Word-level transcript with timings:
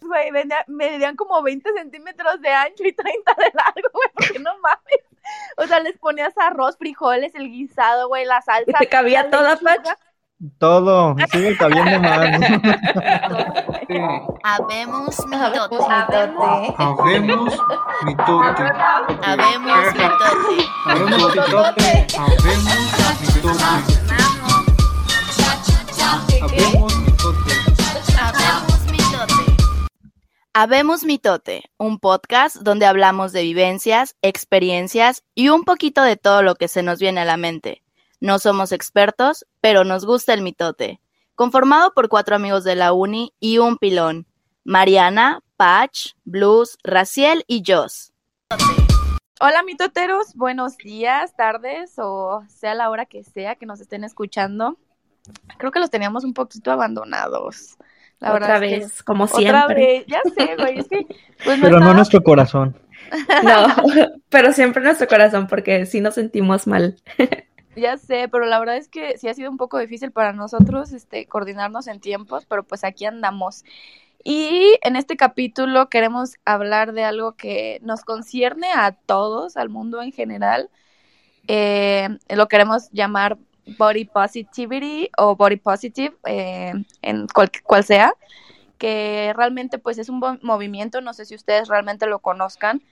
Güey, 0.00 0.30
medían 0.68 1.16
como 1.16 1.42
20 1.42 1.72
centímetros 1.72 2.40
de 2.40 2.50
ancho 2.50 2.84
y 2.84 2.92
30 2.92 3.34
de 3.38 3.50
largo, 3.54 3.88
güey, 3.92 4.08
porque 4.14 4.38
no 4.38 4.50
mames. 4.58 5.02
O 5.56 5.66
sea, 5.66 5.80
les 5.80 5.98
ponías 5.98 6.36
arroz, 6.36 6.76
frijoles, 6.76 7.34
el 7.34 7.48
guisado, 7.48 8.08
güey, 8.08 8.24
la 8.24 8.42
salsa. 8.42 8.70
¿Y 8.70 8.72
te 8.72 8.88
cabía 8.88 9.30
toda, 9.30 9.56
Pach? 9.56 9.96
Todo, 10.58 11.14
sigue 11.30 11.56
cabiendo 11.56 12.00
más. 12.00 12.18
Habemos 14.42 15.26
mitote. 15.28 15.76
Habemos 16.78 17.58
mitote. 18.04 18.62
Habemos 19.22 19.86
mitote. 19.86 20.32
Habemos 20.84 21.36
mitote. 21.36 22.06
Habemos 22.18 23.20
mitote. 23.20 24.02
Habemos 26.42 26.91
Habemos 30.54 31.04
Mitote, 31.04 31.64
un 31.78 31.98
podcast 31.98 32.56
donde 32.56 32.84
hablamos 32.84 33.32
de 33.32 33.42
vivencias, 33.42 34.16
experiencias 34.20 35.24
y 35.34 35.48
un 35.48 35.64
poquito 35.64 36.02
de 36.02 36.18
todo 36.18 36.42
lo 36.42 36.56
que 36.56 36.68
se 36.68 36.82
nos 36.82 36.98
viene 36.98 37.22
a 37.22 37.24
la 37.24 37.38
mente. 37.38 37.82
No 38.20 38.38
somos 38.38 38.70
expertos, 38.70 39.46
pero 39.62 39.84
nos 39.84 40.04
gusta 40.04 40.34
el 40.34 40.42
mitote. 40.42 41.00
Conformado 41.34 41.94
por 41.94 42.10
cuatro 42.10 42.36
amigos 42.36 42.64
de 42.64 42.74
la 42.74 42.92
uni 42.92 43.32
y 43.40 43.56
un 43.56 43.78
pilón. 43.78 44.26
Mariana, 44.62 45.40
Patch, 45.56 46.12
Blues, 46.24 46.76
Raciel 46.84 47.44
y 47.46 47.62
Joss. 47.66 48.12
Hola 49.40 49.62
mitoteros, 49.62 50.34
buenos 50.34 50.76
días, 50.76 51.34
tardes 51.34 51.94
o 51.96 52.44
sea 52.48 52.74
la 52.74 52.90
hora 52.90 53.06
que 53.06 53.24
sea 53.24 53.56
que 53.56 53.64
nos 53.64 53.80
estén 53.80 54.04
escuchando. 54.04 54.76
Creo 55.56 55.72
que 55.72 55.80
los 55.80 55.88
teníamos 55.88 56.24
un 56.24 56.34
poquito 56.34 56.70
abandonados. 56.70 57.78
La 58.22 58.34
otra 58.34 58.58
verdad 58.60 58.64
es 58.64 58.70
que- 58.70 58.78
vez, 58.86 59.02
como 59.02 59.24
Otra 59.24 59.36
siempre. 59.38 59.74
vez, 59.74 60.04
ya 60.06 60.20
sé, 60.36 60.56
güey, 60.56 60.78
es 60.78 60.88
que 60.88 61.06
pues 61.44 61.58
no 61.58 61.64
Pero 61.64 61.80
no 61.80 61.94
nuestro 61.94 62.22
corazón. 62.22 62.76
No, 63.44 63.66
pero 64.30 64.52
siempre 64.54 64.80
en 64.80 64.84
nuestro 64.86 65.06
corazón, 65.06 65.46
porque 65.46 65.84
sí 65.86 66.00
nos 66.00 66.14
sentimos 66.14 66.66
mal. 66.66 66.96
Ya 67.74 67.96
sé, 67.96 68.28
pero 68.28 68.44
la 68.44 68.58
verdad 68.58 68.76
es 68.76 68.88
que 68.88 69.16
sí 69.16 69.28
ha 69.28 69.34
sido 69.34 69.50
un 69.50 69.56
poco 69.56 69.78
difícil 69.78 70.12
para 70.12 70.34
nosotros 70.34 70.92
este 70.92 71.24
coordinarnos 71.24 71.86
en 71.86 72.00
tiempos, 72.00 72.44
pero 72.44 72.64
pues 72.64 72.84
aquí 72.84 73.06
andamos. 73.06 73.64
Y 74.22 74.78
en 74.82 74.94
este 74.94 75.16
capítulo 75.16 75.88
queremos 75.88 76.34
hablar 76.44 76.92
de 76.92 77.04
algo 77.04 77.32
que 77.32 77.78
nos 77.82 78.02
concierne 78.04 78.66
a 78.74 78.92
todos, 78.92 79.56
al 79.56 79.70
mundo 79.70 80.02
en 80.02 80.12
general. 80.12 80.68
Eh, 81.48 82.10
lo 82.28 82.46
queremos 82.46 82.90
llamar 82.92 83.38
body 83.78 84.04
positivity 84.04 85.10
o 85.18 85.36
body 85.36 85.56
positive, 85.56 86.14
eh, 86.26 86.72
en 87.02 87.26
cual, 87.28 87.50
cual 87.64 87.84
sea, 87.84 88.14
que 88.78 89.32
realmente 89.36 89.78
pues 89.78 89.98
es 89.98 90.08
un 90.08 90.20
movimiento, 90.42 91.00
no 91.00 91.14
sé 91.14 91.24
si 91.24 91.34
ustedes 91.34 91.68
realmente 91.68 92.06
lo 92.06 92.18
conozcan, 92.18 92.82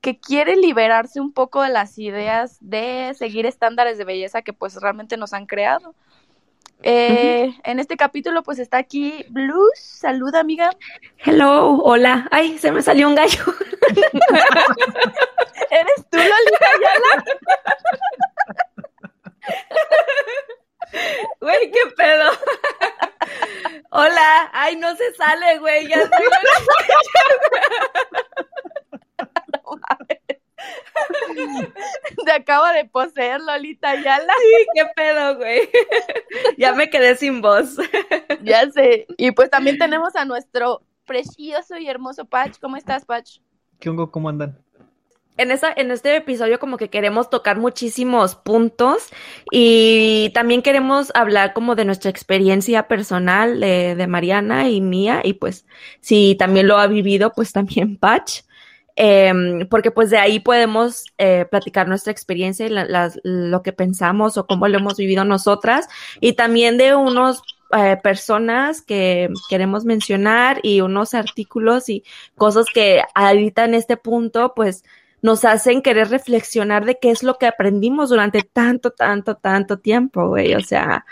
que 0.00 0.18
quiere 0.18 0.56
liberarse 0.56 1.20
un 1.20 1.32
poco 1.32 1.62
de 1.62 1.70
las 1.70 1.98
ideas 1.98 2.58
de 2.60 3.14
seguir 3.18 3.46
estándares 3.46 3.98
de 3.98 4.04
belleza 4.04 4.42
que 4.42 4.52
pues 4.52 4.76
realmente 4.76 5.16
nos 5.16 5.32
han 5.32 5.46
creado. 5.46 5.94
Eh, 6.82 7.54
En 7.64 7.78
este 7.78 7.96
capítulo 7.96 8.42
pues 8.42 8.58
está 8.58 8.76
aquí 8.76 9.24
Blues, 9.30 9.78
saluda 9.78 10.40
amiga. 10.40 10.70
Hello, 11.24 11.78
hola. 11.82 12.28
Ay, 12.30 12.58
se 12.58 12.70
me 12.70 12.82
salió 12.82 13.08
un 13.08 13.14
gallo. 13.14 13.42
¿Eres 15.70 16.06
tú 16.10 16.18
Lolita 16.18 16.66
Ayala? 16.74 17.24
Güey, 21.40 21.70
qué 21.70 21.80
pedo. 21.96 22.30
Hola. 23.90 24.50
Ay, 24.52 24.76
no 24.76 24.94
se 24.96 25.12
sale, 25.14 25.58
güey. 25.58 25.88
Ya 25.88 25.96
estoy- 26.02 26.26
Te 32.24 32.32
acaba 32.32 32.72
de 32.72 32.84
poseer 32.86 33.40
Lolita 33.40 33.90
Ayala. 33.90 34.32
Sí, 34.38 34.66
qué 34.74 34.86
pedo, 34.94 35.36
güey. 35.36 35.68
Ya 36.56 36.72
me 36.72 36.88
quedé 36.90 37.16
sin 37.16 37.40
voz. 37.42 37.76
Ya 38.42 38.70
sé. 38.70 39.06
Y 39.16 39.32
pues 39.32 39.50
también 39.50 39.78
tenemos 39.78 40.14
a 40.16 40.24
nuestro 40.24 40.82
precioso 41.04 41.76
y 41.76 41.88
hermoso 41.88 42.24
Patch. 42.24 42.58
¿Cómo 42.60 42.76
estás, 42.76 43.04
Patch? 43.04 43.38
¿Qué 43.80 43.90
hongo? 43.90 44.10
¿Cómo 44.10 44.28
andan? 44.28 44.63
En, 45.36 45.50
esa, 45.50 45.72
en 45.76 45.90
este 45.90 46.16
episodio 46.16 46.60
como 46.60 46.76
que 46.76 46.90
queremos 46.90 47.28
tocar 47.28 47.58
muchísimos 47.58 48.36
puntos 48.36 49.08
y 49.50 50.30
también 50.32 50.62
queremos 50.62 51.10
hablar 51.14 51.52
como 51.54 51.74
de 51.74 51.84
nuestra 51.84 52.10
experiencia 52.10 52.86
personal 52.86 53.58
de, 53.60 54.06
Mariana 54.08 54.68
y 54.70 54.80
mía 54.80 55.22
y 55.24 55.34
pues 55.34 55.66
si 56.00 56.36
también 56.36 56.68
lo 56.68 56.78
ha 56.78 56.86
vivido 56.86 57.32
pues 57.32 57.52
también 57.52 57.96
Patch, 57.96 58.42
Em, 58.96 59.66
porque 59.68 59.90
pues 59.90 60.10
de 60.10 60.18
ahí 60.18 60.38
podemos 60.38 61.06
eh, 61.18 61.46
platicar 61.50 61.88
nuestra 61.88 62.12
experiencia 62.12 62.66
y 62.66 62.68
la- 62.70 63.12
lo 63.24 63.62
que 63.62 63.72
pensamos 63.72 64.36
o 64.38 64.46
cómo 64.46 64.68
lo 64.68 64.78
hemos 64.78 64.96
vivido 64.96 65.24
nosotras 65.24 65.88
y 66.20 66.34
también 66.34 66.78
de 66.78 66.94
unos 66.94 67.42
eh, 67.76 67.96
personas 68.04 68.82
que 68.82 69.30
queremos 69.48 69.84
mencionar 69.84 70.60
y 70.62 70.80
unos 70.80 71.14
artículos 71.14 71.88
y 71.88 72.04
cosas 72.36 72.66
que 72.72 73.02
ahorita 73.16 73.64
en 73.64 73.74
este 73.74 73.96
punto 73.96 74.52
pues 74.54 74.84
nos 75.24 75.46
hacen 75.46 75.80
querer 75.80 76.10
reflexionar 76.10 76.84
de 76.84 76.98
qué 76.98 77.10
es 77.10 77.22
lo 77.22 77.38
que 77.38 77.46
aprendimos 77.46 78.10
durante 78.10 78.42
tanto, 78.42 78.90
tanto, 78.90 79.36
tanto 79.36 79.78
tiempo, 79.78 80.28
güey. 80.28 80.54
O 80.54 80.60
sea, 80.60 81.06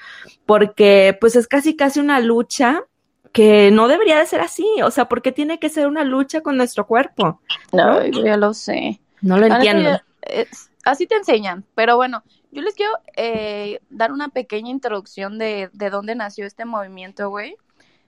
porque 0.45 1.17
pues 1.19 1.35
es 1.35 1.49
casi, 1.49 1.77
casi 1.77 1.99
una 1.99 2.21
lucha 2.21 2.85
que 3.33 3.71
no 3.71 3.89
debería 3.89 4.19
de 4.19 4.27
ser 4.27 4.43
así. 4.43 4.67
O 4.85 4.91
sea, 4.91 5.07
porque 5.09 5.33
tiene 5.33 5.59
que 5.59 5.71
ser 5.71 5.87
una 5.87 6.05
lucha 6.05 6.43
con 6.43 6.59
nuestro 6.59 6.87
cuerpo. 6.87 7.41
No, 7.73 8.05
yo 8.05 8.23
ya 8.23 8.37
lo 8.37 8.53
sé. 8.53 9.01
No 9.23 9.39
lo 9.39 9.47
entiendo. 9.47 9.99
es- 10.21 10.71
así 10.85 11.07
te 11.07 11.15
enseñan, 11.15 11.65
pero 11.75 11.97
bueno, 11.97 12.23
yo 12.51 12.61
les 12.61 12.75
quiero 12.75 12.93
eh, 13.17 13.81
dar 13.89 14.13
una 14.13 14.29
pequeña 14.29 14.69
introducción 14.69 15.39
de, 15.39 15.71
de 15.73 15.89
dónde 15.89 16.15
nació 16.17 16.45
este 16.45 16.67
movimiento, 16.67 17.31
güey. 17.31 17.57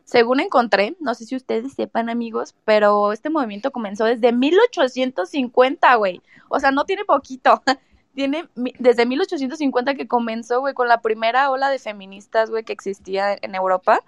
Según 0.04 0.40
encontré, 0.40 0.96
no 1.00 1.14
sé 1.14 1.24
si 1.24 1.34
ustedes 1.34 1.72
sepan, 1.72 2.10
amigos, 2.10 2.54
pero 2.64 3.12
este 3.12 3.30
movimiento 3.30 3.70
comenzó 3.70 4.04
desde 4.04 4.32
1850, 4.32 5.94
güey. 5.94 6.20
O 6.48 6.60
sea, 6.60 6.70
no 6.70 6.84
tiene 6.84 7.04
poquito. 7.04 7.62
Tiene 8.14 8.48
desde 8.78 9.06
1850 9.06 9.96
que 9.96 10.06
comenzó, 10.06 10.60
güey, 10.60 10.72
con 10.72 10.86
la 10.86 11.00
primera 11.00 11.50
ola 11.50 11.68
de 11.68 11.80
feministas, 11.80 12.48
güey, 12.48 12.62
que 12.62 12.72
existía 12.72 13.36
en 13.42 13.56
Europa. 13.56 14.02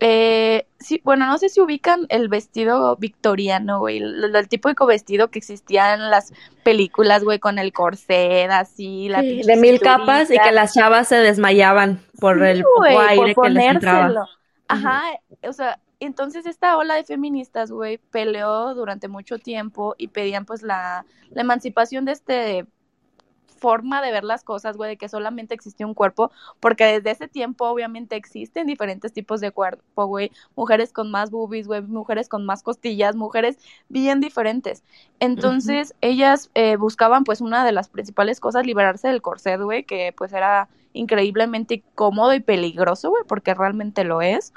Eh, 0.00 0.66
sí, 0.78 1.00
bueno, 1.04 1.26
no 1.26 1.38
sé 1.38 1.48
si 1.48 1.60
ubican 1.60 2.06
el 2.08 2.28
vestido 2.28 2.96
victoriano, 2.96 3.80
güey, 3.80 3.98
el, 3.98 4.34
el 4.34 4.48
típico 4.48 4.86
vestido 4.86 5.28
que 5.28 5.40
existía 5.40 5.92
en 5.94 6.08
las 6.08 6.32
películas, 6.62 7.24
güey, 7.24 7.40
con 7.40 7.58
el 7.58 7.72
corset 7.72 8.48
así, 8.50 9.08
la 9.08 9.20
Sí, 9.20 9.42
de 9.42 9.56
mil 9.56 9.80
capas 9.80 10.30
y 10.30 10.38
que 10.38 10.52
las 10.52 10.72
chavas 10.72 11.08
se 11.08 11.16
desmayaban 11.16 12.00
por 12.20 12.38
Sí, 12.38 12.44
el 12.44 12.62
por 12.62 12.86
aire 12.86 13.34
que 13.34 13.50
les 13.50 13.64
entraba. 13.64 14.28
Ajá, 14.68 15.02
o 15.42 15.52
sea, 15.52 15.80
entonces 16.00 16.46
esta 16.46 16.76
ola 16.76 16.94
de 16.94 17.04
feministas, 17.04 17.70
güey, 17.70 17.98
peleó 17.98 18.74
durante 18.74 19.08
mucho 19.08 19.38
tiempo 19.38 19.94
y 19.98 20.08
pedían 20.08 20.44
pues 20.44 20.62
la, 20.62 21.04
la 21.30 21.40
emancipación 21.40 22.04
de 22.04 22.12
este 22.12 22.66
forma 23.58 24.00
de 24.00 24.12
ver 24.12 24.24
las 24.24 24.44
cosas, 24.44 24.76
güey, 24.76 24.90
de 24.90 24.96
que 24.96 25.08
solamente 25.08 25.54
existía 25.54 25.86
un 25.86 25.94
cuerpo, 25.94 26.30
porque 26.60 26.84
desde 26.84 27.10
ese 27.10 27.28
tiempo 27.28 27.66
obviamente 27.66 28.16
existen 28.16 28.66
diferentes 28.66 29.12
tipos 29.12 29.40
de 29.40 29.50
cuerpo, 29.50 30.06
güey, 30.06 30.30
mujeres 30.56 30.92
con 30.92 31.10
más 31.10 31.30
boobies, 31.30 31.66
güey, 31.66 31.82
mujeres 31.82 32.28
con 32.28 32.46
más 32.46 32.62
costillas, 32.62 33.16
mujeres 33.16 33.58
bien 33.88 34.20
diferentes. 34.20 34.84
Entonces, 35.20 35.94
ellas 36.00 36.50
eh, 36.54 36.76
buscaban 36.76 37.24
pues 37.24 37.40
una 37.40 37.64
de 37.64 37.72
las 37.72 37.88
principales 37.88 38.40
cosas, 38.40 38.64
liberarse 38.64 39.08
del 39.08 39.22
corset, 39.22 39.60
güey, 39.60 39.84
que 39.84 40.14
pues 40.16 40.32
era 40.32 40.68
increíblemente 40.92 41.82
cómodo 41.94 42.34
y 42.34 42.40
peligroso, 42.40 43.10
güey, 43.10 43.22
porque 43.26 43.54
realmente 43.54 44.04
lo 44.04 44.22
es. 44.22 44.52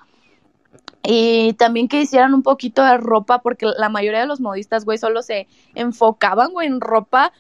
Y 1.03 1.53
también 1.53 1.88
que 1.88 2.02
hicieran 2.02 2.34
un 2.34 2.44
poquito 2.44 2.84
de 2.84 2.97
ropa, 2.97 3.42
porque 3.42 3.68
la 3.78 3.90
mayoría 3.90 4.22
de 4.22 4.28
los 4.28 4.40
modistas, 4.40 4.85
güey, 4.85 4.97
solo 4.97 5.22
se 5.23 5.47
enfocaban, 5.73 6.52
güey, 6.52 6.67
en 6.67 6.79
ropa 6.79 7.34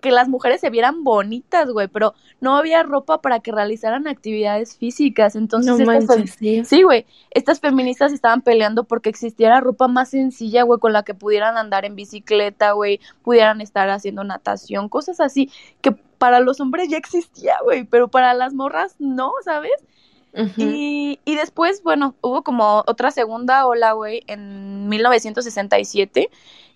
que 0.00 0.10
las 0.10 0.28
mujeres 0.28 0.60
se 0.60 0.70
vieran 0.70 1.04
bonitas, 1.04 1.70
güey, 1.70 1.88
pero 1.88 2.14
no 2.40 2.56
había 2.56 2.82
ropa 2.82 3.20
para 3.20 3.40
que 3.40 3.52
realizaran 3.52 4.08
actividades 4.08 4.76
físicas. 4.76 5.36
Entonces, 5.36 5.78
No 5.78 5.92
estas 5.92 6.04
fem- 6.04 6.18
manches, 6.18 6.36
sí. 6.38 6.64
Sí, 6.64 6.82
güey. 6.82 7.06
Estas 7.30 7.60
feministas 7.60 8.12
estaban 8.12 8.42
peleando 8.42 8.84
porque 8.84 9.08
existiera 9.10 9.60
ropa 9.60 9.88
más 9.88 10.10
sencilla, 10.10 10.62
güey, 10.64 10.80
con 10.80 10.92
la 10.92 11.02
que 11.02 11.14
pudieran 11.14 11.56
andar 11.56 11.84
en 11.84 11.94
bicicleta, 11.94 12.72
güey, 12.72 13.00
pudieran 13.22 13.60
estar 13.60 13.88
haciendo 13.90 14.24
natación, 14.24 14.88
cosas 14.88 15.20
así 15.20 15.50
que 15.80 15.92
para 15.92 16.40
los 16.40 16.60
hombres 16.60 16.88
ya 16.88 16.96
existía, 16.98 17.54
güey, 17.62 17.84
pero 17.84 18.08
para 18.08 18.34
las 18.34 18.52
morras 18.54 18.96
no, 18.98 19.32
¿sabes? 19.44 19.72
Y, 20.56 21.18
y 21.24 21.34
después, 21.34 21.82
bueno, 21.82 22.14
hubo 22.20 22.42
como 22.42 22.84
otra 22.86 23.10
segunda 23.10 23.66
ola, 23.66 23.92
güey, 23.94 24.22
en 24.28 24.88
1967, 24.88 26.30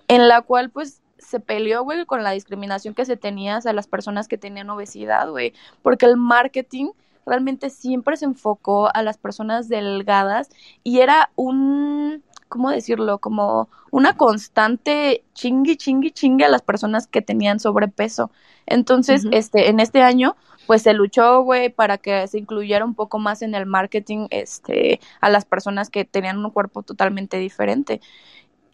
en 0.09 0.29
la 0.29 0.43
cual, 0.43 0.71
pues, 0.71 1.01
se 1.25 1.41
peleó, 1.41 1.83
güey, 1.83 2.05
con 2.07 2.23
la 2.23 2.31
discriminación 2.33 2.95
que 2.95 3.05
se 3.05 3.17
tenía 3.17 3.57
hacia 3.57 3.73
las 3.73 3.87
personas 3.87 4.29
que 4.29 4.39
tenían 4.39 4.71
obesidad, 4.71 5.31
güey, 5.31 5.53
porque 5.83 6.07
el 6.07 6.17
marketing 6.17 6.91
realmente 7.27 7.71
siempre 7.71 8.17
se 8.17 8.27
enfocó 8.27 8.95
a 8.95 9.03
las 9.03 9.17
personas 9.17 9.69
delgadas 9.69 10.51
y 10.83 11.01
era 11.01 11.31
un 11.37 12.23
¿cómo 12.55 12.71
decirlo? 12.71 13.19
Como 13.19 13.69
una 13.91 14.17
constante 14.17 15.25
chingui, 15.35 15.77
chingui, 15.77 16.13
chingue 16.13 16.45
a 16.45 16.49
las 16.49 16.63
personas 16.63 17.09
que 17.09 17.21
tenían 17.21 17.59
sobrepeso. 17.59 18.31
Entonces, 18.65 19.27
este, 19.33 19.71
en 19.71 19.81
este 19.81 20.03
año, 20.03 20.37
pues 20.69 20.83
se 20.83 20.93
luchó, 20.93 21.43
güey, 21.43 21.69
para 21.69 21.99
que 21.99 22.29
se 22.29 22.39
incluyera 22.39 22.85
un 22.85 22.95
poco 22.95 23.19
más 23.19 23.43
en 23.43 23.57
el 23.57 23.67
marketing, 23.67 24.29
este, 24.31 25.01
a 25.21 25.31
las 25.31 25.45
personas 25.45 25.91
que 25.91 26.05
tenían 26.05 26.45
un 26.45 26.51
cuerpo 26.53 26.83
totalmente 26.83 27.39
diferente. 27.39 28.01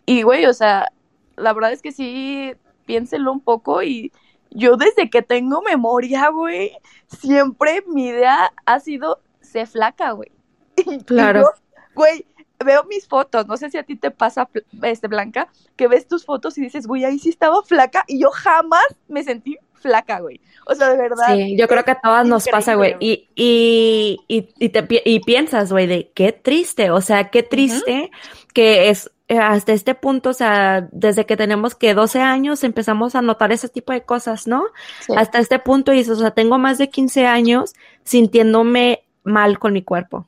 Y, 0.04 0.24
güey, 0.24 0.44
o 0.44 0.52
sea, 0.52 0.92
la 1.36 1.52
verdad 1.52 1.72
es 1.72 1.82
que 1.82 1.92
sí, 1.92 2.52
piénselo 2.86 3.32
un 3.32 3.40
poco 3.40 3.82
y 3.82 4.12
yo 4.50 4.76
desde 4.76 5.10
que 5.10 5.22
tengo 5.22 5.62
memoria, 5.62 6.28
güey, 6.30 6.72
siempre 7.06 7.84
mi 7.86 8.08
idea 8.08 8.52
ha 8.66 8.80
sido 8.80 9.20
ser 9.40 9.66
flaca, 9.66 10.12
güey. 10.12 10.30
Claro. 11.06 11.42
yo, 11.42 11.46
güey, 11.94 12.24
veo 12.64 12.84
mis 12.84 13.06
fotos, 13.06 13.46
no 13.46 13.56
sé 13.56 13.70
si 13.70 13.78
a 13.78 13.82
ti 13.82 13.96
te 13.96 14.10
pasa, 14.10 14.48
este, 14.82 15.08
Blanca, 15.08 15.48
que 15.76 15.88
ves 15.88 16.06
tus 16.06 16.24
fotos 16.24 16.56
y 16.58 16.62
dices, 16.62 16.86
güey, 16.86 17.04
ahí 17.04 17.18
sí 17.18 17.28
estaba 17.28 17.62
flaca 17.62 18.04
y 18.06 18.20
yo 18.20 18.30
jamás 18.30 18.84
me 19.08 19.22
sentí 19.22 19.56
flaca, 19.74 20.20
güey. 20.20 20.40
O 20.66 20.74
sea, 20.74 20.90
de 20.90 20.96
verdad. 20.96 21.34
Sí, 21.34 21.56
yo 21.56 21.66
creo 21.68 21.84
que 21.84 21.92
a 21.92 22.00
todas 22.00 22.26
nos 22.26 22.46
pasa, 22.48 22.74
güey. 22.74 22.96
Y, 23.00 23.28
y, 23.34 24.20
y, 24.28 24.48
y, 24.58 24.68
te, 24.68 24.86
y 25.04 25.20
piensas, 25.20 25.72
güey, 25.72 25.86
de 25.86 26.10
qué 26.14 26.32
triste, 26.32 26.90
o 26.90 27.00
sea, 27.00 27.30
qué 27.30 27.42
triste 27.42 28.10
que 28.52 28.90
es 28.90 29.10
hasta 29.38 29.72
este 29.72 29.94
punto, 29.94 30.30
o 30.30 30.34
sea, 30.34 30.88
desde 30.92 31.26
que 31.26 31.36
tenemos 31.36 31.74
que 31.74 31.94
12 31.94 32.20
años 32.20 32.64
empezamos 32.64 33.14
a 33.14 33.22
notar 33.22 33.52
ese 33.52 33.68
tipo 33.68 33.92
de 33.92 34.02
cosas, 34.02 34.46
¿no? 34.46 34.64
Sí. 35.00 35.12
Hasta 35.16 35.38
este 35.38 35.58
punto 35.58 35.92
dices, 35.92 36.18
o 36.18 36.20
sea, 36.20 36.32
tengo 36.32 36.58
más 36.58 36.78
de 36.78 36.90
15 36.90 37.26
años 37.26 37.74
sintiéndome 38.02 39.04
mal 39.22 39.58
con 39.58 39.72
mi 39.72 39.82
cuerpo. 39.82 40.26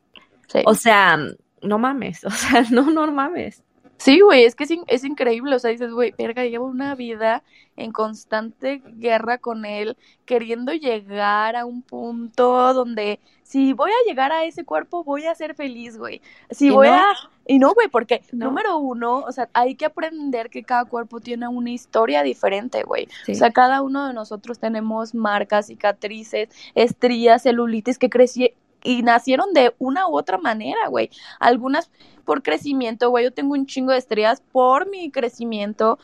Sí. 0.49 0.61
O 0.67 0.75
sea, 0.75 1.19
no 1.63 1.79
mames, 1.79 2.25
o 2.25 2.31
sea, 2.31 2.65
no, 2.71 2.91
no 2.91 3.11
mames. 3.11 3.63
Sí, 4.03 4.19
güey, 4.21 4.43
es 4.45 4.57
que 4.57 4.65
es, 4.65 4.71
in- 4.73 4.85
es 4.89 5.05
increíble, 5.05 5.55
o 5.55 5.59
sea, 5.61 5.71
dices, 5.71 5.93
güey, 5.93 6.13
verga, 6.19 6.45
llevo 6.45 6.67
una 6.67 6.97
vida 6.97 7.45
en 7.77 7.93
constante 7.93 8.83
guerra 8.97 9.39
con 9.39 9.65
él, 9.65 9.97
queriendo 10.25 10.73
llegar 10.73 11.55
a 11.55 11.65
un 11.65 11.83
punto 11.83 12.75
donde 12.75 13.21
si 13.45 13.73
voy 13.75 13.91
a 13.93 14.09
llegar 14.09 14.33
a 14.33 14.45
ese 14.45 14.65
cuerpo, 14.65 15.05
voy 15.05 15.27
a 15.27 15.35
ser 15.37 15.55
feliz, 15.55 15.99
güey. 15.99 16.21
Si 16.51 16.71
voy 16.71 16.89
no. 16.89 16.95
a... 16.95 17.15
Y 17.47 17.59
no, 17.59 17.75
güey, 17.75 17.89
porque 17.89 18.23
No. 18.33 18.47
número 18.47 18.77
uno, 18.79 19.19
o 19.21 19.31
sea, 19.33 19.49
hay 19.53 19.75
que 19.77 19.85
aprender 19.85 20.49
que 20.51 20.63
cada 20.65 20.85
cuerpo 20.85 21.21
tiene 21.21 21.47
una 21.49 21.71
historia 21.71 22.23
diferente, 22.23 22.83
güey. 22.83 23.09
Sí. 23.27 23.33
O 23.33 23.35
sea, 23.37 23.51
cada 23.53 23.83
uno 23.83 24.09
de 24.09 24.15
nosotros 24.15 24.59
tenemos 24.59 25.15
marcas, 25.15 25.67
cicatrices, 25.67 26.49
estrías, 26.75 27.43
celulitis 27.43 27.99
que 27.99 28.11
crecí 28.11 28.55
y 28.83 29.03
nacieron 29.03 29.53
de 29.53 29.75
una 29.79 30.09
u 30.09 30.17
otra 30.17 30.39
manera, 30.39 30.89
güey. 30.89 31.11
Algunas 31.41 31.91
por 32.25 32.43
crecimiento, 32.43 33.11
güey. 33.11 33.25
Yo 33.25 33.33
tengo 33.33 33.55
un 33.55 33.67
chingo 33.67 33.93
de 33.93 33.99
estrías 33.99 34.43
por 34.53 34.89
mi 34.89 35.11
crecimiento. 35.11 35.99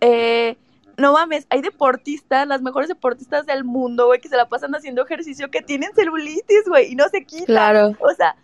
Eh, 0.00 0.56
no 0.96 1.12
mames, 1.12 1.46
hay 1.50 1.60
deportistas, 1.60 2.46
las 2.46 2.62
mejores 2.62 2.88
deportistas 2.88 3.46
del 3.46 3.64
mundo, 3.64 4.06
güey, 4.06 4.20
que 4.20 4.28
se 4.28 4.36
la 4.36 4.48
pasan 4.48 4.74
haciendo 4.74 5.02
ejercicio, 5.02 5.50
que 5.50 5.62
tienen 5.62 5.92
celulitis, 5.94 6.64
güey, 6.68 6.92
y 6.92 6.94
no 6.94 7.08
se 7.08 7.24
quita. 7.24 7.46
Claro. 7.46 7.92
O 8.00 8.14
sea, 8.14 8.36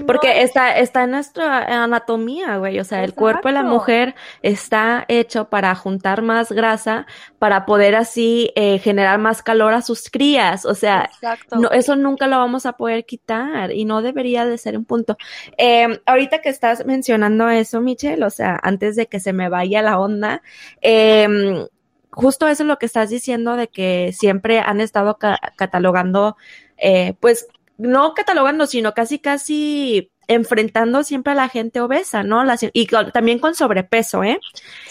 no- 0.00 0.06
Porque 0.06 0.42
está, 0.42 0.78
está 0.78 1.04
en 1.04 1.10
nuestra 1.12 1.82
anatomía, 1.84 2.56
güey. 2.58 2.78
O 2.80 2.84
sea, 2.84 3.02
el 3.04 3.14
cuerpo 3.14 3.48
de 3.48 3.54
la 3.54 3.62
mujer 3.62 4.14
está 4.42 5.04
hecho 5.08 5.48
para 5.50 5.74
juntar 5.74 6.22
más 6.22 6.52
grasa, 6.52 7.06
para 7.38 7.66
poder 7.66 7.94
así 7.96 8.52
eh, 8.56 8.78
generar 8.78 9.18
más 9.18 9.42
calor 9.42 9.72
a 9.74 9.82
sus 9.82 10.08
crías. 10.10 10.64
O 10.64 10.74
sea, 10.74 11.10
Exacto. 11.12 11.56
no, 11.56 11.70
eso 11.70 11.96
nunca 11.96 12.26
lo 12.26 12.38
vamos 12.38 12.66
a 12.66 12.74
poder 12.74 13.04
quitar 13.04 13.72
y 13.72 13.84
no 13.84 14.00
debería 14.02 14.46
de 14.46 14.58
ser 14.58 14.76
un 14.78 14.84
punto. 14.84 15.16
Eh, 15.58 16.00
ahorita 16.06 16.40
que 16.40 16.48
estás 16.48 16.86
mencionando 16.86 17.48
eso, 17.48 17.80
Michelle, 17.80 18.24
o 18.24 18.30
sea, 18.30 18.58
antes 18.62 18.96
de 18.96 19.06
que 19.06 19.20
se 19.20 19.32
me 19.32 19.48
vaya 19.48 19.82
la 19.82 19.98
onda, 19.98 20.42
eh, 20.82 21.66
justo 22.10 22.46
eso 22.46 22.62
es 22.62 22.68
lo 22.68 22.78
que 22.78 22.86
estás 22.86 23.10
diciendo 23.10 23.56
de 23.56 23.68
que 23.68 24.12
siempre 24.16 24.60
han 24.60 24.80
estado 24.80 25.18
ca- 25.18 25.40
catalogando, 25.56 26.36
eh, 26.76 27.14
pues 27.20 27.46
no 27.78 28.14
catalogando, 28.14 28.66
sino 28.66 28.92
casi, 28.94 29.18
casi 29.18 30.10
enfrentando 30.26 31.02
siempre 31.04 31.32
a 31.32 31.36
la 31.36 31.48
gente 31.48 31.80
obesa, 31.80 32.22
¿no? 32.22 32.44
La- 32.44 32.56
y 32.72 32.86
con- 32.86 33.12
también 33.12 33.38
con 33.38 33.54
sobrepeso, 33.54 34.22
¿eh? 34.24 34.40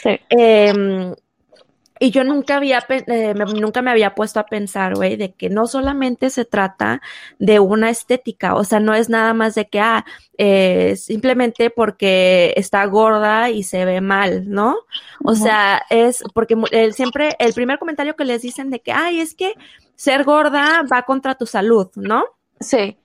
Sí. 0.02 0.20
Eh, 0.30 1.14
y 2.00 2.12
yo 2.12 2.24
nunca 2.26 2.58
había, 2.58 2.84
eh, 2.90 3.34
me- 3.34 3.46
nunca 3.46 3.82
me 3.82 3.90
había 3.92 4.14
puesto 4.14 4.40
a 4.40 4.46
pensar, 4.46 4.96
güey, 4.96 5.16
de 5.16 5.34
que 5.34 5.50
no 5.50 5.68
solamente 5.68 6.30
se 6.32 6.44
trata 6.44 7.02
de 7.40 7.60
una 7.60 7.90
estética, 7.90 8.56
o 8.56 8.64
sea, 8.66 8.80
no 8.82 8.94
es 8.94 9.10
nada 9.10 9.34
más 9.34 9.56
de 9.56 9.70
que, 9.70 9.80
ah, 9.80 10.04
eh, 10.38 10.96
simplemente 10.98 11.70
porque 11.70 12.54
está 12.58 12.84
gorda 12.86 13.52
y 13.52 13.64
se 13.64 13.86
ve 13.86 14.02
mal, 14.02 14.50
¿no? 14.50 14.76
O 15.24 15.36
sea, 15.36 15.84
es 15.90 16.24
porque 16.34 16.58
el, 16.72 16.94
siempre, 16.94 17.36
el 17.40 17.54
primer 17.54 17.80
comentario 17.80 18.16
que 18.16 18.26
les 18.26 18.42
dicen 18.42 18.70
de 18.70 18.82
que, 18.82 18.92
ay, 18.92 19.22
es 19.22 19.34
que 19.36 19.54
ser 19.96 20.24
gorda 20.26 20.84
va 20.92 21.04
contra 21.04 21.36
tu 21.36 21.46
salud, 21.46 21.90
¿no? 21.96 22.26
Sí. 22.64 22.98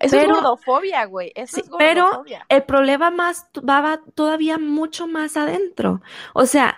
Eso 0.00 0.16
Pero- 0.16 0.34
es 0.34 0.40
gordofobia, 0.40 1.04
güey. 1.04 1.32
Eso 1.36 1.56
Sí, 1.56 1.62
es 1.62 1.70
pero 1.78 2.24
el 2.48 2.62
problema 2.64 3.10
más 3.10 3.46
va, 3.56 3.80
va 3.80 4.00
todavía 4.14 4.58
mucho 4.58 5.06
más 5.06 5.36
adentro. 5.36 6.02
O 6.34 6.44
sea, 6.46 6.76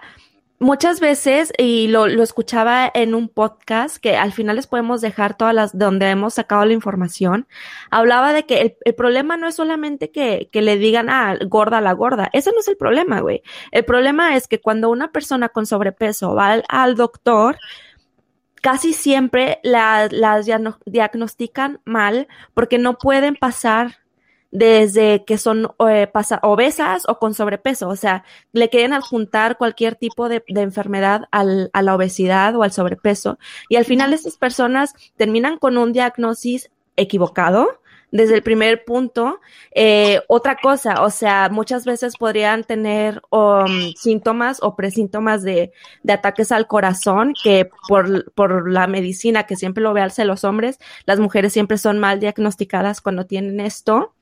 muchas 0.59 1.00
veces, 1.00 1.50
y 1.56 1.88
lo, 1.88 2.06
lo 2.06 2.23
escuchaba 2.23 2.91
en 2.93 3.15
un 3.15 3.29
podcast 3.31 3.97
que 3.97 4.17
al 4.17 4.32
final 4.32 4.56
les 4.56 4.67
podemos 4.67 5.00
dejar 5.00 5.37
todas 5.38 5.55
las 5.55 5.76
donde 5.79 6.11
hemos 6.11 6.35
sacado 6.35 6.67
la 6.67 6.75
información, 6.75 7.47
hablaba 7.91 8.35
de 8.35 8.44
que 8.44 8.61
el, 8.61 8.76
el 8.85 8.94
problema 8.94 9.38
no 9.38 9.49
es 9.49 9.55
solamente 9.55 10.11
que, 10.11 10.50
que 10.53 10.61
le 10.61 10.76
digan, 10.76 11.09
ah, 11.09 11.37
gorda 11.47 11.81
la 11.81 11.93
gorda. 11.93 12.29
Ese 12.35 12.50
no 12.53 12.61
es 12.61 12.69
el 12.69 12.76
problema, 12.76 13.21
güey. 13.21 13.43
El 13.73 13.87
problema 13.87 14.37
es 14.37 14.49
que 14.49 14.61
cuando 14.61 14.91
una 14.91 15.12
persona 15.12 15.49
con 15.49 15.65
sobrepeso 15.65 16.35
va 16.35 16.53
al, 16.53 16.65
al 16.69 16.94
doctor, 16.94 17.56
casi 18.64 18.94
siempre 18.94 19.58
la- 19.62 20.08
las 20.11 20.46
diagno- 20.46 20.78
diagnostican 20.87 21.82
mal 21.84 22.28
porque 22.55 22.78
no 22.78 22.96
pueden 22.96 23.37
pasar 23.37 23.99
desde 24.50 25.25
que 25.26 25.37
son 25.37 25.69
eh, 25.87 26.06
pasa- 26.06 26.40
obesas 26.43 27.02
o 27.06 27.19
con 27.19 27.34
sobrepeso. 27.34 27.88
O 27.90 27.96
sea, 27.96 28.25
le 28.52 28.70
quieren 28.70 28.94
adjuntar 28.94 29.58
cualquier 29.58 29.96
tipo 29.96 30.31
de, 30.31 30.43
de 30.49 30.62
enfermedad 30.62 31.25
al- 31.31 31.69
a 31.75 31.82
la 31.82 31.94
obesidad 31.94 32.56
o 32.56 32.62
al 32.62 32.72
sobrepeso. 32.72 33.38
Y 33.69 33.76
al 33.76 33.84
final 33.84 34.14
estas 34.14 34.38
personas 34.38 34.94
terminan 35.19 35.58
con 35.58 35.76
un 35.76 35.93
diagnóstico 35.93 36.69
equivocado 36.96 37.81
desde 38.14 38.37
el 38.37 38.44
primer 38.44 38.84
punto. 38.84 39.40
Eh, 39.72 40.20
otra 40.28 40.56
cosa, 40.62 41.02
o 41.02 41.11
sea, 41.11 41.49
muchas 41.50 41.84
veces 41.84 42.16
podrían 42.16 42.62
tener 42.62 43.20
um, 43.31 43.93
síntomas 43.96 44.61
o 44.62 44.76
presíntomas 44.76 45.42
de, 45.42 45.73
ataques 46.09 46.52
al 46.52 46.68
corazón, 46.68 47.35
que 47.42 47.68
por, 47.88 48.33
por 48.35 48.71
la 48.71 48.87
medicina 48.87 49.47
que 49.47 49.56
siempre 49.56 49.83
lo 49.83 49.92
ve 49.92 50.00
alce 50.00 50.25
los 50.25 50.44
hombres, 50.44 50.78
las 51.06 51.18
mujeres 51.18 51.52
siempre 51.52 51.76
son 51.76 51.99
mal 51.99 52.21
diagnosticadas 52.21 53.00
cuando 53.00 53.26
tienen 53.26 53.59
esto. 53.59 54.14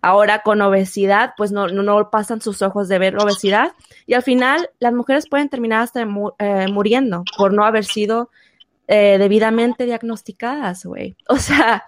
Ahora 0.00 0.42
con 0.42 0.62
obesidad, 0.62 1.34
pues 1.36 1.50
no, 1.50 1.66
no, 1.66 1.82
no 1.82 2.08
pasan 2.08 2.40
sus 2.40 2.62
ojos 2.62 2.88
de 2.88 3.00
ver 3.00 3.16
obesidad. 3.18 3.72
Y 4.06 4.14
al 4.14 4.22
final, 4.22 4.70
las 4.78 4.92
mujeres 4.92 5.28
pueden 5.28 5.48
terminar 5.48 5.82
hasta 5.82 6.06
mu- 6.06 6.34
eh, 6.38 6.68
muriendo 6.68 7.24
por 7.36 7.52
no 7.52 7.64
haber 7.64 7.84
sido 7.84 8.30
eh, 8.86 9.18
debidamente 9.18 9.86
diagnosticadas, 9.86 10.84
güey. 10.84 11.16
O 11.28 11.36
sea, 11.36 11.84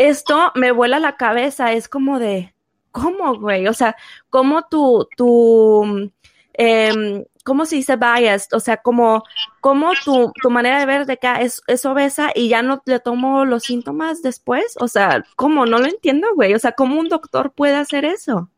esto 0.00 0.50
me 0.54 0.72
vuela 0.72 0.98
la 0.98 1.16
cabeza, 1.16 1.72
es 1.72 1.86
como 1.86 2.18
de, 2.18 2.54
¿cómo, 2.90 3.38
güey? 3.38 3.68
O 3.68 3.74
sea, 3.74 3.96
¿cómo 4.30 4.62
tu, 4.62 5.06
tu, 5.14 6.10
em, 6.54 7.24
¿cómo 7.44 7.66
se 7.66 7.76
dice 7.76 7.96
bias? 7.96 8.48
O 8.52 8.60
sea, 8.60 8.78
como, 8.78 9.24
como 9.60 9.92
tu, 10.02 10.32
tu 10.40 10.48
manera 10.48 10.78
de 10.78 10.86
ver 10.86 11.04
de 11.04 11.18
que 11.18 11.26
ah, 11.26 11.42
es, 11.42 11.60
es 11.66 11.84
obesa 11.84 12.30
y 12.34 12.48
ya 12.48 12.62
no 12.62 12.82
le 12.86 12.98
tomo 13.00 13.44
los 13.44 13.64
síntomas 13.64 14.22
después? 14.22 14.74
O 14.80 14.88
sea, 14.88 15.22
¿cómo? 15.36 15.66
No 15.66 15.78
lo 15.78 15.86
entiendo, 15.86 16.28
güey. 16.34 16.54
O 16.54 16.58
sea, 16.58 16.72
¿cómo 16.72 16.98
un 16.98 17.10
doctor 17.10 17.52
puede 17.52 17.74
hacer 17.74 18.06
eso? 18.06 18.48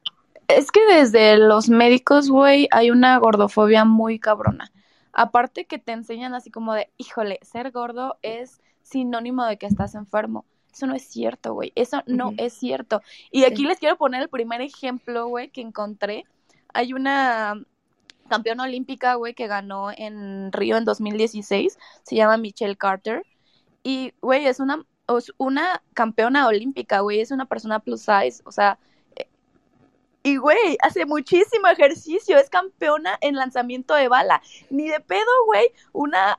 Es 0.46 0.70
que 0.70 0.80
desde 0.87 1.38
los 1.38 1.68
médicos, 1.68 2.30
güey, 2.30 2.68
hay 2.70 2.92
una 2.92 3.18
gordofobia 3.18 3.84
muy 3.84 4.20
cabrona. 4.20 4.70
Aparte 5.12 5.66
que 5.66 5.78
te 5.78 5.90
enseñan 5.90 6.34
así 6.34 6.52
como 6.52 6.72
de, 6.75 6.88
híjole, 6.99 7.40
ser 7.42 7.72
gordo 7.72 8.16
es 8.22 8.61
sinónimo 8.82 9.44
de 9.44 9.58
que 9.58 9.66
estás 9.66 9.96
enfermo. 9.96 10.44
Eso 10.73 10.87
no 10.87 10.95
es 10.95 11.07
cierto, 11.07 11.52
güey. 11.55 11.73
Eso 11.75 12.02
no 12.07 12.33
es 12.38 12.55
cierto. 12.55 13.02
Y 13.31 13.45
aquí 13.45 13.62
Sí. 13.62 13.67
les 13.67 13.79
quiero 13.79 13.97
poner 13.99 14.23
el 14.23 14.29
primer 14.29 14.61
ejemplo, 14.62 15.26
güey, 15.26 15.50
que 15.50 15.61
encontré. 15.61 16.25
Hay 16.73 16.95
una 16.95 17.62
campeona 18.29 18.62
olímpica, 18.64 19.14
güey, 19.17 19.35
que 19.35 19.47
ganó 19.47 19.91
en 19.95 20.50
Río 20.52 20.79
en 20.79 20.85
2016. 20.87 21.79
Se 22.02 22.14
llama 22.17 22.38
Michelle 22.38 22.76
Carter. 22.76 23.23
Y, 23.83 24.14
güey, 24.23 24.47
es 24.47 24.61
una, 24.61 24.85
es 25.19 25.33
una 25.37 25.83
campeona 25.93 26.47
olímpica, 26.47 27.00
güey. 27.00 27.21
Es 27.21 27.31
una 27.31 27.45
persona 27.47 27.81
plus 27.81 28.00
size. 28.00 28.41
O 28.45 28.52
sea, 28.52 28.79
eh, 29.17 29.29
y, 30.23 30.37
güey, 30.38 30.79
hace 30.81 31.05
muchísimo 31.05 31.69
ejercicio. 31.69 32.38
Es 32.38 32.49
campeona 32.49 33.19
en 33.21 33.35
lanzamiento 33.37 33.95
de 33.95 34.09
bala. 34.09 34.41
Ni 34.71 34.88
de 34.88 35.00
pedo, 35.00 35.45
güey, 35.47 35.69
una 35.93 36.38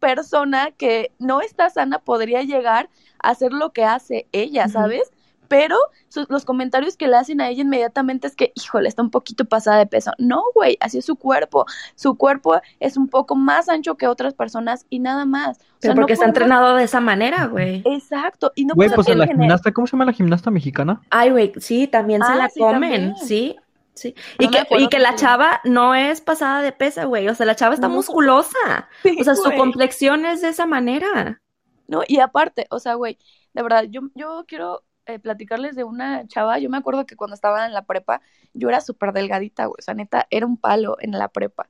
persona 0.00 0.70
que 0.72 1.12
no 1.18 1.40
está 1.40 1.70
sana 1.70 1.98
podría 2.00 2.42
llegar 2.42 2.88
a 3.22 3.30
hacer 3.30 3.52
lo 3.52 3.72
que 3.72 3.84
hace 3.84 4.26
ella. 4.32 4.68
¿sabes? 4.68 5.10
pero 5.48 5.74
sus- 6.08 6.30
los 6.30 6.44
comentarios 6.44 6.96
que 6.96 7.08
le 7.08 7.16
hacen 7.16 7.40
a 7.40 7.48
ella 7.48 7.62
inmediatamente 7.62 8.28
es 8.28 8.36
que, 8.36 8.52
híjole, 8.54 8.88
está 8.88 9.02
un 9.02 9.10
poquito 9.10 9.44
pasada 9.44 9.78
de 9.78 9.86
peso. 9.86 10.12
No, 10.16 10.44
güey, 10.54 10.76
así 10.78 10.98
es 10.98 11.04
su 11.04 11.16
cuerpo. 11.16 11.66
Su 11.96 12.14
cuerpo 12.16 12.60
es 12.78 12.96
un 12.96 13.08
poco 13.08 13.34
más 13.34 13.68
ancho 13.68 13.96
que 13.96 14.06
otras 14.06 14.32
personas 14.32 14.86
y 14.90 15.00
nada 15.00 15.24
más. 15.24 15.58
O 15.58 15.60
Pero 15.60 15.66
sea, 15.80 15.90
no 15.90 15.94
porque 15.96 16.12
está 16.12 16.26
podemos- 16.26 16.36
entrenado 16.42 16.76
de 16.76 16.84
esa 16.84 17.00
manera, 17.00 17.46
güey. 17.46 17.82
Exacto, 17.84 18.52
y 18.54 18.64
no 18.64 18.74
Güey, 18.76 18.90
pues 18.90 19.08
a 19.08 19.14
la 19.16 19.26
gimnasta, 19.26 19.72
¿cómo 19.72 19.88
se 19.88 19.92
llama 19.96 20.04
la 20.04 20.12
gimnasta 20.12 20.52
mexicana? 20.52 21.00
Ay, 21.10 21.30
güey, 21.30 21.52
sí, 21.58 21.88
también 21.88 22.22
se 22.22 22.30
Ah, 22.30 22.36
la 22.36 22.48
sí, 22.48 22.60
comen, 22.60 22.80
también. 22.80 23.16
sí, 23.16 23.56
sí. 24.00 24.14
No 24.38 24.46
Y 24.46 24.50
que, 24.50 24.66
y 24.78 24.88
que 24.88 24.98
la 24.98 25.14
chava 25.14 25.60
no 25.64 25.94
es 25.94 26.20
pasada 26.20 26.62
de 26.62 26.72
peso, 26.72 27.08
güey. 27.08 27.28
O 27.28 27.34
sea, 27.34 27.46
la 27.46 27.56
chava 27.56 27.74
está 27.74 27.88
No. 27.88 27.94
musculosa. 27.96 28.88
Sí, 29.02 29.16
O 29.16 29.24
sea, 29.24 29.34
su 29.36 29.52
complexión 29.54 30.24
es 30.26 30.40
de 30.42 30.48
esa 30.48 30.66
manera. 30.66 31.42
No, 31.86 32.02
y 32.06 32.20
aparte, 32.20 32.66
o 32.70 32.78
sea, 32.78 32.94
güey, 32.94 33.18
de 33.52 33.62
verdad, 33.62 33.84
yo, 33.90 34.02
yo 34.14 34.44
quiero 34.46 34.84
eh, 35.06 35.18
platicarles 35.18 35.74
de 35.74 35.84
una 35.84 36.26
chava, 36.28 36.58
yo 36.58 36.70
me 36.70 36.76
acuerdo 36.78 37.04
que 37.06 37.16
cuando 37.16 37.34
estaba 37.34 37.66
en 37.66 37.72
la 37.74 37.84
prepa, 37.84 38.20
yo 38.54 38.68
era 38.68 38.80
súper 38.80 39.12
delgadita, 39.12 39.66
güey, 39.66 39.76
o 39.78 39.82
sea, 39.82 39.94
neta, 39.94 40.26
era 40.30 40.46
un 40.46 40.56
palo 40.56 40.96
en 41.00 41.12
la 41.12 41.28
prepa. 41.28 41.68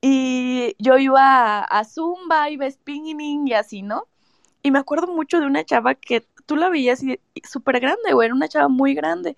Y 0.00 0.76
yo 0.78 0.98
iba 0.98 1.60
a, 1.60 1.64
a 1.64 1.84
Zumba, 1.84 2.50
iba 2.50 2.66
a 2.66 2.70
spinning 2.70 3.48
y 3.48 3.54
así, 3.54 3.82
¿no? 3.82 4.08
Y 4.62 4.70
me 4.72 4.78
acuerdo 4.80 5.08
mucho 5.08 5.40
de 5.40 5.46
una 5.46 5.64
chava 5.64 5.94
que 5.96 6.26
tú 6.46 6.56
la 6.56 6.68
veías 6.70 7.02
y 7.02 7.20
y 7.34 7.42
súper 7.48 7.80
grande, 7.80 8.12
güey, 8.14 8.26
era 8.26 8.34
una 8.34 8.48
chava 8.48 8.68
muy 8.68 8.94
grande. 8.94 9.36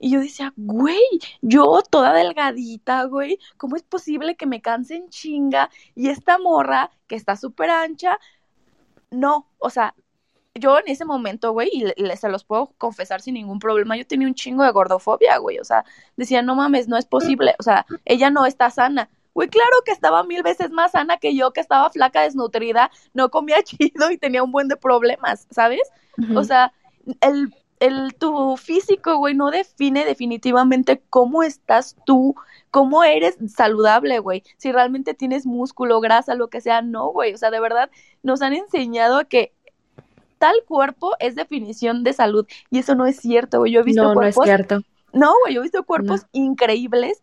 Y 0.00 0.10
yo 0.10 0.20
decía, 0.20 0.52
güey, 0.56 0.98
yo 1.40 1.80
toda 1.90 2.12
delgadita, 2.12 3.04
güey, 3.04 3.38
¿cómo 3.56 3.76
es 3.76 3.82
posible 3.82 4.36
que 4.36 4.46
me 4.46 4.60
canse 4.60 4.96
en 4.96 5.08
chinga? 5.08 5.70
Y 5.94 6.08
esta 6.08 6.38
morra, 6.38 6.90
que 7.06 7.16
está 7.16 7.36
súper 7.36 7.70
ancha, 7.70 8.18
no, 9.10 9.46
o 9.58 9.70
sea, 9.70 9.94
yo 10.54 10.78
en 10.78 10.84
ese 10.88 11.04
momento, 11.04 11.52
güey, 11.52 11.68
y 11.72 11.80
le- 11.84 11.94
le- 11.96 12.16
se 12.16 12.28
los 12.28 12.44
puedo 12.44 12.72
confesar 12.78 13.20
sin 13.20 13.34
ningún 13.34 13.58
problema, 13.58 13.96
yo 13.96 14.06
tenía 14.06 14.28
un 14.28 14.34
chingo 14.34 14.62
de 14.64 14.70
gordofobia, 14.72 15.38
güey, 15.38 15.58
o 15.58 15.64
sea, 15.64 15.84
decía, 16.16 16.42
no 16.42 16.54
mames, 16.54 16.88
no 16.88 16.96
es 16.96 17.06
posible, 17.06 17.54
o 17.58 17.62
sea, 17.62 17.86
ella 18.04 18.30
no 18.30 18.46
está 18.46 18.70
sana. 18.70 19.10
Güey, 19.34 19.48
claro 19.48 19.76
que 19.84 19.90
estaba 19.92 20.22
mil 20.22 20.42
veces 20.44 20.70
más 20.70 20.92
sana 20.92 21.16
que 21.16 21.34
yo, 21.34 21.52
que 21.52 21.60
estaba 21.60 21.90
flaca, 21.90 22.22
desnutrida, 22.22 22.90
no 23.14 23.30
comía 23.30 23.62
chido 23.64 24.10
y 24.10 24.18
tenía 24.18 24.44
un 24.44 24.52
buen 24.52 24.68
de 24.68 24.76
problemas, 24.76 25.46
¿sabes? 25.50 25.80
O 26.36 26.44
sea, 26.44 26.72
el, 27.20 27.52
el, 27.86 28.14
tu 28.14 28.56
físico, 28.56 29.16
güey, 29.16 29.34
no 29.34 29.50
define 29.50 30.04
definitivamente 30.04 31.02
cómo 31.10 31.42
estás 31.42 31.96
tú, 32.06 32.34
cómo 32.70 33.04
eres 33.04 33.36
saludable, 33.48 34.18
güey. 34.18 34.42
Si 34.56 34.72
realmente 34.72 35.14
tienes 35.14 35.46
músculo, 35.46 36.00
grasa, 36.00 36.34
lo 36.34 36.48
que 36.48 36.60
sea, 36.60 36.82
no, 36.82 37.08
güey. 37.08 37.34
O 37.34 37.38
sea, 37.38 37.50
de 37.50 37.60
verdad, 37.60 37.90
nos 38.22 38.42
han 38.42 38.54
enseñado 38.54 39.18
a 39.18 39.24
que 39.24 39.52
tal 40.38 40.56
cuerpo 40.66 41.12
es 41.20 41.34
definición 41.34 42.04
de 42.04 42.12
salud. 42.12 42.46
Y 42.70 42.78
eso 42.78 42.94
no 42.94 43.06
es 43.06 43.16
cierto, 43.16 43.60
güey. 43.60 43.72
Yo 43.72 43.80
he 43.80 43.84
visto 43.84 44.02
no, 44.02 44.14
no 44.14 44.22
es 44.22 44.34
cuerpos. 44.34 44.44
cierto. 44.44 44.80
No, 45.12 45.32
güey, 45.42 45.54
yo 45.54 45.60
he 45.60 45.62
visto 45.62 45.84
cuerpos 45.84 46.26
increíbles 46.32 47.22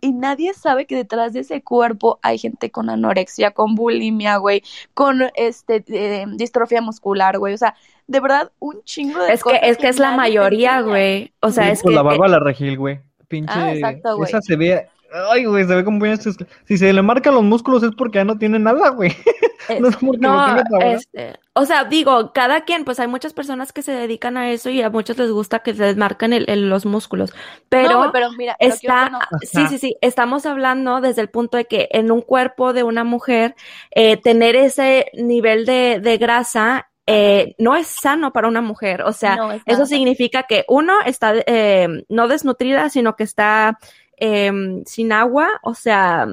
y 0.00 0.12
nadie 0.12 0.54
sabe 0.54 0.86
que 0.86 0.96
detrás 0.96 1.32
de 1.32 1.40
ese 1.40 1.62
cuerpo 1.62 2.18
hay 2.22 2.38
gente 2.38 2.70
con 2.70 2.90
anorexia, 2.90 3.50
con 3.50 3.74
bulimia, 3.74 4.36
güey, 4.36 4.62
con 4.94 5.22
este 5.34 5.84
eh, 5.88 6.24
distrofia 6.34 6.80
muscular, 6.80 7.38
güey. 7.38 7.54
O 7.54 7.58
sea, 7.58 7.74
de 8.06 8.20
verdad, 8.20 8.52
un 8.58 8.82
chingo 8.84 9.22
de 9.22 9.32
Es 9.32 9.42
que, 9.42 9.50
cosas 9.50 9.60
es 9.62 9.78
que 9.78 9.88
es 9.88 9.98
la 9.98 10.16
mayoría, 10.16 10.80
güey. 10.80 11.32
O 11.40 11.50
sea, 11.50 11.64
Sí, 11.64 11.70
es 11.72 11.82
que 11.82 11.90
la 11.90 12.02
Bárbara 12.02 12.38
Regil, 12.38 12.78
güey. 12.78 13.00
Pinche. 13.28 13.52
Ah, 13.54 13.74
exacto, 13.74 14.16
güey. 14.16 14.28
Esa 14.28 14.40
se 14.40 14.56
ve. 14.56 14.88
Ay, 15.30 15.44
güey, 15.44 15.64
se 15.66 15.74
ve 15.74 15.84
como 15.84 16.00
bien. 16.00 16.18
Si 16.20 16.78
se 16.78 16.92
le 16.92 17.02
marcan 17.02 17.34
los 17.34 17.44
músculos 17.44 17.82
es 17.82 17.92
porque 17.96 18.18
ya 18.18 18.24
no 18.24 18.38
tiene 18.38 18.58
nada, 18.58 18.90
güey. 18.90 19.10
Es- 19.10 19.16
No 19.80 19.88
es 19.88 19.96
porque 19.96 20.18
No, 20.20 20.44
trabajado. 20.44 20.80
este, 20.80 21.34
o 21.54 21.64
sea, 21.64 21.84
digo, 21.84 22.32
cada 22.32 22.60
quien, 22.60 22.84
pues 22.84 23.00
hay 23.00 23.08
muchas 23.08 23.32
personas 23.32 23.72
que 23.72 23.82
se 23.82 23.90
dedican 23.90 24.36
a 24.36 24.50
eso 24.52 24.70
y 24.70 24.80
a 24.80 24.90
muchos 24.90 25.18
les 25.18 25.30
gusta 25.32 25.58
que 25.60 25.74
se 25.74 25.82
les 25.82 25.96
marquen 25.96 26.32
el- 26.32 26.48
el- 26.48 26.68
los 26.70 26.86
músculos, 26.86 27.32
pero 27.68 28.04
no, 28.04 28.12
pero 28.12 28.30
mira, 28.32 28.54
está, 28.60 29.08
no- 29.10 29.18
sí, 29.40 29.66
sí, 29.66 29.78
sí, 29.78 29.96
estamos 30.02 30.46
hablando 30.46 31.00
desde 31.00 31.22
el 31.22 31.30
punto 31.30 31.56
de 31.56 31.64
que 31.64 31.88
en 31.90 32.12
un 32.12 32.20
cuerpo 32.20 32.72
de 32.74 32.84
una 32.84 33.02
mujer, 33.02 33.56
eh, 33.90 34.16
tener 34.18 34.54
ese 34.54 35.06
nivel 35.14 35.66
de, 35.66 35.98
de 36.00 36.16
grasa 36.18 36.88
eh, 37.08 37.54
no 37.58 37.74
es 37.76 37.86
sano 37.88 38.32
para 38.32 38.46
una 38.48 38.60
mujer, 38.62 39.02
o 39.02 39.12
sea, 39.12 39.36
no 39.36 39.52
es 39.52 39.62
eso 39.66 39.86
significa 39.86 40.42
que 40.44 40.64
uno 40.68 40.92
está 41.06 41.34
eh, 41.46 41.88
no 42.08 42.28
desnutrida, 42.28 42.88
sino 42.90 43.14
que 43.16 43.22
está 43.24 43.78
em, 44.16 44.84
sin 44.84 45.12
agua, 45.12 45.48
o 45.62 45.74
sea, 45.74 46.26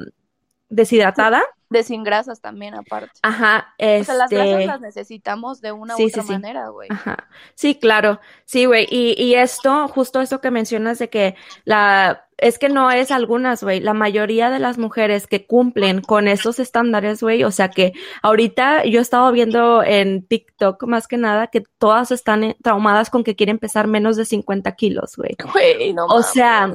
deshidratada. 0.70 1.44
de 1.70 1.84
sin 1.84 2.04
grasas 2.04 2.40
también 2.40 2.75
aparte. 2.75 3.12
Ajá, 3.24 3.74
O 3.80 4.04
sea, 4.04 4.13
las 4.13 4.32
este, 4.32 4.36
grasas 4.36 4.66
las 4.66 4.82
necesitamos 4.82 5.60
de 5.60 5.72
una 5.72 5.96
sí, 5.96 6.06
u 6.06 6.08
otra 6.08 6.24
sí. 6.24 6.32
manera, 6.32 6.68
güey. 6.70 6.88
Ajá. 6.92 7.28
Sí, 7.56 7.80
claro. 7.80 8.20
Sí, 8.46 8.66
güey. 8.66 8.88
Y, 8.92 9.16
y 9.22 9.34
esto, 9.36 9.88
justo 9.88 10.22
eso 10.22 10.40
que 10.40 10.52
mencionas 10.52 11.00
de 11.00 11.10
que 11.10 11.36
la, 11.66 12.28
es 12.38 12.60
que 12.60 12.70
no 12.70 12.92
es 12.92 13.10
algunas, 13.10 13.63
güey. 13.63 13.80
La 13.80 13.94
mayoría 13.96 14.52
de 14.52 14.60
las 14.60 14.78
mujeres 14.78 15.25
que 15.25 15.48
cumplen 15.48 16.02
con 16.02 16.28
esos 16.28 16.60
estándares, 16.60 17.24
güey. 17.24 17.44
O 17.44 17.52
sea 17.52 17.70
que 17.70 17.94
ahorita 18.22 18.86
yo 18.86 19.00
he 19.00 19.02
estado 19.02 19.32
viendo 19.32 19.82
en 19.84 20.28
TikTok 20.28 20.84
más 20.84 21.08
que 21.08 21.18
nada 21.18 21.48
que 21.48 21.63
todas 21.80 22.12
están 22.12 22.44
eh, 22.44 22.58
traumadas 22.62 23.10
con 23.10 23.24
que 23.24 23.36
quieren 23.36 23.58
pesar 23.58 23.88
menos 23.88 24.16
de 24.16 24.25
50 24.25 24.72
kilos, 24.75 25.16
güey. 25.16 25.36
Güey, 25.54 25.94
no 25.94 26.06
O 26.06 26.10
mames. 26.10 26.25
sea, 26.28 26.74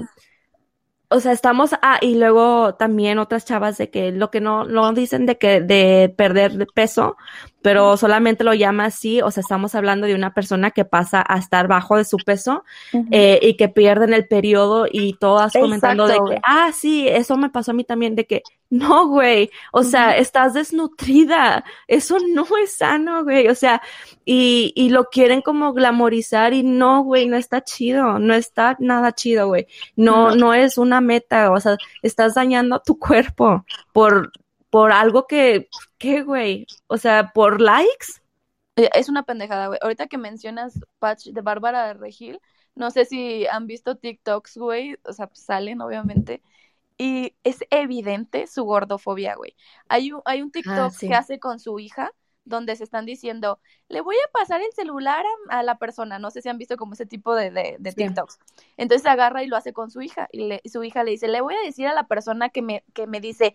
o 1.11 1.21
sea, 1.21 1.33
estamos, 1.33 1.71
ah, 1.81 1.99
y 2.03 2.17
luego 2.17 2.75
también 2.75 3.19
otras 3.19 3.45
chavas 3.47 3.79
de 3.79 3.89
que 3.91 4.13
lo 4.13 4.31
que 4.31 4.41
no, 4.41 4.65
no 4.65 4.93
dicen 4.93 5.25
de 5.25 5.39
que 5.39 5.61
de 5.63 6.13
perder 6.15 6.53
de 6.53 6.67
peso, 6.67 7.17
pero 7.63 7.97
solamente 7.97 8.45
lo 8.45 8.55
llama 8.55 8.85
así, 8.87 9.21
o 9.23 9.31
sea, 9.31 9.41
estamos 9.41 9.75
hablando 9.75 10.07
de 10.07 10.15
una 10.15 10.33
persona 10.35 10.71
que 10.71 10.85
pasa 10.85 11.25
a 11.27 11.39
estar 11.39 11.67
bajo 11.67 11.97
de 11.97 12.05
su 12.05 12.19
peso 12.19 12.63
eh, 13.11 13.39
y 13.43 13.57
que 13.57 13.69
pierden 13.69 14.13
el 14.13 14.29
periodo 14.29 14.87
y 14.91 15.15
todas 15.15 15.55
comentando 15.55 16.07
de 16.07 16.19
que, 16.29 16.41
ah, 16.45 16.71
sí, 16.73 17.09
eso 17.09 17.37
me 17.37 17.51
pasó 17.51 17.71
a 17.71 17.75
mí 17.75 17.85
también, 17.85 18.15
de 18.15 18.27
que, 18.27 18.43
no, 18.71 19.09
güey, 19.09 19.51
o 19.73 19.83
sea, 19.83 20.17
estás 20.17 20.55
desnutrida, 20.55 21.65
eso 21.87 22.19
no 22.35 22.47
es 22.63 22.77
sano, 22.77 23.25
güey, 23.25 23.49
o 23.49 23.55
sea, 23.55 23.83
y, 24.25 24.73
y 24.77 24.91
lo 24.91 25.07
quieren 25.07 25.41
como 25.41 25.73
glamorizar 25.73 26.53
y 26.53 26.63
no, 26.63 27.03
güey, 27.03 27.29
no 27.29 27.37
está 27.37 27.65
chido, 27.65 28.19
no 28.19 28.35
está 28.35 28.77
nada 28.79 29.13
chido, 29.13 29.49
güey, 29.49 29.67
no, 29.97 30.31
No. 30.31 30.37
no 30.37 30.55
es 30.55 30.79
una 30.79 30.98
meta, 31.01 31.51
o 31.53 31.61
sea, 31.61 31.77
estás 32.03 32.35
dañando 32.35 32.81
tu 32.81 32.99
cuerpo 32.99 33.65
por, 33.93 34.33
por 34.71 34.93
algo 34.93 35.27
que, 35.27 35.69
¿qué, 35.99 36.23
güey? 36.23 36.67
O 36.87 36.97
sea, 36.99 37.33
por 37.33 37.61
likes. 37.61 38.07
Eh, 38.77 38.91
Es 38.95 39.09
una 39.09 39.25
pendejada, 39.25 39.69
güey. 39.69 39.79
Ahorita 39.83 40.07
que 40.07 40.19
mencionas 40.19 40.81
Patch 40.99 41.29
de 41.29 41.41
Bárbara 41.41 41.95
Regil, 41.95 42.41
no 42.75 42.91
sé 42.91 43.05
si 43.05 43.47
han 43.47 43.67
visto 43.67 43.97
TikToks, 43.97 44.57
güey, 44.59 44.97
o 45.05 45.13
sea, 45.13 45.29
salen 45.33 45.81
obviamente, 45.81 46.43
y 46.97 47.35
es 47.45 47.59
evidente 47.71 48.47
su 48.47 48.65
gordofobia, 48.65 49.37
güey. 49.37 49.55
Hay 49.89 50.13
un, 50.13 50.23
hay 50.25 50.43
un 50.43 50.51
TikTok 50.51 50.93
sí. 50.93 51.09
que 51.09 51.15
hace 51.15 51.39
con 51.39 51.61
su 51.61 51.79
hija 51.79 52.13
donde 52.49 52.77
se 52.77 52.85
están 52.85 53.07
diciendo, 53.07 53.61
le 53.89 54.01
voy 54.01 54.17
a 54.17 54.33
pasar 54.33 54.61
el 54.63 54.73
celular 54.73 55.25
a, 55.51 55.59
a 55.59 55.63
la 55.63 55.79
persona, 55.79 56.19
no 56.19 56.31
sé 56.31 56.43
si 56.43 56.49
han 56.49 56.59
visto 56.59 56.77
como 56.77 56.95
ese 56.95 57.07
tipo 57.07 57.35
de, 57.35 57.51
de, 57.51 57.77
de 57.79 57.93
Sí. 57.95 58.05
TikToks. 58.05 58.39
Entonces 58.77 59.07
agarra 59.07 59.43
y 59.43 59.47
lo 59.47 59.57
hace 59.57 59.73
con 59.73 59.91
su 59.91 60.01
hija, 60.03 60.29
y, 60.33 60.49
le- 60.49 60.61
y 60.65 60.69
su 60.71 60.83
hija 60.85 61.05
le 61.05 61.13
dice, 61.13 61.29
le 61.29 61.41
voy 61.41 61.55
a 61.55 61.65
decir 61.67 61.87
a 61.87 61.95
la 61.95 62.07
persona 62.07 62.49
que 62.51 62.63
me, 62.63 62.85
que 62.95 63.07
me 63.07 63.21
dice, 63.21 63.55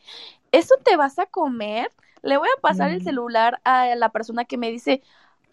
¿eso 0.52 0.76
te 0.84 0.96
vas 0.98 1.20
a 1.20 1.26
comer? 1.26 1.92
Le 2.22 2.38
voy 2.38 2.48
a 2.58 2.62
pasar 2.62 2.92
el 2.92 3.02
Mm. 3.02 3.04
celular 3.04 3.60
a 3.66 3.96
la 3.96 4.10
persona 4.10 4.46
que 4.46 4.58
me 4.58 4.72
dice, 4.72 5.02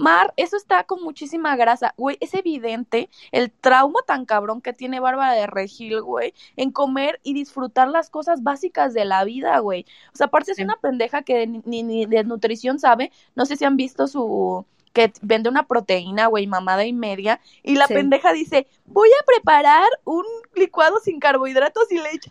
Mar, 0.00 0.32
eso 0.36 0.56
está 0.56 0.84
con 0.84 1.02
muchísima 1.02 1.56
grasa. 1.56 1.94
Güey, 1.96 2.16
es 2.20 2.34
evidente 2.34 3.08
el 3.32 3.50
trauma 3.50 4.00
tan 4.06 4.24
cabrón 4.24 4.60
que 4.60 4.72
tiene 4.72 5.00
Bárbara 5.00 5.32
de 5.34 5.46
Regil, 5.46 6.00
güey, 6.02 6.34
en 6.56 6.70
comer 6.72 7.20
y 7.22 7.34
disfrutar 7.34 7.88
las 7.88 8.10
cosas 8.10 8.42
básicas 8.42 8.94
de 8.94 9.04
la 9.04 9.24
vida, 9.24 9.58
güey. 9.58 9.84
O 10.12 10.16
sea, 10.16 10.26
aparte 10.26 10.52
es 10.52 10.56
Sí. 10.56 10.64
una 10.64 10.76
pendeja 10.76 11.22
que 11.22 11.46
ni, 11.46 11.60
ni- 11.64 11.82
ni 11.82 12.06
de 12.06 12.24
nutrición 12.24 12.78
sabe. 12.78 13.12
No 13.34 13.46
sé 13.46 13.56
si 13.56 13.64
han 13.64 13.76
visto 13.76 14.06
su 14.06 14.64
que 14.92 15.12
vende 15.22 15.48
una 15.48 15.68
proteína, 15.68 16.26
güey, 16.26 16.48
mamada 16.48 16.84
y 16.84 16.92
media, 16.92 17.40
y 17.62 17.76
la 17.76 17.86
Sí. 17.86 17.94
pendeja 17.94 18.32
dice, 18.32 18.66
voy 18.86 19.08
a 19.08 19.24
preparar 19.24 19.86
un 20.04 20.24
licuado 20.56 20.98
sin 20.98 21.20
carbohidratos 21.20 21.92
y 21.92 21.98
le 21.98 22.10
echa 22.10 22.30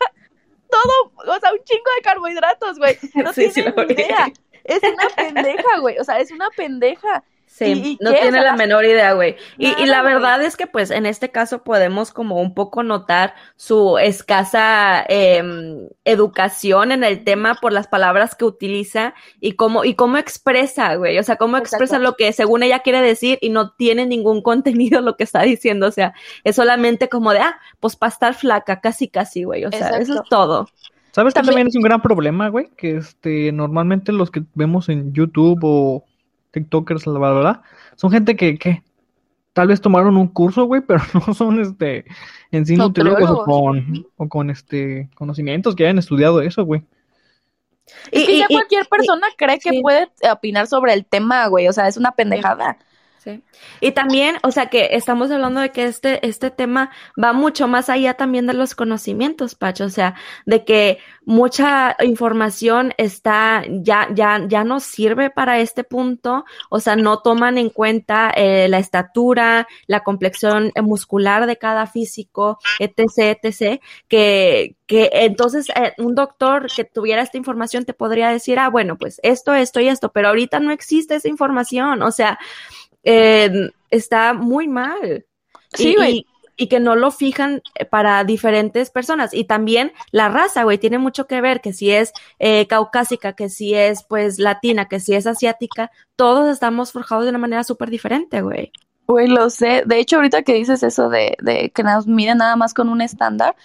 todo, 0.70 1.12
o 1.36 1.40
sea, 1.40 1.54
un 1.54 1.64
chingo 1.64 1.90
de 1.96 2.02
carbohidratos, 2.04 2.78
güey. 2.78 2.98
No 3.30 3.34
Sí, 3.34 3.50
sí 3.50 3.62
tiene 3.64 3.72
vi. 3.86 3.94
idea. 3.94 4.28
Es 4.66 4.82
una 4.84 5.08
pendeja, 5.16 5.80
güey. 5.80 5.98
O 6.00 6.04
sea, 6.04 6.20
es 6.20 6.32
una 6.32 6.50
pendeja. 6.56 7.24
Sí, 7.52 7.66
¿Y- 7.66 7.72
y 7.72 7.98
no 8.00 8.12
qué? 8.12 8.18
O 8.20 8.22
tiene 8.22 8.40
sea, 8.42 8.52
la 8.52 8.56
menor 8.56 8.86
idea, 8.86 9.14
güey. 9.14 9.36
Y, 9.58 9.74
la 9.86 10.02
verdad 10.04 10.42
es 10.44 10.56
que, 10.56 10.66
pues, 10.68 10.92
en 10.92 11.06
este 11.06 11.30
caso 11.30 11.64
podemos 11.64 12.12
como 12.14 12.40
un 12.40 12.54
poco 12.54 12.84
notar 12.84 13.34
su 13.58 13.98
escasa 13.98 15.04
em, 15.10 15.90
educación 16.06 16.92
en 16.92 17.04
el 17.04 17.24
tema 17.24 17.56
por 17.56 17.74
las 17.74 17.88
palabras 17.88 18.36
que 18.36 18.46
utiliza 18.46 19.14
y 19.42 19.54
cómo, 19.54 19.84
y 19.84 19.96
cómo 19.96 20.18
expresa, 20.18 20.96
güey. 20.96 21.18
O 21.18 21.24
sea, 21.24 21.36
cómo 21.38 21.58
expresa 21.58 21.96
Exacto. 21.98 22.04
lo 22.04 22.16
que 22.16 22.32
según 22.34 22.64
ella 22.64 22.80
quiere 22.80 23.02
decir 23.02 23.40
y 23.42 23.50
no 23.50 23.72
tiene 23.72 24.06
ningún 24.06 24.42
contenido 24.44 25.02
lo 25.02 25.18
que 25.18 25.24
está 25.24 25.42
diciendo. 25.42 25.88
O 25.88 25.92
sea, 25.92 26.14
es 26.44 26.56
solamente 26.56 27.10
como 27.10 27.34
de, 27.34 27.40
ah, 27.40 27.60
pues 27.80 27.96
para 27.96 28.12
estar 28.12 28.34
flaca, 28.36 28.80
casi, 28.80 29.08
casi, 29.10 29.44
güey. 29.44 29.66
O 29.66 29.72
sea, 29.72 29.90
eso 29.98 30.14
es 30.14 30.30
todo. 30.30 30.70
¿Sabes 31.12 31.34
que 31.34 31.40
También- 31.40 31.54
también 31.56 31.68
es 31.68 31.76
un 31.76 31.82
gran 31.82 32.02
problema, 32.02 32.50
güey? 32.50 32.70
Que 32.78 32.98
este, 32.98 33.52
normalmente 33.52 34.12
los 34.12 34.30
que 34.32 34.44
vemos 34.54 34.88
en 34.90 35.12
YouTube 35.12 35.60
o 35.64 36.04
TikTokers, 36.52 37.06
la 37.08 37.20
verdad, 37.20 37.62
son 37.96 38.12
gente 38.12 38.36
que, 38.36 38.58
que 38.58 38.82
tal 39.54 39.68
vez 39.68 39.82
tomaron 39.82 40.18
un 40.18 40.28
curso, 40.28 40.66
güey, 40.66 40.82
pero 40.88 41.02
no 41.28 41.34
son 41.34 41.60
este 41.60 42.06
en 42.52 42.66
sí 42.66 42.76
nutriólogos 42.76 43.30
o 43.32 43.44
con, 43.44 44.06
o 44.18 44.30
con 44.30 44.50
este 44.50 45.10
conocimientos 45.16 45.76
que 45.76 45.84
hayan 45.84 46.00
estudiado 46.00 46.42
eso, 46.42 46.64
güey. 46.66 46.84
Es 48.12 48.26
que 48.26 48.36
Y- 48.36 48.40
ya 48.40 48.46
y- 48.50 48.54
cualquier 48.54 48.86
persona 48.88 49.28
cree 49.38 49.60
que 49.60 49.70
sí. 49.72 49.82
puede 49.82 50.10
opinar 50.32 50.68
sobre 50.68 50.94
el 50.94 51.06
tema, 51.06 51.48
güey. 51.48 51.68
O 51.68 51.74
sea, 51.74 51.88
es 51.88 51.98
una 51.98 52.12
pendejada. 52.12 52.78
Y 53.82 53.92
también, 53.92 54.38
o 54.44 54.52
sea, 54.52 54.68
que 54.68 54.90
estamos 54.92 55.32
hablando 55.32 55.62
de 55.62 55.72
que 55.72 55.86
este, 55.86 56.26
este 56.28 56.52
tema 56.52 56.92
va 57.22 57.34
mucho 57.34 57.68
más 57.68 57.90
allá 57.90 58.14
también 58.16 58.48
de 58.48 58.54
los 58.54 58.76
conocimientos, 58.76 59.56
Pacho, 59.56 59.86
o 59.86 59.90
sea, 59.90 60.16
de 60.46 60.64
que 60.66 61.00
mucha 61.26 61.96
información 62.02 62.94
está, 62.98 63.64
ya, 63.70 64.08
ya, 64.14 64.44
ya 64.48 64.64
no 64.64 64.80
sirve 64.80 65.30
para 65.30 65.60
este 65.60 65.84
punto, 65.84 66.44
o 66.70 66.80
sea, 66.80 66.96
no 66.96 67.20
toman 67.20 67.58
en 67.58 67.70
cuenta 67.70 68.32
eh, 68.36 68.68
la 68.68 68.80
estatura, 68.80 69.68
la 69.86 70.02
complexión 70.02 70.72
eh, 70.74 70.82
muscular 70.82 71.46
de 71.46 71.58
cada 71.58 71.86
físico, 71.86 72.58
etc., 72.80 73.38
etc., 73.44 73.82
que, 74.08 74.76
que 74.88 75.10
entonces 75.14 75.68
eh, 75.76 75.94
un 76.00 76.16
doctor 76.16 76.68
que 76.76 76.84
tuviera 76.84 77.22
esta 77.22 77.38
información 77.38 77.86
te 77.86 77.94
podría 77.94 78.30
decir, 78.30 78.58
ah, 78.58 78.70
bueno, 78.70 78.98
pues 78.98 79.20
esto, 79.22 79.54
esto 79.54 79.80
y 79.80 79.88
esto, 79.88 80.12
pero 80.12 80.30
ahorita 80.30 80.60
no 80.60 80.72
existe 80.72 81.16
esa 81.16 81.28
información, 81.28 82.02
o 82.02 82.12
sea, 82.12 82.40
eh, 83.04 83.72
está 83.90 84.34
muy 84.34 84.68
mal. 84.68 85.26
Sí, 85.74 85.90
Y- 85.92 85.96
güey. 85.96 86.16
y, 86.18 86.28
y 86.64 86.68
que 86.68 86.80
no 86.82 86.96
lo 86.96 87.12
fijan 87.12 87.62
para 87.90 88.24
diferentes 88.26 88.90
personas. 88.90 89.34
Y 89.34 89.46
también 89.46 89.94
la 90.12 90.28
raza, 90.28 90.64
güey, 90.64 90.78
tiene 90.78 90.98
mucho 90.98 91.26
que 91.26 91.40
ver, 91.40 91.62
que 91.62 91.72
si 91.72 91.92
es 91.92 92.12
eh, 92.40 92.68
caucásica, 92.68 93.34
que 93.34 93.48
si 93.50 93.74
es 93.76 94.04
pues 94.04 94.40
latina, 94.40 94.88
que 94.90 95.00
si 95.00 95.14
es 95.16 95.26
asiática, 95.26 95.90
todos 96.18 96.50
estamos 96.50 96.92
forjados 96.92 97.24
de 97.24 97.30
una 97.30 97.40
manera 97.40 97.64
súper 97.64 97.90
diferente, 97.90 98.42
güey. 98.42 98.72
Güey, 99.08 99.28
lo 99.28 99.50
sé. 99.50 99.84
De 99.86 100.00
hecho, 100.00 100.18
ahorita 100.18 100.44
que 100.44 100.54
dices 100.54 100.84
eso 100.84 101.10
de, 101.10 101.38
de 101.42 101.70
que 101.70 101.82
nos 101.84 102.06
miden 102.08 102.40
nada 102.40 102.56
más 102.58 102.74
con 102.74 102.90
un 102.90 103.02
estándar, 103.02 103.56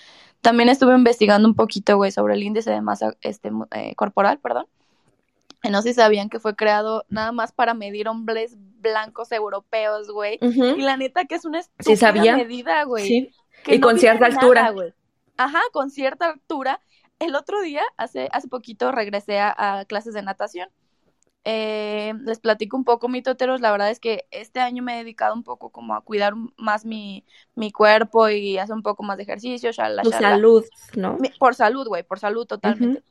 también 0.41 0.69
estuve 0.69 0.95
investigando 0.95 1.49
un 1.49 1.55
poquito, 1.57 1.97
güey, 1.97 2.13
sobre 2.13 2.35
el 2.35 2.43
índice 2.45 2.71
de 2.71 2.81
masa 2.81 3.15
este, 3.23 3.51
eh, 3.73 3.95
corporal, 3.97 4.39
perdón. 4.39 4.67
Y 5.65 5.71
no 5.71 5.83
sé 5.83 5.89
si 5.89 5.95
sabían 5.95 6.29
que 6.29 6.39
fue 6.39 6.55
creado 6.55 7.05
nada 7.09 7.33
más 7.33 7.51
para 7.53 7.75
medir 7.75 8.07
hombres 8.09 8.57
blancos 8.85 9.33
europeos, 9.33 10.11
güey. 10.13 10.39
Y 10.41 10.83
la 10.83 10.97
neta 10.97 11.25
que 11.25 11.35
es 11.35 11.45
una 11.45 11.61
sabía. 11.97 12.37
medida, 12.37 12.85
güey. 12.85 13.07
Sí. 13.09 13.31
que 13.65 13.75
Y 13.75 13.81
con 13.81 13.99
cierta 13.99 14.29
nada, 14.29 14.41
altura. 14.41 14.73
Ajá, 15.37 15.61
con 15.73 15.91
cierta 15.91 16.29
altura. 16.31 16.81
El 17.19 17.35
otro 17.35 17.61
día, 17.63 17.83
hace, 17.97 18.29
hace 18.31 18.47
poquito, 18.49 18.93
regresé 18.93 19.39
a, 19.41 19.81
a 19.81 19.85
clases 19.87 20.15
de 20.15 20.23
natación. 20.23 20.69
Eh, 21.47 22.15
les 22.25 22.39
platico 22.39 22.77
un 22.77 22.85
poco, 22.85 23.09
mitoteros. 23.09 23.61
La 23.61 23.71
verdad 23.71 23.91
es 23.91 24.01
que 24.01 24.27
este 24.31 24.61
año 24.61 24.83
me 24.83 24.95
he 24.95 24.99
dedicado 24.99 25.35
un 25.35 25.43
poco 25.43 25.71
como 25.71 25.95
a 25.95 26.01
cuidar 26.01 26.35
más 26.57 26.85
mi, 26.87 27.25
mi 27.55 27.71
cuerpo 27.71 28.29
y 28.31 28.57
hacer 28.59 28.75
un 28.75 28.83
poco 28.83 29.03
más 29.03 29.17
de 29.19 29.25
ejercicio, 29.25 29.71
shalala, 29.71 30.03
Tu 30.03 30.11
shalala. 30.11 30.37
salud, 30.37 30.65
¿no? 30.97 31.19
Por 31.39 31.55
salud, 31.55 31.87
güey, 31.87 32.03
por 32.03 32.19
salud 32.19 32.47
totalmente. 32.47 33.03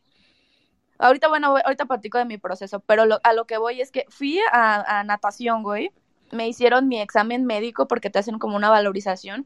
Ahorita, 1.04 1.28
bueno, 1.28 1.56
ahorita 1.64 1.86
platico 1.86 2.18
de 2.18 2.26
mi 2.26 2.38
proceso, 2.38 2.80
pero 2.82 3.06
lo- 3.06 3.20
a 3.24 3.34
lo 3.34 3.46
que 3.46 3.58
voy 3.58 3.82
es 3.82 3.92
que 3.92 4.06
fui 4.10 4.40
a, 4.52 5.00
a 5.00 5.04
natación, 5.04 5.64
güey. 5.64 5.92
Me 6.32 6.48
hicieron 6.48 6.88
mi 6.88 7.00
examen 7.00 7.46
médico 7.46 7.88
porque 7.88 8.10
te 8.10 8.20
hacen 8.20 8.40
como 8.40 8.56
una 8.56 8.70
valorización. 8.70 9.46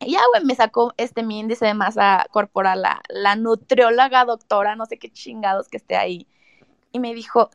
Y 0.00 0.12
ya, 0.12 0.20
güey, 0.32 0.44
me 0.44 0.54
sacó 0.54 0.94
este 0.96 1.22
mi 1.24 1.40
índice 1.40 1.66
de 1.66 1.74
masa 1.74 2.26
corporal, 2.30 2.82
la, 2.82 3.02
la 3.08 3.34
nutrióloga 3.34 4.24
doctora, 4.24 4.76
no 4.76 4.86
sé 4.86 4.98
qué 4.98 5.10
chingados 5.10 5.68
que 5.68 5.78
esté 5.78 5.96
ahí. 5.96 6.26
Y 6.92 7.00
me 7.00 7.14
dijo, 7.14 7.50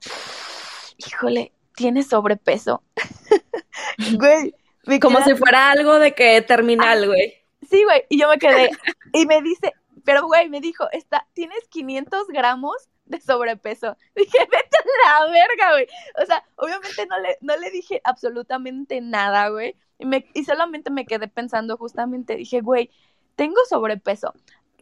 híjole, 0.98 1.53
tienes 1.75 2.08
sobrepeso. 2.08 2.84
güey, 4.17 4.53
Como 5.00 5.22
si 5.24 5.36
fuera 5.36 5.72
algo 5.72 6.00
de 6.00 6.13
que 6.13 6.41
terminal, 6.41 7.08
güey. 7.08 7.34
Sí, 7.70 7.84
güey, 7.84 8.03
y 8.10 8.20
yo 8.20 8.27
me 8.27 8.38
quedé. 8.38 8.72
Y 9.13 9.25
me 9.25 9.41
dice, 9.41 9.72
pero 10.03 10.25
güey, 10.25 10.50
me 10.50 10.60
dijo, 10.60 10.86
está, 10.91 11.25
tienes 11.34 11.60
500 11.70 12.27
gramos 12.27 12.75
de 13.05 13.19
sobrepeso. 13.22 13.98
Dije, 14.15 14.38
vete 14.39 14.77
a 14.77 15.25
la 15.25 15.31
verga, 15.31 15.72
güey. 15.72 15.87
O 16.22 16.25
sea, 16.25 16.44
obviamente 16.55 17.05
no 17.05 17.20
le, 17.20 17.37
no 17.42 17.57
le 17.57 17.70
dije 17.72 18.01
absolutamente 18.03 19.01
nada, 19.01 19.50
güey. 19.50 19.75
Y, 20.00 20.05
me, 20.05 20.25
y 20.33 20.44
solamente 20.46 20.89
me 20.92 21.05
quedé 21.05 21.27
pensando 21.27 21.77
justamente, 21.77 22.35
dije, 22.35 22.61
güey, 22.61 22.89
tengo 23.35 23.57
sobrepeso. 23.70 24.33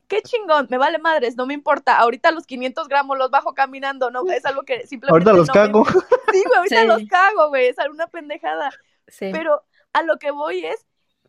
Qué 0.07 0.21
chingón, 0.21 0.67
me 0.69 0.77
vale 0.77 0.97
madres, 0.97 1.37
no 1.37 1.45
me 1.45 1.53
importa. 1.53 1.97
Ahorita 1.97 2.31
los 2.31 2.45
500 2.45 2.87
gramos 2.89 3.17
los 3.17 3.31
bajo 3.31 3.53
caminando, 3.53 4.11
no, 4.11 4.29
es 4.29 4.45
algo 4.45 4.63
que 4.63 4.85
simplemente. 4.85 5.29
Ahorita 5.29 5.33
los 5.33 5.47
no 5.47 5.53
me- 5.53 5.59
cago. 5.67 5.85
Sí, 5.85 6.43
güey, 6.45 6.57
ahorita 6.57 6.81
Sí. 6.81 6.87
los 6.87 7.03
cago, 7.09 7.49
güey, 7.49 7.67
es 7.67 7.79
alguna 7.79 8.07
pendejada. 8.07 8.71
Sí. 9.07 9.29
Pero 9.31 9.63
a 9.93 10.03
lo 10.03 10.17
que 10.17 10.31
voy 10.31 10.65
es, 10.65 10.85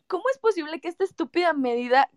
¿cómo 0.09 0.25
es 0.33 0.39
posible 0.39 0.81
que 0.81 0.89
esta 0.89 1.05
estúpida 1.05 1.53
medida 1.53 2.11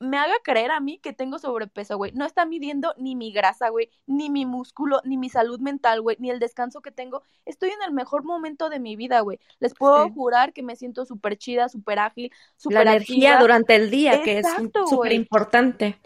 me 0.00 0.16
haga 0.16 0.34
creer 0.44 0.70
a 0.70 0.80
mí 0.80 0.98
que 0.98 1.12
tengo 1.12 1.38
sobrepeso, 1.38 1.96
güey? 1.96 2.12
No 2.12 2.24
está 2.24 2.46
midiendo 2.46 2.94
ni 2.98 3.16
mi 3.16 3.32
grasa, 3.32 3.68
güey, 3.68 3.90
ni 4.06 4.30
mi 4.30 4.46
músculo, 4.46 5.00
ni 5.04 5.16
mi 5.16 5.28
salud 5.28 5.60
mental, 5.60 6.00
güey, 6.02 6.16
ni 6.20 6.30
el 6.30 6.38
descanso 6.38 6.80
que 6.80 6.90
tengo. 6.92 7.22
Estoy 7.44 7.70
en 7.70 7.82
el 7.86 7.92
mejor 7.92 8.24
momento 8.24 8.68
de 8.70 8.78
mi 8.80 8.96
vida, 8.96 9.20
güey. 9.20 9.38
Les 9.58 9.74
puedo 9.74 10.06
Sí. 10.06 10.12
jurar 10.14 10.52
que 10.52 10.62
me 10.62 10.76
siento 10.76 11.04
súper 11.04 11.36
chida, 11.36 11.68
súper 11.68 11.98
ágil, 11.98 12.30
la 12.30 12.38
súper 12.56 12.86
energía 12.88 13.30
activa. 13.30 13.40
durante 13.40 13.74
el 13.74 13.90
día, 13.90 14.22
que 14.22 14.38
es 14.38 14.46
súper 14.88 15.12
importante. 15.12 15.98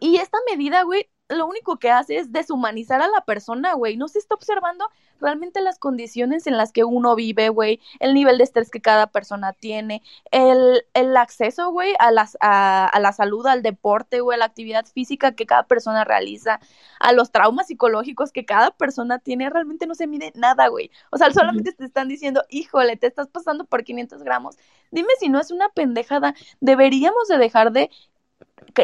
Y 0.00 0.16
esta 0.16 0.38
medida, 0.50 0.82
güey, 0.84 1.08
lo 1.28 1.46
único 1.46 1.78
que 1.78 1.90
hace 1.90 2.18
es 2.18 2.32
deshumanizar 2.32 3.00
a 3.02 3.08
la 3.08 3.20
persona, 3.22 3.74
güey. 3.74 3.96
No 3.96 4.08
se 4.08 4.18
está 4.18 4.34
observando 4.34 4.88
realmente 5.20 5.60
las 5.60 5.78
condiciones 5.78 6.46
en 6.46 6.56
las 6.56 6.72
que 6.72 6.84
uno 6.84 7.14
vive, 7.16 7.48
güey, 7.48 7.80
el 8.00 8.14
nivel 8.14 8.38
de 8.38 8.44
estrés 8.44 8.70
que 8.70 8.80
cada 8.80 9.08
persona 9.08 9.52
tiene, 9.52 10.02
el, 10.30 10.84
el 10.94 11.16
acceso, 11.16 11.70
güey, 11.70 11.94
a, 11.98 12.10
las, 12.12 12.36
a, 12.40 12.86
a 12.86 13.00
la 13.00 13.12
salud, 13.12 13.46
al 13.46 13.62
deporte, 13.62 14.20
güey, 14.20 14.36
a 14.36 14.38
la 14.38 14.44
actividad 14.46 14.86
física 14.86 15.32
que 15.32 15.46
cada 15.46 15.64
persona 15.64 16.04
realiza, 16.04 16.60
a 17.00 17.12
los 17.12 17.32
traumas 17.32 17.66
psicológicos 17.66 18.32
que 18.32 18.44
cada 18.44 18.70
persona 18.70 19.18
tiene. 19.18 19.50
Realmente 19.50 19.86
no 19.86 19.94
se 19.94 20.06
mide 20.06 20.32
nada, 20.34 20.68
güey. 20.68 20.90
O 21.10 21.18
sea, 21.18 21.30
solamente 21.32 21.72
te 21.72 21.84
están 21.84 22.08
diciendo, 22.08 22.44
híjole, 22.48 22.96
te 22.96 23.06
estás 23.06 23.28
pasando 23.28 23.64
por 23.64 23.84
500 23.84 24.22
gramos. 24.22 24.56
Dime 24.90 25.10
si 25.18 25.28
no 25.28 25.40
es 25.40 25.50
una 25.50 25.68
pendejada. 25.68 26.34
Deberíamos 26.60 27.28
de 27.28 27.38
dejar 27.38 27.72
de 27.72 27.90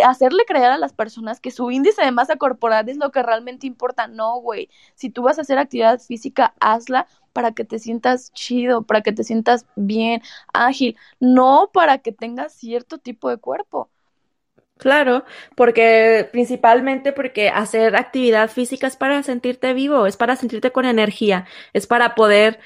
hacerle 0.05 0.45
creer 0.47 0.71
a 0.71 0.79
las 0.79 0.93
personas 0.93 1.41
que 1.41 1.51
su 1.51 1.71
índice 1.71 2.05
de 2.05 2.11
masa 2.11 2.37
corporal 2.37 2.89
es 2.89 2.97
lo 2.97 3.11
que 3.11 3.23
realmente 3.23 3.67
importa. 3.67 4.07
No, 4.07 4.41
güey. 4.41 4.69
Si 4.95 5.11
tú 5.11 5.23
vas 5.23 5.39
a 5.39 5.43
hacer 5.43 5.59
actividad 5.59 6.01
física, 6.01 6.55
hazla 6.61 7.07
para 7.33 7.53
que 7.53 7.65
te 7.65 7.79
sientas 7.79 8.33
chido, 8.33 8.83
para 8.83 9.03
que 9.03 9.13
te 9.13 9.25
sientas 9.25 9.67
bien, 9.77 10.23
ágil, 10.53 10.97
no 11.21 11.71
para 11.73 11.99
que 11.99 12.13
tengas 12.13 12.53
cierto 12.55 12.99
tipo 12.99 13.29
de 13.29 13.39
cuerpo. 13.39 13.91
Claro, 14.77 15.25
porque 15.55 16.29
principalmente 16.33 17.13
porque 17.13 17.49
hacer 17.49 17.95
actividad 17.97 18.51
física 18.51 18.87
es 18.87 18.97
para 18.97 19.23
sentirte 19.23 19.73
vivo, 19.73 20.07
es 20.07 20.17
para 20.17 20.37
sentirte 20.37 20.73
con 20.73 20.85
energía, 20.85 21.47
es 21.73 21.87
para 21.87 22.15
poder 22.15 22.59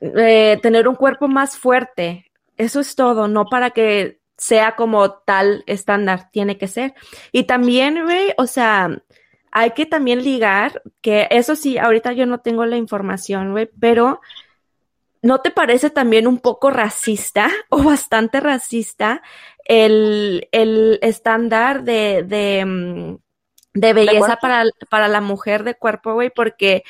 eh, 0.00 0.58
tener 0.62 0.86
un 0.86 0.94
cuerpo 0.94 1.28
más 1.28 1.58
fuerte. 1.58 2.30
Eso 2.56 2.80
es 2.80 2.94
todo, 2.94 3.26
no 3.26 3.46
para 3.46 3.70
que 3.70 4.19
sea 4.40 4.74
como 4.74 5.12
tal 5.12 5.62
estándar, 5.66 6.30
tiene 6.32 6.56
que 6.56 6.66
ser. 6.66 6.94
Y 7.30 7.44
también, 7.44 8.04
güey, 8.04 8.32
o 8.38 8.46
sea, 8.46 9.02
hay 9.52 9.72
que 9.72 9.84
también 9.84 10.24
ligar, 10.24 10.82
que 11.02 11.28
eso 11.30 11.56
sí, 11.56 11.76
ahorita 11.76 12.14
yo 12.14 12.24
no 12.24 12.40
tengo 12.40 12.64
la 12.64 12.78
información, 12.78 13.52
güey, 13.52 13.68
pero 13.78 14.22
¿no 15.20 15.42
te 15.42 15.50
parece 15.50 15.90
también 15.90 16.26
un 16.26 16.38
poco 16.38 16.70
racista 16.70 17.50
o 17.68 17.82
bastante 17.82 18.40
racista 18.40 19.22
el, 19.66 20.48
el 20.52 20.98
estándar 21.02 21.84
de, 21.84 22.24
de, 22.26 22.64
mm, 22.64 23.18
de 23.74 23.92
belleza 23.92 24.38
para, 24.38 24.64
para 24.88 25.08
la 25.08 25.20
mujer 25.20 25.64
de 25.64 25.74
cuerpo, 25.74 26.14
güey? 26.14 26.30
Porque 26.30 26.82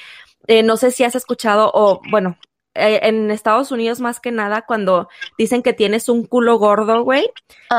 eh, 0.47 0.63
no 0.63 0.77
sé 0.77 0.93
si 0.93 1.03
has 1.03 1.17
escuchado 1.17 1.69
o, 1.75 2.01
bueno, 2.11 2.39
eh, 2.75 3.01
en 3.03 3.31
Estados 3.31 3.73
Unidos 3.73 4.01
más 4.01 4.21
que 4.21 4.31
nada, 4.31 4.63
cuando 4.63 5.09
dicen 5.37 5.63
que 5.63 5.73
tienes 5.73 6.09
un 6.09 6.25
culo 6.25 6.59
gordo, 6.59 7.03
güey, 7.03 7.29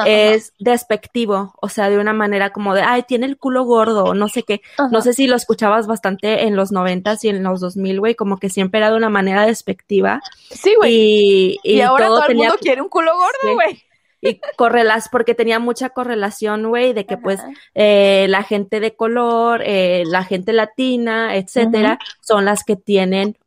es 0.06 0.54
despectivo, 0.60 1.54
o 1.62 1.70
sea, 1.70 1.90
de 1.90 1.98
una 1.98 2.14
manera 2.14 2.52
como 2.52 2.74
de, 2.74 2.82
ay, 2.82 3.04
tiene 3.04 3.26
el 3.26 3.38
culo 3.38 3.64
gordo, 3.64 4.14
no 4.14 4.28
sé 4.28 4.44
qué. 4.44 4.62
No 4.92 5.02
sé 5.02 5.14
si 5.14 5.28
lo 5.28 5.36
escuchabas 5.36 5.88
bastante 5.88 6.44
en 6.44 6.56
los 6.56 6.72
noventas 6.72 7.24
y 7.24 7.30
en 7.30 7.42
los 7.44 7.62
dos 7.62 7.78
mil, 7.78 8.00
güey, 8.00 8.16
como 8.16 8.38
que 8.38 8.50
siempre 8.50 8.80
era 8.80 8.92
de 8.92 8.98
una 8.98 9.10
manera 9.10 9.46
despectiva. 9.46 10.22
Sí, 10.50 10.74
güey. 10.78 10.94
Y, 10.94 11.60
Y, 11.64 11.78
y 11.78 11.82
ahora 11.82 12.08
todo, 12.08 12.22
el 12.22 12.28
tenía, 12.28 12.50
mundo 12.50 12.60
quiere 12.62 12.82
un 12.82 12.90
culo 12.90 13.12
gordo, 13.14 13.56
güey. 13.56 13.84
y 14.22 14.40
correlas, 14.56 15.08
porque 15.12 15.34
tenía 15.36 15.60
mucha 15.60 15.90
correlación, 15.90 16.68
güey, 16.68 16.94
de 16.94 17.06
que 17.06 17.18
pues 17.18 17.40
eh, 17.76 18.28
la 18.30 18.44
gente 18.44 18.80
de 18.80 18.96
color, 18.96 19.62
eh, 19.66 20.04
la 20.06 20.24
gente 20.24 20.54
latina, 20.54 21.36
etcétera, 21.36 21.98
son 22.20 22.46
las 22.46 22.64
que 22.64 22.76
tienen 22.76 23.38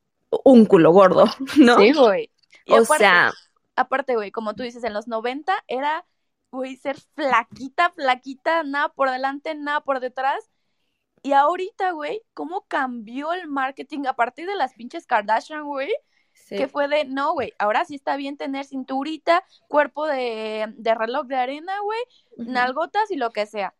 un 0.44 0.66
culo 0.66 0.92
gordo, 0.92 1.26
¿no? 1.58 1.76
Sí, 1.78 1.92
güey. 1.92 2.30
O 2.68 2.76
aparte- 2.76 2.96
sea, 2.96 3.32
aparte, 3.76 4.14
güey, 4.16 4.30
como 4.30 4.54
tú 4.54 4.62
dices, 4.62 4.84
en 4.84 4.94
los 4.94 5.06
90 5.06 5.52
era, 5.68 6.06
güey, 6.50 6.76
ser 6.76 6.96
flaquita, 7.14 7.90
flaquita, 7.90 8.62
nada 8.62 8.88
por 8.88 9.10
delante, 9.10 9.54
nada 9.54 9.82
por 9.82 10.00
detrás. 10.00 10.50
Y 11.22 11.32
ahorita, 11.32 11.90
güey, 11.92 12.22
cómo 12.32 12.64
cambió 12.68 13.32
el 13.34 13.48
marketing 13.48 14.06
a 14.06 14.14
partir 14.14 14.46
de 14.46 14.54
las 14.56 14.72
pinches 14.74 15.06
Kardashian, 15.06 15.64
güey. 15.64 15.90
Sí. 16.32 16.56
que 16.56 16.66
fue 16.68 16.88
de, 16.88 17.04
no, 17.04 17.32
güey, 17.32 17.52
ahora 17.58 17.84
sí 17.84 17.94
está 17.94 18.16
bien 18.16 18.36
tener 18.36 18.64
cinturita, 18.66 19.44
cuerpo 19.68 20.04
de, 20.06 20.66
de 20.76 20.94
reloj 20.94 21.26
de 21.26 21.36
arena, 21.36 21.78
güey, 21.80 22.00
nalgotas 22.36 23.10
y 23.12 23.16
lo 23.16 23.30
que 23.32 23.46
sea. 23.46 23.72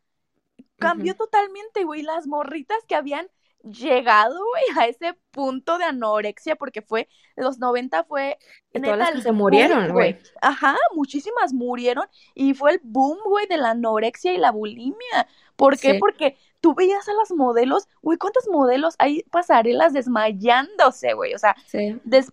Cambió 0.79 1.15
totalmente, 1.17 1.85
güey, 1.85 2.03
las 2.03 2.27
morritas 2.27 2.79
que 2.87 2.95
habían 2.95 3.29
llegado, 3.65 4.39
güey, 4.39 4.65
a 4.79 4.87
ese 4.89 5.19
punto 5.31 5.79
de 5.79 5.85
anorexia, 5.85 6.57
porque 6.57 6.83
fue, 6.83 7.09
los 7.37 7.59
90 7.59 8.05
fue, 8.05 8.39
Y 8.73 8.81
todas 8.81 8.99
las 8.99 9.11
que 9.13 9.23
se 9.23 9.33
murieron, 9.33 9.93
güey. 9.93 10.19
Ajá, 10.43 10.77
muchísimas 10.95 11.53
murieron 11.53 12.07
y 12.35 12.55
fue 12.55 12.73
el 12.73 12.81
boom, 12.83 13.19
güey, 13.25 13.47
de 13.47 13.57
la 13.57 13.71
anorexia 13.71 14.33
y 14.33 14.39
la 14.39 14.51
bulimia. 14.51 15.27
¿Por 15.57 15.79
qué? 15.79 15.93
Sí. 15.93 15.99
Porque 15.99 16.37
tú 16.61 16.75
veías 16.75 17.09
a 17.09 17.13
las 17.15 17.31
modelos, 17.33 17.89
güey, 18.03 18.19
¿cuántos 18.19 18.49
modelos 18.49 18.95
hay 18.99 19.23
pasarelas 19.31 19.93
desmayándose, 19.93 21.15
güey? 21.15 21.35
O 21.35 21.39
sea, 21.39 21.57
Sí. 21.67 21.99
des- 22.05 22.33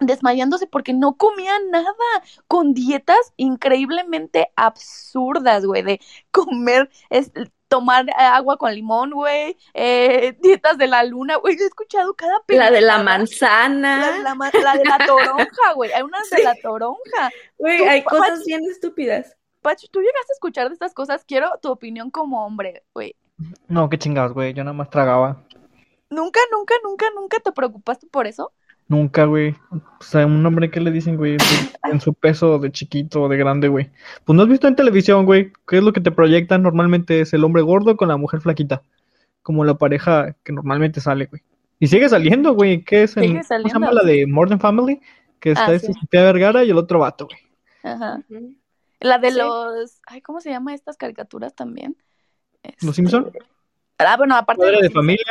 desmayándose 0.00 0.66
porque 0.66 0.94
no 0.94 1.16
comían 1.18 1.70
nada, 1.70 1.92
con 2.48 2.72
dietas 2.72 3.34
increíblemente 3.36 4.50
absurdas, 4.56 5.66
güey, 5.66 5.82
de 5.82 6.00
comer, 6.30 6.90
es, 7.10 7.30
tomar 7.70 8.06
eh, 8.08 8.12
agua 8.18 8.58
con 8.58 8.74
limón, 8.74 9.12
güey, 9.12 9.56
eh, 9.72 10.36
dietas 10.42 10.76
de 10.76 10.88
la 10.88 11.04
luna, 11.04 11.36
güey, 11.36 11.56
yo 11.56 11.64
he 11.64 11.68
escuchado 11.68 12.12
cada 12.14 12.42
La 12.48 12.70
de 12.70 12.82
la 12.82 13.02
manzana. 13.02 14.00
La 14.00 14.12
de 14.12 14.22
la, 14.22 14.34
la 14.34 14.76
de 14.76 14.84
la 14.84 15.06
toronja, 15.06 15.72
güey, 15.74 15.92
hay 15.92 16.02
unas 16.02 16.28
de 16.28 16.42
la 16.42 16.54
toronja. 16.56 17.30
Güey, 17.56 17.82
hay 17.84 18.02
cosas 18.02 18.44
bien 18.44 18.62
estúpidas. 18.64 19.36
Pacho, 19.62 19.86
tú 19.90 20.00
llegaste 20.00 20.32
a 20.32 20.34
escuchar 20.34 20.68
de 20.68 20.74
estas 20.74 20.92
cosas, 20.92 21.24
quiero 21.24 21.50
tu 21.62 21.70
opinión 21.70 22.10
como 22.10 22.44
hombre, 22.44 22.82
güey. 22.92 23.14
No, 23.68 23.88
qué 23.88 23.98
chingados, 23.98 24.34
güey. 24.34 24.52
Yo 24.52 24.64
nada 24.64 24.74
más 24.74 24.90
tragaba. 24.90 25.42
¿Nunca, 26.10 26.40
nunca, 26.50 26.74
nunca, 26.82 27.06
nunca 27.14 27.38
te 27.38 27.52
preocupaste 27.52 28.06
por 28.08 28.26
eso? 28.26 28.52
Nunca, 28.90 29.24
güey. 29.24 29.54
O 29.70 30.02
sea, 30.02 30.26
un 30.26 30.44
hombre, 30.44 30.70
¿qué 30.70 30.80
le 30.80 30.90
dicen, 30.90 31.16
güey? 31.16 31.36
De- 31.38 31.38
En 31.92 32.00
su 32.00 32.12
peso 32.12 32.58
de 32.58 32.70
chiquito 32.70 33.22
o 33.22 33.28
de 33.28 33.36
grande, 33.38 33.68
güey. 33.68 33.90
Pues 34.24 34.36
no 34.36 34.42
has 34.42 34.48
visto 34.48 34.68
en 34.68 34.76
televisión, 34.76 35.24
güey. 35.24 35.52
¿Qué 35.66 35.78
es 35.78 35.82
lo 35.82 35.92
que 35.92 36.00
te 36.00 36.10
proyectan? 36.10 36.62
Normalmente 36.62 37.20
es 37.20 37.32
el 37.32 37.42
hombre 37.44 37.62
gordo 37.62 37.96
con 37.96 38.08
la 38.08 38.16
mujer 38.18 38.40
flaquita. 38.40 38.82
Como 39.42 39.64
la 39.64 39.74
pareja 39.74 40.36
que 40.44 40.52
normalmente 40.52 41.00
sale, 41.00 41.26
güey. 41.26 41.42
Y 41.78 41.86
sigue 41.86 42.08
saliendo, 42.08 42.52
güey. 42.52 42.82
¿Qué 42.84 43.04
es 43.04 43.16
en, 43.16 43.22
Sigue 43.22 43.40
¿cómo 43.48 43.68
se 43.68 43.72
llama 43.74 43.92
la 43.92 44.02
de 44.02 44.26
Modern 44.26 44.60
Family? 44.60 45.00
Que 45.40 45.52
está 45.52 45.66
Ah, 45.68 45.72
esta 45.74 45.92
sí. 45.92 46.00
Vergara 46.12 46.64
y 46.64 46.70
el 46.70 46.76
otro 46.76 46.98
vato, 46.98 47.26
güey. 47.26 47.38
Ajá. 47.94 48.20
La 49.00 49.18
de 49.18 49.30
Sí. 49.30 49.38
los, 49.38 50.00
ay, 50.06 50.20
¿cómo 50.20 50.40
se 50.42 50.50
llama 50.50 50.74
estas 50.74 50.96
caricaturas 50.98 51.54
también? 51.54 51.96
¿Los 52.62 52.74
Este, 52.74 52.92
Simpson? 52.92 53.32
Ah, 53.98 54.16
bueno, 54.18 54.34
aparte 54.36 54.60
Padre 54.60 54.72
los 54.74 54.82
de 54.82 54.90
familia. 54.90 55.24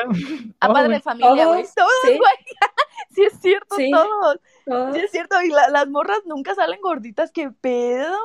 Ah, 0.60 0.68
Oh, 0.70 0.74
padre 0.74 0.94
de 0.96 1.00
familia, 1.02 1.46
güey. 1.46 1.64
Todos, 1.76 1.90
güey. 2.04 2.16
Sí, 2.16 2.20
es 3.18 3.40
cierto, 3.42 3.76
Sí. 3.76 3.92
todos. 3.92 4.40
Todos. 4.66 4.96
Sí, 4.96 5.02
es 5.02 5.12
cierto. 5.12 5.42
Y 5.42 5.50
la- 5.50 5.70
las 5.70 5.88
morras 5.88 6.20
nunca 6.26 6.56
salen 6.56 6.82
gorditas. 6.82 7.32
¿Qué 7.32 7.52
pedo? 7.52 8.18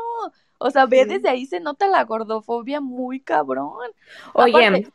O 0.59 0.71
sea, 0.71 0.87
ve, 0.87 1.03
Sí. 1.03 1.09
desde 1.11 1.29
ahí 1.29 1.47
se 1.47 1.61
nota 1.61 1.87
la 1.89 2.05
gordofobia 2.05 2.81
muy 2.81 3.21
cabrón. 3.21 3.73
Oye, 4.35 4.67
Aparte- 4.67 4.93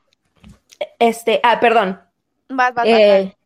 este, 1.00 1.40
ah, 1.44 1.60
perdón. 1.60 2.02
Vas, 2.50 2.74
vas, 2.74 2.76
vas, 2.76 2.88
Eh, 2.88 3.24
vas. 3.26 3.39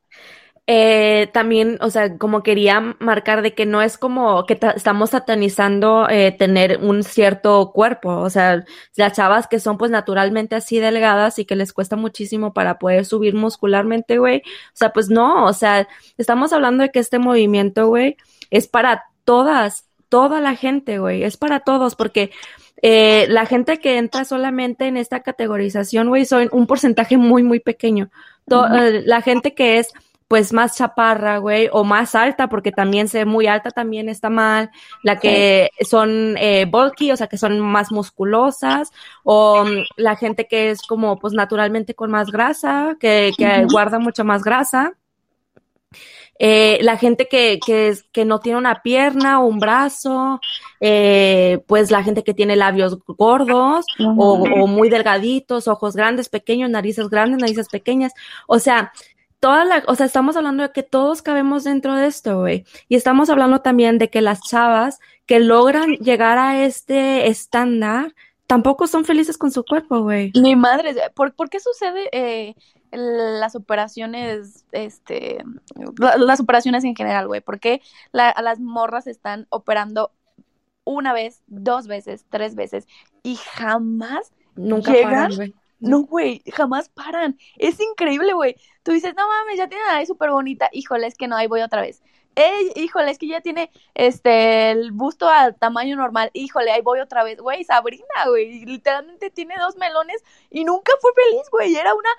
Eh, 0.65 1.29
también, 1.33 1.77
o 1.81 1.89
sea, 1.89 2.17
como 2.17 2.41
quería 2.41 2.95
marcar 2.99 3.41
de 3.41 3.53
que 3.53 3.65
no 3.65 3.81
es 3.81 3.97
como 3.97 4.45
que 4.45 4.55
ta- 4.55 4.71
estamos 4.71 5.09
satanizando 5.09 6.07
eh, 6.09 6.31
tener 6.31 6.77
un 6.81 7.03
cierto 7.03 7.71
cuerpo, 7.73 8.09
o 8.17 8.29
sea, 8.29 8.63
las 8.95 9.13
chavas 9.13 9.47
que 9.47 9.59
son 9.59 9.77
pues 9.77 9.91
naturalmente 9.91 10.55
así 10.55 10.79
delgadas 10.79 11.37
y 11.37 11.43
que 11.45 11.57
les 11.57 11.73
cuesta 11.73 11.97
muchísimo 11.97 12.53
para 12.53 12.79
poder 12.79 13.03
subir 13.03 13.33
muscularmente, 13.35 14.19
güey, 14.19 14.37
o 14.37 14.71
sea, 14.75 14.93
pues 14.93 15.09
no, 15.09 15.45
o 15.45 15.51
sea, 15.53 15.85
estamos 16.17 16.53
hablando 16.53 16.83
de 16.83 16.91
que 16.91 16.99
este 16.99 17.19
movimiento, 17.19 17.87
güey, 17.87 18.15
es 18.49 18.67
para 18.69 19.03
todas, 19.25 19.85
toda 20.07 20.39
la 20.39 20.55
gente, 20.55 20.97
güey, 20.97 21.23
es 21.23 21.35
para 21.35 21.59
todos, 21.59 21.95
porque 21.95 22.31
eh, 22.81 23.25
la 23.27 23.45
gente 23.45 23.79
que 23.79 23.97
entra 23.97 24.23
solamente 24.23 24.87
en 24.87 24.95
esta 24.95 25.21
categorización, 25.23 26.07
güey, 26.07 26.23
son 26.25 26.47
un 26.53 26.67
porcentaje 26.67 27.17
muy, 27.17 27.43
muy 27.43 27.59
pequeño. 27.59 28.09
To- 28.47 28.65
eh, 28.73 29.03
la 29.05 29.21
gente 29.21 29.53
que 29.53 29.79
es 29.79 29.91
pues 30.27 30.53
más 30.53 30.75
chaparra, 30.77 31.37
güey, 31.37 31.69
o 31.71 31.83
más 31.83 32.15
alta, 32.15 32.47
porque 32.49 32.71
también 32.71 33.07
ser 33.07 33.25
muy 33.27 33.47
alta 33.47 33.71
también 33.71 34.09
está 34.09 34.29
mal, 34.29 34.71
la 35.03 35.19
que 35.19 35.69
son 35.89 36.35
eh, 36.37 36.65
bulky, 36.69 37.11
o 37.11 37.17
sea, 37.17 37.27
que 37.27 37.37
son 37.37 37.59
más 37.59 37.91
musculosas, 37.91 38.91
o 39.23 39.63
mm, 39.65 39.83
la 39.97 40.15
gente 40.15 40.47
que 40.47 40.71
es 40.71 40.81
como 40.83 41.19
pues 41.19 41.33
naturalmente 41.33 41.93
con 41.95 42.11
más 42.11 42.31
grasa, 42.31 42.95
que, 42.99 43.31
que 43.37 43.65
guarda 43.71 43.99
mucha 43.99 44.23
más 44.23 44.43
grasa. 44.43 44.93
Eh, 46.39 46.79
la 46.81 46.97
gente 46.97 47.27
que, 47.27 47.59
que, 47.63 47.89
es- 47.89 48.03
que 48.11 48.25
no 48.25 48.39
tiene 48.39 48.57
una 48.57 48.81
pierna 48.81 49.39
o 49.39 49.45
un 49.45 49.59
brazo, 49.59 50.39
eh, 50.79 51.59
pues 51.67 51.91
la 51.91 52.03
gente 52.03 52.23
que 52.23 52.33
tiene 52.33 52.55
labios 52.55 52.97
gordos 53.07 53.85
o, 54.17 54.43
o 54.43 54.67
muy 54.67 54.89
delgaditos, 54.89 55.67
ojos 55.67 55.95
grandes, 55.95 56.29
pequeños, 56.29 56.69
narices 56.71 57.07
grandes, 57.09 57.39
narices 57.39 57.69
pequeñas. 57.69 58.13
O 58.47 58.59
sea, 58.59 58.91
toda 59.43 59.65
la, 59.65 59.83
o 59.87 59.95
sea, 59.95 60.05
estamos 60.05 60.37
hablando 60.37 60.63
de 60.63 60.71
que 60.71 60.83
todos 60.83 61.21
cabemos 61.21 61.65
dentro 61.65 61.95
de 61.97 62.07
esto, 62.07 62.39
güey. 62.39 62.63
Y 62.87 62.95
estamos 62.95 63.29
hablando 63.29 63.59
también 63.59 63.97
de 63.97 64.09
que 64.09 64.21
las 64.21 64.39
chavas 64.39 65.01
que 65.25 65.41
logran 65.41 65.91
llegar 65.97 66.37
a 66.37 66.63
este 66.63 67.27
estándar 67.27 68.15
tampoco 68.47 68.87
son 68.87 69.03
felices 69.03 69.37
con 69.37 69.51
su 69.51 69.65
cuerpo, 69.65 69.99
güey. 70.01 70.31
Mi 70.41 70.55
madre, 70.55 70.95
¿por, 71.13 71.33
por 71.33 71.49
qué 71.49 71.59
sucede 71.59 72.07
eh, 72.13 72.55
las 72.91 73.55
operaciones, 73.55 74.63
este, 74.71 75.43
la- 75.97 76.15
las 76.15 76.39
operaciones 76.39 76.85
en 76.85 76.95
general, 76.95 77.27
güey? 77.27 77.41
¿Por 77.41 77.59
qué 77.59 77.81
la- 78.13 78.29
a 78.29 78.41
las 78.41 78.61
morras 78.61 79.07
están 79.07 79.47
operando 79.49 80.11
una 80.85 81.11
vez, 81.11 81.41
dos 81.47 81.87
veces, 81.87 82.25
tres 82.29 82.55
veces 82.55 82.87
y 83.23 83.35
jamás 83.35 84.31
Nunca 84.55 84.93
¿Llegan? 84.93 85.31
paran. 85.31 85.53
No, 85.89 86.01
güey, 86.03 86.41
jamás 86.51 86.89
paran. 86.89 87.37
Es 87.57 87.79
increíble, 87.79 88.33
güey. 88.33 88.55
Tú 88.83 88.91
dices, 88.91 89.13
no 89.15 89.27
mames, 89.27 89.57
ya 89.57 89.67
tiene 89.67 89.83
la 89.85 89.93
nariz 89.93 90.07
súper 90.07 90.31
bonita. 90.31 90.69
Híjole, 90.71 91.07
es 91.07 91.15
que 91.15 91.27
no, 91.27 91.35
ahí 91.35 91.47
voy 91.47 91.61
otra 91.61 91.81
vez. 91.81 92.01
Ey, 92.35 92.71
híjole, 92.75 93.11
es 93.11 93.19
que 93.19 93.27
ya 93.27 93.41
tiene 93.41 93.69
este 93.93 94.71
el 94.71 94.91
busto 94.91 95.29
al 95.29 95.55
tamaño 95.55 95.95
normal. 95.95 96.31
Híjole, 96.33 96.71
ahí 96.71 96.81
voy 96.81 96.99
otra 96.99 97.23
vez. 97.23 97.39
Güey, 97.39 97.63
Sabrina, 97.63 98.05
güey, 98.27 98.65
literalmente 98.65 99.29
tiene 99.29 99.53
dos 99.59 99.77
melones 99.77 100.23
y 100.49 100.63
nunca 100.63 100.91
fue 100.99 101.11
feliz, 101.13 101.43
güey. 101.51 101.75
Era 101.75 101.93
una 101.93 102.09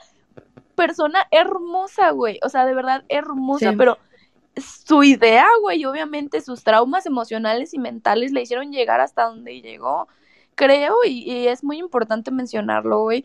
persona 0.75 1.27
hermosa, 1.31 2.11
güey. 2.11 2.39
O 2.43 2.49
sea, 2.49 2.65
de 2.67 2.75
verdad 2.75 3.05
hermosa, 3.09 3.71
Sí. 3.71 3.77
pero 3.77 3.99
su 4.57 5.03
idea, 5.03 5.47
güey, 5.63 5.85
obviamente 5.85 6.41
sus 6.41 6.63
traumas 6.63 7.07
emocionales 7.07 7.75
y 7.75 7.79
mentales 7.79 8.31
le 8.33 8.43
hicieron 8.43 8.71
llegar 8.73 9.01
hasta 9.01 9.25
donde 9.25 9.61
llegó. 9.63 10.07
Creo, 10.55 10.95
y, 11.05 11.29
y 11.29 11.49
es 11.49 11.65
muy 11.65 11.79
importante 11.79 12.31
mencionarlo, 12.31 13.01
güey, 13.03 13.25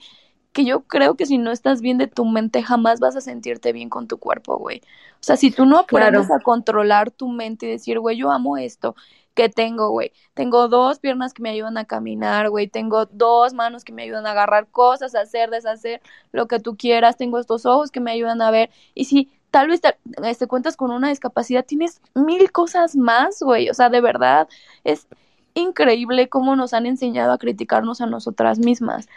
que 0.52 0.66
yo 0.66 0.82
creo 0.84 1.16
que 1.16 1.26
si 1.26 1.38
no 1.38 1.52
estás 1.52 1.82
bien 1.82 1.98
de 1.98 2.08
tu 2.08 2.26
mente, 2.26 2.64
jamás 2.64 3.00
vas 3.00 3.16
a 3.16 3.22
sentirte 3.22 3.72
bien 3.72 3.90
con 3.90 4.08
tu 4.08 4.18
cuerpo, 4.18 4.58
güey. 4.58 4.82
O 5.16 5.22
sea, 5.24 5.38
si 5.38 5.52
tú 5.52 5.66
no 5.66 5.78
aprendes 5.78 6.28
Claro. 6.28 6.42
a 6.42 6.44
controlar 6.44 7.12
tu 7.12 7.30
mente 7.30 7.68
y 7.68 7.70
decir, 7.72 8.00
güey, 8.00 8.18
yo 8.18 8.32
amo 8.32 8.58
esto 8.58 8.96
que 9.36 9.48
tengo, 9.48 9.90
güey. 9.92 10.12
Tengo 10.34 10.68
dos 10.68 11.00
piernas 11.00 11.34
que 11.34 11.42
me 11.44 11.52
ayudan 11.52 11.78
a 11.78 11.86
caminar, 11.86 12.50
güey. 12.50 12.68
Tengo 12.68 13.06
dos 13.06 13.54
manos 13.54 13.84
que 13.84 13.94
me 13.94 14.04
ayudan 14.04 14.26
a 14.28 14.32
agarrar 14.32 14.68
cosas, 14.68 15.16
a 15.16 15.22
hacer, 15.22 15.50
deshacer, 15.50 16.02
lo 16.32 16.48
que 16.48 16.60
tú 16.60 16.76
quieras. 16.76 17.16
Tengo 17.16 17.40
estos 17.40 17.66
ojos 17.66 17.92
que 17.92 18.00
me 18.02 18.12
ayudan 18.12 18.42
a 18.42 18.52
ver. 18.52 18.70
Y 18.96 19.06
si 19.06 19.30
tal 19.52 19.68
vez 19.70 19.82
te, 19.82 19.98
este, 20.24 20.48
cuentas 20.48 20.76
con 20.76 20.92
una 20.92 21.10
discapacidad, 21.10 21.64
tienes 21.66 22.02
mil 22.16 22.52
cosas 22.52 22.96
más, 22.96 23.40
güey. 23.42 23.70
O 23.70 23.74
sea, 23.74 23.90
de 23.90 24.02
verdad, 24.02 24.50
es 24.84 25.08
increíble 25.54 26.30
cómo 26.30 26.56
nos 26.56 26.74
han 26.74 26.86
enseñado 26.86 27.32
a 27.32 27.38
criticarnos 27.38 28.02
a 28.02 28.06
nosotras 28.08 28.60
mismas. 28.60 29.08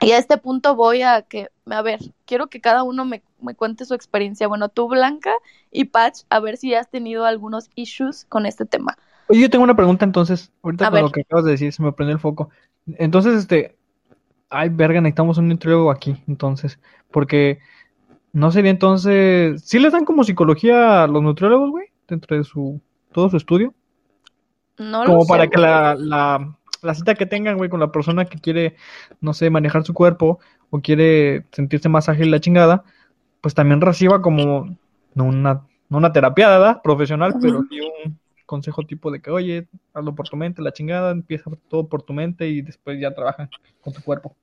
Y 0.00 0.12
a 0.12 0.18
este 0.18 0.38
punto 0.38 0.76
voy 0.76 1.02
a 1.02 1.22
que, 1.22 1.48
a 1.66 1.82
ver, 1.82 2.00
quiero 2.24 2.48
que 2.48 2.60
cada 2.60 2.82
uno 2.84 3.04
me, 3.04 3.22
me 3.40 3.54
cuente 3.56 3.84
su 3.84 3.94
experiencia. 3.94 4.46
Bueno, 4.48 4.68
tú, 4.68 4.88
Blanca 4.88 5.32
y 5.70 5.86
Patch, 5.86 6.20
a 6.30 6.40
ver 6.40 6.56
si 6.56 6.74
has 6.74 6.88
tenido 6.90 7.24
algunos 7.24 7.70
issues 7.74 8.24
con 8.28 8.46
este 8.46 8.64
tema. 8.64 8.96
Oye, 9.28 9.40
yo 9.42 9.50
tengo 9.50 9.64
una 9.64 9.76
pregunta 9.76 10.04
entonces, 10.04 10.52
ahorita 10.62 10.86
A 10.86 10.90
con 10.90 10.94
ver. 10.94 11.02
lo 11.02 11.10
que 11.12 11.22
acabas 11.22 11.44
de 11.44 11.52
decir, 11.52 11.72
se 11.72 11.82
me 11.82 11.92
prendió 11.92 12.14
el 12.14 12.20
foco. 12.20 12.50
Entonces, 12.86 13.34
este, 13.34 13.76
ay, 14.50 14.70
verga, 14.70 15.00
necesitamos 15.00 15.38
un 15.38 15.48
nutriólogo 15.48 15.90
aquí, 15.90 16.22
entonces, 16.28 16.80
porque 17.10 17.58
no 18.32 18.50
sería 18.52 18.70
entonces, 18.70 19.62
¿sí 19.64 19.78
les 19.78 19.92
dan 19.92 20.04
como 20.04 20.24
psicología 20.24 21.04
a 21.04 21.06
los 21.08 21.22
nutriólogos, 21.22 21.70
güey? 21.70 21.88
Dentro 22.08 22.36
de 22.36 22.44
su, 22.44 22.80
todo 23.12 23.28
su 23.30 23.36
estudio, 23.36 23.74
No 24.78 25.04
lo 25.04 25.10
como 25.10 25.24
sé, 25.24 25.28
para 25.28 25.48
que 25.48 25.58
la, 25.58 25.94
la, 25.96 26.57
la 26.82 26.94
cita 26.94 27.14
que 27.14 27.26
tengan, 27.26 27.56
güey, 27.56 27.70
con 27.70 27.80
la 27.80 27.92
persona 27.92 28.24
que 28.24 28.38
quiere, 28.38 28.76
no 29.20 29.32
sé, 29.34 29.50
manejar 29.50 29.84
su 29.84 29.94
cuerpo 29.94 30.38
o 30.70 30.80
quiere 30.80 31.44
sentirse 31.52 31.88
más 31.88 32.08
ágil 32.08 32.30
la 32.30 32.40
chingada, 32.40 32.84
pues 33.40 33.54
también 33.54 33.80
reciba 33.80 34.20
como, 34.22 34.76
no 35.14 35.24
una, 35.24 35.62
no 35.88 35.98
una 35.98 36.12
terapia, 36.12 36.48
¿verdad? 36.48 36.80
Profesional, 36.82 37.34
pero 37.40 37.62
sí 37.70 37.80
un 37.80 38.18
consejo 38.46 38.82
tipo 38.84 39.10
de 39.10 39.20
que, 39.20 39.30
oye, 39.30 39.68
hazlo 39.94 40.14
por 40.14 40.28
tu 40.28 40.36
mente, 40.36 40.62
la 40.62 40.72
chingada, 40.72 41.10
empieza 41.10 41.50
todo 41.68 41.86
por 41.88 42.02
tu 42.02 42.12
mente 42.12 42.48
y 42.48 42.62
después 42.62 42.98
ya 43.00 43.14
trabaja 43.14 43.48
con 43.82 43.92
tu 43.92 44.02
cuerpo. 44.02 44.34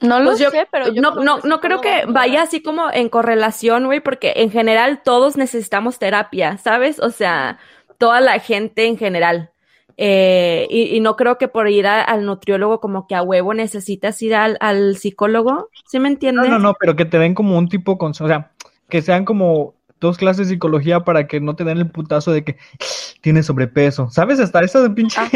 No 0.00 0.18
lo 0.20 0.30
Pues 0.30 0.40
yo- 0.40 0.50
sé, 0.50 0.66
pero 0.70 0.92
yo 0.92 1.00
no, 1.00 1.12
creo 1.12 1.24
no, 1.24 1.40
que 1.40 1.48
no 1.48 1.60
creo 1.60 1.80
que 1.80 2.04
vaya 2.06 2.42
así 2.42 2.62
como 2.62 2.90
en 2.92 3.08
correlación, 3.08 3.86
güey, 3.86 4.00
porque 4.00 4.34
en 4.36 4.50
general 4.50 5.00
todos 5.02 5.36
necesitamos 5.36 5.98
terapia, 5.98 6.58
¿sabes? 6.58 7.00
O 7.00 7.10
sea, 7.10 7.58
toda 7.98 8.20
la 8.20 8.38
gente 8.40 8.86
en 8.86 8.98
general. 8.98 9.50
Eh, 9.98 10.66
y, 10.70 10.94
y 10.96 11.00
no 11.00 11.16
creo 11.16 11.38
que 11.38 11.48
por 11.48 11.68
ir 11.70 11.86
a- 11.86 12.02
al 12.02 12.24
nutriólogo 12.26 12.80
como 12.80 13.06
que 13.06 13.14
a 13.14 13.22
huevo 13.22 13.54
necesitas 13.54 14.20
ir 14.22 14.34
al, 14.34 14.56
al 14.60 14.96
psicólogo, 14.96 15.70
¿sí 15.86 15.98
me 15.98 16.08
No, 16.08 16.12
entiendes? 16.14 16.50
no, 16.50 16.58
no, 16.58 16.74
pero 16.78 16.96
que 16.96 17.04
te 17.06 17.18
den 17.18 17.34
como 17.34 17.56
un 17.56 17.68
tipo 17.68 17.96
con, 17.98 18.10
o 18.10 18.14
sea, 18.14 18.52
que 18.88 19.00
sean 19.02 19.24
como 19.24 19.74
dos 19.98 20.18
clases 20.18 20.48
de 20.48 20.54
psicología 20.54 21.00
para 21.04 21.26
que 21.26 21.40
no 21.40 21.56
te 21.56 21.64
den 21.64 21.78
el 21.78 21.90
putazo 21.90 22.30
de 22.32 22.44
que 22.44 22.58
tienes 23.22 23.46
sobrepeso. 23.46 24.10
¿Sabes? 24.10 24.38
Hasta 24.40 24.60
eso 24.62 24.82
de 24.82 24.90
pinche. 24.90 25.18
Ah, 25.18 25.28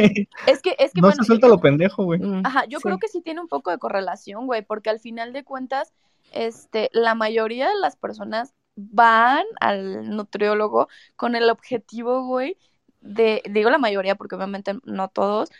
Es 0.46 0.60
que, 0.60 0.76
es 0.78 0.92
que 0.92 1.00
no 1.00 1.08
bueno, 1.08 1.16
se 1.22 1.24
suelta 1.24 1.46
yo- 1.46 1.54
lo 1.54 1.60
pendejo, 1.60 2.04
güey. 2.04 2.20
Mm, 2.20 2.42
Ajá, 2.44 2.66
yo 2.66 2.78
sí. 2.78 2.82
creo 2.84 2.98
que 2.98 3.08
sí 3.08 3.22
tiene 3.22 3.40
un 3.40 3.48
poco 3.48 3.70
de 3.70 3.78
correlación, 3.78 4.46
güey, 4.46 4.60
porque 4.62 4.90
al 4.90 5.00
final 5.00 5.32
de 5.32 5.42
cuentas, 5.44 5.92
este, 6.32 6.90
la 6.92 7.14
mayoría 7.14 7.68
de 7.68 7.76
las 7.80 7.96
personas 7.96 8.52
van 8.76 9.44
al 9.60 10.08
nutriólogo 10.10 10.88
con 11.16 11.34
el 11.34 11.50
objetivo, 11.50 12.24
güey, 12.24 12.56
de, 13.00 13.42
digo 13.50 13.70
la 13.70 13.78
mayoría 13.78 14.14
porque 14.16 14.36
obviamente 14.36 14.74
no 14.84 15.08
todos, 15.08 15.50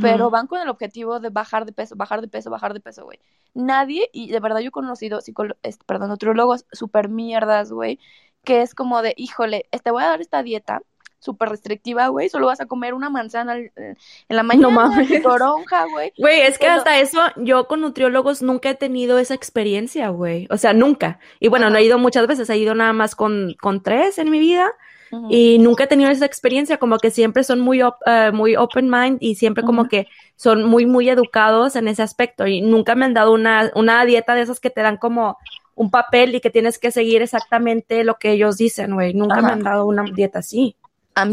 pero 0.00 0.26
Ujú. 0.26 0.30
van 0.30 0.46
con 0.46 0.60
el 0.60 0.68
objetivo 0.68 1.20
de 1.20 1.30
bajar 1.30 1.66
de 1.66 1.72
peso, 1.72 1.96
bajar 1.96 2.20
de 2.20 2.28
peso, 2.28 2.50
bajar 2.50 2.74
de 2.74 2.80
peso, 2.80 3.04
güey. 3.04 3.18
Nadie, 3.54 4.08
y 4.12 4.30
de 4.30 4.40
verdad 4.40 4.60
yo 4.60 4.68
he 4.68 4.70
conocido 4.70 5.18
este, 5.18 5.84
perdón, 5.84 6.10
nutriólogos 6.10 6.64
súper 6.72 7.08
mierdas, 7.08 7.72
güey, 7.72 7.98
que 8.44 8.62
es 8.62 8.74
como 8.74 9.02
de, 9.02 9.14
híjole, 9.16 9.66
te 9.82 9.90
voy 9.90 10.02
a 10.02 10.06
dar 10.06 10.20
esta 10.20 10.42
dieta 10.42 10.82
súper 11.18 11.48
restrictiva, 11.50 12.08
güey, 12.08 12.28
solo 12.28 12.46
vas 12.46 12.60
a 12.60 12.66
comer 12.66 12.94
una 12.94 13.10
manzana 13.10 13.52
al- 13.52 13.72
en 13.76 13.96
la 14.28 14.42
mañana, 14.42 14.70
mames. 14.70 15.10
y 15.10 15.20
toronja, 15.20 15.84
güey. 15.86 16.12
Güey, 16.16 16.40
es 16.42 16.58
que 16.58 16.66
Bueno. 16.66 16.78
hasta 16.78 16.98
eso, 17.00 17.20
yo 17.36 17.66
con 17.66 17.80
nutriólogos 17.80 18.42
nunca 18.42 18.70
he 18.70 18.74
tenido 18.74 19.18
esa 19.18 19.34
experiencia, 19.34 20.08
güey. 20.10 20.46
O 20.50 20.56
sea, 20.58 20.72
nunca. 20.72 21.18
Y 21.40 21.48
bueno, 21.48 21.66
Ajá. 21.66 21.70
no 21.70 21.78
he 21.78 21.84
ido 21.84 21.98
muchas 21.98 22.26
veces, 22.26 22.48
he 22.50 22.58
ido 22.58 22.74
nada 22.74 22.92
más 22.92 23.14
con, 23.16 23.54
con 23.60 23.82
tres 23.82 24.18
en 24.18 24.30
mi 24.30 24.38
vida. 24.38 24.70
Y 25.28 25.58
nunca 25.58 25.84
he 25.84 25.86
tenido 25.86 26.10
esa 26.10 26.26
experiencia, 26.26 26.78
como 26.78 26.98
que 26.98 27.10
siempre 27.10 27.44
son 27.44 27.60
muy, 27.60 27.82
op- 27.82 28.02
eh, 28.06 28.30
muy 28.32 28.56
open 28.56 28.90
mind 28.90 29.18
y 29.20 29.36
siempre 29.36 29.64
como 29.64 29.86
que 29.88 30.08
son 30.36 30.64
muy, 30.64 30.86
muy 30.86 31.08
educados 31.08 31.76
en 31.76 31.88
ese 31.88 32.02
aspecto. 32.02 32.46
Y 32.46 32.60
nunca 32.62 32.94
me 32.94 33.04
han 33.04 33.14
dado 33.14 33.32
una, 33.32 33.70
una 33.74 34.04
dieta 34.04 34.34
de 34.34 34.42
esas 34.42 34.60
que 34.60 34.70
te 34.70 34.82
dan 34.82 34.96
como 34.96 35.38
un 35.74 35.90
papel 35.90 36.34
y 36.34 36.40
que 36.40 36.50
tienes 36.50 36.78
que 36.78 36.90
seguir 36.90 37.22
exactamente 37.22 38.04
lo 38.04 38.16
que 38.18 38.32
ellos 38.32 38.56
dicen, 38.56 38.94
güey. 38.94 39.14
Nunca 39.14 39.42
me 39.42 39.52
han 39.52 39.62
dado 39.62 39.86
una 39.86 40.04
dieta 40.04 40.40
así. 40.40 40.76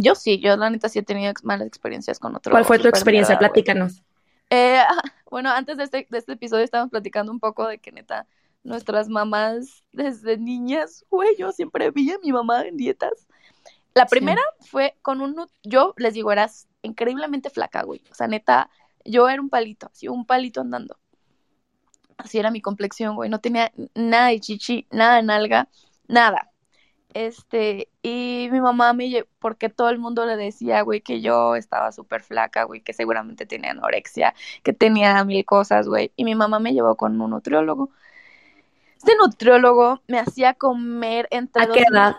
Yo 0.01 0.15
sí, 0.15 0.39
yo 0.39 0.57
la 0.57 0.69
neta 0.69 0.89
sí 0.89 0.99
he 0.99 1.03
tenido 1.03 1.31
malas 1.43 1.67
experiencias 1.67 2.19
con 2.19 2.35
otro. 2.35 2.51
¿Cuál 2.51 2.65
fue 2.65 2.79
tu 2.79 2.87
experiencia? 2.87 3.37
Platícanos. 3.37 4.03
Eh, 4.49 4.79
bueno, 5.29 5.49
antes 5.51 5.77
de 5.77 5.83
este, 5.83 6.07
de 6.09 6.17
este 6.17 6.33
episodio 6.33 6.63
estábamos 6.63 6.91
platicando 6.91 7.31
un 7.31 7.39
poco 7.39 7.67
de 7.67 7.79
que 7.79 7.91
neta, 7.91 8.27
nuestras 8.63 9.07
mamás 9.07 9.83
desde 9.91 10.37
niñas, 10.37 11.05
güey, 11.09 11.35
yo 11.37 11.51
siempre 11.51 11.91
vi 11.91 12.11
a 12.11 12.19
mi 12.19 12.31
mamá 12.31 12.63
en 12.67 12.77
dietas. 12.77 13.26
La 13.97 14.05
Sí. 14.05 14.11
primera 14.11 14.41
fue 14.61 14.95
con 15.01 15.21
un, 15.21 15.47
yo 15.63 15.93
les 15.97 16.13
digo, 16.13 16.31
eras 16.31 16.67
increíblemente 16.81 17.49
flaca, 17.49 17.83
güey. 17.83 18.01
O 18.11 18.13
sea, 18.15 18.27
neta, 18.27 18.69
yo 19.05 19.27
era 19.29 19.41
un 19.41 19.49
palito, 19.49 19.87
así 19.91 20.07
un 20.07 20.25
palito 20.25 20.61
andando. 20.61 20.97
Así 22.17 22.39
era 22.39 22.51
mi 22.51 22.61
complexión, 22.61 23.15
güey. 23.15 23.29
No 23.29 23.39
tenía 23.39 23.71
nada 23.95 24.27
de 24.29 24.39
chichi, 24.39 24.87
nada 24.91 25.17
de 25.17 25.23
nalga, 25.23 25.67
nada. 26.07 26.51
Este, 27.13 27.89
y 28.03 28.49
mi 28.51 28.59
mamá 28.61 28.93
me 28.93 29.05
lle- 29.07 29.27
porque 29.39 29.69
todo 29.69 29.89
el 29.89 29.97
mundo 29.97 30.25
le 30.25 30.35
decía, 30.35 30.81
güey, 30.81 31.01
que 31.01 31.21
yo 31.21 31.55
estaba 31.55 31.91
súper 31.91 32.21
flaca, 32.21 32.63
güey, 32.63 32.81
que 32.81 32.93
seguramente 32.93 33.45
tenía 33.45 33.71
anorexia, 33.71 34.33
que 34.63 34.73
tenía 34.73 35.23
mil 35.23 35.43
cosas, 35.45 35.87
güey. 35.87 36.11
Y 36.15 36.23
mi 36.25 36.35
mamá 36.35 36.59
me 36.59 36.73
llevó 36.73 36.95
con 36.95 37.19
un 37.19 37.31
nutriólogo. 37.31 37.89
Este 38.97 39.15
nutriólogo 39.15 40.01
me 40.07 40.19
hacía 40.19 40.53
comer 40.53 41.27
entre 41.31 41.63
¿A 41.63 41.67
qué 41.67 41.83
edad? 41.91 42.15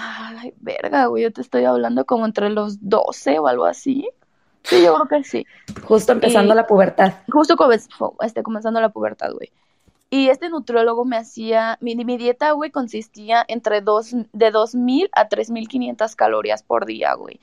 Ay, 0.00 0.54
verga, 0.60 1.06
güey, 1.06 1.24
yo 1.24 1.32
te 1.32 1.40
estoy 1.40 1.64
hablando 1.64 2.04
como 2.06 2.24
entre 2.24 2.50
los 2.50 2.88
12 2.88 3.40
o 3.40 3.48
algo 3.48 3.64
así. 3.64 4.08
Sí, 4.62 4.82
yo 4.82 4.94
creo 4.94 5.08
que 5.08 5.24
sí. 5.24 5.44
Justo 5.84 6.12
empezando 6.12 6.54
Y- 6.54 6.56
la 6.56 6.66
pubertad. 6.68 7.14
Justo 7.32 7.56
este, 8.22 8.42
comenzando 8.44 8.80
la 8.80 8.90
pubertad, 8.90 9.32
güey. 9.32 9.50
Y 10.10 10.28
este 10.28 10.48
nutriólogo 10.50 11.04
me 11.04 11.16
hacía, 11.16 11.78
mi, 11.80 11.96
mi 11.96 12.16
dieta, 12.16 12.52
güey, 12.52 12.70
consistía 12.70 13.44
entre 13.48 13.80
dos, 13.80 14.12
de 14.32 14.52
2.000 14.52 15.10
a 15.12 15.28
3.500 15.28 16.14
calorías 16.14 16.62
por 16.62 16.86
día, 16.86 17.14
güey. 17.14 17.40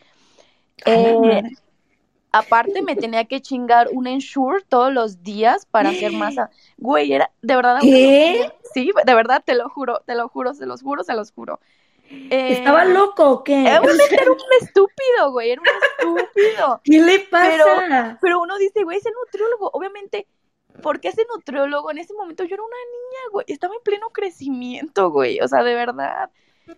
Eh, 0.85 1.43
aparte 2.31 2.81
me 2.81 2.95
tenía 2.95 3.25
que 3.25 3.41
chingar 3.41 3.89
un 3.91 4.07
Ensure 4.07 4.63
todos 4.67 4.93
los 4.93 5.23
días 5.23 5.65
para 5.65 5.89
hacer 5.89 6.11
masa. 6.13 6.49
Güey, 6.77 7.11
era, 7.13 7.31
de 7.41 7.55
verdad. 7.55 7.79
¿Qué? 7.81 8.35
güey, 8.37 8.51
Sí, 8.73 8.91
de 9.05 9.13
verdad, 9.13 9.43
te 9.45 9.55
lo 9.55 9.69
juro, 9.69 10.01
te 10.05 10.15
lo 10.15 10.27
juro, 10.29 10.53
se 10.53 10.65
los 10.65 10.81
juro, 10.81 11.03
se 11.03 11.13
los 11.13 11.31
juro. 11.31 11.59
Eh, 12.09 12.53
¿Estaba 12.53 12.85
loco 12.85 13.29
o 13.29 13.43
qué? 13.43 13.53
Obviamente 13.81 14.15
era 14.21 14.31
un 14.31 14.37
estúpido, 14.61 15.31
güey, 15.31 15.51
era 15.51 15.61
un 15.61 15.67
estúpido. 16.17 16.81
¿Qué 16.83 17.01
le 17.01 17.19
pasa? 17.19 18.17
Pero 18.21 18.41
uno 18.41 18.57
dice, 18.57 18.83
güey, 18.83 18.97
ese 18.97 19.09
nutriólogo, 19.11 19.69
obviamente, 19.73 20.27
porque 20.81 21.07
ese 21.09 21.25
nutriólogo 21.33 21.91
en 21.91 21.97
ese 21.99 22.13
momento 22.13 22.43
yo 22.43 22.55
era 22.55 22.63
una 22.63 22.75
niña, 22.75 23.31
güey, 23.31 23.45
estaba 23.49 23.73
en 23.75 23.81
pleno 23.83 24.09
crecimiento, 24.11 25.09
güey, 25.09 25.39
o 25.39 25.47
sea, 25.47 25.63
de 25.63 25.73
verdad. 25.73 26.29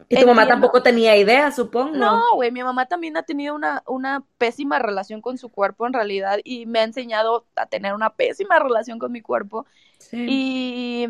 y 0.09 0.19
tu 0.19 0.27
mamá 0.27 0.47
tampoco 0.47 0.83
tenía 0.83 1.15
idea, 1.17 1.51
supongo. 1.51 1.95
No, 1.95 2.21
güey, 2.35 2.51
mi 2.51 2.63
mamá 2.63 2.85
también 2.87 3.17
ha 3.17 3.23
tenido 3.23 3.55
una, 3.55 3.83
una 3.87 4.23
pésima 4.37 4.79
relación 4.79 5.21
con 5.21 5.37
su 5.37 5.49
cuerpo 5.49 5.87
en 5.87 5.93
realidad 5.93 6.39
y 6.43 6.65
me 6.65 6.79
ha 6.79 6.83
enseñado 6.83 7.45
a 7.55 7.65
tener 7.65 7.93
una 7.93 8.11
pésima 8.11 8.59
relación 8.59 8.99
con 8.99 9.11
mi 9.11 9.21
cuerpo 9.21 9.65
Sí. 9.99 10.25
y 10.29 11.07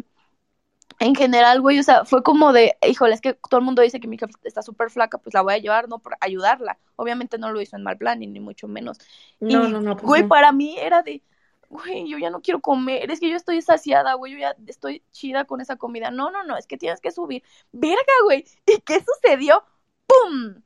en 0.99 1.15
general, 1.15 1.61
güey, 1.61 1.79
o 1.79 1.83
sea, 1.83 2.05
fue 2.05 2.23
como 2.23 2.53
de, 2.53 2.77
híjole, 2.87 3.13
es 3.13 3.21
que 3.21 3.33
todo 3.33 3.59
el 3.59 3.65
mundo 3.65 3.81
dice 3.83 3.99
que 3.99 4.07
mi 4.07 4.15
hija 4.15 4.27
está 4.43 4.61
súper 4.63 4.89
flaca, 4.89 5.19
pues 5.19 5.33
la 5.33 5.41
voy 5.43 5.53
a 5.53 5.57
llevar, 5.59 5.87
no 5.89 5.99
por 5.99 6.17
ayudarla. 6.21 6.79
Obviamente 6.95 7.37
no 7.37 7.51
lo 7.51 7.61
hizo 7.61 7.75
en 7.75 7.83
mal 7.83 7.97
plan, 7.97 8.19
ni, 8.19 8.27
ni 8.27 8.39
mucho 8.39 8.67
menos. 8.67 8.97
No, 9.39 9.67
Y, 9.67 9.67
no, 9.67 9.81
no. 9.81 9.95
pues 9.97 10.07
Güey, 10.07 10.23
no. 10.23 10.27
para 10.27 10.51
mí 10.51 10.77
era 10.79 11.03
de, 11.03 11.23
güey, 11.69 12.07
yo 12.09 12.17
ya 12.17 12.29
no 12.31 12.41
quiero 12.41 12.61
comer, 12.61 13.11
es 13.11 13.19
que 13.19 13.29
yo 13.29 13.35
estoy 13.37 13.61
saciada, 13.61 14.13
güey, 14.15 14.33
yo 14.33 14.39
ya 14.39 14.55
estoy 14.67 15.03
chida 15.11 15.45
con 15.45 15.61
esa 15.61 15.75
comida. 15.77 16.09
No, 16.11 16.31
no, 16.31 16.43
no, 16.43 16.57
es 16.57 16.65
que 16.67 16.77
tienes 16.77 17.01
que 17.01 17.11
subir. 17.11 17.43
Verga, 17.71 18.13
güey. 18.23 18.45
¿Y 18.65 18.81
qué 18.81 18.99
sucedió? 19.03 19.63
¡Pum! 20.07 20.61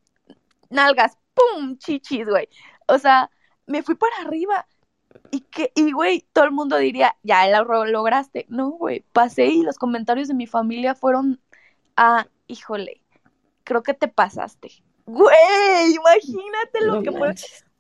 Nalgas, 0.70 1.18
¡pum! 1.34 1.78
Chichis, 1.78 2.28
güey. 2.28 2.48
O 2.88 2.98
sea, 3.00 3.30
me 3.66 3.84
fui 3.84 3.96
para 3.96 4.16
arriba. 4.22 4.68
Y 5.32 5.42
que, 5.42 5.72
y 5.76 5.92
güey, 5.92 6.26
todo 6.34 6.46
el 6.46 6.52
mundo 6.52 6.78
diría, 6.78 7.16
ya 7.24 7.48
lo 7.48 7.86
lograste. 7.86 8.46
No, 8.50 8.72
güey, 8.72 9.04
pasé 9.14 9.46
y 9.48 9.62
los 9.64 9.78
comentarios 9.78 10.28
de 10.28 10.34
mi 10.34 10.48
familia 10.48 10.96
fueron, 10.96 11.40
ah, 11.96 12.28
híjole, 12.48 13.02
creo 13.64 13.84
que 13.84 13.94
te 13.94 14.08
pasaste. 14.08 14.72
Güey, 15.06 15.94
imagínate 15.96 16.82
lo 16.82 16.96
No 16.96 17.02
que 17.04 17.12
fue 17.12 17.34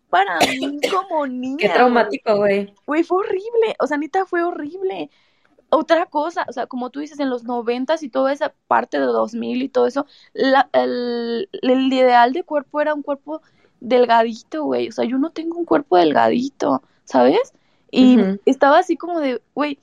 para 0.10 0.40
mí 0.60 0.80
como 0.90 1.28
niña. 1.28 1.58
Qué 1.58 1.70
traumático, 1.70 2.36
güey. 2.38 2.74
Güey, 2.86 3.04
fue 3.04 3.20
horrible. 3.20 3.76
O 3.80 3.88
sea, 3.88 3.98
neta, 3.98 4.26
fue 4.26 4.44
horrible. 4.44 5.10
Otra 5.70 6.06
cosa, 6.06 6.46
o 6.50 6.54
sea, 6.54 6.68
como 6.68 6.90
tú 6.90 7.00
dices, 7.00 7.20
en 7.20 7.30
los 7.30 7.44
noventas 7.46 8.04
y 8.04 8.10
toda 8.10 8.34
esa 8.34 8.54
parte 8.68 9.00
de 9.00 9.06
2000 9.06 9.62
y 9.62 9.70
todo 9.70 9.88
eso, 9.88 10.06
la- 10.34 10.70
el, 10.74 11.50
el 11.62 11.94
ideal 11.94 12.34
de 12.34 12.44
cuerpo 12.44 12.82
era 12.82 12.94
un 12.94 13.04
cuerpo 13.04 13.42
delgadito, 13.80 14.64
güey. 14.66 14.90
O 14.90 14.92
sea, 14.92 15.06
yo 15.06 15.18
no 15.18 15.30
tengo 15.32 15.58
un 15.58 15.66
cuerpo 15.66 15.96
delgadito, 15.98 16.84
¿sabes? 17.06 17.54
Y 17.92 18.18
estaba 18.46 18.80
así 18.80 18.96
como 18.96 19.20
de, 19.20 19.42
güey, 19.54 19.78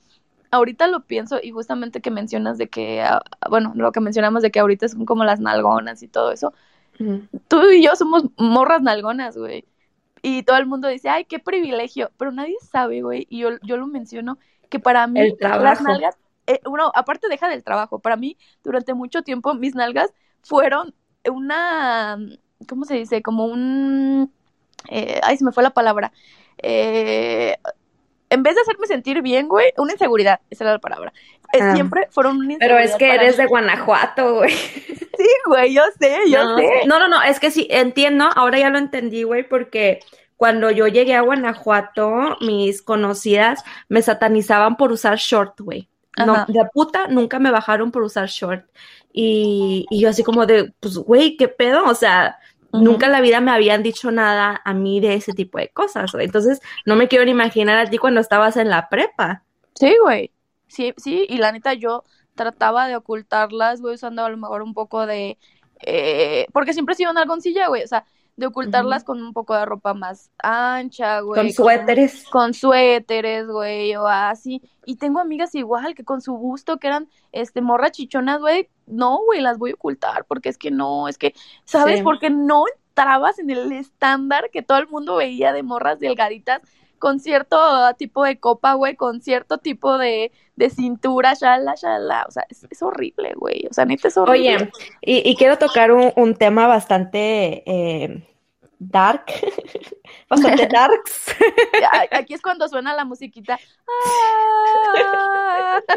ahorita 0.49 0.87
lo 0.87 1.01
pienso 1.01 1.39
y 1.41 1.51
justamente 1.51 2.01
que 2.01 2.09
mencionas 2.09 2.57
de 2.57 2.67
que, 2.67 3.01
ah, 3.01 3.21
bueno, 3.49 3.73
lo 3.75 3.91
que 3.91 3.99
mencionamos 3.99 4.41
de 4.41 4.49
que 4.49 4.59
ahorita 4.59 4.87
son 4.87 5.05
como 5.05 5.23
las 5.23 5.39
nalgonas 5.39 6.01
y 6.01 6.07
todo 6.07 6.31
eso 6.31 6.53
tú 7.47 7.71
y 7.71 7.83
yo 7.83 7.95
somos 7.95 8.25
morras 8.37 8.81
nalgonas, 8.81 9.37
güey. 9.37 9.65
Y 10.21 10.43
todo 10.43 10.57
el 10.57 10.65
mundo 10.65 10.87
dice, 10.87 11.09
ay, 11.09 11.25
qué 11.25 11.39
privilegio. 11.39 12.11
Pero 12.17 12.31
nadie 12.31 12.55
sabe, 12.71 13.01
güey. 13.01 13.25
Y 13.29 13.39
yo, 13.39 13.51
yo 13.63 13.77
lo 13.77 13.87
menciono, 13.87 14.37
que 14.69 14.79
para 14.79 15.07
mí 15.07 15.19
El 15.19 15.37
trabajo. 15.37 15.63
las 15.63 15.81
nalgas, 15.81 16.17
eh, 16.47 16.59
uno, 16.65 16.91
aparte 16.93 17.27
deja 17.29 17.47
del 17.47 17.63
trabajo, 17.63 17.99
para 17.99 18.17
mí 18.17 18.37
durante 18.63 18.93
mucho 18.93 19.21
tiempo 19.21 19.53
mis 19.53 19.75
nalgas 19.75 20.11
fueron 20.41 20.93
una, 21.29 22.17
¿cómo 22.67 22.85
se 22.85 22.95
dice? 22.95 23.21
Como 23.21 23.45
un, 23.45 24.31
eh, 24.89 25.19
ay, 25.23 25.37
se 25.37 25.45
me 25.45 25.51
fue 25.51 25.63
la 25.63 25.71
palabra. 25.71 26.11
Eh, 26.61 27.55
en 28.29 28.43
vez 28.43 28.55
de 28.55 28.61
hacerme 28.61 28.85
sentir 28.87 29.21
bien, 29.21 29.47
güey, 29.47 29.71
una 29.77 29.93
inseguridad, 29.93 30.39
esa 30.49 30.63
era 30.65 30.73
la 30.73 30.79
palabra. 30.79 31.13
Eh, 31.53 31.59
Ah. 31.61 31.73
Siempre 31.73 32.07
fueron 32.11 32.37
una 32.37 32.55
Pero 32.59 32.79
inseguridad 32.79 32.83
es 32.91 32.95
que 32.97 33.13
eres 33.15 33.37
mí. 33.37 33.43
de 33.43 33.47
Guanajuato, 33.49 34.35
güey. 34.35 34.53
Sí, 35.19 35.27
güey, 35.47 35.73
yo 35.73 35.81
sé, 35.99 36.17
yo 36.29 36.45
no, 36.45 36.57
sé. 36.57 36.69
no, 36.85 36.97
no, 36.97 37.09
no, 37.09 37.21
es 37.21 37.41
que 37.41 37.51
sí, 37.51 37.67
entiendo, 37.69 38.29
ahora 38.37 38.57
ya 38.57 38.69
lo 38.69 38.77
entendí, 38.77 39.23
güey, 39.23 39.45
porque 39.45 39.99
cuando 40.37 40.71
yo 40.71 40.87
llegué 40.87 41.13
a 41.13 41.19
Guanajuato, 41.21 42.37
mis 42.39 42.81
conocidas 42.81 43.61
me 43.89 44.01
satanizaban 44.01 44.77
por 44.77 44.93
usar 44.93 45.17
short, 45.17 45.59
güey. 45.59 45.89
No, 46.25 46.33
Ajá. 46.35 46.45
de 46.47 46.61
puta 46.73 47.07
nunca 47.09 47.37
me 47.39 47.51
bajaron 47.51 47.91
por 47.91 48.03
usar 48.03 48.29
short. 48.29 48.65
Y, 49.11 49.85
y 49.89 49.99
yo 50.01 50.07
así 50.09 50.23
como 50.23 50.45
de, 50.45 50.71
pues, 50.79 50.95
güey, 50.97 51.35
¿qué 51.35 51.49
pedo? 51.49 51.83
O 51.83 51.95
sea, 51.95 52.37
Nunca 52.71 53.07
en 53.07 53.11
la 53.11 53.21
vida 53.21 53.41
me 53.41 53.51
habían 53.51 53.83
dicho 53.83 54.11
nada 54.11 54.61
a 54.63 54.73
mí 54.73 54.99
de 54.99 55.15
ese 55.15 55.33
tipo 55.33 55.57
de 55.57 55.69
cosas. 55.69 56.11
Entonces, 56.15 56.61
no 56.85 56.95
me 56.95 57.07
quiero 57.07 57.25
ni 57.25 57.31
imaginar 57.31 57.77
a 57.77 57.89
ti 57.89 57.97
cuando 57.97 58.21
estabas 58.21 58.57
en 58.57 58.69
la 58.69 58.89
prepa. 58.89 59.43
Sí, 59.75 59.95
güey. 60.01 60.31
Sí, 60.67 60.93
sí, 60.97 61.25
y 61.27 61.37
la 61.37 61.51
neta 61.51 61.73
yo 61.73 62.03
trataba 62.35 62.87
de 62.87 62.95
ocultarlas, 62.95 63.81
güey, 63.81 63.95
usando 63.95 64.23
a 64.23 64.29
lo 64.29 64.37
mejor 64.37 64.61
un 64.61 64.73
poco 64.73 65.05
de... 65.05 65.37
eh, 65.81 66.47
porque 66.53 66.73
siempre 66.73 66.93
he 66.93 66.95
sido 66.95 67.11
una 67.11 67.21
algoncilla, 67.21 67.67
güey, 67.67 67.83
o 67.83 67.87
sea, 67.87 68.05
de 68.39 68.47
ocultarlas 68.47 69.03
con 69.03 69.21
un 69.21 69.33
poco 69.33 69.53
de 69.53 69.65
ropa 69.65 69.93
más 69.93 70.31
ancha, 70.37 71.19
güey. 71.19 71.41
Con 71.41 71.51
suéteres. 71.51 72.23
Con 72.29 72.53
suéteres, 72.53 73.47
güey, 73.47 73.95
o 73.97 74.07
así. 74.07 74.61
Y 74.85 74.95
tengo 74.95 75.19
amigas 75.19 75.53
igual 75.55 75.93
que 75.93 76.05
con 76.05 76.21
su 76.21 76.33
gusto, 76.33 76.77
que 76.77 76.87
eran, 76.87 77.09
este, 77.33 77.61
morras 77.61 77.91
chichonas, 77.91 78.39
güey. 78.39 78.69
No, 78.87 79.19
güey, 79.25 79.41
las 79.41 79.57
voy 79.57 79.71
a 79.71 79.73
ocultar, 79.73 80.23
porque 80.25 80.47
es 80.47 80.57
que 80.57 80.71
no, 80.71 81.09
es 81.09 81.17
que, 81.17 81.33
¿sabes? 81.65 81.97
Sí. 81.97 82.03
Porque 82.03 82.29
no 82.29 82.63
entrabas 82.87 83.39
en 83.39 83.49
el 83.49 83.71
estándar 83.73 84.49
que 84.51 84.61
todo 84.61 84.77
el 84.77 84.87
mundo 84.87 85.17
veía 85.17 85.51
de 85.51 85.61
morras 85.61 85.99
delgaditas 85.99 86.61
con 86.99 87.19
cierto 87.19 87.57
tipo 87.97 88.23
de 88.23 88.39
copa, 88.39 88.73
güey, 88.73 88.95
con 88.95 89.21
cierto 89.21 89.57
tipo 89.57 89.97
de, 89.97 90.31
de 90.55 90.69
cintura, 90.69 91.33
shala, 91.33 91.75
shala. 91.75 92.25
O 92.27 92.31
sea, 92.31 92.45
es, 92.49 92.67
es 92.69 92.81
horrible, 92.83 93.33
güey. 93.35 93.65
O 93.69 93.73
sea, 93.73 93.85
neta 93.85 94.09
es 94.09 94.17
horrible. 94.17 94.55
Oye, 94.55 94.71
y, 95.01 95.29
y 95.29 95.35
quiero 95.35 95.57
tocar 95.57 95.91
un, 95.91 96.11
un 96.15 96.35
tema 96.35 96.67
bastante 96.67 97.63
eh, 97.65 98.23
dark, 98.79 99.25
bastante 100.29 100.67
darks. 100.71 101.35
Aquí 102.11 102.33
es 102.33 102.41
cuando 102.41 102.67
suena 102.67 102.93
la 102.93 103.05
musiquita. 103.05 103.59
Ah. 103.87 105.79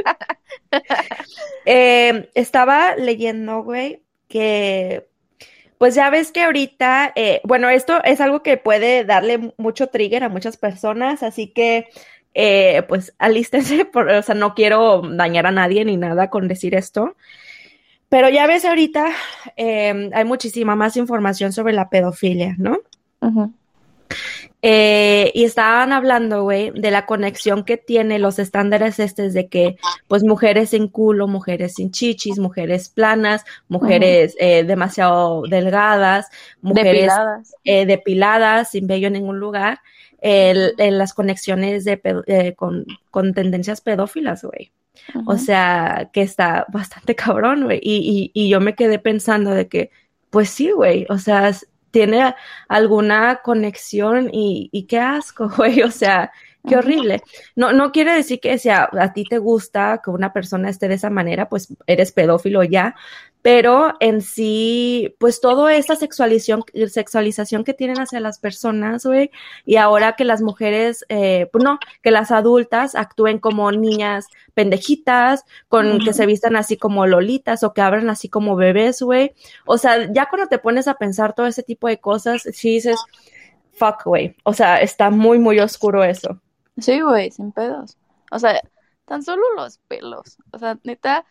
Eh, 1.65 2.31
estaba 2.35 2.97
leyendo, 2.97 3.62
güey, 3.62 4.03
que 4.29 5.09
pues 5.83 5.97
ya 5.97 6.11
ves 6.11 6.31
que 6.31 6.45
ahorita, 6.45 7.11
eh, 7.16 7.40
bueno, 7.42 7.68
esto 7.68 8.05
es 8.05 8.21
algo 8.21 8.45
que 8.45 8.57
puede 8.57 9.05
darle 9.05 9.53
mucho 9.57 9.88
trigger 9.88 10.23
a 10.23 10.29
muchas 10.29 10.57
personas, 10.57 11.25
así 11.25 11.49
que 11.49 11.88
eh, 12.35 12.85
pues 12.87 13.16
alístense, 13.18 13.85
por, 13.92 14.09
o 14.09 14.23
sea, 14.23 14.37
no 14.37 14.55
quiero 14.55 15.03
dañar 15.03 15.45
a 15.45 15.51
nadie 15.51 15.85
ni 15.85 15.97
nada 15.97 16.31
con 16.31 16.47
decir 16.47 16.77
esto. 16.77 17.16
Pero 18.09 18.29
ya 18.29 18.47
ves 18.47 18.64
ahorita 18.64 19.11
eh, 19.57 20.09
hay 20.14 20.25
muchísima 20.25 20.77
más 20.77 20.97
información 20.97 21.53
sobre 21.53 21.73
la 21.73 21.90
pedofilia, 21.90 22.55
¿no? 22.59 22.79
Ujú. 23.21 23.53
Eh, 24.64 25.33
y 25.35 25.42
estaban 25.42 25.92
hablando, 25.92 26.44
güey, 26.44 26.70
de 26.70 26.92
la 26.92 27.05
conexión 27.05 27.64
que 27.64 27.77
tiene 27.77 28.20
los 28.20 28.38
estándares 28.38 29.01
estos 29.01 29.33
de 29.33 29.48
que, 29.48 29.77
pues, 30.07 30.22
mujeres 30.22 30.70
sin 30.70 30.87
culo, 30.87 31.27
mujeres 31.27 31.75
sin 31.75 31.90
chichis, 31.90 32.38
mujeres 32.38 32.88
planas, 32.88 33.44
mujeres 33.68 34.37
eh, 34.38 34.62
demasiado 34.62 35.42
delgadas, 35.48 36.29
mujeres 36.61 36.92
Depiladas. 36.94 37.55
eh, 37.64 37.87
depiladas, 37.87 38.70
sin 38.70 38.87
vello 38.87 39.09
en 39.09 39.14
ningún 39.14 39.40
lugar, 39.40 39.81
el- 40.20 40.75
el- 40.79 40.96
las 40.98 41.12
conexiones 41.12 41.85
de 41.85 42.55
con, 42.57 42.87
con 43.11 43.35
tendencias 43.35 43.81
pedófilas, 43.81 44.44
güey. 44.44 44.70
O 45.27 45.38
sea, 45.38 46.11
que 46.12 46.22
está 46.22 46.66
bastante 46.72 47.16
cabrón, 47.16 47.64
güey. 47.64 47.81
Y, 47.83 48.31
y, 48.35 48.44
y 48.44 48.48
yo 48.48 48.61
me 48.61 48.77
quedé 48.77 49.01
pensando 49.01 49.51
de 49.51 49.66
que, 49.66 49.90
pues 50.31 50.51
sí, 50.51 50.70
güey, 50.70 51.07
o 51.09 51.18
sea, 51.18 51.51
tiene 51.92 52.35
alguna 52.68 53.40
conexión 53.44 54.28
y, 54.33 54.68
y 54.72 54.87
qué 54.87 54.98
asco, 54.98 55.48
güey, 55.57 55.83
o 55.83 55.90
sea, 55.92 56.33
qué 56.66 56.76
horrible. 56.76 57.22
No, 57.55 57.72
no 57.72 57.92
quiere 57.92 58.12
decir 58.14 58.40
que 58.40 58.59
si 58.59 58.68
a, 58.68 58.88
a 58.90 59.12
ti 59.12 59.24
te 59.24 59.38
gusta 59.38 60.00
que 60.05 60.11
una 60.11 60.33
persona 60.33 60.68
esté 60.70 60.88
de 60.88 60.94
esa 60.94 61.11
manera, 61.11 61.48
pues 61.48 61.68
eres 61.87 62.11
pedófilo 62.11 62.64
ya, 62.64 62.96
pero 63.42 63.94
en 63.98 64.22
sí, 64.22 65.16
pues 65.18 65.40
toda 65.40 65.74
esta 65.74 65.96
sexualización, 65.96 66.62
sexualización 66.88 67.64
que 67.64 67.74
tienen 67.74 67.98
hacia 67.98 68.20
las 68.20 68.38
personas, 68.38 69.05
güey, 69.05 69.31
y 69.66 69.76
ahora 69.76 70.14
que 70.14 70.24
las 70.24 70.42
mujeres, 70.42 71.05
eh, 71.09 71.48
pues 71.52 71.64
no, 71.64 71.81
que 72.02 72.12
las 72.12 72.31
adultas 72.31 72.94
actúen 72.94 73.40
como 73.40 73.70
niñas 73.72 74.28
pendejitas, 74.55 75.44
con 75.68 75.98
que 75.98 76.12
se 76.12 76.26
vistan 76.26 76.55
así 76.55 76.76
como 76.76 77.07
lolitas 77.07 77.64
o 77.64 77.72
que 77.72 77.81
abran 77.81 78.09
así 78.11 78.28
como 78.28 78.55
bebés, 78.55 79.02
güey. 79.02 79.35
O 79.66 79.76
sea, 79.76 80.11
ya 80.12 80.26
cuando 80.26 80.46
te 80.48 80.59
pones 80.59 80.87
a 80.87 80.94
pensar 80.94 81.35
todo 81.35 81.46
ese 81.46 81.64
tipo 81.64 81.88
de 81.88 81.98
cosas, 81.98 82.42
sí 82.52 82.70
dices, 82.70 82.96
fuck, 83.72 84.05
güey. 84.05 84.37
O 84.44 84.52
sea, 84.52 84.81
está 84.81 85.11
muy, 85.11 85.38
muy 85.40 85.59
oscuro 85.59 86.05
eso. 86.05 86.40
Sí, 86.78 87.00
güey, 87.00 87.33
sin 87.33 87.50
pedos. 87.50 87.98
O 88.31 88.38
sea, 88.38 88.61
tan 89.05 89.22
solo 89.22 89.42
los 89.57 89.78
pelos. 89.88 90.38
O 90.52 90.59
sea, 90.59 90.78
neta, 90.85 91.24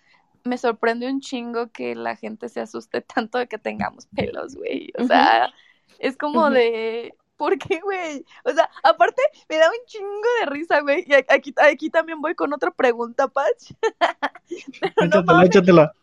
me 0.44 0.58
sorprende 0.58 1.08
un 1.10 1.20
chingo 1.22 1.72
que 1.72 1.96
la 1.96 2.16
gente 2.16 2.50
se 2.50 2.60
asuste 2.62 3.02
tanto 3.02 3.38
de 3.38 3.48
que 3.48 3.58
tengamos 3.58 4.08
pelos, 4.08 4.56
güey. 4.56 4.92
O 4.98 5.06
sea, 5.06 5.54
es 6.00 6.18
como 6.18 6.50
de, 6.50 7.14
¿por 7.38 7.58
qué, 7.58 7.80
güey? 7.82 8.26
O 8.44 8.52
sea, 8.52 8.70
aparte, 8.84 9.22
me 9.50 9.58
da 9.58 9.68
un 9.70 9.86
chingo 9.88 10.28
de 10.40 10.46
risa, 10.48 10.82
güey. 10.82 11.04
Y 11.08 11.14
aquí, 11.14 11.54
aquí 11.58 11.90
también 11.90 12.22
voy 12.22 12.36
con 12.36 12.54
otra 12.54 12.72
pregunta, 12.72 13.28
Patch. 13.28 13.72
Pero 14.80 14.94
no 14.98 15.06
Échatela, 15.06 15.24
mames, 15.24 15.50
échatela. 15.50 15.94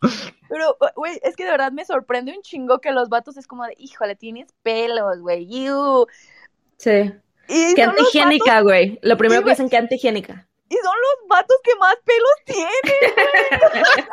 pero, 0.49 0.77
güey, 0.95 1.19
es 1.23 1.35
que 1.35 1.45
de 1.45 1.51
verdad 1.51 1.71
me 1.71 1.85
sorprende 1.85 2.35
un 2.35 2.41
chingo 2.41 2.79
que 2.79 2.91
los 2.91 3.09
vatos 3.09 3.37
es 3.37 3.45
como 3.47 3.63
de, 3.65 3.75
híjole, 3.77 4.15
tienes 4.15 4.51
pelos, 4.63 5.19
güey. 5.21 5.45
Sí. 6.77 7.13
Y 7.47 7.75
vatos 7.75 7.83
antihigiénica, 7.83 8.61
güey. 8.61 8.99
Lo 9.01 9.17
primero 9.17 9.41
Sí, 9.41 9.45
que 9.45 9.49
dicen 9.51 9.69
que 9.69 9.77
antihigiénica. 9.77 10.48
Y 10.69 10.75
son 10.75 10.95
los 10.95 11.27
vatos 11.27 11.57
que 11.63 11.75
más 11.75 11.95
pelos 12.05 12.31
tienen, 12.45 12.81
güey. 12.83 14.05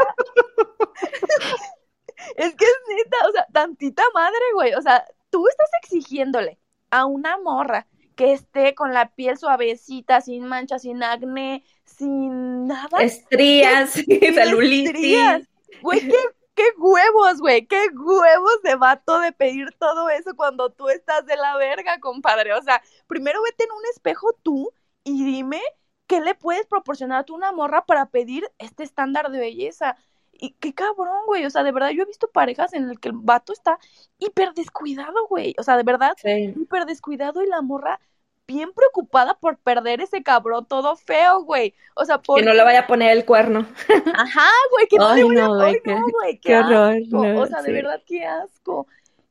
es 2.37 2.55
que 2.55 2.65
es 2.65 2.81
neta, 2.89 3.29
o 3.29 3.33
sea, 3.33 3.47
tantita 3.53 4.03
madre, 4.15 4.41
güey. 4.55 4.75
O 4.75 4.81
sea, 4.81 5.05
tú 5.31 5.47
estás 5.49 5.69
exigiéndole 5.83 6.59
a 6.91 7.05
una 7.05 7.37
morra 7.39 7.87
que 8.15 8.33
esté 8.33 8.75
con 8.75 8.95
la 8.95 9.11
piel 9.11 9.37
suavecita, 9.37 10.23
sin 10.23 10.47
manchas, 10.47 10.83
sin 10.83 11.03
acné, 11.03 11.63
sin 11.85 12.67
nada. 12.67 13.03
Estrías, 13.03 13.93
celulitis. 14.35 14.95
estrías. 14.95 15.43
Güey, 15.83 16.01
qué, 16.09 16.17
qué 16.55 16.65
huevos, 16.79 17.39
güey, 17.39 17.67
qué 17.67 17.89
huevos 17.95 18.63
de 18.63 18.77
vato 18.77 19.21
de 19.21 19.33
pedir 19.33 19.73
todo 19.79 20.09
eso 20.09 20.35
cuando 20.35 20.71
tú 20.71 20.89
estás 20.89 21.27
de 21.27 21.37
la 21.37 21.57
verga, 21.59 22.01
compadre. 22.01 22.55
O 22.55 22.63
sea, 22.63 22.83
primero 23.07 23.43
vete 23.43 23.65
en 23.65 23.73
un 23.73 23.85
espejo 23.93 24.33
tú 24.43 24.73
y 25.05 25.25
dime 25.25 25.63
qué 26.07 26.21
le 26.21 26.35
puedes 26.35 26.67
proporcionar 26.67 27.25
tú 27.25 27.35
a 27.35 27.37
una 27.39 27.53
morra 27.53 27.85
para 27.85 28.07
pedir 28.07 28.51
este 28.59 28.83
estándar 28.85 29.31
de 29.31 29.39
belleza. 29.39 29.97
Y 30.39 30.51
qué 30.61 30.75
cabrón, 30.75 31.25
güey. 31.27 31.47
O 31.47 31.51
sea, 31.51 31.63
de 31.63 31.73
verdad, 31.73 31.91
yo 31.91 32.03
he 32.03 32.07
visto 32.07 32.29
parejas 32.29 32.75
en 32.75 32.91
el 32.91 33.01
que 33.01 33.09
el 33.09 33.15
vato 33.17 33.53
está 33.53 33.79
hiper 34.19 34.53
descuidado, 34.53 35.27
güey. 35.29 35.55
O 35.59 35.63
sea, 35.63 35.77
de 35.79 35.83
verdad, 35.83 36.13
Sí. 36.21 36.53
hiper 36.57 36.85
descuidado 36.85 37.43
y 37.43 37.47
la 37.49 37.63
morra 37.63 37.99
bien 38.47 38.71
preocupada 38.75 39.35
por 39.35 39.57
perder 39.59 40.01
ese 40.03 40.23
cabrón 40.23 40.67
todo 40.67 40.95
feo, 40.95 41.43
güey. 41.43 41.75
O 41.97 42.05
sea, 42.05 42.19
por... 42.23 42.39
Que 42.39 42.45
no 42.45 42.53
le 42.55 42.63
vaya 42.63 42.81
a 42.81 42.87
poner 42.87 43.11
el 43.17 43.25
cuerno. 43.25 43.67
Ajá, 44.15 44.51
güey, 44.71 44.87
que 44.89 44.99
no 44.99 45.09
Ay, 45.09 45.17
le 45.23 45.25
voy 45.25 45.39
a... 45.39 45.49
no, 45.49 45.59
qué- 45.83 45.91
no, 45.95 46.01
güey, 46.13 46.35
qué, 46.35 46.41
qué 46.49 46.59
horror, 46.59 46.97
no, 47.09 47.41
o 47.41 47.47
sea, 47.47 47.63
de 47.63 47.73
verdad, 47.73 48.03
qué 48.07 48.25
asco. 48.27 48.87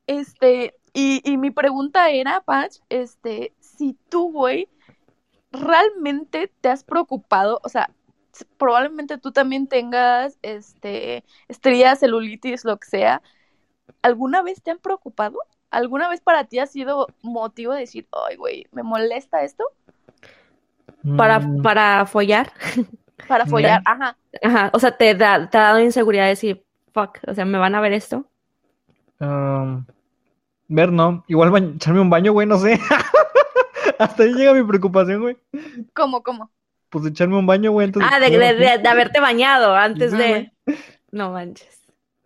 Este, 0.08 0.76
y, 0.94 1.22
y 1.24 1.38
mi 1.38 1.52
pregunta 1.52 2.10
era, 2.10 2.42
Patch, 2.42 2.78
este, 2.90 3.54
si 3.60 3.98
tú, 4.10 4.32
güey, 4.32 4.68
realmente 5.56 6.52
te 6.62 6.70
has 6.70 6.84
preocupado, 6.84 7.60
o 7.64 7.70
sea, 7.70 7.92
probablemente 8.58 9.18
tú 9.18 9.32
también 9.32 9.68
tengas, 9.68 10.38
este, 10.42 11.26
estrías, 11.48 12.00
celulitis, 12.00 12.66
lo 12.66 12.78
que 12.78 12.88
sea, 12.88 13.22
¿alguna 14.02 14.42
vez 14.44 14.62
te 14.64 14.72
han 14.72 14.80
preocupado? 14.80 15.40
¿Alguna 15.72 16.10
vez 16.10 16.22
para 16.22 16.46
ti 16.46 16.60
ha 16.60 16.68
sido 16.68 17.08
motivo 17.22 17.74
de 17.74 17.82
decir, 17.82 18.08
ay, 18.30 18.38
güey, 18.38 18.68
me 18.72 18.84
molesta 18.84 19.44
esto? 19.44 19.66
Para, 21.16 21.40
Mm, 21.40 21.62
para 21.62 22.06
follar. 22.06 22.52
Para 23.28 23.48
follar, 23.48 23.82
ajá. 23.86 24.18
Ajá. 24.44 24.70
O 24.74 24.80
sea, 24.80 24.92
te 24.98 25.16
da, 25.16 25.50
te 25.50 25.58
ha 25.58 25.62
dado 25.62 25.80
inseguridad 25.80 26.28
decir, 26.28 26.64
fuck, 26.94 27.20
o 27.28 27.34
sea, 27.34 27.46
¿me 27.46 27.58
van 27.58 27.76
a 27.76 27.82
ver 27.82 27.94
esto? 27.94 28.30
um, 29.20 29.86
ver, 30.68 30.92
no. 30.92 31.24
Igual 31.28 31.76
echarme 31.76 32.02
un 32.02 32.10
baño, 32.10 32.34
güey, 32.34 32.48
no 32.48 32.58
sé. 32.58 32.80
Hasta 34.00 34.24
ahí 34.24 34.34
llega 34.34 34.54
mi 34.54 34.64
preocupación, 34.64 35.22
güey. 35.22 35.38
¿Cómo, 35.94 36.24
cómo? 36.24 36.52
Pues 36.90 37.06
echarme 37.06 37.38
un 37.38 37.46
baño, 37.46 37.72
güey. 37.72 37.92
Ah, 38.02 38.20
de, 38.20 38.30
de, 38.30 38.54
de- 38.54 38.78
de 38.78 38.88
haberte 38.90 39.20
bañado 39.20 39.76
antes 39.76 40.12
de... 40.12 40.52
No 41.12 41.32
manches. 41.32 41.82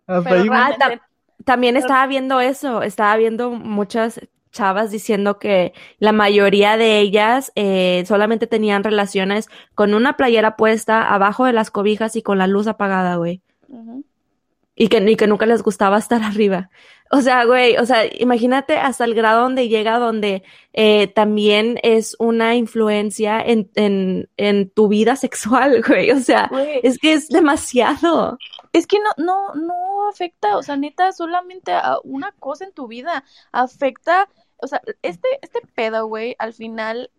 Hasta 0.06 0.28
Pero 0.28 0.42
ahí, 0.42 0.48
güey. 0.48 0.60
Ah, 0.60 1.00
También 1.44 1.76
estaba 1.76 2.06
viendo 2.06 2.40
eso, 2.40 2.82
estaba 2.82 3.16
viendo 3.16 3.50
muchas 3.50 4.20
chavas 4.52 4.90
diciendo 4.90 5.38
que 5.38 5.72
la 5.98 6.12
mayoría 6.12 6.76
de 6.76 6.98
ellas 6.98 7.52
eh, 7.54 8.04
solamente 8.06 8.46
tenían 8.48 8.82
relaciones 8.84 9.48
con 9.76 9.94
una 9.94 10.16
playera 10.16 10.56
puesta 10.56 11.02
abajo 11.14 11.44
de 11.44 11.52
las 11.52 11.70
cobijas 11.70 12.16
y 12.16 12.22
con 12.22 12.38
la 12.38 12.46
luz 12.48 12.66
apagada, 12.66 13.16
güey. 13.16 13.42
Y 14.74 14.88
que, 14.88 14.98
y 14.98 15.16
que 15.16 15.26
nunca 15.26 15.46
les 15.46 15.62
gustaba 15.62 15.98
estar 15.98 16.22
arriba. 16.24 16.70
O 17.12 17.22
sea, 17.22 17.44
güey, 17.44 17.76
o 17.76 17.84
sea, 17.86 18.04
imagínate 18.20 18.76
hasta 18.76 19.04
el 19.04 19.14
grado 19.14 19.42
donde 19.42 19.68
llega, 19.68 19.98
donde 19.98 20.44
eh, 20.72 21.08
también 21.08 21.80
es 21.82 22.14
una 22.20 22.54
influencia 22.54 23.40
en, 23.40 23.68
en, 23.74 24.28
en 24.36 24.70
tu 24.70 24.86
vida 24.86 25.16
sexual, 25.16 25.82
güey. 25.86 26.12
O 26.12 26.20
sea, 26.20 26.46
Güey, 26.48 26.78
es 26.84 26.98
que 26.98 27.12
es 27.14 27.28
demasiado. 27.28 28.38
Es 28.72 28.86
que 28.86 28.98
no, 29.00 29.10
no, 29.16 29.54
no 29.54 30.08
afecta, 30.08 30.56
o 30.56 30.62
sea, 30.62 30.76
neta, 30.76 31.10
solamente 31.12 31.72
a 31.72 31.98
una 32.04 32.30
cosa 32.32 32.64
en 32.64 32.72
tu 32.72 32.86
vida. 32.86 33.24
Afecta, 33.50 34.28
o 34.58 34.68
sea, 34.68 34.80
este, 35.02 35.28
este 35.42 35.62
pedo, 35.74 36.06
güey, 36.06 36.36
al 36.38 36.52
final 36.52 37.10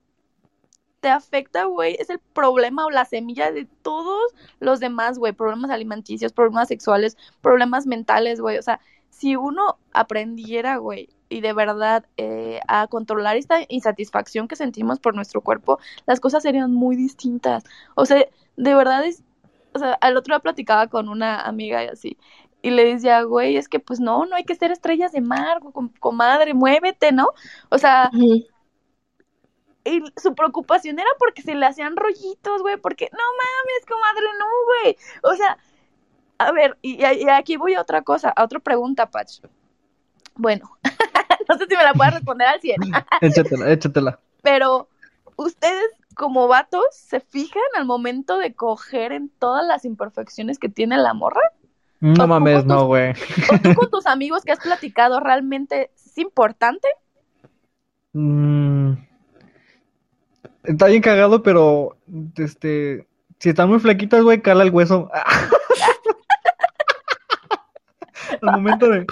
te 1.02 1.10
afecta, 1.10 1.66
güey, 1.66 1.98
es 2.00 2.10
el 2.10 2.20
problema 2.20 2.86
o 2.86 2.92
la 2.92 3.06
semilla 3.06 3.52
de 3.52 3.66
todos 3.82 4.34
los 4.60 4.80
demás, 4.80 5.18
güey, 5.18 5.34
problemas 5.34 5.72
alimenticios, 5.72 6.32
problemas 6.32 6.70
sexuales, 6.70 7.18
problemas 7.42 7.88
mentales, 7.88 8.40
güey, 8.40 8.58
o 8.58 8.62
sea, 8.62 8.80
si 9.12 9.36
uno 9.36 9.78
aprendiera, 9.94 10.78
güey, 10.78 11.10
y 11.30 11.42
de 11.42 11.54
verdad 11.54 12.06
eh, 12.18 12.60
a 12.68 12.88
controlar 12.88 13.38
esta 13.38 13.60
insatisfacción 13.70 14.48
que 14.48 14.56
sentimos 14.58 15.00
por 15.00 15.16
nuestro 15.16 15.42
cuerpo, 15.42 15.80
las 16.08 16.20
cosas 16.20 16.44
serían 16.44 16.74
muy 16.74 16.96
distintas. 16.96 17.64
O 17.96 18.06
sea, 18.08 18.26
de 18.58 18.76
verdad 18.76 19.06
es, 19.06 19.24
o 19.74 19.80
sea, 19.80 19.94
al 20.02 20.18
otro 20.18 20.34
día 20.36 20.40
platicaba 20.40 20.88
con 20.88 21.10
una 21.10 21.42
amiga 21.42 21.84
y 21.84 21.88
así, 21.88 22.18
y 22.64 22.72
le 22.72 22.86
decía, 22.86 23.22
güey, 23.24 23.58
es 23.58 23.70
que 23.70 23.80
pues 23.80 24.00
no, 24.00 24.26
no 24.26 24.36
hay 24.36 24.44
que 24.46 24.56
ser 24.56 24.72
estrellas 24.72 25.12
de 25.12 25.22
mar, 25.22 25.62
com- 25.74 25.94
comadre, 26.00 26.54
muévete, 26.56 27.12
¿no? 27.12 27.30
O 27.70 27.78
sea, 27.78 28.12
y 29.84 30.04
su 30.18 30.36
preocupación 30.36 31.00
era 31.00 31.10
porque 31.18 31.42
se 31.42 31.56
le 31.56 31.66
hacían 31.66 31.96
rollitos, 31.96 32.62
güey, 32.62 32.78
porque 32.78 33.10
no 33.12 33.18
mames, 33.20 33.86
comadre, 33.88 34.28
no, 34.40 34.46
güey. 34.84 34.98
O 35.24 35.36
sea, 35.36 35.58
a 36.48 36.52
ver, 36.52 36.78
y, 36.82 37.04
y 37.04 37.30
aquí 37.30 37.58
voy 37.58 37.74
a 37.74 37.82
otra 37.82 38.02
cosa, 38.02 38.30
a 38.30 38.44
otra 38.44 38.60
pregunta, 38.60 39.10
Pach. 39.10 39.42
Bueno, 40.36 40.78
no 41.50 41.58
sé 41.58 41.66
si 41.70 41.76
me 41.76 41.84
la 41.84 41.94
puedes 41.94 42.14
responder 42.14 42.48
al 42.48 42.62
100, 42.62 42.78
Échatela, 43.22 43.72
échatela. 43.72 44.20
pero 44.42 44.88
ustedes 45.36 45.92
como 46.16 46.48
vatos 46.48 46.86
se 46.92 47.20
fijan 47.20 47.62
al 47.78 47.86
momento 47.86 48.38
de 48.38 48.54
coger 48.54 49.12
en 49.12 49.30
todas 49.30 49.66
las 49.66 49.86
imperfecciones 49.86 50.60
que 50.60 50.70
tiene 50.70 50.98
la 50.98 51.14
morra? 51.14 51.42
No 52.00 52.24
¿O 52.24 52.28
mames, 52.28 52.66
no, 52.66 52.88
güey. 52.88 53.12
¿O 53.12 53.58
tú 53.62 53.76
con 53.76 53.90
tus 53.92 54.08
amigos 54.08 54.44
que 54.44 54.52
has 54.52 54.60
platicado 54.60 55.20
realmente 55.20 55.92
es 55.96 56.18
importante? 56.18 56.88
Mm. 58.14 58.94
Está 60.64 60.88
bien 60.88 61.02
cagado, 61.02 61.44
pero 61.44 61.98
este, 62.38 63.08
si 63.40 63.50
están 63.50 63.70
muy 63.70 63.80
flaquitas, 63.80 64.24
güey, 64.24 64.42
cala 64.42 64.64
el 64.64 64.72
hueso. 64.72 65.10
Al 68.42 68.54
momento 68.54 68.90
de 68.90 69.06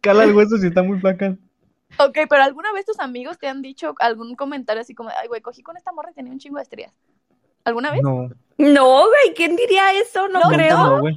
cala 0.00 0.24
el 0.24 0.34
hueso 0.34 0.58
si 0.58 0.66
están 0.66 0.86
muy 0.86 1.00
flacas. 1.00 1.36
Ok, 1.98 2.18
pero 2.28 2.42
¿alguna 2.42 2.72
vez 2.72 2.84
tus 2.84 3.00
amigos 3.00 3.38
te 3.38 3.48
han 3.48 3.62
dicho 3.62 3.94
algún 3.98 4.36
comentario 4.36 4.82
así 4.82 4.94
como, 4.94 5.10
ay, 5.10 5.28
güey, 5.28 5.40
cogí 5.40 5.62
con 5.62 5.76
esta 5.76 5.92
morra 5.92 6.10
y 6.10 6.14
tenía 6.14 6.32
un 6.32 6.38
chingo 6.38 6.56
de 6.56 6.62
estrías? 6.62 6.92
¿Alguna 7.68 7.90
vez? 7.92 8.02
No, 8.02 8.28
No, 8.60 8.98
güey, 9.06 9.34
¿quién 9.36 9.54
diría 9.54 9.92
eso? 9.94 10.26
No, 10.28 10.40
No, 10.40 10.48
creo. 10.48 10.76
no. 10.76 10.96
No, 10.98 11.02
no, 11.02 11.08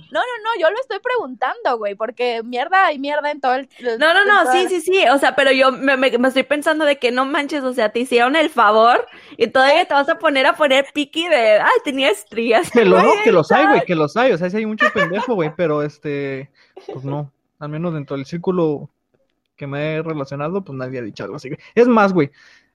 no, 0.43 0.59
yo 0.59 0.69
lo 0.69 0.79
estoy 0.79 0.99
preguntando, 0.99 1.75
güey, 1.79 1.95
porque 1.95 2.43
mierda 2.43 2.85
hay 2.85 2.99
mierda 2.99 3.31
en 3.31 3.41
todo 3.41 3.55
el... 3.55 3.67
el- 3.79 3.97
No, 3.97 4.13
no, 4.13 4.25
no, 4.25 4.51
sí, 4.51 4.63
la- 4.63 4.69
sí, 4.69 4.81
sí, 4.81 5.03
o 5.11 5.17
sea, 5.17 5.35
pero 5.35 5.51
yo 5.51 5.71
me, 5.71 5.97
me- 5.97 6.15
me 6.19 6.27
estoy 6.27 6.43
pensando 6.43 6.85
de 6.85 6.97
que 6.99 7.11
no 7.11 7.25
manches, 7.25 7.63
o 7.63 7.73
sea, 7.73 7.89
te 7.89 7.99
hicieron 7.99 8.35
el 8.35 8.51
favor 8.51 9.07
y 9.37 9.47
todavía 9.47 9.85
te 9.85 9.93
vas 9.95 10.07
a 10.07 10.19
poner 10.19 10.45
a 10.45 10.53
poner 10.53 10.85
piqui 10.93 11.27
de, 11.29 11.59
ay, 11.59 11.79
tenía 11.83 12.11
estrías. 12.11 12.69
Que, 12.69 12.85
lo, 12.85 13.01
Güey, 13.01 13.23
que 13.23 13.31
los 13.31 13.51
hay, 13.51 13.65
güey, 13.65 13.81
que 13.85 13.95
los 13.95 14.15
hay. 14.17 14.33
O 14.33 14.37
sea, 14.37 14.47
sí 14.51 14.57
hay 14.57 14.67
mucho 14.67 14.85
pendejo, 14.93 15.33
güey, 15.33 15.51
pero 15.57 15.81
este, 15.81 16.51
pues 16.93 17.03
no. 17.03 17.31
Al 17.57 17.69
menos 17.69 17.93
dentro 17.95 18.17
del 18.17 18.27
círculo 18.27 18.89
que 19.55 19.65
me 19.65 19.95
he 19.95 20.01
relacionado, 20.03 20.63
pues 20.63 20.77
nadie 20.77 20.99
ha 20.99 21.03
dicho 21.03 21.23
algo 21.23 21.37
así. 21.37 21.49
Es 21.73 21.87
más, 21.87 22.13
güey, 22.13 22.29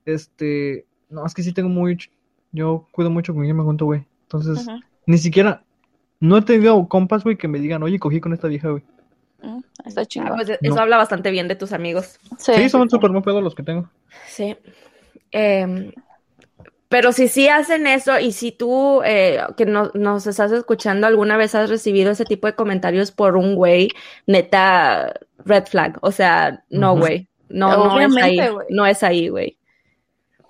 este, 0.05 0.87
no, 1.09 1.25
es 1.27 1.35
que 1.35 1.43
sí 1.43 1.53
tengo 1.53 1.69
muy, 1.69 1.99
yo 2.53 2.87
cuido 2.93 3.11
mucho 3.11 3.35
con 3.35 3.45
quién 3.45 3.57
me 3.57 3.63
junto, 3.63 3.85
güey. 3.87 4.05
Entonces, 4.23 4.67
ni 5.07 5.19
siquiera, 5.19 5.63
no 6.21 6.37
he 6.39 6.43
tenido 6.43 6.89
compas, 6.89 7.23
güey, 7.25 7.37
que 7.37 7.49
me 7.49 7.59
digan, 7.59 7.83
oye, 7.83 7.99
cogí 7.99 8.21
con 8.21 8.33
esta 8.33 8.49
vieja, 8.49 8.71
güey. 8.71 8.83
ujú, 9.43 9.63
Está 9.85 10.01
Ah, 10.01 10.07
chingón. 10.07 10.35
pues 10.37 10.49
eso 10.49 10.75
No. 10.75 10.81
habla 10.81 10.97
bastante 10.97 11.31
bien 11.31 11.47
de 11.49 11.57
tus 11.57 11.73
amigos. 11.73 12.19
Sí, 12.39 12.69
son 12.69 12.89
súper 12.91 13.11
muy 13.11 13.23
pedos 13.23 13.43
los 13.43 13.55
que 13.55 13.63
tengo. 13.63 13.89
Sí. 14.29 14.57
Em, 15.31 15.93
pero 16.89 17.13
si 17.13 17.29
sí 17.29 17.49
hacen 17.49 17.87
eso 17.87 18.19
y 18.19 18.33
si 18.33 18.53
tú 18.53 19.03
eh, 19.05 19.41
que 19.57 19.67
no- 19.67 19.91
nos 19.95 20.27
estás 20.27 20.53
escuchando 20.53 21.07
alguna 21.07 21.37
vez 21.37 21.55
has 21.55 21.69
recibido 21.69 22.13
ese 22.13 22.25
tipo 22.25 22.47
de 22.47 22.55
comentarios 22.55 23.11
por 23.13 23.37
un 23.37 23.55
güey, 23.55 23.89
neta, 24.27 25.13
red 25.45 25.65
flag. 25.67 25.99
O 26.01 26.13
sea, 26.13 26.65
no, 26.71 26.97
güey. 26.97 27.29
No, 27.49 27.95
no 27.95 28.01
es 28.01 28.17
ahí. 28.17 28.39
No 28.71 28.87
es 28.87 29.03
ahí, 29.03 29.29
güey. 29.29 29.56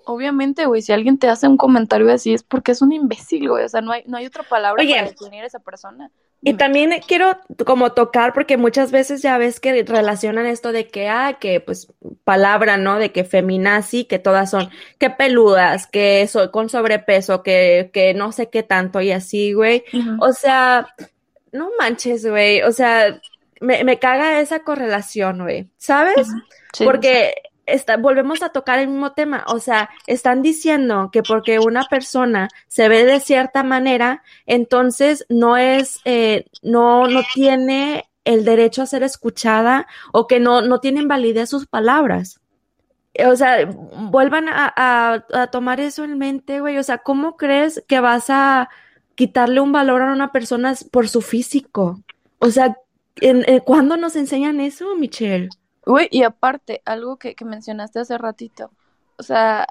Obviamente, 0.07 0.67
güey, 0.67 0.83
si 0.83 0.93
alguien 0.93 1.19
te 1.19 1.29
hace 1.29 1.49
un 1.49 1.57
comentario 1.57 2.13
así 2.13 2.33
es 2.33 2.45
porque 2.45 2.73
es 2.73 2.81
un 2.81 2.93
imbécil, 2.93 3.49
güey, 3.49 3.65
o 3.65 3.69
sea, 3.69 3.81
no 3.81 3.91
hay, 3.91 4.05
no 4.07 4.17
hay 4.17 4.27
otra 4.27 4.45
palabra 4.45 4.81
Oye. 4.81 4.95
para 4.95 5.11
definir 5.11 5.43
a 5.43 5.47
esa 5.47 5.59
persona. 5.59 6.11
Y 6.43 6.51
Dime. 6.51 6.59
también 6.59 6.91
quiero 7.09 7.37
como 7.65 7.93
tocar, 7.93 8.33
porque 8.33 8.57
muchas 8.57 8.93
veces 8.93 9.21
ya 9.21 9.37
ves 9.37 9.59
que 9.59 9.83
relacionan 9.83 10.47
esto 10.47 10.71
de 10.71 10.87
que, 10.87 11.09
ah, 11.09 11.39
que 11.41 11.61
pues 11.61 11.93
palabra, 12.23 12.77
¿no? 12.77 12.99
De 12.99 13.11
que 13.11 13.25
feminazi, 13.25 14.05
que 14.05 14.21
todas 14.21 14.51
son, 14.51 14.71
que 14.99 15.11
peludas, 15.11 15.89
que 15.89 16.27
soy 16.29 16.51
con 16.51 16.69
sobrepeso, 16.69 17.43
que, 17.43 17.91
que 17.93 18.15
no 18.15 18.31
sé 18.31 18.49
qué 18.49 18.63
tanto 18.63 19.01
y 19.01 19.11
así, 19.11 19.55
güey. 19.55 19.83
O 20.21 20.33
sea, 20.33 20.87
no 21.51 21.71
manches, 21.81 22.25
güey. 22.25 22.63
O 22.63 22.71
sea, 22.71 23.21
me, 23.61 23.83
me 23.83 23.99
caga 23.99 24.41
esa 24.41 24.61
correlación, 24.61 25.43
güey. 25.43 25.69
¿Sabes? 25.79 26.29
Sí, 26.73 26.85
Porque 26.85 27.35
está, 27.67 27.97
volvemos 27.97 28.43
a 28.43 28.49
tocar 28.51 28.79
el 28.79 28.89
mismo 28.89 29.13
tema. 29.13 29.45
O 29.49 29.59
sea, 29.59 29.91
están 30.07 30.43
diciendo 30.43 31.11
que 31.13 31.23
porque 31.23 31.59
una 31.59 31.85
persona 31.85 32.49
se 32.69 32.89
ve 32.89 33.05
de 33.05 33.21
cierta 33.21 33.63
manera, 33.63 34.23
entonces 34.47 35.27
no 35.29 35.57
es, 35.57 36.01
eh, 36.05 36.47
no, 36.63 37.07
no 37.09 37.21
tiene 37.35 38.09
el 38.25 38.45
derecho 38.45 38.83
a 38.83 38.87
ser 38.87 39.03
escuchada 39.03 39.87
o 40.13 40.27
que 40.27 40.41
no, 40.41 40.63
no 40.63 40.81
tienen 40.81 41.07
validez 41.09 41.51
sus 41.51 41.67
palabras. 41.67 42.41
O 43.27 43.35
sea, 43.37 43.65
vuelvan 43.67 44.49
a, 44.49 44.73
a- 44.77 45.47
tomar 45.51 45.81
eso 45.81 46.05
en 46.05 46.19
mente, 46.19 46.61
güey. 46.61 46.77
O 46.77 46.83
sea, 46.83 46.99
¿cómo 46.99 47.37
crees 47.37 47.83
que 47.89 48.01
vas 48.01 48.27
a 48.29 48.69
quitarle 49.15 49.61
un 49.61 49.73
valor 49.73 50.03
a 50.03 50.13
una 50.13 50.33
persona 50.33 50.75
por 50.91 51.09
su 51.09 51.23
físico? 51.23 52.03
O 52.41 52.51
sea, 52.51 52.77
¿en, 53.23 53.43
en- 53.49 53.61
¿cuándo 53.61 53.97
nos 53.97 54.17
enseñan 54.17 54.61
eso, 54.61 54.95
Michelle? 54.97 55.49
Güey, 55.87 56.09
y 56.11 56.25
aparte, 56.25 56.83
algo 56.85 57.17
que, 57.19 57.35
que 57.35 57.45
mencionaste 57.45 58.01
hace 58.01 58.19
ratito, 58.19 58.73
o 59.19 59.23
sea, 59.23 59.69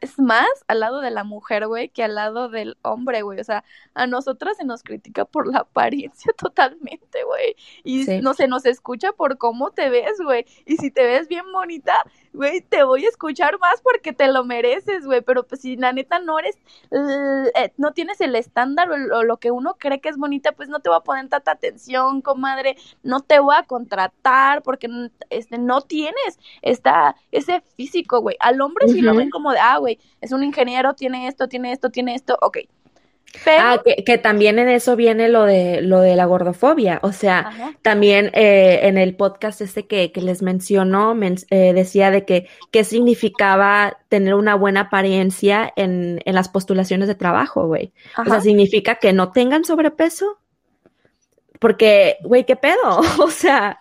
es 0.00 0.18
más 0.18 0.46
al 0.68 0.80
lado 0.80 1.00
de 1.00 1.10
la 1.10 1.24
mujer, 1.24 1.66
güey, 1.68 1.88
que 1.88 2.04
al 2.04 2.16
lado 2.16 2.48
del 2.50 2.76
hombre, 2.82 3.22
güey. 3.22 3.40
O 3.40 3.44
sea, 3.44 3.64
a 3.94 4.06
nosotras 4.06 4.56
se 4.58 4.64
nos 4.64 4.82
critica 4.82 5.24
por 5.24 5.46
la 5.50 5.60
apariencia 5.60 6.32
totalmente, 6.38 7.24
güey. 7.24 7.56
Y 7.84 8.04
Sí. 8.04 8.20
no 8.20 8.34
se 8.34 8.48
nos 8.48 8.66
escucha 8.66 9.12
por 9.12 9.38
cómo 9.38 9.70
te 9.70 9.88
ves, 9.90 10.18
güey. 10.22 10.46
Y 10.66 10.76
si 10.76 10.90
te 10.90 11.04
ves 11.04 11.28
bien 11.28 11.50
bonita, 11.52 11.94
güey, 12.32 12.60
te 12.60 12.82
voy 12.84 13.04
a 13.04 13.08
escuchar 13.08 13.58
más 13.58 13.80
porque 13.82 14.12
te 14.12 14.28
lo 14.28 14.44
mereces, 14.44 15.04
güey. 15.06 15.20
Pero 15.22 15.46
pues 15.46 15.60
si 15.60 15.76
la 15.76 15.92
neta 15.92 16.18
no 16.18 16.38
eres, 16.38 16.56
eh, 16.90 17.72
no 17.76 17.92
tienes 17.92 18.20
el 18.20 18.34
estándar 18.36 18.90
o 18.90 18.96
lo, 18.96 19.22
lo 19.22 19.36
que 19.38 19.50
uno 19.50 19.76
cree 19.78 20.00
que 20.00 20.08
es 20.08 20.16
bonita, 20.16 20.52
pues 20.52 20.68
no 20.68 20.80
te 20.80 20.88
voy 20.88 20.98
a 20.98 21.04
poner 21.04 21.28
tanta 21.28 21.52
atención, 21.52 22.22
comadre. 22.22 22.76
No 23.02 23.20
te 23.20 23.38
voy 23.40 23.54
a 23.56 23.64
contratar 23.64 24.62
porque 24.62 24.88
este, 25.30 25.58
no 25.58 25.82
tienes 25.82 26.38
esta, 26.62 27.16
ese 27.32 27.62
físico, 27.76 28.20
güey. 28.20 28.36
Al 28.40 28.60
hombre 28.60 28.88
sí 28.88 29.02
lo 29.02 29.12
Ujú. 29.12 29.18
ven 29.18 29.30
como 29.30 29.52
de, 29.52 29.58
ah, 29.60 29.78
güey, 29.78 29.98
es 30.20 30.32
un 30.32 30.42
ingeniero, 30.44 30.94
tiene 30.94 31.28
esto, 31.28 31.48
tiene 31.48 31.72
esto, 31.72 31.90
tiene 31.90 32.14
esto, 32.14 32.38
ok. 32.40 32.58
Pero, 33.44 33.62
Ah, 33.62 33.82
que, 33.84 34.02
que 34.04 34.16
también 34.18 34.58
en 34.58 34.68
eso 34.68 34.96
viene 34.96 35.28
lo 35.28 35.44
de 35.44 35.82
lo 35.82 36.00
de 36.00 36.16
la 36.16 36.24
gordofobia. 36.24 37.00
O 37.02 37.12
sea, 37.12 37.40
Ajá. 37.40 37.72
también 37.82 38.30
eh, 38.34 38.80
en 38.84 38.96
el 38.96 39.14
podcast 39.14 39.60
este 39.60 39.86
que, 39.86 40.10
que 40.10 40.22
les 40.22 40.40
mencionó, 40.42 41.14
men- 41.14 41.36
eh, 41.50 41.72
decía 41.74 42.10
de 42.10 42.24
que 42.24 42.48
qué 42.70 42.82
significaba 42.84 43.98
tener 44.08 44.34
una 44.34 44.54
buena 44.54 44.82
apariencia 44.82 45.70
en, 45.76 46.20
en 46.24 46.34
las 46.34 46.48
postulaciones 46.48 47.08
de 47.08 47.14
trabajo, 47.14 47.66
güey. 47.66 47.92
O 48.16 48.24
sea, 48.24 48.40
significa 48.40 48.94
que 48.96 49.12
no 49.12 49.32
tengan 49.32 49.64
sobrepeso. 49.64 50.38
Porque, 51.60 52.16
güey, 52.22 52.44
¿qué 52.44 52.56
pedo? 52.56 53.00
O 53.22 53.30
sea, 53.30 53.78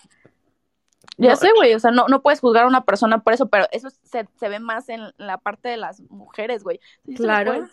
Ya 1.17 1.29
no- 1.31 1.35
sé, 1.37 1.49
güey, 1.55 1.73
o 1.73 1.79
sea, 1.79 1.91
no, 1.91 2.07
no 2.07 2.21
puedes 2.21 2.39
juzgar 2.41 2.63
a 2.65 2.67
una 2.67 2.83
persona 2.83 3.19
por 3.23 3.33
eso, 3.33 3.47
pero 3.47 3.67
eso 3.71 3.89
se, 3.89 4.27
se 4.37 4.49
ve 4.49 4.59
más 4.59 4.89
en 4.89 5.01
la 5.17 5.37
parte 5.37 5.69
de 5.69 5.77
las 5.77 6.01
mujeres, 6.09 6.63
güey. 6.63 6.79
Claro. 7.15 7.67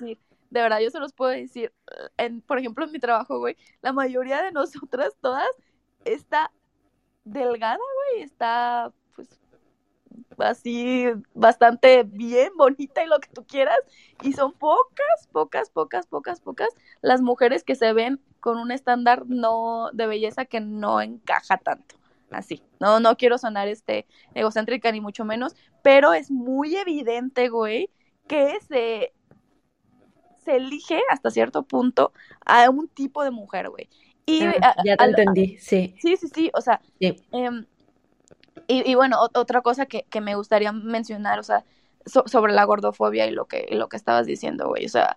De 0.53 0.61
verdad, 0.61 0.80
yo 0.80 0.90
se 0.90 1.00
los 1.00 1.14
puedo 1.14 1.30
decir. 1.30 1.72
En, 2.18 2.42
por 2.42 2.59
ejemplo, 2.59 2.84
en 2.84 2.92
mi 2.92 2.98
trabajo, 2.98 3.38
güey, 3.38 3.57
la 3.80 3.92
mayoría 3.92 4.42
de 4.42 4.53
nosotras 4.53 5.16
todas 5.20 5.48
está 6.05 6.53
delgada, 7.24 7.78
güey, 8.12 8.24
está, 8.24 8.92
pues, 9.16 9.40
así, 10.38 11.07
bastante 11.32 12.03
bien, 12.03 12.53
bonita 12.57 13.03
y 13.03 13.09
lo 13.09 13.18
que 13.18 13.30
tú 13.30 13.46
quieras. 13.46 13.78
Y 14.22 14.34
son 14.34 14.53
pocas, 14.53 15.26
pocas, 15.32 15.70
pocas, 15.70 16.07
pocas, 16.07 16.40
pocas 16.40 16.68
las 17.00 17.22
mujeres 17.22 17.64
que 17.64 17.74
se 17.74 17.94
ven 17.94 18.20
con 18.40 18.59
un 18.59 18.72
estándar 18.72 19.24
no 19.26 19.90
de 19.94 20.07
belleza 20.07 20.44
que 20.44 20.61
no 20.61 21.00
encaja 21.00 21.57
tanto 21.57 21.96
así. 22.30 22.62
No, 22.78 23.00
no 23.00 23.16
quiero 23.16 23.38
sonar 23.38 23.68
este 23.68 24.07
egocéntrica 24.34 24.92
ni 24.92 25.00
mucho 25.00 25.24
menos, 25.24 25.55
pero 25.82 26.12
es 26.12 26.30
muy 26.30 26.76
evidente, 26.76 27.48
güey, 27.48 27.90
que 28.26 28.59
se, 28.68 29.12
se 30.45 30.57
elige 30.57 31.01
hasta 31.11 31.30
cierto 31.30 31.62
punto 31.62 32.12
a 32.45 32.68
un 32.70 32.88
tipo 32.88 33.22
de 33.24 33.30
mujer, 33.30 33.70
güey. 33.70 33.88
Y 34.26 34.45
ah, 34.45 34.55
a- 34.62 34.84
ya 34.84 34.97
te 34.97 35.05
entendí, 35.05 35.59
sí. 35.59 35.95
sí, 36.01 36.16
sí, 36.16 36.28
sí, 36.32 36.51
o 36.55 36.61
sea, 36.61 36.80
Sí. 37.01 37.16
em, 37.32 37.64
y, 38.68 38.88
y 38.90 38.95
bueno, 38.95 39.16
ot- 39.18 39.36
otra 39.38 39.61
cosa 39.62 39.86
que, 39.86 40.05
que 40.11 40.20
me 40.20 40.34
gustaría 40.36 40.70
mencionar, 40.72 41.38
o 41.38 41.43
sea, 41.43 41.64
so- 42.07 42.24
sobre 42.26 42.53
la 42.53 42.64
gordofobia 42.64 43.26
y 43.26 43.30
lo 43.32 43.47
que, 43.47 43.66
lo 43.70 43.88
que 43.88 43.97
estabas 43.97 44.26
diciendo, 44.26 44.68
güey. 44.68 44.86
O 44.86 44.88
sea, 44.88 45.16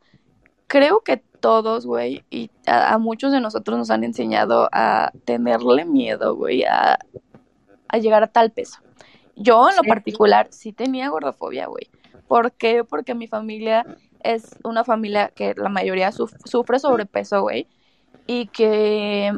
creo 0.67 1.01
que 1.01 1.17
todos, 1.17 1.86
güey, 1.86 2.23
y 2.32 2.49
a, 2.65 2.93
a 2.93 2.97
muchos 2.97 3.32
de 3.32 3.39
nosotros 3.41 3.78
nos 3.78 3.91
han 3.91 4.03
enseñado 4.03 4.67
a 4.71 5.11
tenerle 5.26 5.86
miedo, 5.86 6.36
güey, 6.36 6.63
a, 6.63 6.97
a 7.88 7.97
llegar 7.99 8.23
a 8.23 8.28
tal 8.28 8.51
peso. 8.51 8.80
Yo, 9.36 9.69
en 9.69 9.76
lo 9.76 9.84
Sí. 9.84 9.89
particular, 9.89 10.47
sí 10.49 10.73
tenía 10.73 11.09
gordofobia, 11.09 11.67
güey. 11.67 11.89
¿Por 12.28 12.53
qué? 12.53 12.84
Porque 12.84 13.13
mi 13.13 13.28
familia 13.28 13.86
es 14.34 14.55
una 14.63 14.84
familia 14.84 15.32
que 15.36 15.53
la 15.55 15.69
mayoría 15.69 16.11
suf- 16.11 16.36
sufre 16.45 16.80
sobrepeso, 16.80 17.41
güey, 17.41 17.67
y 18.28 18.47
que 18.47 19.32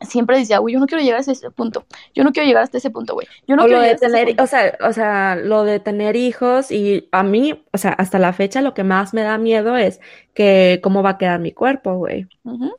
siempre 0.00 0.36
decía, 0.38 0.58
güey, 0.58 0.74
yo 0.74 0.80
no 0.80 0.86
quiero 0.86 1.02
llegar 1.02 1.18
a 1.18 1.22
ese 1.32 1.50
punto. 1.50 1.84
Yo 2.14 2.24
no 2.24 2.32
quiero 2.32 2.46
llegar 2.46 2.64
hasta 2.64 2.78
ese 2.78 2.90
punto, 2.90 3.14
güey. 3.14 3.26
Yo 3.46 3.54
no 3.56 3.62
o 3.62 3.66
lo 3.66 3.68
quiero 3.68 3.82
de 3.82 3.86
llegar 3.88 3.94
hasta 3.94 4.06
ese 4.08 4.16
tener, 4.26 4.40
o 4.42 4.46
sea, 4.46 4.78
o 4.88 4.92
sea, 4.92 5.36
lo 5.36 5.64
de 5.64 5.78
tener 5.80 6.16
hijos 6.16 6.70
y 6.72 7.08
a 7.12 7.22
mí, 7.22 7.64
o 7.72 7.78
sea, 7.78 7.92
hasta 7.92 8.18
la 8.18 8.32
fecha 8.32 8.62
lo 8.62 8.74
que 8.74 8.84
más 8.84 9.14
me 9.14 9.22
da 9.22 9.38
miedo 9.38 9.76
es 9.76 10.00
que 10.34 10.80
cómo 10.82 11.02
va 11.02 11.10
a 11.10 11.18
quedar 11.18 11.38
mi 11.40 11.52
cuerpo, 11.52 11.94
güey. 11.94 12.26
Ujú. 12.44 12.72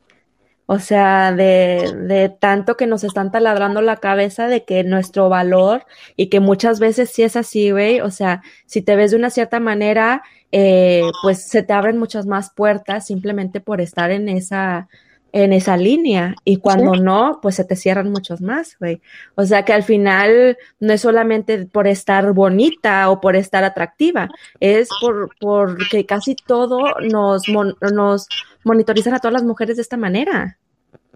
O 0.66 0.78
sea, 0.78 1.32
de, 1.32 1.92
de 2.06 2.30
tanto 2.30 2.76
que 2.76 2.86
nos 2.86 3.04
están 3.04 3.30
taladrando 3.30 3.82
la 3.82 3.96
cabeza 3.96 4.48
de 4.48 4.64
que 4.64 4.82
nuestro 4.82 5.28
valor 5.28 5.84
y 6.16 6.28
que 6.28 6.40
muchas 6.40 6.80
veces 6.80 7.10
sí 7.10 7.22
es 7.22 7.36
así, 7.36 7.70
güey. 7.70 8.00
O 8.00 8.10
sea, 8.10 8.42
si 8.66 8.80
te 8.80 8.96
ves 8.96 9.10
de 9.10 9.18
una 9.18 9.30
cierta 9.30 9.60
manera, 9.60 10.22
eh, 10.52 11.02
pues 11.22 11.42
se 11.48 11.62
te 11.62 11.72
abren 11.74 11.98
muchas 11.98 12.26
más 12.26 12.50
puertas 12.54 13.06
simplemente 13.06 13.60
por 13.60 13.80
estar 13.80 14.10
en 14.10 14.28
esa, 14.28 14.88
en 15.34 15.52
esa 15.52 15.76
línea. 15.76 16.36
Y 16.44 16.58
cuando 16.58 16.94
no, 16.94 17.40
pues 17.42 17.56
se 17.56 17.64
te 17.64 17.74
cierran 17.74 18.10
muchos 18.12 18.40
más, 18.40 18.76
güey. 18.78 19.02
O 19.34 19.44
sea 19.44 19.64
que 19.64 19.72
al 19.72 19.82
final 19.82 20.56
no 20.78 20.92
es 20.92 21.00
solamente 21.00 21.66
por 21.66 21.88
estar 21.88 22.32
bonita 22.32 23.10
o 23.10 23.20
por 23.20 23.34
estar 23.34 23.64
atractiva, 23.64 24.30
es 24.60 24.88
por, 25.00 25.30
porque 25.40 26.06
casi 26.06 26.36
todo 26.36 27.00
nos, 27.00 27.48
mon- 27.48 27.76
nos 27.92 28.28
monitorizan 28.62 29.12
a 29.12 29.18
todas 29.18 29.32
las 29.32 29.42
mujeres 29.42 29.74
de 29.76 29.82
esta 29.82 29.96
manera. 29.96 30.56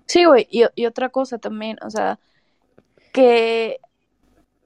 Sí, 0.06 0.24
güey, 0.24 0.48
y, 0.50 0.64
y 0.74 0.86
otra 0.86 1.10
cosa 1.10 1.38
también, 1.38 1.78
o 1.82 1.90
sea, 1.90 2.18
que 3.12 3.78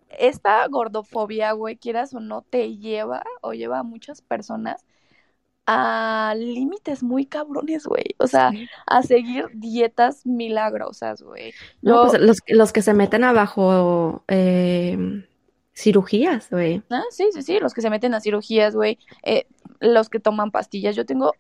esta 0.09 0.67
gordofobia, 0.69 1.53
güey, 1.53 1.77
quieras 1.77 2.15
o 2.15 2.21
no, 2.21 2.41
te 2.41 2.79
lleva 2.79 3.23
o 3.43 3.53
lleva 3.53 3.81
a 3.81 3.83
muchas 3.83 4.23
personas 4.23 4.87
a 5.67 6.35
límites 6.37 7.03
muy 7.03 7.27
cabrones, 7.27 7.87
güey. 7.87 8.15
O 8.19 8.27
sea, 8.27 8.53
a 8.87 9.03
seguir 9.03 9.47
dietas 9.55 10.27
milagrosas, 10.27 11.23
güey. 11.23 11.55
No, 11.83 12.07
pues 12.09 12.21
los, 12.21 12.39
los 12.49 12.73
que 12.73 12.83
se 12.83 12.95
meten 12.95 13.25
abajo 13.25 14.25
eh, 14.29 15.25
cirugías, 15.75 16.51
güey. 16.51 16.83
Ah, 16.91 17.05
sí, 17.11 17.29
sí, 17.33 17.43
sí, 17.43 17.59
los 17.61 17.75
que 17.75 17.81
se 17.81 17.91
meten 17.91 18.15
a 18.15 18.21
cirugías, 18.21 18.75
güey, 18.75 18.99
eh, 19.23 19.47
los 19.81 20.09
que 20.09 20.21
toman 20.21 20.51
pastillas. 20.51 20.97
Yo 20.97 21.07
tengo, 21.07 21.35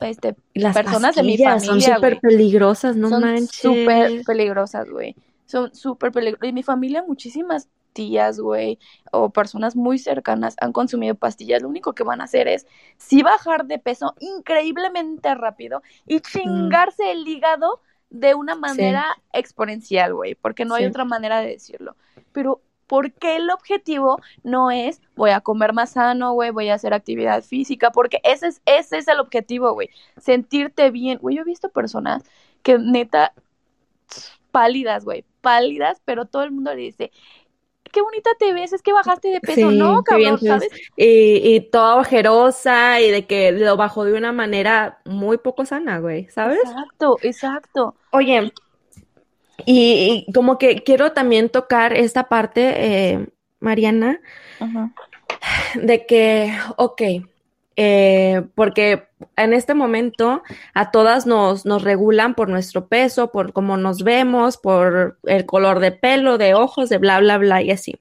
este, 0.00 0.34
Y 0.54 0.60
Las 0.60 0.74
Personas 0.74 1.14
de 1.16 1.22
mi 1.22 1.36
pastillas 1.36 1.64
son 1.64 1.74
familia, 1.74 1.96
súper 1.96 2.20
peligrosas, 2.20 2.96
no 2.96 3.08
son 3.10 3.20
manches. 3.20 3.50
súper 3.50 4.22
peligrosas, 4.24 4.88
güey. 4.88 5.14
Son 5.46 5.74
súper 5.74 6.12
peligrosas. 6.12 6.48
En 6.48 6.54
mi 6.54 6.62
familia 6.62 7.04
muchísimas 7.06 7.68
tías, 7.98 8.38
güey, 8.38 8.78
o 9.10 9.30
personas 9.30 9.74
muy 9.74 9.98
cercanas 9.98 10.54
han 10.60 10.72
consumido 10.72 11.16
pastillas. 11.16 11.62
Lo 11.62 11.68
único 11.68 11.94
que 11.94 12.04
van 12.04 12.20
a 12.20 12.24
hacer 12.24 12.46
es 12.46 12.64
sí 12.96 13.24
bajar 13.24 13.66
de 13.66 13.80
peso 13.80 14.14
increíblemente 14.20 15.34
rápido 15.34 15.82
y 16.06 16.20
chingarse 16.20 17.10
el 17.10 17.26
hígado 17.26 17.80
de 18.08 18.36
una 18.36 18.54
manera 18.54 19.04
exponencial, 19.32 20.14
güey, 20.14 20.36
porque 20.36 20.64
no 20.64 20.76
hay 20.76 20.86
otra 20.86 21.04
manera 21.04 21.40
de 21.40 21.48
decirlo. 21.48 21.96
Pero 22.30 22.60
¿por 22.86 23.10
qué 23.12 23.34
el 23.34 23.50
objetivo 23.50 24.20
no 24.44 24.70
es 24.70 25.02
voy 25.16 25.30
a 25.30 25.40
comer 25.40 25.72
más 25.72 25.90
sano, 25.90 26.34
güey, 26.34 26.52
voy 26.52 26.68
a 26.68 26.74
hacer 26.74 26.94
actividad 26.94 27.42
física? 27.42 27.90
Porque 27.90 28.20
ese 28.22 28.46
es, 28.46 28.62
ese 28.64 28.98
es 28.98 29.08
el 29.08 29.18
objetivo, 29.18 29.72
güey. 29.72 29.90
Sentirte 30.18 30.92
bien. 30.92 31.18
Güey, 31.18 31.34
yo 31.34 31.42
he 31.42 31.44
visto 31.44 31.68
personas 31.68 32.22
que 32.62 32.78
neta 32.78 33.32
pálidas, 34.52 35.04
güey, 35.04 35.24
pálidas, 35.40 36.00
pero 36.04 36.26
todo 36.26 36.42
el 36.42 36.52
mundo 36.52 36.74
le 36.74 36.82
dice, 36.82 37.10
qué 37.88 38.00
bonita 38.02 38.30
te 38.38 38.52
ves, 38.52 38.72
es 38.72 38.82
que 38.82 38.92
bajaste 38.92 39.28
de 39.28 39.40
peso. 39.40 39.70
Sí, 39.70 39.76
no, 39.76 40.02
bien 40.16 40.36
cabrón. 40.36 40.38
¿sabes? 40.38 40.68
Y, 40.96 41.54
y 41.54 41.60
toda 41.60 41.96
ojerosa 41.96 43.00
y 43.00 43.10
de 43.10 43.26
que 43.26 43.52
lo 43.52 43.76
bajó 43.76 44.04
de 44.04 44.14
una 44.14 44.32
manera 44.32 45.00
muy 45.04 45.38
poco 45.38 45.64
sana, 45.64 45.98
güey, 45.98 46.28
¿sabes? 46.28 46.60
Exacto, 46.64 47.16
exacto. 47.22 47.94
Oye, 48.10 48.52
y, 49.66 50.24
y 50.26 50.32
como 50.32 50.58
que 50.58 50.82
quiero 50.82 51.12
también 51.12 51.48
tocar 51.48 51.92
esta 51.92 52.28
parte, 52.28 52.74
eh, 52.76 53.28
Mariana, 53.60 54.20
Ajá. 54.60 54.92
de 55.74 56.06
que, 56.06 56.52
ok, 56.76 57.02
eh, 57.76 58.42
porque 58.54 59.07
en 59.36 59.52
este 59.52 59.74
momento 59.74 60.42
a 60.74 60.90
todas 60.90 61.26
nos, 61.26 61.66
nos 61.66 61.82
regulan 61.82 62.34
por 62.34 62.48
nuestro 62.48 62.88
peso, 62.88 63.32
por 63.32 63.52
cómo 63.52 63.76
nos 63.76 64.02
vemos, 64.02 64.56
por 64.56 65.18
el 65.24 65.46
color 65.46 65.80
de 65.80 65.92
pelo, 65.92 66.38
de 66.38 66.54
ojos, 66.54 66.88
de 66.88 66.98
bla, 66.98 67.20
bla, 67.20 67.38
bla 67.38 67.62
y 67.62 67.70
así. 67.70 68.00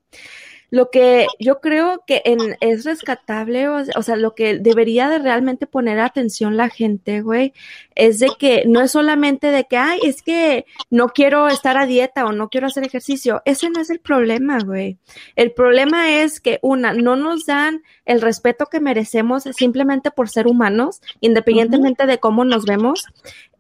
Lo 0.69 0.89
que 0.91 1.27
yo 1.39 1.59
creo 1.59 2.03
que 2.05 2.21
en, 2.25 2.57
es 2.59 2.83
rescatable, 2.83 3.69
o, 3.69 3.77
o 3.95 4.01
sea, 4.01 4.15
lo 4.17 4.35
que 4.35 4.59
debería 4.59 5.07
de 5.09 5.19
realmente 5.19 5.67
poner 5.67 5.99
atención 5.99 6.57
la 6.57 6.69
gente, 6.69 7.21
güey, 7.21 7.53
es 7.95 8.19
de 8.19 8.29
que 8.37 8.63
no 8.67 8.81
es 8.81 8.91
solamente 8.91 9.47
de 9.47 9.63
que, 9.63 9.77
ay, 9.77 9.99
es 10.03 10.21
que 10.21 10.65
no 10.89 11.09
quiero 11.09 11.47
estar 11.47 11.77
a 11.77 11.85
dieta 11.85 12.25
o 12.25 12.31
no 12.31 12.49
quiero 12.49 12.67
hacer 12.67 12.83
ejercicio. 12.83 13.41
Ese 13.45 13.69
no 13.69 13.81
es 13.81 13.89
el 13.89 13.99
problema, 13.99 14.59
güey. 14.59 14.97
El 15.35 15.51
problema 15.51 16.21
es 16.21 16.39
que, 16.41 16.59
una, 16.61 16.93
no 16.93 17.15
nos 17.15 17.45
dan 17.45 17.83
el 18.05 18.21
respeto 18.21 18.67
que 18.67 18.79
merecemos 18.79 19.43
simplemente 19.43 20.11
por 20.11 20.29
ser 20.29 20.47
humanos, 20.47 21.01
independientemente 21.21 22.05
de 22.05 22.19
cómo 22.19 22.45
nos 22.45 22.65
vemos. 22.65 23.05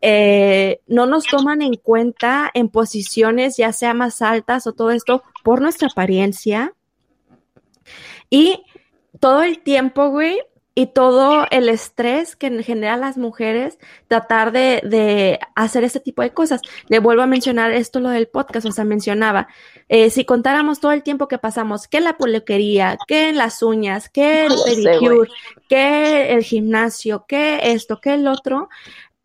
Eh, 0.01 0.81
no 0.87 1.05
nos 1.05 1.25
toman 1.25 1.61
en 1.61 1.73
cuenta 1.75 2.51
en 2.53 2.69
posiciones 2.69 3.57
ya 3.57 3.73
sea 3.73 3.95
más 3.95 4.21
altas 4.21 4.67
o 4.67 4.73
todo 4.73 4.91
esto 4.91 5.23
por 5.43 5.61
nuestra 5.61 5.87
apariencia. 5.91 6.73
Y 8.29 8.63
todo 9.19 9.43
el 9.43 9.59
tiempo, 9.59 10.09
güey, 10.09 10.39
y 10.77 10.85
todo 10.85 11.47
el 11.49 11.69
estrés 11.69 12.35
que 12.35 12.61
generan 12.61 13.01
las 13.01 13.17
mujeres 13.17 13.79
tratar 14.07 14.51
de, 14.51 14.79
de 14.83 15.39
hacer 15.55 15.83
ese 15.83 15.99
tipo 15.99 16.21
de 16.21 16.35
cosas. 16.35 16.61
Le 16.87 16.99
vuelvo 16.99 17.23
a 17.23 17.25
mencionar 17.25 17.71
esto, 17.71 17.99
lo 17.99 18.09
del 18.09 18.27
podcast, 18.27 18.67
o 18.67 18.71
sea, 18.71 18.85
mencionaba, 18.85 19.47
eh, 19.89 20.11
si 20.11 20.23
contáramos 20.23 20.79
todo 20.79 20.91
el 20.91 21.01
tiempo 21.01 21.27
que 21.27 21.39
pasamos, 21.39 21.87
que 21.87 21.99
la 21.99 22.15
peluquería, 22.15 22.95
que 23.07 23.33
las 23.33 23.63
uñas, 23.63 24.07
que 24.07 24.45
el 24.45 24.53
pedicure, 24.65 25.29
que 25.67 26.33
el 26.33 26.43
gimnasio, 26.43 27.25
que 27.27 27.71
esto, 27.71 27.99
que 27.99 28.13
el 28.13 28.27
otro, 28.27 28.69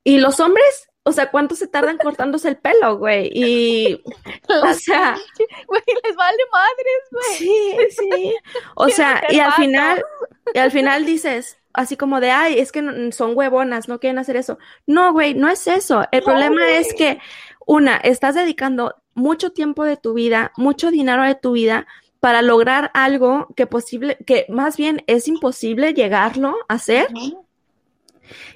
y 0.04 0.16
los 0.16 0.40
hombres, 0.40 0.88
o 1.04 1.12
sea, 1.12 1.30
¿cuánto 1.30 1.54
se 1.56 1.66
tardan 1.66 1.98
cortándose 1.98 2.48
el 2.48 2.56
pelo, 2.56 2.98
güey? 2.98 3.30
Y, 3.32 4.02
o 4.62 4.74
sea, 4.74 5.16
Güey, 5.66 5.82
les 6.04 6.16
vale 6.16 6.38
madres, 6.52 7.02
güey. 7.10 7.38
Sí, 7.38 7.76
sí. 7.90 8.34
O 8.76 8.88
sea, 8.88 9.22
y 9.30 9.38
al 9.38 9.52
final, 9.52 10.04
y 10.54 10.58
al 10.58 10.70
final 10.70 11.04
dices, 11.04 11.58
así 11.72 11.96
como 11.96 12.20
de, 12.20 12.30
ay, 12.30 12.58
es 12.58 12.72
que 12.72 13.10
son 13.12 13.36
huevonas, 13.36 13.88
no 13.88 13.98
quieren 13.98 14.18
hacer 14.18 14.36
eso. 14.36 14.58
No, 14.86 15.12
güey, 15.12 15.34
no 15.34 15.48
es 15.48 15.66
eso. 15.66 16.04
El 16.12 16.20
No, 16.20 16.26
problema 16.26 16.70
es 16.70 16.94
que, 16.94 17.18
una, 17.66 17.96
estás 17.96 18.34
dedicando 18.34 18.96
mucho 19.14 19.50
tiempo 19.50 19.84
de 19.84 19.96
tu 19.96 20.14
vida, 20.14 20.52
mucho 20.56 20.90
dinero 20.90 21.22
de 21.24 21.34
tu 21.34 21.52
vida 21.52 21.86
para 22.20 22.42
lograr 22.42 22.90
algo 22.94 23.48
que 23.56 23.66
posible, 23.66 24.16
que 24.26 24.46
más 24.48 24.76
bien 24.76 25.02
es 25.08 25.26
imposible 25.26 25.92
llegarlo 25.92 26.56
a 26.68 26.74
hacer 26.74 27.08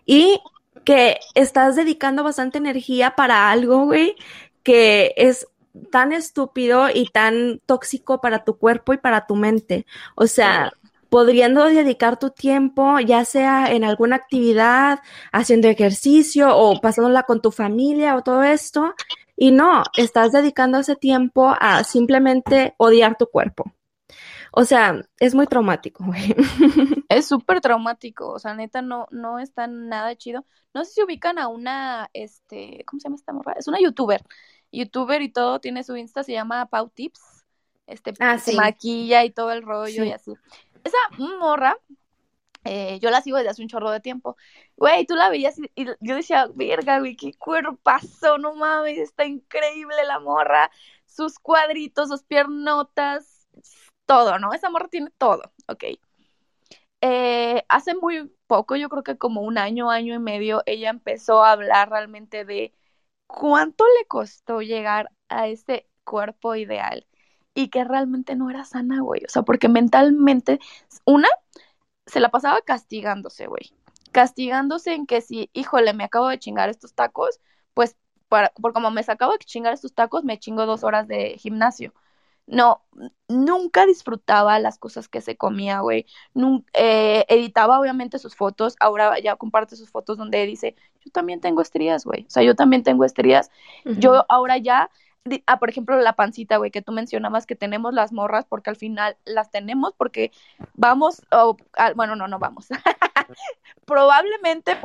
y 0.04 0.40
que 0.86 1.18
estás 1.34 1.74
dedicando 1.74 2.22
bastante 2.22 2.58
energía 2.58 3.16
para 3.16 3.50
algo, 3.50 3.86
güey, 3.86 4.14
que 4.62 5.12
es 5.16 5.48
tan 5.90 6.12
estúpido 6.12 6.88
y 6.94 7.08
tan 7.08 7.60
tóxico 7.66 8.20
para 8.20 8.44
tu 8.44 8.56
cuerpo 8.56 8.94
y 8.94 8.98
para 8.98 9.26
tu 9.26 9.34
mente. 9.34 9.84
O 10.14 10.28
sea, 10.28 10.72
podriendo 11.10 11.64
dedicar 11.64 12.20
tu 12.20 12.30
tiempo, 12.30 13.00
ya 13.00 13.24
sea 13.24 13.72
en 13.72 13.82
alguna 13.82 14.14
actividad, 14.14 15.00
haciendo 15.32 15.66
ejercicio 15.66 16.56
o 16.56 16.80
pasándola 16.80 17.24
con 17.24 17.42
tu 17.42 17.50
familia 17.50 18.14
o 18.14 18.22
todo 18.22 18.44
esto, 18.44 18.94
y 19.36 19.50
no, 19.50 19.82
estás 19.96 20.30
dedicando 20.30 20.78
ese 20.78 20.94
tiempo 20.94 21.52
a 21.60 21.82
simplemente 21.82 22.74
odiar 22.78 23.18
tu 23.18 23.26
cuerpo. 23.26 23.72
O 24.58 24.64
sea, 24.64 25.02
es 25.18 25.34
muy 25.34 25.46
traumático, 25.46 26.04
güey. 26.04 26.34
Es 27.08 27.28
súper 27.28 27.60
traumático, 27.60 28.28
o 28.30 28.38
sea, 28.38 28.54
neta, 28.54 28.82
no, 28.82 29.06
no 29.10 29.38
está 29.38 29.66
nada 29.68 30.16
chido. 30.16 30.44
No 30.74 30.84
sé 30.84 30.92
si 30.94 31.02
ubican 31.02 31.38
a 31.38 31.46
una, 31.48 32.08
este, 32.14 32.82
¿cómo 32.86 32.98
se 33.00 33.04
llama 33.04 33.16
esta 33.16 33.32
morra? 33.32 33.52
Es 33.56 33.68
una 33.68 33.78
youtuber, 33.78 34.22
youtuber 34.72 35.22
y 35.22 35.28
todo, 35.30 35.60
tiene 35.60 35.84
su 35.84 35.96
Insta, 35.96 36.24
se 36.24 36.32
llama 36.32 36.66
Pau 36.66 36.88
Tips, 36.90 37.44
este, 37.86 38.12
Ah, 38.18 38.38
se 38.38 38.52
sí. 38.52 38.56
maquilla 38.56 39.24
y 39.24 39.30
todo 39.30 39.52
el 39.52 39.62
rollo 39.62 40.02
Sí. 40.02 40.08
y 40.08 40.12
así. 40.12 40.32
Esa 40.84 40.96
morra, 41.38 41.78
eh, 42.64 42.98
yo 43.00 43.10
la 43.10 43.20
sigo 43.22 43.36
desde 43.36 43.50
hace 43.50 43.62
un 43.62 43.68
chorro 43.68 43.90
de 43.90 44.00
tiempo. 44.00 44.36
Güey, 44.76 45.06
tú 45.06 45.14
la 45.14 45.28
veías 45.28 45.58
y, 45.58 45.70
y 45.76 45.84
yo 46.00 46.16
decía, 46.16 46.48
verga, 46.54 46.98
güey, 46.98 47.14
qué 47.16 47.32
cuerpazo, 47.34 48.38
no 48.38 48.54
mames, 48.56 48.98
está 48.98 49.26
increíble 49.26 49.96
la 50.06 50.18
morra, 50.18 50.70
sus 51.06 51.38
cuadritos, 51.38 52.08
sus 52.08 52.24
piernotas, 52.24 53.46
todo, 54.06 54.38
¿no? 54.38 54.52
Esa 54.54 54.70
morra 54.70 54.88
tiene 54.88 55.10
todo, 55.18 55.42
ok. 55.68 55.84
eh, 57.00 57.64
hace 57.68 57.94
muy 57.94 58.32
poco, 58.46 58.76
yo 58.76 58.88
creo 58.88 59.02
que 59.02 59.18
como 59.18 59.42
un 59.42 59.58
año, 59.58 59.90
año 59.90 60.14
y 60.14 60.18
medio, 60.18 60.62
ella 60.66 60.90
empezó 60.90 61.44
a 61.44 61.52
hablar 61.52 61.90
realmente 61.90 62.44
de 62.44 62.74
cuánto 63.26 63.84
le 63.98 64.06
costó 64.06 64.62
llegar 64.62 65.10
a 65.28 65.48
ese 65.48 65.88
cuerpo 66.04 66.54
ideal 66.56 67.06
y 67.54 67.68
que 67.70 67.84
realmente 67.84 68.36
no 68.36 68.50
era 68.50 68.64
sana, 68.64 69.00
güey. 69.00 69.22
O 69.26 69.28
sea, 69.30 69.42
porque 69.42 69.68
mentalmente, 69.68 70.60
una, 71.04 71.28
se 72.06 72.20
la 72.20 72.30
pasaba 72.30 72.60
castigándose, 72.62 73.46
güey. 73.46 73.72
Castigándose 74.12 74.94
en 74.94 75.06
que 75.06 75.20
si, 75.22 75.50
híjole, 75.54 75.94
me 75.94 76.04
acabo 76.04 76.28
de 76.28 76.38
chingar 76.38 76.70
estos 76.70 76.94
tacos, 76.94 77.40
pues 77.74 77.96
para, 78.28 78.50
por 78.50 78.72
como 78.72 78.90
me 78.90 79.02
acabo 79.06 79.32
de 79.32 79.38
chingar 79.40 79.74
estos 79.74 79.94
tacos, 79.94 80.24
me 80.24 80.38
chingo 80.38 80.66
dos 80.66 80.84
horas 80.84 81.08
de 81.08 81.36
gimnasio. 81.38 81.94
No, 82.46 82.82
nunca 83.28 83.86
disfrutaba 83.86 84.58
las 84.60 84.78
cosas 84.78 85.08
que 85.08 85.20
se 85.20 85.36
comía, 85.36 85.80
güey. 85.80 86.06
Eh, 86.74 87.24
editaba 87.28 87.80
obviamente 87.80 88.18
sus 88.18 88.36
fotos, 88.36 88.76
ahora 88.78 89.18
ya 89.18 89.34
comparte 89.36 89.74
sus 89.74 89.90
fotos 89.90 90.16
donde 90.16 90.46
dice, 90.46 90.76
yo 91.04 91.10
también 91.10 91.40
tengo 91.40 91.60
estrías, 91.60 92.04
güey. 92.04 92.22
O 92.26 92.30
sea, 92.30 92.42
yo 92.44 92.54
también 92.54 92.84
tengo 92.84 93.04
estrías. 93.04 93.50
Yo 93.84 94.24
ahora 94.28 94.58
ya, 94.58 94.90
ah, 95.46 95.58
por 95.58 95.70
ejemplo, 95.70 96.00
la 96.00 96.14
pancita, 96.14 96.56
güey, 96.58 96.70
que 96.70 96.82
tú 96.82 96.92
mencionabas 96.92 97.46
que 97.46 97.56
tenemos 97.56 97.92
las 97.92 98.12
morras 98.12 98.46
porque 98.48 98.70
al 98.70 98.76
final 98.76 99.16
las 99.24 99.50
tenemos 99.50 99.92
porque 99.96 100.30
vamos, 100.74 101.22
o, 101.32 101.56
ah, 101.76 101.92
bueno, 101.96 102.14
no, 102.14 102.28
no 102.28 102.38
vamos. 102.38 102.68
Probablemente, 103.86 104.78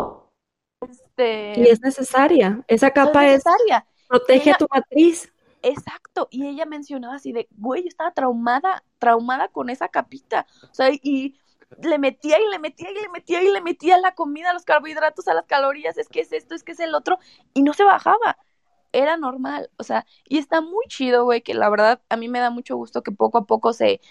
este, 0.89 1.59
Y 1.59 1.67
es 1.67 1.79
necesaria. 1.81 2.63
Esa 2.67 2.87
es 2.87 2.93
capa 2.93 3.27
es, 3.27 3.45
necesaria. 3.45 3.85
protege 4.07 4.55
tu 4.57 4.67
matriz. 4.69 5.31
Exacto, 5.63 6.27
y 6.31 6.47
ella 6.47 6.65
mencionaba 6.65 7.15
así 7.15 7.31
de, 7.33 7.47
güey, 7.51 7.83
yo 7.83 7.87
estaba 7.87 8.11
traumada, 8.11 8.83
traumada 8.97 9.47
con 9.49 9.69
esa 9.69 9.89
capita, 9.89 10.47
o 10.63 10.73
sea, 10.73 10.89
y 10.91 11.39
le 11.83 11.99
metía 11.99 12.39
y 12.39 12.49
le 12.49 12.57
metía 12.59 12.89
y 12.89 12.95
le 12.95 13.09
metía 13.09 13.43
y 13.43 13.51
le 13.51 13.61
metía 13.61 13.97
la 13.99 14.13
comida, 14.15 14.49
a 14.49 14.53
los 14.53 14.65
carbohidratos, 14.65 15.27
a 15.27 15.35
las 15.35 15.45
calorías, 15.45 15.97
es 15.97 16.09
que 16.09 16.21
es 16.21 16.31
esto, 16.31 16.55
es 16.55 16.63
que 16.63 16.71
es 16.71 16.79
el 16.79 16.95
otro, 16.95 17.19
y 17.53 17.61
no 17.61 17.73
se 17.73 17.83
bajaba, 17.83 18.37
era 18.91 19.17
normal, 19.17 19.69
o 19.77 19.83
sea, 19.83 20.05
y 20.27 20.39
está 20.39 20.61
muy 20.61 20.85
chido, 20.87 21.25
güey, 21.25 21.41
que 21.41 21.53
la 21.53 21.69
verdad 21.69 22.01
a 22.09 22.17
mí 22.17 22.27
me 22.27 22.39
da 22.39 22.49
mucho 22.49 22.75
gusto 22.75 23.03
que 23.03 23.11
poco 23.11 23.37
a 23.37 23.45
poco 23.45 23.71
se, 23.73 24.01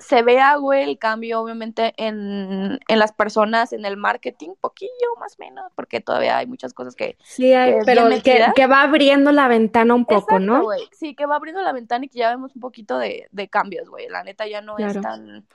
se 0.00 0.22
vea, 0.22 0.56
güey, 0.56 0.82
el 0.82 0.98
cambio, 0.98 1.40
obviamente, 1.40 1.92
en, 1.96 2.80
en 2.88 2.98
las 2.98 3.12
personas, 3.12 3.72
en 3.72 3.84
el 3.84 3.96
marketing, 3.96 4.50
poquillo 4.60 4.90
más 5.20 5.34
o 5.34 5.44
menos, 5.44 5.70
porque 5.76 6.00
todavía 6.00 6.38
hay 6.38 6.46
muchas 6.46 6.72
cosas 6.74 6.96
que 6.96 7.16
Sí, 7.22 7.52
hay- 7.52 7.74
que 7.74 7.84
pero 7.84 8.08
que, 8.54 8.66
va 8.66 8.82
abriendo 8.82 9.30
la 9.30 9.46
ventana 9.46 9.94
un 9.94 10.06
poco, 10.06 10.36
Exacto, 10.36 10.40
¿no? 10.40 10.62
güey. 10.62 10.80
Sí, 10.90 11.14
que 11.14 11.26
va 11.26 11.36
abriendo 11.36 11.62
la 11.62 11.72
ventana 11.72 12.06
y 12.06 12.08
que 12.08 12.18
ya 12.18 12.30
vemos 12.30 12.54
un 12.56 12.60
poquito 12.60 12.98
de, 12.98 13.28
de 13.30 13.48
cambios, 13.48 13.88
güey. 13.88 14.08
La 14.08 14.24
neta 14.24 14.46
ya 14.48 14.60
no 14.62 14.76
es 14.78 15.00
tan, 15.00 15.46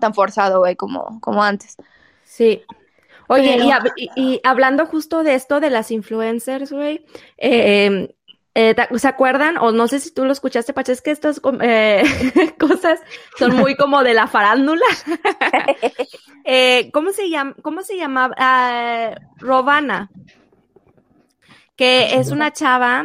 tan 0.00 0.14
forzado, 0.14 0.60
güey, 0.60 0.76
como, 0.76 1.20
como 1.20 1.42
antes. 1.42 1.76
Sí. 2.24 2.62
Oye, 3.26 3.54
Pero- 3.56 3.64
y, 3.64 3.70
hab- 3.70 3.92
y- 3.96 4.10
y 4.16 4.40
hablando 4.44 4.86
justo 4.86 5.22
de 5.24 5.34
esto 5.34 5.60
de 5.60 5.68
las 5.70 5.90
influencers, 5.90 6.72
güey, 6.72 7.04
eh, 7.36 8.14
eh, 8.60 8.74
¿te- 8.74 8.98
¿se 8.98 9.06
acuerdan? 9.06 9.56
O 9.58 9.70
no 9.70 9.86
sé 9.86 10.00
si 10.00 10.10
tú 10.12 10.24
lo 10.24 10.32
escuchaste, 10.32 10.72
Pache, 10.72 10.90
es 10.92 11.00
que 11.00 11.12
estas 11.12 11.40
eh, 11.60 12.02
cosas 12.58 13.00
son 13.38 13.54
muy 13.56 13.76
como 13.76 14.02
de 14.02 14.14
la 14.14 14.26
farándula. 14.26 14.84
Eh, 16.50 16.90
¿cómo 16.94 17.12
se 17.12 17.28
llama? 17.28 17.54
¿Cómo 17.62 17.82
se 17.82 17.98
llamaba? 17.98 18.34
Ah, 18.38 19.14
Robana, 19.36 20.08
que 21.76 22.14
es 22.14 22.30
una 22.30 22.52
chava, 22.52 23.04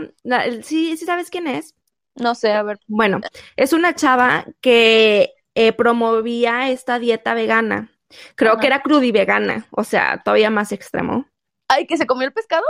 ¿sí, 0.63 0.95
sí 0.95 1.05
sabes 1.05 1.29
quién 1.29 1.47
es? 1.47 1.75
No 2.15 2.35
sé, 2.35 2.53
a 2.53 2.63
ver. 2.63 2.79
Bueno, 2.87 3.19
es 3.57 3.73
una 3.73 3.95
chava 3.95 4.45
que 4.61 5.33
promovía 5.77 6.69
esta 6.69 6.99
dieta 6.99 7.33
vegana. 7.33 7.91
Creo 8.35 8.57
que 8.59 8.67
era 8.67 8.81
crudivegana, 8.81 9.67
o 9.71 9.83
sea, 9.83 10.21
todavía 10.23 10.49
más 10.49 10.71
extremo. 10.71 11.25
Ay, 11.67 11.85
que 11.85 11.97
se 11.97 12.07
comió 12.07 12.25
el 12.25 12.33
pescado. 12.33 12.63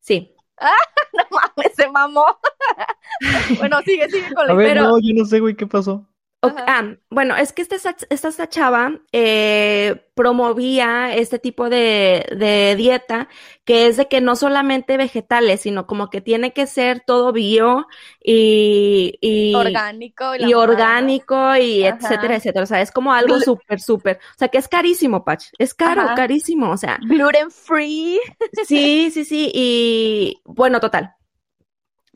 Sí. 0.00 0.34
No 1.12 1.24
mames, 1.30 1.74
se 1.74 1.88
mamó. 1.90 2.24
bueno, 3.58 3.80
sigue, 3.84 4.08
sigue 4.08 4.32
con 4.32 4.46
la 4.46 4.52
A 4.52 4.56
ver, 4.56 4.68
Pero- 4.68 4.82
no, 4.82 4.98
yo 5.00 5.14
no 5.14 5.24
sé, 5.24 5.40
güey, 5.40 5.56
¿qué 5.56 5.66
pasó? 5.66 6.06
Ah, 6.42 6.94
bueno, 7.10 7.36
es 7.36 7.52
que 7.52 7.60
esta, 7.60 7.76
esta, 7.76 8.28
esta 8.28 8.48
chava 8.48 9.00
eh, 9.12 10.06
promovía 10.14 11.14
este 11.14 11.38
tipo 11.38 11.68
de, 11.68 12.26
de 12.34 12.76
dieta 12.76 13.28
que 13.64 13.86
es 13.86 13.98
de 13.98 14.08
que 14.08 14.22
no 14.22 14.36
solamente 14.36 14.96
vegetales, 14.96 15.60
sino 15.60 15.86
como 15.86 16.08
que 16.08 16.22
tiene 16.22 16.52
que 16.52 16.66
ser 16.66 17.00
todo 17.06 17.32
bio 17.32 17.86
y, 18.24 19.18
y, 19.20 19.54
orgánico. 19.54 20.34
y 20.34 20.54
orgánico 20.54 21.56
y 21.56 21.84
Ajá. 21.84 21.98
etcétera, 21.98 22.36
etcétera. 22.36 22.62
O 22.64 22.66
sea, 22.66 22.80
es 22.80 22.90
como 22.90 23.12
algo 23.12 23.38
súper, 23.40 23.80
súper. 23.80 24.16
O 24.34 24.38
sea, 24.38 24.48
que 24.48 24.58
es 24.58 24.66
carísimo, 24.66 25.24
Pach. 25.24 25.44
Es 25.58 25.74
caro, 25.74 26.02
Ajá. 26.02 26.14
carísimo. 26.14 26.70
O 26.70 26.76
sea, 26.78 26.98
Gluten 27.02 27.50
free. 27.50 28.18
Sí, 28.66 29.10
sí, 29.12 29.24
sí. 29.24 29.50
Y 29.54 30.40
bueno, 30.44 30.80
total. 30.80 31.14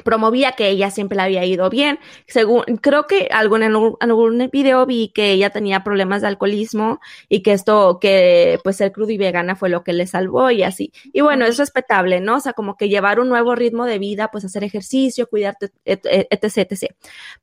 Promovía 0.02 0.52
que 0.52 0.68
ella 0.70 0.90
siempre 0.90 1.14
le 1.16 1.22
había 1.22 1.44
ido 1.44 1.70
bien. 1.70 2.00
Según, 2.26 2.64
creo 2.82 3.06
que 3.06 3.28
algún, 3.30 3.62
en 3.62 3.74
algún, 4.00 4.50
video 4.52 4.84
vi 4.86 5.12
que 5.14 5.30
ella 5.30 5.50
tenía 5.50 5.84
problemas 5.84 6.20
de 6.20 6.28
alcoholismo 6.28 6.98
y 7.28 7.42
que 7.42 7.52
esto, 7.52 7.98
que 8.00 8.58
pues 8.64 8.76
ser 8.76 8.90
crudo 8.90 9.10
y 9.12 9.18
vegana 9.18 9.54
fue 9.54 9.68
lo 9.68 9.84
que 9.84 9.92
le 9.92 10.08
salvó 10.08 10.50
y 10.50 10.64
así. 10.64 10.92
Y 11.12 11.20
bueno, 11.20 11.46
es 11.46 11.58
respetable, 11.58 12.20
¿no? 12.20 12.36
O 12.36 12.40
sea, 12.40 12.54
como 12.54 12.76
que 12.76 12.88
llevar 12.88 13.20
un 13.20 13.28
nuevo 13.28 13.54
ritmo 13.54 13.84
de 13.86 14.00
vida, 14.00 14.28
pues 14.32 14.44
hacer 14.44 14.64
ejercicio, 14.64 15.28
cuidarte, 15.28 15.70
et- 15.84 16.04
et- 16.06 16.26
etc, 16.30 16.58
etc. 16.72 16.94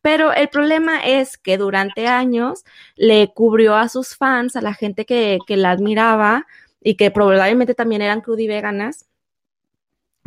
Pero 0.02 0.34
el 0.34 0.50
problema 0.50 1.00
es 1.06 1.38
que 1.38 1.58
durante 1.58 2.08
años 2.08 2.64
le 2.96 3.32
cubrió 3.34 3.76
a 3.76 3.88
sus 3.88 4.16
fans, 4.18 4.56
a 4.58 4.62
la 4.62 4.74
gente 4.74 5.06
que, 5.06 5.40
que 5.48 5.56
la 5.58 5.72
admiraba 5.72 6.46
y 6.82 6.96
que 6.96 7.12
probablemente 7.12 7.76
también 7.76 8.02
eran 8.02 8.22
crudo 8.22 8.40
y 8.40 8.48
veganas 8.48 9.08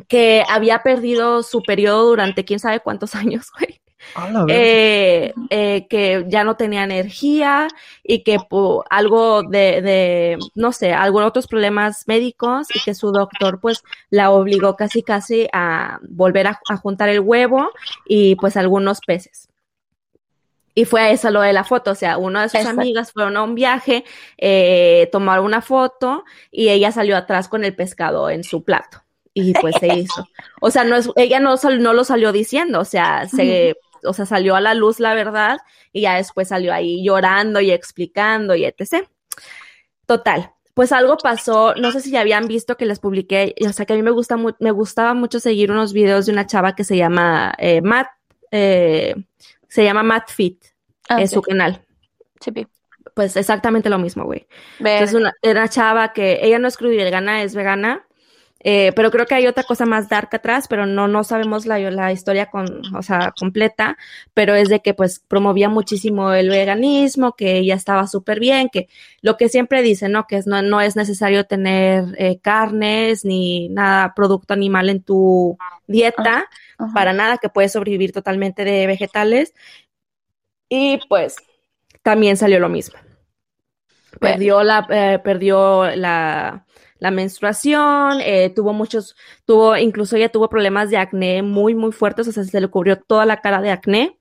que 0.09 0.45
había 0.49 0.83
perdido 0.83 1.43
su 1.43 1.63
periodo 1.63 2.07
durante 2.07 2.45
quién 2.45 2.59
sabe 2.59 2.81
cuántos 2.81 3.15
años, 3.15 3.47
güey. 3.59 3.81
Eh, 4.49 5.33
eh, 5.49 5.87
que 5.89 6.27
ya 6.29 6.45
no 6.45 6.57
tenía 6.57 6.85
energía 6.85 7.69
y 8.03 8.23
que 8.23 8.39
por 8.39 8.85
algo 8.91 9.43
de, 9.43 9.81
de, 9.81 10.39
no 10.55 10.73
sé, 10.73 10.93
algunos 10.93 11.29
otros 11.29 11.47
problemas 11.47 12.05
médicos 12.07 12.69
y 12.75 12.83
que 12.85 12.95
su 12.95 13.13
doctor 13.13 13.61
pues 13.61 13.83
la 14.11 14.31
obligó 14.31 14.77
casi 14.77 15.03
casi 15.03 15.49
a 15.55 16.01
volver 16.07 16.49
a, 16.49 16.61
a 16.69 16.77
juntar 16.77 17.09
el 17.09 17.21
huevo 17.21 17.71
y 18.07 18.37
pues 18.37 18.59
algunos 18.59 19.01
peces. 19.01 19.49
Y 20.75 20.85
fue 20.87 21.01
a 21.01 21.11
eso 21.11 21.31
lo 21.31 21.41
de 21.41 21.53
la 21.53 21.63
foto, 21.63 21.93
o 21.93 21.95
sea, 21.95 22.19
una 22.19 22.43
de 22.43 22.49
sus 22.49 22.61
Exacto. 22.61 22.81
amigas 22.81 23.13
fueron 23.13 23.37
a 23.37 23.43
un 23.45 23.55
viaje, 23.55 24.05
eh, 24.37 25.09
tomaron 25.13 25.45
una 25.45 25.63
foto 25.63 26.25
y 26.51 26.69
ella 26.71 26.91
salió 26.91 27.17
atrás 27.17 27.49
con 27.49 27.65
el 27.65 27.77
pescado 27.77 28.29
en 28.29 28.43
su 28.43 28.65
plato. 28.65 29.04
Y 29.35 29.53
pues 29.55 29.75
se 29.81 29.89
hizo. 29.89 30.29
O 30.61 30.71
sea, 30.71 30.85
no 30.85 30.95
es, 30.97 31.11
ella 31.17 31.41
no, 31.41 31.57
no 31.81 31.93
lo 31.93 32.05
salió 32.05 32.31
diciendo, 32.33 32.81
o 32.81 32.85
sea, 32.85 33.29
se, 33.29 33.77
o 34.05 34.13
sea, 34.13 34.27
salió 34.27 34.55
a 34.55 34.61
la 34.61 34.75
luz 34.75 35.01
la 35.01 35.15
verdad 35.15 35.59
y 35.93 36.03
ya 36.03 36.15
después 36.15 36.49
salió 36.49 36.73
ahí 36.73 37.05
llorando 37.05 37.61
y 37.61 37.71
explicando 37.73 38.55
y 38.55 38.65
etc. 38.65 39.09
Total. 40.07 40.51
Pues 40.75 40.91
algo 40.93 41.17
pasó, 41.17 41.75
no 41.77 41.93
sé 41.93 42.01
si 42.01 42.11
ya 42.11 42.21
habían 42.21 42.47
visto 42.49 42.77
que 42.77 42.85
les 42.87 42.99
publiqué, 42.99 43.55
o 43.65 43.73
sea 43.73 43.87
que 43.87 43.93
a 43.93 43.97
mí 43.97 44.03
me 44.03 44.11
gusta 44.11 44.37
mu- 44.37 44.57
me 44.59 44.73
gustaba 44.73 45.15
mucho 45.15 45.39
seguir 45.39 45.71
unos 45.71 45.93
videos 45.93 46.27
de 46.27 46.33
una 46.33 46.47
chava 46.47 46.75
que 46.75 46.83
se 46.83 46.97
llama 46.97 47.55
eh, 47.59 47.81
Matt, 47.81 48.09
eh, 48.51 49.15
se 49.69 49.85
llama 49.85 50.03
Matt 50.03 50.31
Fit, 50.31 50.65
Ah, 51.09 51.21
es 51.23 51.31
sí. 51.31 51.35
su 51.35 51.43
canal. 51.43 51.85
Sí. 52.41 52.51
Pues 53.15 53.37
exactamente 53.37 53.89
lo 53.89 53.99
mismo, 53.99 54.25
güey. 54.25 54.47
Es 54.85 55.13
una, 55.13 55.33
era 55.43 55.61
una 55.61 55.69
chava 55.69 56.13
que 56.13 56.41
ella 56.43 56.59
no 56.59 56.67
es 56.67 56.77
vegana, 56.79 57.43
es 57.43 57.55
vegana. 57.55 58.05
Eh, 58.67 58.93
pero 58.97 59.11
creo 59.11 59.27
que 59.27 59.35
hay 59.35 59.47
otra 59.47 59.63
cosa 59.63 59.85
más 59.85 60.09
dark 60.09 60.31
atrás, 60.33 60.69
pero 60.69 60.87
no, 60.87 61.07
no 61.07 61.23
sabemos 61.23 61.67
la, 61.67 61.79
la 61.79 62.13
historia 62.13 62.47
con, 62.47 62.83
o 62.97 63.03
sea, 63.03 63.35
completa, 63.39 63.99
pero 64.33 64.55
es 64.55 64.71
de 64.71 64.81
que 64.81 64.95
pues 64.95 65.21
promovía 65.21 65.69
muchísimo 65.69 66.33
el 66.33 66.49
veganismo, 66.49 67.35
que 67.35 67.59
ella 67.59 67.75
estaba 67.75 68.07
súper 68.07 68.41
bien, 68.41 68.71
que 68.73 68.89
lo 69.21 69.37
que 69.37 69.51
siempre 69.51 69.83
dice, 69.83 70.09
¿no? 70.09 70.27
Que 70.27 70.37
es, 70.37 70.47
no, 70.47 70.63
no 70.63 70.81
es 70.81 70.97
necesario 70.97 71.45
tener 71.45 72.15
eh, 72.17 72.39
carnes 72.41 73.27
ni 73.27 73.69
nada, 73.69 74.15
producto 74.15 74.55
animal 74.55 74.89
en 74.89 75.03
tu 75.03 75.59
dieta, 75.87 76.47
Ajá. 76.79 76.95
para 76.95 77.13
nada, 77.13 77.37
que 77.37 77.51
puedes 77.51 77.73
sobrevivir 77.73 78.13
totalmente 78.13 78.65
de 78.65 78.87
vegetales. 78.87 79.53
Y 80.71 81.01
pues 81.11 81.37
también 82.03 82.39
salió 82.39 82.59
lo 82.61 82.71
mismo. 82.71 82.99
Perdió 84.19 84.63
la, 84.63 84.87
eh, 84.89 85.19
perdió 85.23 85.95
la, 85.95 86.65
la 87.05 87.11
menstruación, 87.11 88.23
eh, 88.23 88.51
tuvo 88.57 88.73
muchos, 88.73 89.15
tuvo, 89.45 89.77
incluso 89.77 90.17
ella 90.17 90.31
tuvo 90.31 90.49
problemas 90.49 90.89
de 90.89 90.97
acné 90.97 91.43
muy, 91.43 91.75
muy 91.75 91.93
fuertes, 91.93 92.27
o 92.29 92.33
sea, 92.33 92.45
se 92.45 92.61
le 92.63 92.69
cubrió 92.69 92.99
toda 92.99 93.27
la 93.27 93.43
cara 93.43 93.61
de 93.61 93.71
acné, 93.71 94.19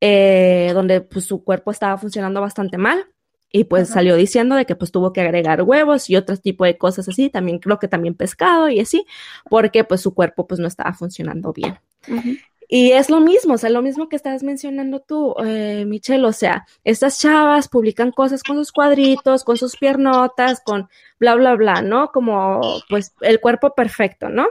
eh, 0.00 0.70
donde 0.72 1.02
pues 1.02 1.26
su 1.26 1.44
cuerpo 1.44 1.70
estaba 1.70 1.98
funcionando 1.98 2.40
bastante 2.40 2.78
mal. 2.78 3.04
Y 3.52 3.64
pues 3.64 3.84
Ajá. 3.84 3.94
salió 3.94 4.16
diciendo 4.16 4.56
de 4.56 4.64
que 4.64 4.74
pues 4.74 4.90
tuvo 4.90 5.12
que 5.12 5.20
agregar 5.20 5.62
huevos 5.62 6.08
y 6.10 6.16
otro 6.16 6.36
tipo 6.38 6.64
de 6.64 6.78
cosas 6.78 7.08
así, 7.08 7.28
también 7.28 7.58
creo 7.58 7.78
que 7.78 7.88
también 7.88 8.14
pescado 8.14 8.70
y 8.70 8.80
así, 8.80 9.04
porque 9.50 9.84
pues 9.84 10.00
su 10.00 10.12
cuerpo 10.14 10.46
pues 10.46 10.58
no 10.58 10.66
estaba 10.66 10.94
funcionando 10.94 11.52
bien. 11.52 11.78
Ujú. 12.08 12.36
Y 12.68 12.92
es 12.92 13.10
lo 13.10 13.20
mismo, 13.20 13.54
o 13.54 13.58
sea, 13.58 13.70
lo 13.70 13.82
mismo 13.82 14.08
que 14.08 14.16
estás 14.16 14.42
mencionando 14.42 15.00
tú, 15.00 15.34
eh, 15.44 15.84
Michelle, 15.86 16.24
o 16.24 16.32
sea, 16.32 16.66
estas 16.82 17.20
chavas 17.20 17.68
publican 17.68 18.10
cosas 18.10 18.42
con 18.42 18.56
sus 18.56 18.72
cuadritos, 18.72 19.44
con 19.44 19.56
sus 19.56 19.76
piernotas, 19.76 20.60
con 20.64 20.88
bla, 21.18 21.34
bla, 21.34 21.54
bla, 21.54 21.82
¿no? 21.82 22.08
Como, 22.10 22.60
pues, 22.88 23.14
el 23.20 23.40
cuerpo 23.40 23.74
perfecto, 23.74 24.28
¿no? 24.28 24.46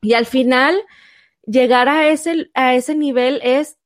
Y 0.00 0.14
al 0.14 0.26
final, 0.26 0.80
llegar 1.44 1.88
a 1.88 2.08
ese, 2.08 2.50
a 2.54 2.74
ese 2.74 2.94
nivel 2.94 3.40
es 3.42 3.76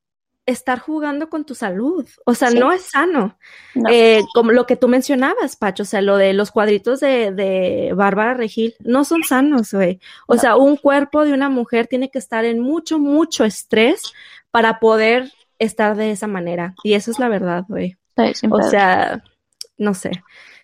estar 0.46 0.78
jugando 0.78 1.30
con 1.30 1.44
tu 1.44 1.54
salud. 1.54 2.06
O 2.26 2.34
sea, 2.34 2.50
Sí. 2.50 2.58
no 2.58 2.70
es 2.72 2.82
sano. 2.82 3.38
No. 3.74 3.88
Eh, 3.90 4.20
como 4.34 4.52
lo 4.52 4.66
que 4.66 4.76
tú 4.76 4.88
mencionabas, 4.88 5.56
Pacho, 5.56 5.84
o 5.84 5.86
sea, 5.86 6.02
lo 6.02 6.16
de 6.18 6.32
los 6.34 6.50
cuadritos 6.50 7.00
de, 7.00 7.32
de 7.32 7.92
Bárbara 7.94 8.34
Regil, 8.34 8.74
no 8.80 9.04
son 9.04 9.22
sanos, 9.24 9.72
güey. 9.72 10.00
O 10.26 10.34
No. 10.34 10.40
sea, 10.40 10.56
un 10.56 10.76
cuerpo 10.76 11.24
de 11.24 11.32
una 11.32 11.48
mujer 11.48 11.86
tiene 11.86 12.10
que 12.10 12.18
estar 12.18 12.44
en 12.44 12.60
mucho, 12.60 12.98
mucho 12.98 13.44
estrés 13.44 14.02
para 14.50 14.80
poder 14.80 15.32
estar 15.58 15.96
de 15.96 16.10
esa 16.10 16.26
manera. 16.26 16.74
Y 16.82 16.92
eso 16.94 17.10
es 17.10 17.18
la 17.18 17.28
verdad, 17.28 17.64
güey. 17.68 17.96
Sí, 18.34 18.46
O 18.50 18.62
sea, 18.62 19.24
no 19.78 19.94
sé. 19.94 20.10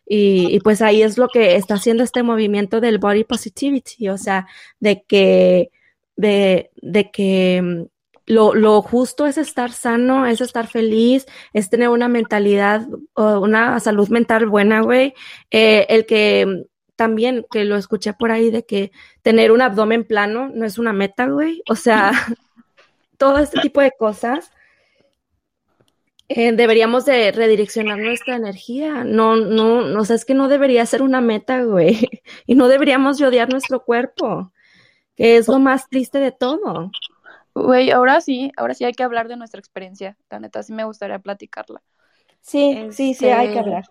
Y, 0.06 0.54
y 0.54 0.60
pues 0.60 0.82
ahí 0.82 1.02
es 1.02 1.16
lo 1.18 1.28
que 1.28 1.54
está 1.56 1.74
haciendo 1.74 2.02
este 2.02 2.22
movimiento 2.22 2.80
del 2.80 2.98
body 2.98 3.24
positivity, 3.24 4.08
o 4.08 4.18
sea, 4.18 4.46
de 4.80 5.04
que, 5.04 5.70
de, 6.16 6.70
de 6.82 7.10
que 7.10 7.60
mm, 7.62 7.82
lo, 8.30 8.54
lo 8.54 8.80
justo 8.80 9.26
es 9.26 9.38
estar 9.38 9.72
sano, 9.72 10.24
es 10.26 10.40
estar 10.40 10.68
feliz, 10.68 11.26
es 11.52 11.68
tener 11.68 11.88
una 11.88 12.08
mentalidad, 12.08 12.86
una 13.14 13.80
salud 13.80 14.08
mental 14.08 14.46
buena, 14.46 14.80
güey. 14.82 15.14
Eh, 15.50 15.86
el 15.88 16.06
que 16.06 16.66
también, 16.94 17.44
que 17.50 17.64
lo 17.64 17.76
escuché 17.76 18.12
por 18.12 18.30
ahí, 18.30 18.50
de 18.50 18.64
que 18.64 18.92
tener 19.22 19.50
un 19.50 19.62
abdomen 19.62 20.04
plano 20.04 20.48
no 20.54 20.64
es 20.64 20.78
una 20.78 20.92
meta, 20.92 21.26
güey. 21.26 21.62
O 21.68 21.74
sea, 21.74 22.12
todo 23.18 23.38
este 23.38 23.60
tipo 23.60 23.80
de 23.80 23.92
cosas 23.98 24.52
eh, 26.28 26.52
deberíamos 26.52 27.04
de 27.06 27.32
redireccionar 27.32 27.98
nuestra 27.98 28.36
energía. 28.36 29.02
No, 29.02 29.34
no, 29.34 29.82
no, 29.82 30.00
o 30.00 30.04
sea, 30.04 30.14
es 30.14 30.24
que 30.24 30.34
no 30.34 30.46
debería 30.46 30.86
ser 30.86 31.02
una 31.02 31.20
meta, 31.20 31.64
güey. 31.64 32.08
Y 32.46 32.54
no 32.54 32.68
deberíamos 32.68 33.18
de 33.18 33.46
nuestro 33.46 33.84
cuerpo, 33.84 34.52
que 35.16 35.36
es 35.36 35.48
lo 35.48 35.58
más 35.58 35.88
triste 35.88 36.20
de 36.20 36.30
todo. 36.30 36.92
Güey, 37.54 37.90
ahora 37.90 38.20
sí, 38.20 38.52
ahora 38.56 38.74
sí 38.74 38.84
hay 38.84 38.92
que 38.94 39.02
hablar 39.02 39.28
de 39.28 39.36
nuestra 39.36 39.58
experiencia. 39.60 40.16
La 40.30 40.40
neta, 40.40 40.62
sí 40.62 40.72
me 40.72 40.84
gustaría 40.84 41.18
platicarla. 41.18 41.82
Sí, 42.42 42.88
sí, 42.92 43.14
sí, 43.14 43.28
hay 43.30 43.48
que 43.50 43.58
Este, 43.58 43.60
hablar. 43.60 43.84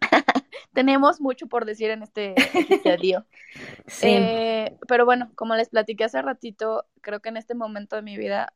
Tenemos 0.72 1.20
mucho 1.20 1.46
por 1.48 1.64
decir 1.64 1.90
en 1.90 2.02
este 2.02 2.46
episodio. 2.58 3.26
Sí. 3.86 4.32
Eh, 4.36 4.78
pero 4.88 5.04
bueno, 5.06 5.32
como 5.36 5.56
les 5.56 5.70
platiqué 5.70 6.04
hace 6.04 6.22
ratito, 6.22 6.86
creo 7.02 7.20
que 7.20 7.30
en 7.30 7.36
este 7.38 7.54
momento 7.54 7.96
de 7.96 8.02
mi 8.02 8.16
vida, 8.18 8.54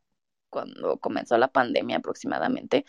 cuando 0.51 0.99
comenzó 1.01 1.39
la 1.39 1.49
pandemia 1.53 1.99
aproximadamente, 1.99 2.85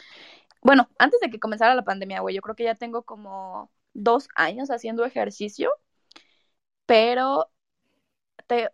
bueno, 0.63 0.89
antes 0.99 1.19
de 1.21 1.29
que 1.31 1.39
comenzara 1.39 1.75
la 1.75 1.83
pandemia, 1.85 2.21
güey, 2.21 2.35
yo 2.35 2.41
creo 2.41 2.55
que 2.55 2.65
ya 2.65 2.75
tengo 2.75 3.03
como 3.03 3.71
dos 3.93 4.29
años 4.35 4.71
haciendo 4.71 5.05
ejercicio, 5.05 5.71
pero 6.85 7.51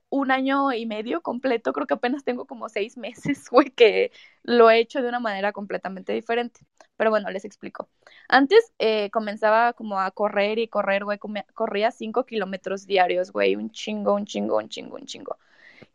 un 0.09 0.31
año 0.31 0.71
y 0.71 0.85
medio 0.85 1.21
completo, 1.21 1.73
creo 1.73 1.87
que 1.87 1.95
apenas 1.95 2.23
tengo 2.23 2.45
como 2.45 2.69
seis 2.69 2.97
meses, 2.97 3.47
güey, 3.51 3.71
que 3.71 4.11
lo 4.43 4.69
he 4.69 4.79
hecho 4.79 5.01
de 5.01 5.09
una 5.09 5.19
manera 5.19 5.51
completamente 5.51 6.13
diferente. 6.13 6.61
Pero 6.95 7.09
bueno, 7.09 7.29
les 7.31 7.45
explico. 7.45 7.89
Antes 8.29 8.71
eh, 8.79 9.09
comenzaba 9.09 9.73
como 9.73 9.99
a 9.99 10.11
correr 10.11 10.59
y 10.59 10.67
correr, 10.67 11.05
güey, 11.05 11.19
corría 11.53 11.91
cinco 11.91 12.25
kilómetros 12.25 12.85
diarios, 12.85 13.31
güey, 13.31 13.55
un 13.55 13.71
chingo, 13.71 14.13
un 14.13 14.25
chingo, 14.25 14.57
un 14.57 14.69
chingo, 14.69 14.95
un 14.95 15.05
chingo. 15.05 15.37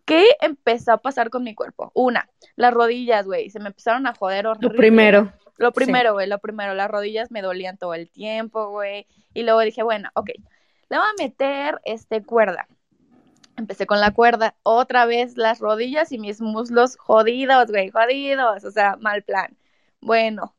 ¿Qué 0.05 0.27
empezó 0.41 0.93
a 0.93 0.99
pasar 0.99 1.31
con 1.31 1.45
mi 1.45 1.55
cuerpo? 1.55 1.91
Una, 1.95 2.29
las 2.57 2.73
rodillas, 2.73 3.27
güey, 3.27 3.51
se 3.51 3.61
me 3.61 3.69
empezaron 3.69 4.07
a 4.07 4.15
joder 4.15 4.47
Lo 4.61 4.71
horrible. 4.71 4.77
primero. 4.77 5.33
Lo 5.59 5.73
primero, 5.73 6.15
güey, 6.15 6.29
lo 6.29 6.39
primero, 6.39 6.75
las 6.75 6.91
rodillas 6.91 7.31
me 7.31 7.43
dolían 7.43 7.79
todo 7.79 7.93
el 7.95 8.09
tiempo, 8.11 8.71
güey. 8.71 9.07
Y 9.35 9.43
luego 9.43 9.61
dije, 9.61 9.83
bueno, 9.83 10.09
ok, 10.15 10.31
le 10.89 10.97
voy 10.97 11.07
a 11.07 11.23
meter 11.23 11.81
este 11.85 12.25
cuerda. 12.25 12.69
Empecé 13.59 13.87
con 13.87 14.01
la 14.01 14.13
cuerda, 14.13 14.55
otra 14.63 15.05
vez 15.05 15.37
las 15.37 15.59
rodillas 15.59 16.13
y 16.13 16.19
mis 16.19 16.41
muslos 16.41 16.97
jodidos, 16.97 17.67
güey, 17.71 17.91
jodidos, 17.91 18.65
o 18.65 18.71
sea, 18.71 18.97
mal 18.97 19.23
plan. 19.25 19.57
Bueno, 20.01 20.55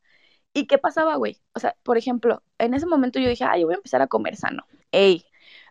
¿y 0.54 0.68
qué 0.68 0.78
pasaba, 0.78 1.16
güey? 1.16 1.38
O 1.54 1.60
sea, 1.60 1.76
por 1.84 1.97
ejemplo, 1.97 2.43
en 2.58 2.74
ese 2.74 2.86
momento 2.86 3.18
yo 3.20 3.30
dije, 3.30 3.45
ay, 3.45 3.62
yo 3.62 3.68
voy 3.68 3.76
a 3.76 3.78
empezar 3.78 4.02
a 4.02 4.08
comer 4.08 4.36
sano. 4.36 4.66
Ey, 4.91 5.26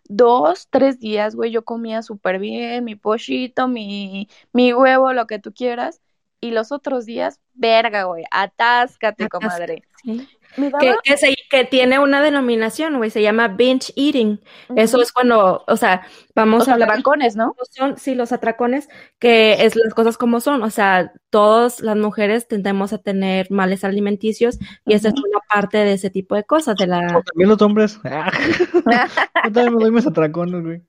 dos, 0.05 0.67
tres 0.71 0.99
días, 0.99 1.35
güey, 1.35 1.51
yo 1.51 1.63
comía 1.63 2.01
súper 2.01 2.39
bien, 2.39 2.83
mi 2.83 2.95
pollito, 2.95 3.67
mi, 3.67 4.27
mi 4.51 4.73
huevo, 4.73 5.13
lo 5.13 5.27
que 5.27 5.39
tú 5.39 5.53
quieras. 5.53 6.01
Y 6.41 6.51
los 6.51 6.71
otros 6.71 7.05
días, 7.05 7.39
verga, 7.53 8.03
güey, 8.05 8.23
atáscate, 8.31 9.29
comadre. 9.29 9.83
Sí. 10.01 10.27
Me 10.57 10.69
daba 10.69 10.79
Que, 10.79 10.95
que, 11.03 11.17
se- 11.17 11.35
que 11.49 11.65
tiene 11.65 11.99
una 11.99 12.21
denominación, 12.21 12.97
güey, 12.97 13.09
se 13.09 13.21
llama 13.21 13.47
binge 13.47 13.91
eating. 13.95 14.39
Eso 14.75 15.01
es 15.01 15.11
cuando, 15.11 15.63
o 15.67 15.77
sea, 15.77 16.05
vamos 16.35 16.59
los 16.59 16.67
a 16.67 16.73
hablar 16.73 16.89
atracones, 16.91 17.35
¿no? 17.35 17.55
son, 17.71 17.97
sí, 17.97 18.15
los 18.15 18.31
atracones, 18.31 18.87
que 19.19 19.65
es 19.65 19.75
las 19.75 19.93
cosas 19.93 20.17
como 20.17 20.39
son, 20.41 20.61
o 20.63 20.69
sea, 20.69 21.11
todas 21.29 21.79
las 21.81 21.97
mujeres 21.97 22.47
tendemos 22.47 22.93
a 22.93 22.99
tener 22.99 23.49
males 23.51 23.83
alimenticios 23.83 24.59
y 24.85 24.93
esa 24.93 25.09
es 25.09 25.15
una 25.15 25.39
parte 25.51 25.79
de 25.79 25.93
ese 25.93 26.09
tipo 26.09 26.35
de 26.35 26.43
cosas, 26.43 26.77
de 26.77 26.87
la, 26.87 27.21
También 27.25 27.49
los 27.49 27.61
hombres. 27.61 27.99
Yo 28.03 29.51
también 29.51 29.73
me 29.75 29.79
doy 29.83 29.91
mis 29.91 30.07
atracones, 30.07 30.63
güey. 30.63 30.81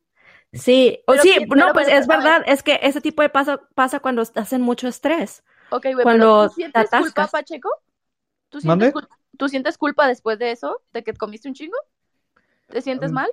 sí, 0.53 1.01
o 1.07 1.15
sí, 1.17 1.37
no, 1.57 1.73
pues 1.73 1.89
es 1.89 2.07
verdad, 2.07 2.43
es 2.47 2.63
que 2.63 2.81
ese 2.83 3.01
tipo 3.01 3.23
de 3.23 3.29
paso 3.29 3.61
pasa 3.75 4.01
cuando 4.01 4.23
estás 4.23 4.53
en 4.53 4.61
mucho 4.63 4.89
estrés. 4.89 5.43
Ok, 5.71 5.87
güey, 5.93 6.03
Cuando 6.03 6.49
¿tú 6.49 6.55
te 6.55 6.55
sientes 6.57 6.91
culpa. 6.91 7.27
Pacheco? 7.29 7.71
¿Tú 8.49 8.61
¿Mande? 8.65 8.87
sientes, 8.87 8.95
cul- 9.03 9.20
¿Tú 9.41 9.49
sientes 9.51 9.79
culpa 9.79 10.07
después 10.09 10.39
de 10.39 10.53
eso? 10.53 10.83
¿De 10.93 11.05
que 11.05 11.15
comiste 11.15 11.49
un 11.49 11.55
chingo? 11.55 11.77
¿Te 12.71 12.83
sientes 12.83 13.13
Mm, 13.13 13.15
mal? 13.15 13.31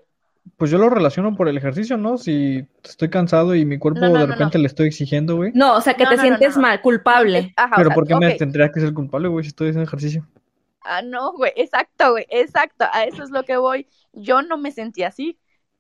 Pues 0.58 0.72
yo 0.72 0.78
lo 0.80 0.90
relaciono 0.90 1.36
por 1.36 1.50
el 1.50 1.58
ejercicio, 1.58 1.98
¿no? 1.98 2.18
Si 2.18 2.68
estoy 2.84 3.10
cansado 3.10 3.56
y 3.56 3.66
mi 3.66 3.80
cuerpo 3.80 4.06
No, 4.06 4.10
no, 4.10 4.20
de 4.20 4.26
no, 4.26 4.36
repente 4.36 4.58
no. 4.58 4.60
le 4.60 4.68
estoy 4.68 4.88
exigiendo, 4.88 5.36
güey. 5.38 5.54
No, 5.54 5.76
o 5.78 5.82
sea, 5.82 5.96
que 5.96 6.06
No, 6.06 6.08
te 6.08 6.18
sientes 6.20 6.58
no. 6.58 6.58
mal, 6.58 6.82
culpable. 6.82 7.54
Ajá, 7.58 7.82
o 7.82 7.86
Pero 7.86 7.88
sea, 7.88 7.96
¿por 7.96 8.06
qué 8.08 8.16
me 8.16 8.34
tendría 8.34 8.72
que 8.74 8.82
ser 8.82 8.94
culpable, 8.94 9.30
güey, 9.30 9.46
si 9.46 9.50
estoy 9.50 9.70
haciendo 9.70 9.88
ejercicio? 9.88 10.28
Ah, 10.82 11.02
no, 11.02 11.34
güey, 11.34 11.52
exacto, 11.58 12.12
güey, 12.12 12.26
exacto, 12.30 12.86
a 12.94 13.04
eso 13.06 13.24
es 13.24 13.30
lo 13.32 13.44
que 13.44 13.58
voy. 13.58 13.88
Yo 14.14 14.42
no 14.42 14.58
me 14.58 14.72
sentí 14.72 15.04
así. 15.04 15.40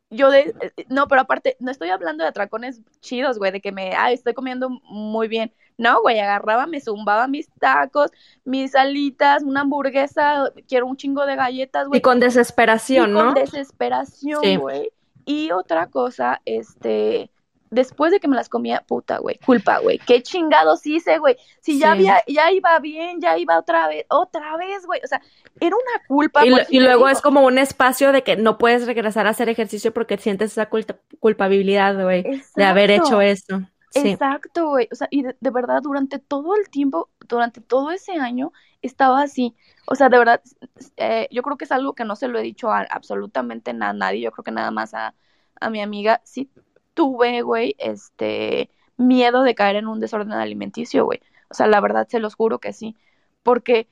Yo 0.09 0.30
de, 0.32 0.53
eh, 0.59 0.86
no, 0.89 1.07
pero 1.07 1.21
aparte, 1.21 1.55
no 1.59 1.71
estoy 1.71 1.89
hablando 1.89 2.23
de 2.23 2.30
atracones 2.30 2.82
chidos, 3.01 3.38
güey, 3.38 3.51
de 3.51 3.61
que 3.61 3.71
me, 3.71 3.95
ay, 3.95 4.13
estoy 4.15 4.34
comiendo 4.34 4.69
muy 4.69 5.28
bien. 5.30 5.53
No, 5.78 6.01
güey, 6.01 6.19
agarraba, 6.19 6.65
me 6.65 6.82
zumbaba 6.82 7.28
mis 7.28 7.47
tacos, 7.59 8.09
mis 8.43 8.73
alitas, 8.75 9.43
una 9.43 9.61
hamburguesa, 9.61 10.51
quiero 10.67 10.88
un 10.88 10.97
chingo 10.97 11.25
de 11.25 11.36
galletas, 11.36 11.88
güey. 11.88 11.99
Y 11.99 12.01
con 12.01 12.19
desesperación, 12.19 13.11
y 13.11 13.13
con 13.13 13.25
¿no? 13.28 13.34
desesperación, 13.34 14.41
Sí. 14.43 14.55
güey. 14.55 14.89
Y 15.25 15.51
otra 15.51 15.88
cosa, 15.88 16.41
este, 16.45 17.30
después 17.69 18.11
de 18.11 18.19
que 18.19 18.28
me 18.30 18.36
las 18.38 18.47
comía, 18.49 18.84
puta, 18.88 19.17
güey, 19.19 19.38
culpa, 19.45 19.80
güey. 19.80 19.99
¿Qué 19.99 20.23
chingados 20.23 20.88
hice, 20.88 21.17
güey? 21.19 21.36
Si 21.59 21.78
ya 21.80 21.88
Sí. 21.88 21.91
había, 22.07 22.23
ya 22.28 22.49
iba 22.51 22.80
bien, 22.80 23.19
ya 23.21 23.38
iba 23.38 23.59
otra 23.59 23.88
vez, 23.89 24.05
otra 24.09 24.55
vez, 24.57 24.86
güey. 24.86 25.01
O 25.03 25.07
sea, 25.07 25.21
era 25.59 25.75
una 25.75 26.05
culpa. 26.07 26.45
Y, 26.45 26.49
lo- 26.49 26.57
y 26.69 26.80
luego 26.80 27.05
digo. 27.05 27.09
es 27.09 27.21
como 27.21 27.41
un 27.41 27.57
espacio 27.57 28.11
de 28.13 28.23
que 28.23 28.36
no 28.38 28.57
puedes 28.57 28.86
regresar 28.88 29.28
a 29.28 29.32
hacer 29.32 29.49
ejercicio 29.49 29.93
porque 29.93 30.17
sientes 30.17 30.53
esa 30.53 30.69
culta- 30.69 30.97
culpabilidad, 31.19 32.01
güey, 32.01 32.23
de 32.55 32.63
haber 32.63 32.89
hecho 32.89 33.21
esto. 33.21 33.59
Exacto, 34.06 34.70
güey. 34.70 34.88
O 34.91 34.95
sea, 34.95 35.08
y 35.12 35.24
de, 35.24 35.36
verdad, 35.52 35.82
durante 35.82 36.20
todo 36.20 36.56
el 36.56 36.70
tiempo, 36.70 37.10
durante 37.28 37.62
todo 37.62 37.91
ese 37.91 38.14
año, 38.14 38.52
estaba 38.82 39.22
así. 39.22 39.56
O 39.88 39.95
sea, 39.95 40.10
de 40.10 40.18
verdad, 40.18 40.41
eh, 40.98 41.28
yo 41.32 41.41
creo 41.43 41.58
que 41.58 41.66
es 41.66 41.72
algo 41.72 41.93
que 41.93 42.06
no 42.06 42.16
se 42.16 42.28
lo 42.28 42.39
he 42.39 42.43
dicho 42.43 42.72
a 42.72 42.82
absolutamente 42.89 43.72
a 43.72 43.93
nadie. 43.93 44.22
Yo 44.22 44.32
creo 44.32 44.43
que 44.43 44.52
nada 44.52 44.72
más 44.72 44.93
a, 44.93 45.16
a 45.60 45.70
mi 45.70 45.82
amiga. 45.82 46.22
Sí 46.24 46.50
tuve, 46.98 47.43
güey, 47.43 47.76
este, 47.78 48.72
miedo 48.98 49.43
de 49.43 49.54
caer 49.56 49.76
en 49.78 49.88
un 49.88 50.00
desorden 50.00 50.32
alimenticio, 50.34 51.06
güey. 51.06 51.22
O 51.50 51.54
sea, 51.54 51.68
la 51.68 51.80
verdad, 51.80 52.08
se 52.10 52.20
los 52.20 52.36
juro 52.36 52.60
que 52.60 52.74
sí. 52.74 52.95
Porque 53.43 53.88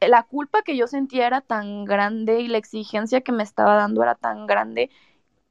la 0.00 0.24
culpa 0.24 0.62
que 0.62 0.76
yo 0.76 0.88
sentía 0.88 1.28
era 1.28 1.40
tan 1.40 1.84
grande 1.84 2.40
y 2.40 2.48
la 2.48 2.58
exigencia 2.58 3.20
que 3.22 3.32
me 3.32 3.44
estaba 3.44 3.76
dando 3.76 4.02
era 4.02 4.16
tan 4.16 4.46
grande 4.48 4.90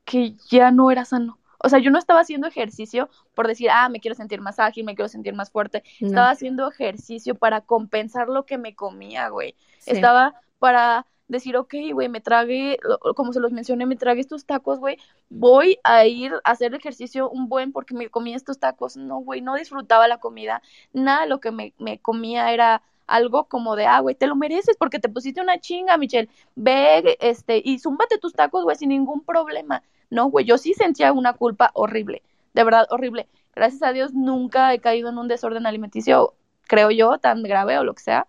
que 0.06 0.34
ya 0.50 0.72
no 0.72 0.92
era 0.92 1.06
sano. 1.06 1.40
O 1.66 1.70
sea, 1.70 1.80
yo 1.80 1.90
no 1.90 1.98
estaba 1.98 2.20
haciendo 2.20 2.48
ejercicio 2.48 3.10
por 3.34 3.48
decir, 3.48 3.70
ah, 3.72 3.90
me 3.90 4.00
quiero 4.00 4.14
sentir 4.14 4.40
más 4.40 4.60
ágil, 4.60 4.86
me 4.86 4.94
quiero 4.96 5.10
sentir 5.10 5.34
más 5.34 5.50
fuerte. 5.50 5.84
No, 6.00 6.08
Estaba 6.08 6.30
haciendo 6.30 6.70
ejercicio 6.70 7.34
para 7.34 7.62
compensar 7.62 8.30
lo 8.30 8.46
que 8.46 8.60
me 8.60 8.76
comía, 8.76 9.30
güey. 9.30 9.56
sí. 9.80 9.92
Estaba 9.92 10.36
para 10.60 11.08
decir, 11.28 11.58
ok, 11.58 11.74
güey, 11.94 12.08
me 12.08 12.22
tragué, 12.22 12.78
como 13.16 13.34
se 13.34 13.40
los 13.40 13.52
mencioné, 13.52 13.88
me 13.88 13.96
tragué 13.96 14.22
estos 14.22 14.46
tacos, 14.46 14.80
güey. 14.80 14.98
Voy 15.30 15.80
a 15.84 16.06
ir 16.06 16.34
a 16.44 16.52
hacer 16.52 16.76
ejercicio 16.76 17.30
un 17.32 17.50
buen 17.50 17.72
porque 17.72 17.96
me 17.96 18.10
comí 18.10 18.36
estos 18.36 18.60
tacos. 18.60 18.96
No, 18.96 19.18
güey, 19.20 19.42
no 19.42 19.56
disfrutaba 19.56 20.08
la 20.08 20.20
comida. 20.20 20.62
Nada 20.94 21.22
de 21.24 21.30
lo 21.30 21.40
que 21.40 21.52
me, 21.52 21.74
me 21.80 21.98
comía 22.00 22.52
era 22.54 22.84
algo 23.08 23.46
como 23.46 23.76
de, 23.76 23.86
ah, 23.86 24.00
güey, 24.02 24.16
te 24.16 24.28
lo 24.28 24.36
mereces 24.36 24.78
porque 24.78 25.00
te 25.00 25.10
pusiste 25.10 25.42
una 25.42 25.60
chinga, 25.60 25.98
Michelle. 25.98 26.30
Ve, 26.56 27.18
este, 27.20 27.62
y 27.64 27.80
zúmbate 27.80 28.18
tus 28.20 28.34
tacos, 28.34 28.64
güey, 28.64 28.76
sin 28.76 28.90
ningún 28.90 29.24
problema. 29.24 29.82
No, 30.10 30.28
güey, 30.28 30.46
yo 30.46 30.58
sí 30.58 30.74
sentía 30.74 31.12
una 31.14 31.34
culpa 31.34 31.72
horrible, 31.74 32.22
de 32.54 32.64
verdad, 32.64 32.88
horrible. 32.90 33.28
gracias 33.56 33.84
a 33.84 33.94
Dios 33.94 34.14
nunca 34.14 34.74
he 34.74 34.80
caído 34.80 35.10
en 35.10 35.18
un 35.18 35.28
desorden 35.28 35.66
alimenticio, 35.66 36.34
creo 36.68 36.92
yo, 36.92 37.18
tan 37.20 37.42
grave 37.44 37.78
o 37.78 37.84
lo 37.84 37.94
que 37.94 38.04
sea. 38.04 38.28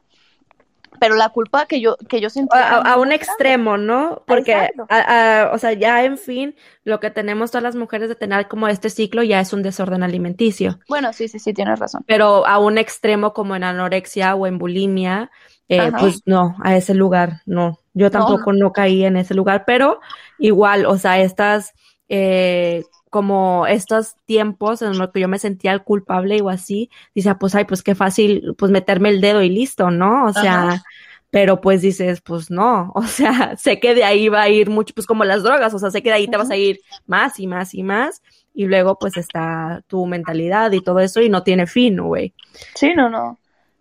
Pero 0.98 1.14
la 1.14 1.28
culpa 1.28 1.66
que 1.66 1.80
yo, 1.80 1.96
que 2.08 2.20
yo 2.20 2.30
sentí. 2.30 2.56
A, 2.56 2.96
un 2.96 3.12
extremo, 3.12 3.76
¿no? 3.76 4.22
Porque, 4.26 4.52
Exacto. 4.52 4.86
a- 4.88 5.42
a- 5.42 5.52
o 5.52 5.58
sea, 5.58 5.72
ya 5.74 6.04
en 6.04 6.16
fin, 6.16 6.54
lo 6.84 7.00
que 7.00 7.10
tenemos 7.10 7.50
todas 7.50 7.64
las 7.64 7.76
mujeres 7.76 8.08
de 8.08 8.14
tener 8.14 8.48
como 8.48 8.68
este 8.68 8.88
ciclo 8.88 9.22
ya 9.22 9.40
es 9.40 9.52
un 9.52 9.62
desorden 9.62 10.02
alimenticio. 10.02 10.78
Bueno, 10.88 11.12
sí, 11.12 11.28
sí, 11.28 11.38
sí, 11.38 11.52
tienes 11.52 11.78
razón. 11.78 12.02
Pero 12.06 12.46
a 12.46 12.58
un 12.58 12.78
extremo 12.78 13.34
como 13.34 13.56
en 13.56 13.64
anorexia 13.64 14.34
o 14.34 14.46
en 14.46 14.58
bulimia, 14.58 15.30
eh, 15.68 15.90
pues 15.98 16.22
no, 16.24 16.56
a 16.62 16.76
ese 16.76 16.94
lugar 16.94 17.42
no. 17.44 17.78
Yo 17.96 18.10
tampoco 18.10 18.52
no. 18.52 18.72
caí 18.72 19.04
en 19.06 19.16
ese 19.16 19.32
lugar, 19.32 19.64
pero 19.66 20.00
igual, 20.38 20.84
o 20.84 20.98
sea, 20.98 21.18
estas, 21.18 21.72
eh, 22.10 22.84
como 23.08 23.66
estos 23.66 24.16
tiempos 24.26 24.82
en 24.82 24.98
los 24.98 25.12
que 25.12 25.20
yo 25.20 25.28
me 25.28 25.38
sentía 25.38 25.72
el 25.72 25.82
culpable 25.82 26.42
o 26.42 26.50
así, 26.50 26.90
dice, 27.14 27.34
pues 27.36 27.54
ay, 27.54 27.64
pues 27.64 27.82
qué 27.82 27.94
fácil, 27.94 28.54
pues 28.58 28.70
meterme 28.70 29.08
el 29.08 29.22
dedo 29.22 29.40
y 29.40 29.48
listo, 29.48 29.90
¿no? 29.90 30.26
O 30.26 30.32
sea, 30.34 30.68
Ajá. 30.68 30.84
pero 31.30 31.62
pues 31.62 31.80
dices, 31.80 32.20
pues 32.20 32.50
no, 32.50 32.92
o 32.94 33.04
sea, 33.04 33.56
sé 33.56 33.80
que 33.80 33.94
de 33.94 34.04
ahí 34.04 34.28
va 34.28 34.42
a 34.42 34.50
ir 34.50 34.68
mucho, 34.68 34.92
pues 34.94 35.06
como 35.06 35.24
las 35.24 35.42
drogas, 35.42 35.72
o 35.72 35.78
sea, 35.78 35.90
sé 35.90 36.02
que 36.02 36.10
de 36.10 36.16
ahí 36.16 36.28
te 36.28 36.36
vas 36.36 36.50
a 36.50 36.56
ir 36.56 36.80
más 37.06 37.40
y 37.40 37.46
más 37.46 37.72
y 37.72 37.82
más, 37.82 38.20
y 38.52 38.66
luego 38.66 38.98
pues 38.98 39.16
está 39.16 39.82
tu 39.86 40.04
mentalidad 40.04 40.70
y 40.72 40.82
todo 40.82 41.00
eso 41.00 41.22
y 41.22 41.30
no 41.30 41.42
tiene 41.42 41.66
fin, 41.66 41.96
güey. 41.96 42.34
Sí, 42.74 42.92
no, 42.94 43.08
no. 43.08 43.38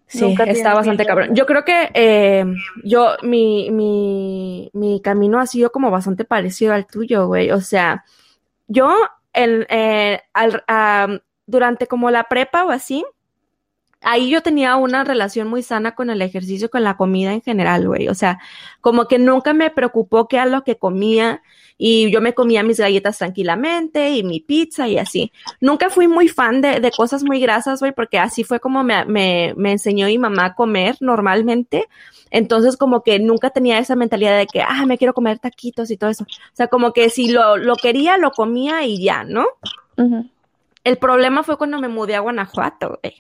Sí, 0.08 0.36
está 0.46 0.74
bastante 0.74 1.06
cabrón. 1.06 1.36
Yo 1.36 1.46
creo 1.46 1.66
que 1.66 1.90
eh, 1.94 2.46
yo, 2.84 3.16
mi, 3.24 3.70
mi, 3.72 4.70
mi 4.74 5.02
camino 5.02 5.40
ha 5.40 5.48
sido 5.48 5.72
como 5.72 5.92
bastante 5.92 6.26
parecido 6.26 6.74
al 6.74 6.86
tuyo, 6.88 7.28
güey. 7.28 7.52
O 7.52 7.60
sea, 7.62 8.06
yo 8.68 8.94
en, 9.34 9.66
eh, 9.70 10.22
al- 10.34 10.64
am, 10.68 11.20
durante 11.48 11.88
como 11.88 12.12
la 12.12 12.26
prepa 12.26 12.66
o 12.66 12.72
así, 12.72 13.06
ahí 14.06 14.30
yo 14.30 14.42
tenía 14.42 14.76
una 14.76 15.04
relación 15.04 15.48
muy 15.48 15.64
sana 15.64 15.96
con 15.96 16.10
el 16.10 16.22
ejercicio, 16.22 16.70
con 16.70 16.84
la 16.84 16.96
comida 16.96 17.34
en 17.34 17.42
general, 17.42 17.88
güey. 17.88 18.08
O 18.08 18.14
sea, 18.14 18.40
como 18.80 19.08
que 19.08 19.18
nunca 19.20 19.54
me 19.54 19.72
preocupó 19.72 20.28
qué 20.28 20.38
era 20.38 20.46
lo 20.46 20.64
que 20.64 20.78
comía 20.78 21.42
y 21.78 22.12
yo 22.12 22.22
me 22.22 22.34
comía 22.34 22.64
mis 22.64 22.80
galletas 22.80 23.18
tranquilamente 23.18 24.12
y 24.12 24.24
mi 24.24 24.40
pizza 24.40 24.88
y 24.88 24.98
así. 24.98 25.32
Nunca 25.60 25.90
fui 25.90 26.08
muy 26.08 26.30
fan 26.30 26.62
de, 26.62 26.80
de 26.80 26.92
cosas 26.92 27.24
muy 27.24 27.40
grasas, 27.40 27.80
güey, 27.80 27.92
porque 27.92 28.20
así 28.20 28.44
fue 28.44 28.60
como 28.60 28.84
me, 28.84 29.04
me, 29.06 29.54
me 29.58 29.72
enseñó 29.72 30.06
mi 30.06 30.20
mamá 30.20 30.46
a 30.46 30.56
comer 30.56 30.96
normalmente. 31.02 31.88
Entonces, 32.30 32.78
como 32.78 33.02
que 33.02 33.20
nunca 33.20 33.50
tenía 33.50 33.80
esa 33.80 33.96
mentalidad 33.96 34.38
de 34.38 34.46
que, 34.46 34.62
ah, 34.62 34.86
me 34.86 34.98
quiero 34.98 35.14
comer 35.14 35.40
taquitos 35.40 35.90
y 35.90 35.98
todo 35.98 36.12
eso. 36.12 36.24
O 36.26 36.56
sea, 36.56 36.68
como 36.68 36.94
que 36.94 37.10
si 37.10 37.30
lo, 37.30 37.58
lo 37.58 37.76
quería, 37.76 38.18
lo 38.18 38.32
comía 38.32 38.86
y 38.86 39.04
ya, 39.04 39.24
¿no? 39.24 39.48
El 40.84 40.98
problema 40.98 41.44
fue 41.44 41.58
cuando 41.58 41.80
me 41.80 41.88
mudé 41.88 42.16
a 42.16 42.20
Guanajuato, 42.20 43.00
güey. 43.02 43.16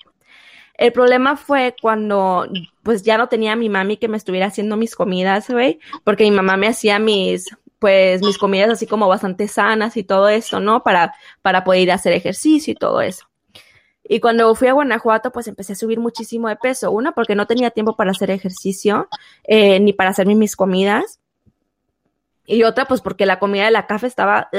El 0.78 0.92
problema 0.92 1.38
fue 1.38 1.76
cuando, 1.82 2.48
pues, 2.84 3.04
ya 3.04 3.18
no 3.18 3.28
tenía 3.28 3.54
a 3.54 3.56
mi 3.56 3.70
mami 3.70 3.98
que 3.98 4.08
me 4.08 4.18
estuviera 4.18 4.48
haciendo 4.48 4.78
mis 4.78 4.96
comidas, 4.96 5.50
güey, 5.50 5.80
porque 6.04 6.26
mi 6.26 6.32
mamá 6.32 6.58
me 6.58 6.68
hacía 6.68 7.00
mis, 7.00 7.50
pues, 7.80 8.22
mis 8.22 8.38
comidas 8.38 8.70
así 8.70 8.86
como 8.86 9.08
bastante 9.08 9.48
sanas 9.48 9.96
y 9.96 10.04
todo 10.04 10.28
eso, 10.28 10.60
¿no? 10.60 10.84
Para, 10.84 11.14
para 11.42 11.64
poder 11.64 11.82
ir 11.82 11.92
a 11.92 11.96
hacer 11.96 12.14
ejercicio 12.14 12.74
y 12.74 12.76
todo 12.76 13.02
eso. 13.02 13.28
Y 14.08 14.20
cuando 14.20 14.54
fui 14.54 14.68
a 14.68 14.74
Guanajuato, 14.74 15.32
pues 15.32 15.48
empecé 15.48 15.74
a 15.74 15.76
subir 15.76 16.00
muchísimo 16.00 16.48
de 16.48 16.58
peso. 16.58 16.92
Una, 16.92 17.14
porque 17.14 17.36
no 17.36 17.48
tenía 17.48 17.72
tiempo 17.72 17.96
para 17.96 18.12
hacer 18.12 18.30
ejercicio, 18.30 19.08
eh, 19.46 19.80
ni 19.80 19.94
para 19.94 20.12
hacerme 20.12 20.36
mis 20.36 20.56
comidas. 20.56 21.20
Y 22.46 22.64
otra, 22.64 22.86
pues 22.86 23.02
porque 23.02 23.26
la 23.26 23.40
comida 23.40 23.66
de 23.66 23.72
la 23.72 23.88
café 23.88 24.08
estaba... 24.08 24.50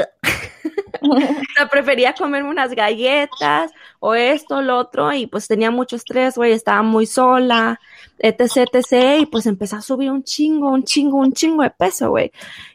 Sea, 1.57 1.69
prefería 1.71 2.15
comerme 2.15 2.51
unas 2.51 2.75
galletas 2.75 3.73
o 4.01 4.15
esto, 4.15 4.63
lo 4.63 4.79
otro, 4.79 5.13
y 5.13 5.27
pues 5.27 5.49
tenía 5.49 5.71
mucho 5.71 5.97
estrés, 5.97 6.37
güey, 6.37 6.53
estaba 6.53 6.83
muy 6.83 7.07
sola, 7.07 7.81
etc, 8.19 8.69
etc, 8.73 9.21
y 9.21 9.27
pues 9.27 9.47
empecé 9.47 9.77
a 9.77 9.81
subir 9.81 10.11
un 10.11 10.23
chingo, 10.23 10.71
un 10.71 10.85
chingo, 10.85 11.19
un 11.19 11.33
chingo 11.33 11.63
de 11.63 11.71
peso, 11.71 12.11
güey. 12.11 12.33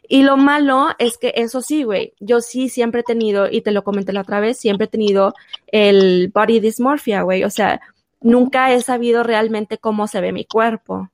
Y 0.08 0.24
lo 0.24 0.38
malo 0.38 0.90
es 1.00 1.18
que 1.18 1.34
eso 1.36 1.62
sí, 1.62 1.84
güey, 1.84 2.14
yo 2.20 2.42
sí 2.42 2.70
siempre 2.70 3.02
he 3.02 3.04
tenido, 3.04 3.50
y 3.50 3.62
te 3.62 3.72
lo 3.72 3.84
comenté 3.84 4.14
la 4.14 4.22
otra 4.22 4.40
vez, 4.40 4.58
siempre 4.58 4.86
he 4.86 4.90
tenido 4.90 5.34
el 5.68 6.32
body 6.34 6.60
dysmorphia, 6.60 7.22
güey, 7.22 7.44
o 7.44 7.50
sea, 7.50 7.82
nunca 8.22 8.72
he 8.72 8.82
sabido 8.82 9.24
realmente 9.24 9.78
cómo 9.78 10.08
se 10.08 10.22
ve 10.22 10.32
mi 10.32 10.46
cuerpo. 10.46 11.10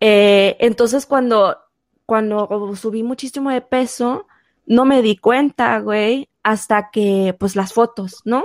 Eh, 0.00 0.56
entonces 0.60 1.06
cuando, 1.06 1.58
cuando 2.06 2.74
subí 2.76 3.02
muchísimo 3.02 3.50
de 3.50 3.60
peso, 3.60 4.26
no 4.68 4.84
me 4.84 5.02
di 5.02 5.16
cuenta, 5.16 5.80
güey, 5.80 6.28
hasta 6.42 6.90
que, 6.90 7.34
pues 7.38 7.56
las 7.56 7.72
fotos, 7.72 8.20
¿no? 8.24 8.44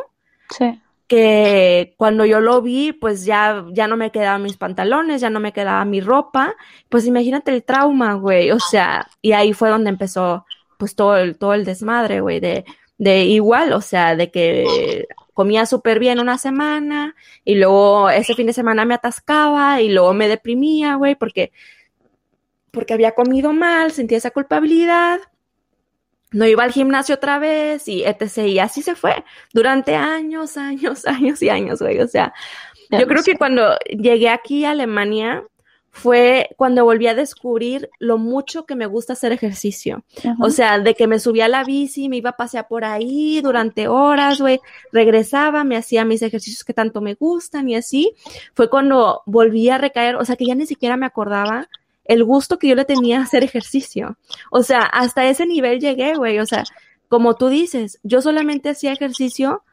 Sí. 0.50 0.82
Que 1.08 1.94
cuando 1.98 2.26
yo 2.26 2.40
lo 2.40 2.62
vi, 2.62 2.94
pues 2.94 3.26
ya, 3.26 3.66
ya 3.72 3.88
no 3.88 3.98
me 3.98 4.12
quedaban 4.12 4.42
mis 4.42 4.58
pantalones, 4.58 5.22
ya 5.22 5.30
no 5.30 5.40
me 5.40 5.54
quedaba 5.54 5.84
mi 5.86 6.00
ropa, 6.02 6.56
pues 6.90 7.06
imagínate 7.06 7.52
el 7.52 7.64
trauma, 7.64 8.14
güey, 8.14 8.52
o 8.52 8.60
sea, 8.60 9.08
y 9.22 9.34
ahí 9.34 9.54
fue 9.54 9.70
donde 9.70 9.90
empezó, 9.90 10.46
pues 10.78 10.96
todo 10.96 11.18
el, 11.18 11.38
todo 11.38 11.54
el 11.54 11.66
desmadre, 11.66 12.22
güey, 12.22 12.40
de, 12.40 12.66
de 12.98 13.26
igual, 13.26 13.74
o 13.74 13.82
sea, 13.82 14.16
de 14.16 14.32
que 14.32 15.06
comía 15.34 15.66
súper 15.66 16.00
bien 16.00 16.20
una 16.20 16.38
semana 16.38 17.16
y 17.44 17.56
luego 17.56 18.10
ese 18.10 18.34
fin 18.34 18.48
de 18.48 18.54
semana 18.54 18.86
me 18.86 18.94
atascaba 18.94 19.82
y 19.82 19.90
luego 19.90 20.14
me 20.14 20.30
deprimía, 20.30 20.96
güey, 20.96 21.16
porque, 21.16 21.52
porque 22.72 22.94
había 22.94 23.12
comido 23.12 23.52
mal, 23.52 23.92
sentía 23.92 24.18
esa 24.18 24.32
culpabilidad, 24.32 25.20
no 26.34 26.46
iba 26.46 26.64
al 26.64 26.72
gimnasio 26.72 27.16
otra 27.16 27.40
vez 27.40 27.88
y 27.88 28.04
etc. 28.04 28.40
Y 28.48 28.60
así 28.60 28.82
se 28.82 28.96
fue 28.96 29.24
durante 29.54 29.96
años, 29.96 30.58
años, 30.58 31.06
años 31.08 31.42
y 31.42 31.50
años, 31.50 31.82
güey. 31.82 32.00
O 32.00 32.08
sea, 32.08 32.34
yo 32.92 33.08
creo 33.08 33.24
que 33.24 33.38
cuando 33.38 33.78
llegué 33.88 34.30
aquí 34.30 34.66
a 34.66 34.72
Alemania 34.72 35.44
fue 35.96 36.50
cuando 36.58 36.84
volví 36.86 37.06
a 37.06 37.14
descubrir 37.14 37.90
lo 38.00 38.18
mucho 38.18 38.66
que 38.66 38.76
me 38.76 38.88
gusta 38.88 39.14
hacer 39.14 39.32
ejercicio. 39.32 40.04
O 40.40 40.50
sea, 40.50 40.80
de 40.80 40.96
que 40.96 41.06
me 41.06 41.20
subía 41.20 41.46
a 41.46 41.50
la 41.50 41.64
bici, 41.64 42.10
me 42.10 42.18
iba 42.18 42.32
a 42.32 42.38
pasear 42.38 42.68
por 42.68 42.84
ahí 42.84 43.42
durante 43.42 43.88
horas, 43.88 44.42
güey, 44.42 44.60
regresaba, 44.92 45.64
me 45.64 45.78
hacía 45.78 46.04
mis 46.04 46.24
ejercicios 46.24 46.64
que 46.64 46.74
tanto 46.74 47.00
me 47.00 47.14
gustan 47.14 47.70
y 47.70 47.76
así. 47.76 48.16
Fue 48.56 48.72
cuando 48.72 49.22
volví 49.28 49.70
a 49.70 49.78
recaer, 49.78 50.16
o 50.16 50.26
sea, 50.26 50.36
que 50.36 50.48
ya 50.48 50.56
ni 50.56 50.66
siquiera 50.66 50.98
me 50.98 51.06
acordaba 51.06 51.70
el 52.06 52.24
gusto 52.24 52.60
que 52.60 52.68
yo 52.68 52.76
le 52.76 52.86
tenía 52.86 53.20
a 53.20 53.24
hacer 53.24 53.44
ejercicio. 53.44 54.18
O 54.52 54.64
sea, 54.64 54.82
hasta 54.82 55.26
ese 55.26 55.46
nivel 55.46 55.80
llegué, 55.80 56.16
güey. 56.16 56.40
O 56.40 56.46
sea, 56.46 56.64
como 57.08 57.36
tú 57.36 57.48
dices, 57.50 58.00
yo 58.04 58.22
solamente 58.22 58.70
hacía 58.70 58.92
ejercicio 58.92 59.64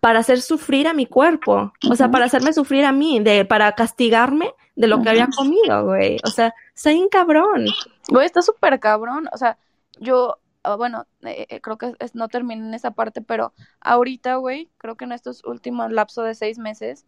para 0.00 0.20
hacer 0.20 0.40
sufrir 0.40 0.86
a 0.88 0.92
mi 0.94 1.06
cuerpo, 1.06 1.72
o 1.90 1.96
sea, 1.96 2.10
para 2.10 2.26
hacerme 2.26 2.52
sufrir 2.52 2.84
a 2.84 2.92
mí, 2.92 3.18
de, 3.20 3.44
para 3.44 3.72
castigarme 3.72 4.52
de 4.76 4.86
lo 4.86 5.02
que 5.02 5.08
había 5.08 5.26
comido, 5.34 5.84
güey. 5.84 6.18
O 6.24 6.28
sea, 6.28 6.54
está 6.74 6.90
bien 6.90 7.08
cabrón. 7.08 7.66
Güey, 8.08 8.26
está 8.26 8.40
súper 8.42 8.78
cabrón. 8.78 9.28
O 9.32 9.36
sea, 9.38 9.58
yo, 9.98 10.36
ah, 10.62 10.76
bueno, 10.76 11.06
eh, 11.22 11.46
eh, 11.48 11.60
creo 11.60 11.76
que 11.78 11.92
es- 11.98 12.14
no 12.14 12.28
terminé 12.28 12.66
en 12.66 12.74
esa 12.74 12.92
parte, 12.92 13.20
pero 13.20 13.52
ahorita, 13.80 14.36
güey, 14.36 14.68
creo 14.78 14.96
que 14.96 15.06
en 15.06 15.12
estos 15.12 15.42
últimos 15.44 15.90
lapsos 15.90 16.24
de 16.24 16.34
seis 16.34 16.58
meses, 16.58 17.04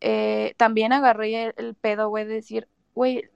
eh, 0.00 0.54
también 0.56 0.92
agarré 0.92 1.44
el, 1.44 1.54
el 1.56 1.74
pedo, 1.74 2.08
güey, 2.08 2.26
de 2.26 2.34
decir, 2.34 2.68
güey, 2.94 3.30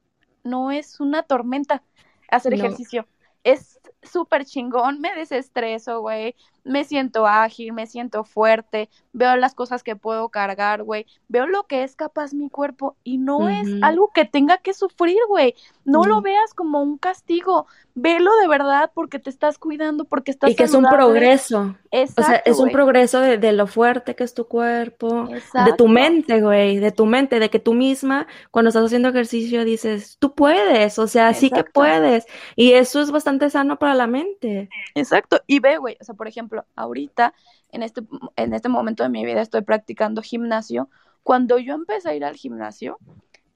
no 0.47 0.71
es 0.71 1.01
una 1.01 1.23
tormenta 1.23 1.83
hacer 2.31 2.55
No. 2.57 2.65
ejercicio. 2.65 3.07
Es 3.45 3.79
súper 4.03 4.45
chingón, 4.45 5.01
me 5.01 5.15
desestreso, 5.15 6.01
güey, 6.01 6.35
me 6.67 6.85
siento 6.85 7.27
ágil, 7.27 7.73
me 7.73 7.87
siento 7.87 8.25
fuerte, 8.25 8.89
veo 9.13 9.37
las 9.37 9.55
cosas 9.55 9.83
que 9.83 9.97
puedo 9.97 10.29
cargar, 10.31 10.83
güey, 10.83 11.07
veo 11.29 11.47
lo 11.47 11.65
que 11.67 11.83
es 11.85 11.97
capaz 11.97 12.35
mi 12.35 12.51
cuerpo 12.51 12.97
y 13.05 13.19
no 13.19 13.49
es 13.49 13.77
algo 13.81 14.11
que 14.15 14.25
tenga 14.25 14.59
que 14.59 14.75
sufrir, 14.75 15.19
güey. 15.29 15.55
No 15.85 16.05
lo 16.07 16.17
No. 16.17 16.23
veas 16.23 16.55
como 16.55 16.83
un 16.83 16.99
castigo, 16.99 17.67
velo 17.95 18.31
de 18.43 18.49
verdad 18.49 18.91
porque 18.95 19.19
te 19.19 19.31
estás 19.31 19.59
cuidando, 19.59 20.05
porque 20.05 20.33
estás 20.33 20.51
Y 20.51 20.57
que 20.57 20.65
es 20.65 20.75
un 20.75 20.85
progreso. 20.89 21.77
Exacto, 21.93 22.23
O 22.23 22.25
sea, 22.25 22.37
es 22.45 22.59
un 22.59 22.71
progreso 22.71 23.21
de, 23.21 23.39
de 23.39 23.53
lo 23.53 23.67
fuerte 23.67 24.15
que 24.17 24.25
es 24.25 24.35
tu 24.35 24.47
cuerpo, 24.49 25.29
de 25.65 25.73
tu 25.73 25.89
mente, 25.89 26.41
güey, 26.43 26.79
de 26.79 26.93
tu 26.93 27.07
mente, 27.07 27.39
de 27.39 27.49
que 27.51 27.59
tú 27.61 27.75
misma, 27.75 28.27
cuando 28.51 28.69
estás 28.69 28.85
haciendo 28.87 29.09
ejercicio, 29.09 29.65
dices, 29.65 30.17
tú 30.19 30.35
puedes, 30.35 30.99
o 30.99 31.07
sea, 31.07 31.33
sí 31.35 31.51
que 31.51 31.65
puedes. 31.65 32.27
Y 32.57 32.73
eso 32.73 33.01
es 33.01 33.11
bastante 33.11 33.49
sano 33.51 33.79
para 33.79 33.95
la 33.95 34.07
mente. 34.07 34.69
Exacto. 34.95 35.41
Y 35.47 35.61
ve, 35.61 35.79
güey, 35.79 35.97
o 36.01 36.05
sea, 36.05 36.15
por 36.15 36.29
ejemplo, 36.29 36.56
ahorita, 36.77 37.35
en 37.71 37.83
este, 37.83 38.03
en 38.37 38.55
este 38.55 38.69
momento 38.69 39.03
de 39.03 39.09
mi 39.11 39.25
vida, 39.25 39.43
estoy 39.43 39.63
practicando 39.63 40.23
gimnasio. 40.23 40.89
Cuando 41.23 41.59
yo 41.59 41.75
empecé 41.75 42.11
a 42.11 42.15
ir 42.15 42.25
al 42.25 42.37
gimnasio, 42.37 42.99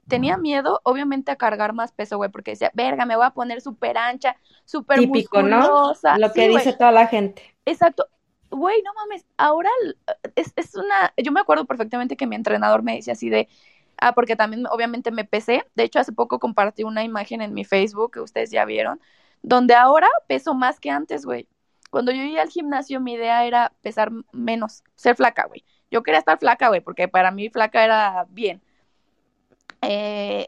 tenía 0.07 0.37
miedo, 0.37 0.81
obviamente, 0.83 1.31
a 1.31 1.37
cargar 1.37 1.73
más 1.73 1.93
peso, 1.93 2.17
güey, 2.17 2.29
porque 2.31 2.51
decía, 2.51 2.71
verga, 2.73 3.05
me 3.05 3.15
voy 3.15 3.25
a 3.25 3.31
poner 3.31 3.61
súper 3.61 3.97
ancha, 3.97 4.37
súper 4.65 4.99
Típico, 4.99 5.43
¿no? 5.43 5.71
musculosa. 5.71 6.17
Lo 6.17 6.33
que 6.33 6.43
Sí, 6.43 6.49
güey. 6.49 6.65
dice 6.65 6.73
toda 6.73 6.91
la 6.91 7.07
gente. 7.07 7.43
Exacto. 7.65 8.07
Güey, 8.49 8.81
no 8.83 8.93
mames, 8.95 9.25
ahora 9.37 9.69
es, 10.35 10.51
es 10.57 10.75
una, 10.75 11.13
yo 11.17 11.31
me 11.31 11.39
acuerdo 11.39 11.65
perfectamente 11.65 12.17
que 12.17 12.27
mi 12.27 12.35
entrenador 12.35 12.83
me 12.83 12.95
decía 12.97 13.13
así 13.13 13.29
de, 13.29 13.47
ah, 13.97 14.13
porque 14.13 14.35
también 14.35 14.65
obviamente 14.67 15.11
me 15.11 15.23
pesé, 15.25 15.63
de 15.75 15.83
hecho 15.83 15.99
hace 15.99 16.11
poco 16.11 16.39
compartí 16.39 16.83
una 16.83 17.03
imagen 17.05 17.41
en 17.41 17.53
mi 17.53 17.63
Facebook 17.65 18.11
que 18.13 18.19
ustedes 18.19 18.51
ya 18.51 18.65
vieron, 18.65 18.99
donde 19.41 19.75
ahora 19.75 20.09
peso 20.27 20.53
más 20.53 20.79
que 20.81 20.89
antes, 20.89 21.25
güey. 21.25 21.47
Cuando 21.91 22.11
yo 22.11 22.23
iba 22.23 22.41
al 22.41 22.49
gimnasio, 22.49 22.99
mi 23.01 23.13
idea 23.13 23.45
era 23.45 23.73
pesar 23.81 24.11
menos, 24.31 24.83
ser 24.95 25.15
flaca, 25.15 25.45
güey. 25.45 25.63
Yo 25.91 26.03
quería 26.03 26.19
estar 26.19 26.39
flaca, 26.39 26.69
güey, 26.69 26.81
porque 26.81 27.07
para 27.07 27.31
mí 27.31 27.49
flaca 27.49 27.83
era 27.85 28.25
bien. 28.29 28.61
Eh, 29.81 30.47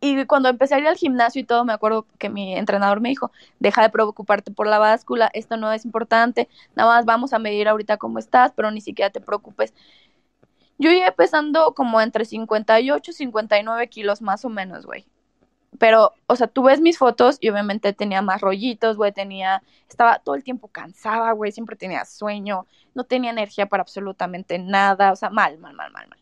y 0.00 0.24
cuando 0.26 0.48
empecé 0.48 0.74
a 0.74 0.78
ir 0.80 0.88
al 0.88 0.96
gimnasio 0.96 1.40
y 1.40 1.44
todo, 1.44 1.64
me 1.64 1.72
acuerdo 1.72 2.06
que 2.18 2.28
mi 2.28 2.56
entrenador 2.56 3.00
me 3.00 3.10
dijo, 3.10 3.30
deja 3.60 3.82
de 3.82 3.90
preocuparte 3.90 4.50
por 4.50 4.66
la 4.66 4.80
báscula, 4.80 5.30
esto 5.32 5.56
no 5.56 5.72
es 5.72 5.84
importante, 5.84 6.48
nada 6.74 6.96
más 6.96 7.04
vamos 7.04 7.32
a 7.32 7.38
medir 7.38 7.68
ahorita 7.68 7.98
cómo 7.98 8.18
estás, 8.18 8.52
pero 8.56 8.72
ni 8.72 8.80
siquiera 8.80 9.10
te 9.10 9.20
preocupes. 9.20 9.72
Yo 10.78 10.90
iba 10.90 11.10
pesando 11.12 11.74
como 11.74 12.00
entre 12.00 12.24
58 12.24 13.10
y 13.12 13.14
59 13.14 13.88
kilos 13.88 14.20
más 14.22 14.44
o 14.44 14.48
menos, 14.48 14.86
güey. 14.86 15.06
Pero, 15.78 16.12
o 16.26 16.36
sea, 16.36 16.46
tú 16.48 16.64
ves 16.64 16.80
mis 16.80 16.98
fotos 16.98 17.38
y 17.40 17.48
obviamente 17.48 17.92
tenía 17.92 18.22
más 18.22 18.40
rollitos, 18.40 18.96
güey, 18.96 19.12
tenía, 19.12 19.62
estaba 19.88 20.18
todo 20.18 20.34
el 20.34 20.44
tiempo 20.44 20.68
cansada, 20.68 21.32
güey, 21.32 21.50
siempre 21.52 21.76
tenía 21.76 22.04
sueño, 22.04 22.66
no 22.94 23.04
tenía 23.04 23.30
energía 23.30 23.66
para 23.66 23.82
absolutamente 23.82 24.58
nada, 24.58 25.12
o 25.12 25.16
sea, 25.16 25.30
mal, 25.30 25.58
mal, 25.58 25.74
mal, 25.74 25.90
mal, 25.92 26.08
mal. 26.08 26.18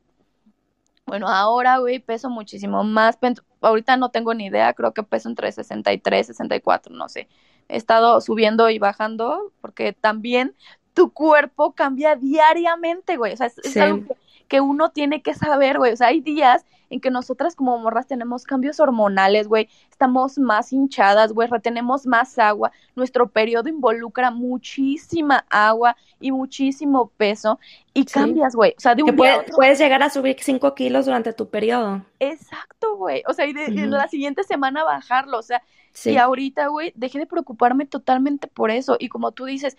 Bueno, 1.11 1.27
ahora, 1.29 1.79
güey, 1.79 1.99
peso 1.99 2.31
muchísimo 2.31 2.85
más. 2.85 3.19
Ahorita 3.61 3.97
no 3.97 4.11
tengo 4.11 4.33
ni 4.33 4.47
idea, 4.47 4.73
creo 4.75 4.95
que 4.95 5.03
peso 5.03 5.29
entre 5.29 5.51
63, 5.51 6.29
64, 6.29 6.95
no 6.95 7.09
sé. 7.09 7.29
He 7.69 7.77
estado 7.77 8.21
subiendo 8.21 8.71
y 8.71 8.79
bajando 8.79 9.53
porque 9.61 9.93
también 9.93 10.55
tu 10.95 11.13
cuerpo 11.13 11.73
cambia 11.73 12.15
diariamente, 12.15 13.17
güey. 13.17 13.33
O 13.33 13.37
sea, 13.37 13.49
es, 13.49 13.77
algo 13.77 14.07
que, 14.07 14.17
que 14.51 14.61
uno 14.61 14.91
tiene 14.91 15.23
que 15.23 15.33
saber, 15.33 15.79
güey. 15.79 15.93
O 15.93 15.97
sea, 15.97 16.09
hay 16.09 16.21
días 16.21 16.67
en 16.91 17.01
que 17.01 17.11
nosotras 17.13 17.55
como 17.55 17.79
morras 17.79 18.09
tenemos 18.09 18.43
cambios 18.43 18.81
hormonales, 18.81 19.47
güey. 19.47 19.69
Estamos 19.93 20.39
más 20.39 20.73
hinchadas, 20.73 21.33
güey, 21.33 21.47
retenemos 21.49 22.05
más 22.05 22.37
agua. 22.37 22.73
Nuestro 22.97 23.29
periodo 23.29 23.69
involucra 23.69 24.33
muchísima 24.33 25.47
agua 25.51 25.97
y 26.19 26.33
muchísimo 26.33 27.13
peso 27.17 27.61
y 27.95 28.01
Sí. 28.01 28.07
cambias, 28.13 28.57
güey. 28.57 28.75
O 28.77 28.81
sea, 28.81 28.97
de 28.97 29.05
un 29.05 29.07
día 29.07 29.15
a 29.15 29.17
puede- 29.17 29.39
otro. 29.39 29.55
puedes 29.57 29.79
llegar 29.79 30.03
a 30.03 30.11
subir 30.11 30.37
5 30.41 30.75
kilos 30.75 31.07
durante 31.07 31.33
tu 31.33 31.49
periodo. 31.49 32.05
Exacto, 32.19 32.97
güey. 32.97 33.23
O 33.29 33.33
sea, 33.35 33.47
y, 33.47 33.53
de, 33.53 33.67
y 33.71 33.87
la 33.87 34.09
siguiente 34.09 34.43
semana 34.43 34.83
bajarlo. 34.83 35.39
O 35.39 35.43
sea, 35.43 35.63
Sí. 35.93 36.11
y 36.13 36.17
ahorita, 36.17 36.67
güey, 36.69 36.93
dejé 36.97 37.21
de 37.21 37.27
preocuparme 37.27 37.87
totalmente 37.87 38.49
por 38.49 38.71
eso. 38.73 38.97
Y 38.99 39.09
como 39.09 39.31
tú 39.33 39.45
dices, 39.45 39.77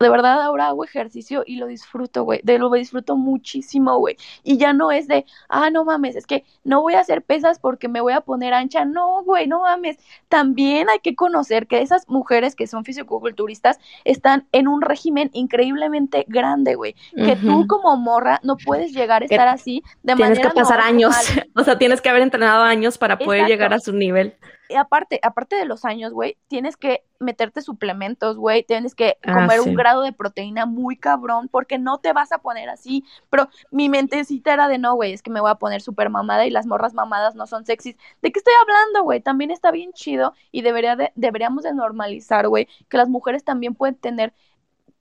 de 0.00 0.08
verdad 0.08 0.40
ahora 0.40 0.68
hago 0.68 0.82
ejercicio 0.84 1.44
y 1.46 1.56
lo 1.56 1.66
disfruto, 1.66 2.24
güey. 2.24 2.40
De 2.42 2.58
lo 2.58 2.70
disfruto 2.70 3.16
muchísimo, 3.16 3.98
güey. 3.98 4.16
Y 4.42 4.56
ya 4.56 4.72
no 4.72 4.90
es 4.90 5.06
de, 5.08 5.26
ah, 5.48 5.70
no 5.70 5.84
mames, 5.84 6.16
es 6.16 6.26
que 6.26 6.44
no 6.64 6.80
voy 6.80 6.94
a 6.94 7.00
hacer 7.00 7.22
pesas 7.22 7.58
porque 7.58 7.88
me 7.88 8.00
voy 8.00 8.14
a 8.14 8.22
poner 8.22 8.54
ancha. 8.54 8.84
No, 8.84 9.22
güey, 9.24 9.46
no 9.46 9.60
mames. 9.60 9.98
También 10.28 10.88
hay 10.88 11.00
que 11.00 11.14
conocer 11.14 11.66
que 11.66 11.82
esas 11.82 12.08
mujeres 12.08 12.54
que 12.56 12.66
son 12.66 12.84
fisicoculturistas 12.84 13.78
están 14.04 14.46
en 14.52 14.68
un 14.68 14.80
régimen 14.80 15.30
increíblemente 15.34 16.24
grande, 16.28 16.74
güey. 16.76 16.94
Que 17.14 17.36
tú 17.36 17.66
como 17.66 17.96
morra 17.96 18.40
no 18.42 18.56
puedes 18.56 18.92
llegar 18.92 19.22
a 19.22 19.26
estar 19.26 19.48
así 19.48 19.82
de 20.02 20.14
Tienes 20.14 20.38
manera 20.38 20.48
que 20.50 20.54
pasar 20.54 20.78
normal. 20.78 20.94
años. 20.94 21.16
O 21.56 21.64
sea, 21.64 21.76
tienes 21.76 22.00
que 22.00 22.08
haber 22.08 22.22
entrenado 22.22 22.62
años 22.62 22.96
para 22.96 23.18
poder 23.18 23.40
Exacto. 23.40 23.52
llegar 23.52 23.74
a 23.74 23.80
su 23.80 23.92
nivel. 23.92 24.34
Y 24.70 24.76
aparte, 24.76 25.18
aparte 25.22 25.56
de 25.56 25.64
los 25.64 25.84
años, 25.84 26.12
güey, 26.12 26.36
tienes 26.48 26.76
que 26.76 27.04
meterte 27.18 27.60
suplementos, 27.60 28.36
güey, 28.38 28.62
tienes 28.62 28.94
que 28.94 29.18
Ah, 29.24 29.34
comer 29.34 29.60
sí. 29.60 29.68
un 29.68 29.74
grado 29.74 30.02
de 30.02 30.12
proteína 30.12 30.64
muy 30.64 30.96
cabrón, 30.96 31.48
porque 31.50 31.78
no 31.78 31.98
te 31.98 32.12
vas 32.12 32.32
a 32.32 32.38
poner 32.38 32.68
así. 32.70 33.04
Pero 33.28 33.48
mi 33.70 33.88
mentecita 33.88 34.54
era 34.54 34.68
de 34.68 34.78
no, 34.78 34.94
güey, 34.94 35.12
es 35.12 35.22
que 35.22 35.30
me 35.30 35.40
voy 35.40 35.50
a 35.50 35.56
poner 35.56 35.82
súper 35.82 36.08
mamada 36.08 36.46
y 36.46 36.50
las 36.50 36.66
morras 36.66 36.94
mamadas 36.94 37.34
no 37.34 37.46
son 37.46 37.66
sexys. 37.66 37.96
¿De 38.22 38.32
qué 38.32 38.38
estoy 38.38 38.54
hablando, 38.62 39.02
güey? 39.02 39.20
También 39.20 39.50
está 39.50 39.70
bien 39.70 39.92
chido 39.92 40.34
y 40.52 40.62
debería 40.62 40.96
de, 40.96 41.12
deberíamos 41.14 41.64
de 41.64 41.74
normalizar, 41.74 42.48
güey, 42.48 42.68
que 42.88 42.96
las 42.96 43.08
mujeres 43.08 43.44
también 43.44 43.74
pueden 43.74 43.96
tener 43.96 44.32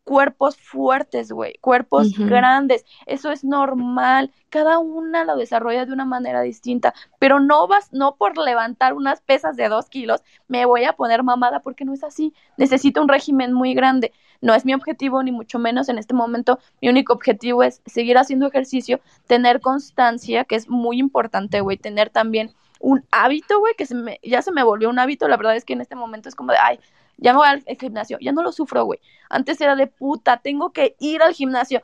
cuerpos 0.09 0.57
fuertes, 0.57 1.31
güey, 1.31 1.59
cuerpos 1.61 2.17
grandes, 2.17 2.83
eso 3.05 3.29
es 3.29 3.43
normal, 3.43 4.31
cada 4.49 4.79
una 4.79 5.23
lo 5.23 5.35
desarrolla 5.35 5.85
de 5.85 5.93
una 5.93 6.05
manera 6.05 6.41
distinta, 6.41 6.95
pero 7.19 7.39
no 7.39 7.67
vas, 7.67 7.93
no 7.93 8.15
por 8.15 8.35
levantar 8.35 8.95
unas 8.95 9.21
pesas 9.21 9.55
de 9.55 9.69
dos 9.69 9.87
kilos 9.87 10.23
me 10.47 10.65
voy 10.65 10.85
a 10.85 10.93
poner 10.93 11.21
mamada 11.21 11.59
porque 11.59 11.85
no 11.85 11.93
es 11.93 12.03
así, 12.03 12.33
necesito 12.57 13.03
un 13.03 13.07
régimen 13.07 13.53
muy 13.53 13.75
grande, 13.75 14.11
no 14.41 14.55
es 14.55 14.65
mi 14.65 14.73
objetivo 14.73 15.21
ni 15.21 15.31
mucho 15.31 15.59
menos 15.59 15.89
en 15.89 15.99
este 15.99 16.15
momento, 16.15 16.57
mi 16.81 16.89
único 16.89 17.13
objetivo 17.13 17.61
es 17.61 17.83
seguir 17.85 18.17
haciendo 18.17 18.47
ejercicio, 18.47 19.01
tener 19.27 19.61
constancia, 19.61 20.43
que 20.43 20.55
es 20.55 20.69
muy 20.69 20.97
importante, 20.97 21.61
güey, 21.61 21.77
tener 21.77 22.09
también 22.09 22.55
un 22.79 23.05
hábito, 23.11 23.59
güey, 23.59 23.75
que 23.77 23.85
se 23.85 23.93
me, 23.93 24.19
ya 24.23 24.41
se 24.41 24.51
me 24.51 24.63
volvió 24.63 24.89
un 24.89 24.97
hábito, 24.97 25.27
la 25.27 25.37
verdad 25.37 25.55
es 25.55 25.65
que 25.65 25.73
en 25.73 25.81
este 25.81 25.95
momento 25.95 26.29
es 26.29 26.33
como 26.33 26.51
de, 26.51 26.57
ay, 26.57 26.79
ya 27.21 27.33
me 27.33 27.39
voy 27.39 27.47
al 27.47 27.63
gimnasio, 27.77 28.17
ya 28.21 28.31
no 28.31 28.41
lo 28.41 28.51
sufro, 28.51 28.85
güey. 28.85 28.99
Antes 29.29 29.59
era 29.61 29.75
de 29.75 29.87
puta, 29.87 30.37
tengo 30.37 30.71
que 30.71 30.95
ir 30.99 31.21
al 31.21 31.33
gimnasio, 31.33 31.81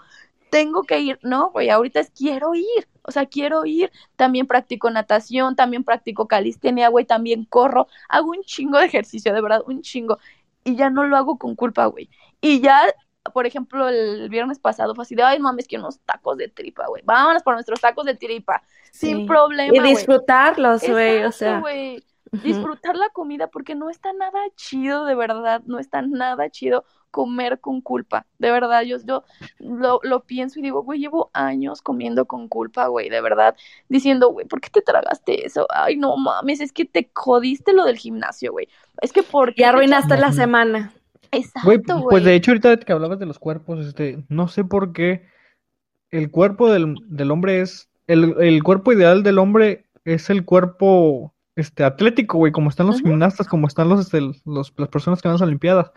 tengo 0.49 0.83
que 0.83 0.99
ir. 0.99 1.19
No, 1.21 1.51
güey, 1.51 1.69
ahorita 1.69 1.99
es 1.99 2.09
quiero 2.11 2.55
ir, 2.55 2.87
o 3.03 3.11
sea, 3.11 3.25
quiero 3.25 3.65
ir. 3.65 3.91
También 4.15 4.47
practico 4.47 4.89
natación, 4.89 5.55
también 5.55 5.83
practico 5.83 6.27
calistenia, 6.27 6.89
güey, 6.89 7.05
también 7.05 7.45
corro, 7.45 7.87
hago 8.09 8.31
un 8.31 8.43
chingo 8.43 8.79
de 8.79 8.85
ejercicio, 8.85 9.33
de 9.33 9.41
verdad, 9.41 9.61
un 9.67 9.81
chingo. 9.81 10.17
Y 10.63 10.75
ya 10.75 10.89
no 10.89 11.03
lo 11.03 11.17
hago 11.17 11.37
con 11.37 11.55
culpa, 11.55 11.85
güey. 11.85 12.09
Y 12.41 12.61
ya, 12.61 12.81
por 13.33 13.45
ejemplo, 13.45 13.87
el 13.89 14.29
viernes 14.29 14.57
pasado 14.57 14.95
fue 14.95 15.03
así 15.03 15.15
de, 15.15 15.23
ay, 15.23 15.39
mames, 15.39 15.67
que 15.67 15.77
unos 15.77 15.99
tacos 15.99 16.37
de 16.37 16.47
tripa, 16.47 16.87
güey. 16.87 17.03
Vámonos 17.05 17.43
por 17.43 17.53
nuestros 17.53 17.81
tacos 17.81 18.05
de 18.05 18.15
tripa, 18.15 18.63
sin 18.91 19.27
problema, 19.27 19.75
Y 19.75 19.79
disfrutarlos, 19.81 20.81
güey, 20.87 21.23
o 21.23 21.31
sea. 21.31 21.61
Disfrutar 22.43 22.95
la 22.95 23.09
comida 23.09 23.47
porque 23.47 23.75
no 23.75 23.89
está 23.89 24.13
nada 24.13 24.39
chido, 24.55 25.05
de 25.05 25.15
verdad, 25.15 25.61
no 25.65 25.79
está 25.79 26.01
nada 26.01 26.49
chido 26.49 26.85
comer 27.11 27.59
con 27.59 27.79
culpa, 27.79 28.25
de 28.39 28.51
verdad, 28.51 28.81
yo, 28.83 28.97
yo 29.05 29.23
lo, 29.59 30.01
lo 30.03 30.23
pienso 30.25 30.59
y 30.59 30.63
digo, 30.63 30.83
güey, 30.83 30.99
llevo 30.99 31.29
años 31.33 31.81
comiendo 31.81 32.25
con 32.25 32.49
culpa, 32.49 32.87
güey, 32.87 33.09
de 33.09 33.21
verdad, 33.21 33.55
diciendo, 33.87 34.29
güey, 34.29 34.45
¿por 34.45 34.59
qué 34.59 34.69
te 34.69 34.81
tragaste 34.81 35.45
eso? 35.45 35.65
Ay, 35.69 35.95
no 35.95 36.17
mames, 36.17 36.59
es 36.59 36.73
que 36.73 36.83
te 36.83 37.09
jodiste 37.13 37.71
lo 37.71 37.85
del 37.85 37.97
gimnasio, 37.97 38.51
güey, 38.51 38.67
es 39.01 39.13
que 39.13 39.23
por 39.23 39.53
Y 39.55 39.63
arruinaste 39.63 40.17
la 40.17 40.33
semana. 40.33 40.91
Güey, 41.31 41.41
Exacto, 41.43 42.05
pues 42.09 42.23
de 42.23 42.35
hecho 42.35 42.51
ahorita 42.51 42.77
que 42.77 42.93
hablabas 42.93 43.19
de 43.19 43.25
los 43.25 43.39
cuerpos, 43.39 43.85
este, 43.85 44.23
no 44.29 44.47
sé 44.47 44.63
por 44.63 44.93
qué 44.93 45.25
el 46.11 46.31
cuerpo 46.31 46.71
del, 46.71 46.95
del 47.07 47.31
hombre 47.31 47.61
es, 47.61 47.89
el, 48.07 48.35
el 48.39 48.63
cuerpo 48.63 48.93
ideal 48.93 49.23
del 49.23 49.39
hombre 49.39 49.85
es 50.05 50.29
el 50.29 50.45
cuerpo, 50.45 51.33
este, 51.55 51.83
atlético, 51.83 52.37
güey, 52.37 52.51
como 52.51 52.69
están 52.69 52.87
los 52.87 53.01
gimnastas, 53.01 53.47
como 53.47 53.67
están 53.67 53.89
los, 53.89 54.01
este, 54.01 54.21
los, 54.21 54.73
las 54.77 54.89
personas 54.89 55.21
que 55.21 55.27
van 55.27 55.33
a 55.33 55.39
las 55.39 55.47
olimpiadas, 55.47 55.91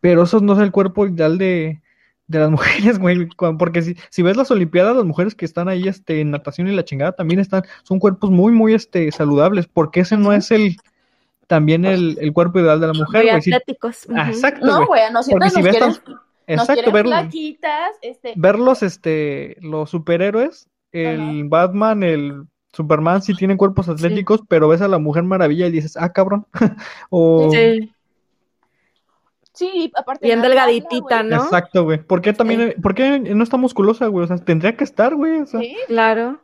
pero 0.00 0.22
eso 0.22 0.40
no 0.40 0.52
es 0.54 0.58
el 0.60 0.70
cuerpo 0.72 1.06
ideal 1.06 1.38
de, 1.38 1.82
de 2.26 2.38
las 2.38 2.50
mujeres, 2.52 2.98
güey, 2.98 3.28
porque 3.58 3.82
si, 3.82 3.96
si 4.10 4.22
ves 4.22 4.36
las 4.36 4.50
olimpiadas, 4.50 4.96
las 4.96 5.04
mujeres 5.04 5.34
que 5.34 5.44
están 5.44 5.68
ahí, 5.68 5.88
este, 5.88 6.20
en 6.20 6.30
natación 6.30 6.68
y 6.68 6.74
la 6.74 6.84
chingada, 6.84 7.12
también 7.12 7.40
están, 7.40 7.62
son 7.82 7.98
cuerpos 7.98 8.30
muy, 8.30 8.52
muy, 8.52 8.74
este, 8.74 9.10
saludables, 9.12 9.66
porque 9.66 10.00
ese 10.00 10.16
no 10.16 10.32
es 10.32 10.50
el, 10.50 10.76
también 11.46 11.84
el, 11.84 12.16
el 12.20 12.32
cuerpo 12.32 12.60
ideal 12.60 12.80
de 12.80 12.86
la 12.86 12.92
mujer, 12.92 13.26
güey, 13.28 13.42
sí, 13.42 13.52
ah, 14.14 14.28
exacto, 14.28 14.66
No, 14.66 14.86
güey. 14.86 15.02
a 15.02 15.10
nosotros 15.10 15.32
Porque 15.32 15.50
si 15.50 15.56
nos 15.56 15.64
ves 15.64 15.76
quieren, 15.76 15.94
tan- 15.94 16.14
nos 16.14 16.68
Exacto, 16.68 16.92
ver, 16.92 17.06
flaquitas, 17.06 17.90
este, 18.02 18.34
verlos, 18.36 18.82
este, 18.82 19.56
los 19.60 19.90
superhéroes, 19.90 20.68
el 20.90 21.44
Batman, 21.48 22.02
el 22.02 22.44
Superman 22.72 23.22
sí 23.22 23.34
tienen 23.34 23.56
cuerpos 23.58 23.88
atléticos, 23.88 24.40
pero 24.48 24.68
ves 24.68 24.80
a 24.80 24.88
la 24.88 24.98
Mujer 24.98 25.24
Maravilla 25.24 25.66
y 25.66 25.70
dices, 25.70 25.96
ah, 25.96 26.12
cabrón. 26.12 26.46
o 27.10 27.50
Sí, 27.50 27.92
sí, 29.52 29.92
aparte 29.94 30.26
bien 30.26 30.40
delgaditita. 30.40 31.22
¿no? 31.22 31.44
exacto, 31.44 31.84
güey. 31.84 32.02
¿Por 32.02 32.22
qué 32.22 32.32
también, 32.32 32.74
por 32.80 32.94
qué 32.94 33.18
no 33.18 33.44
está 33.44 33.56
musculosa, 33.58 34.06
güey? 34.06 34.24
O 34.24 34.28
sea, 34.28 34.38
tendría 34.38 34.76
que 34.76 34.84
estar, 34.84 35.14
güey. 35.14 35.40
O 35.40 35.46
sea, 35.46 35.60
Sí, 35.60 35.76
Claro. 35.86 36.40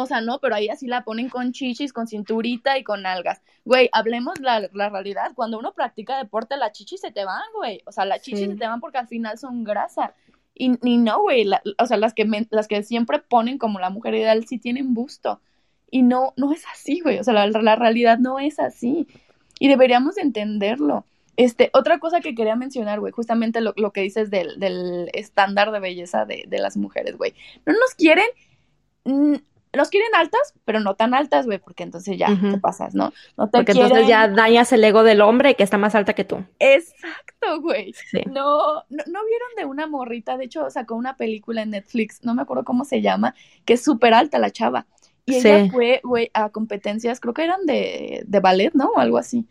O 0.00 0.06
sea, 0.06 0.20
no, 0.20 0.38
pero 0.38 0.54
ahí 0.54 0.68
así 0.68 0.86
la 0.86 1.02
ponen 1.02 1.28
con 1.28 1.50
chichis, 1.50 1.92
con 1.92 2.06
cinturita 2.06 2.78
y 2.78 2.84
con 2.84 3.04
algas. 3.04 3.42
Güey, 3.64 3.88
hablemos 3.90 4.38
la, 4.38 4.68
la 4.72 4.90
realidad. 4.90 5.32
Cuando 5.34 5.58
uno 5.58 5.72
practica 5.72 6.18
deporte, 6.18 6.56
las 6.56 6.70
chichis 6.70 7.00
se 7.00 7.10
te 7.10 7.24
van, 7.24 7.42
güey. 7.56 7.82
O 7.84 7.90
sea, 7.90 8.04
las 8.04 8.22
chichis 8.22 8.44
Sí. 8.44 8.52
se 8.52 8.56
te 8.56 8.68
van 8.68 8.78
porque 8.78 8.98
al 8.98 9.08
final 9.08 9.38
son 9.38 9.64
grasa. 9.64 10.14
Y, 10.58 10.78
y 10.82 10.98
no, 10.98 11.22
güey. 11.22 11.46
o 11.78 11.86
sea, 11.86 11.96
las 11.96 12.12
que, 12.12 12.28
las 12.50 12.68
que 12.68 12.82
siempre 12.82 13.20
ponen 13.20 13.58
como 13.58 13.78
la 13.78 13.90
mujer 13.90 14.14
ideal 14.14 14.44
sí 14.46 14.58
tienen 14.58 14.92
busto. 14.92 15.40
Y 15.90 16.02
no, 16.02 16.34
no 16.36 16.52
es 16.52 16.64
así, 16.72 17.00
güey. 17.00 17.18
O 17.18 17.24
sea, 17.24 17.32
la, 17.32 17.46
la 17.46 17.76
realidad 17.76 18.18
no 18.18 18.38
es 18.38 18.58
así. 18.58 19.06
Y 19.58 19.68
deberíamos 19.68 20.16
de 20.16 20.22
entenderlo. 20.22 21.06
Este, 21.36 21.70
otra 21.72 22.00
cosa 22.00 22.20
que 22.20 22.34
quería 22.34 22.56
mencionar, 22.56 22.98
güey, 22.98 23.12
justamente 23.12 23.60
lo, 23.60 23.72
lo 23.76 23.92
que 23.92 24.00
dices 24.00 24.28
del, 24.28 24.58
del 24.58 25.08
estándar 25.14 25.70
de 25.70 25.78
belleza 25.78 26.24
de, 26.24 26.44
de 26.48 26.58
las 26.58 26.76
mujeres, 26.76 27.16
güey. 27.16 27.32
No 27.64 27.72
nos 27.74 27.94
quieren, 27.94 28.26
nos 29.78 29.88
quieren 29.88 30.10
altas, 30.14 30.52
pero 30.66 30.80
no 30.80 30.94
tan 30.94 31.14
altas, 31.14 31.46
güey, 31.46 31.58
porque 31.58 31.84
entonces 31.84 32.18
ya 32.18 32.28
te 32.28 32.58
pasas, 32.58 32.94
¿no? 32.94 33.12
No 33.38 33.48
te 33.48 33.58
Porque 33.58 33.72
quieren. 33.72 33.84
entonces 33.86 34.06
ya 34.08 34.28
dañas 34.28 34.70
el 34.72 34.84
ego 34.84 35.02
del 35.04 35.22
hombre 35.22 35.54
que 35.54 35.62
está 35.62 35.78
más 35.78 35.94
alta 35.94 36.12
que 36.12 36.24
tú. 36.24 36.44
Exacto, 36.58 37.60
güey. 37.62 37.94
Sí. 38.10 38.20
No, 38.26 38.74
no, 38.90 39.04
no 39.06 39.20
vieron 39.26 39.48
de 39.56 39.64
una 39.64 39.86
morrita, 39.86 40.36
de 40.36 40.44
hecho 40.44 40.68
sacó 40.68 40.94
una 40.96 41.16
película 41.16 41.62
en 41.62 41.70
Netflix, 41.70 42.20
no 42.24 42.34
me 42.34 42.42
acuerdo 42.42 42.64
cómo 42.64 42.84
se 42.84 43.00
llama, 43.00 43.34
que 43.64 43.72
es 43.74 43.82
súper 43.82 44.12
alta 44.12 44.38
la 44.38 44.50
chava. 44.50 44.86
Y 45.24 45.36
ella 45.36 45.64
Sí. 45.64 45.70
fue, 45.70 46.00
güey, 46.04 46.30
a 46.34 46.48
competencias, 46.50 47.20
creo 47.20 47.34
que 47.34 47.44
eran 47.44 47.64
de, 47.66 48.22
de 48.26 48.40
ballet, 48.40 48.72
¿no? 48.74 48.90
O 48.96 48.98
algo 48.98 49.18
así. 49.18 49.46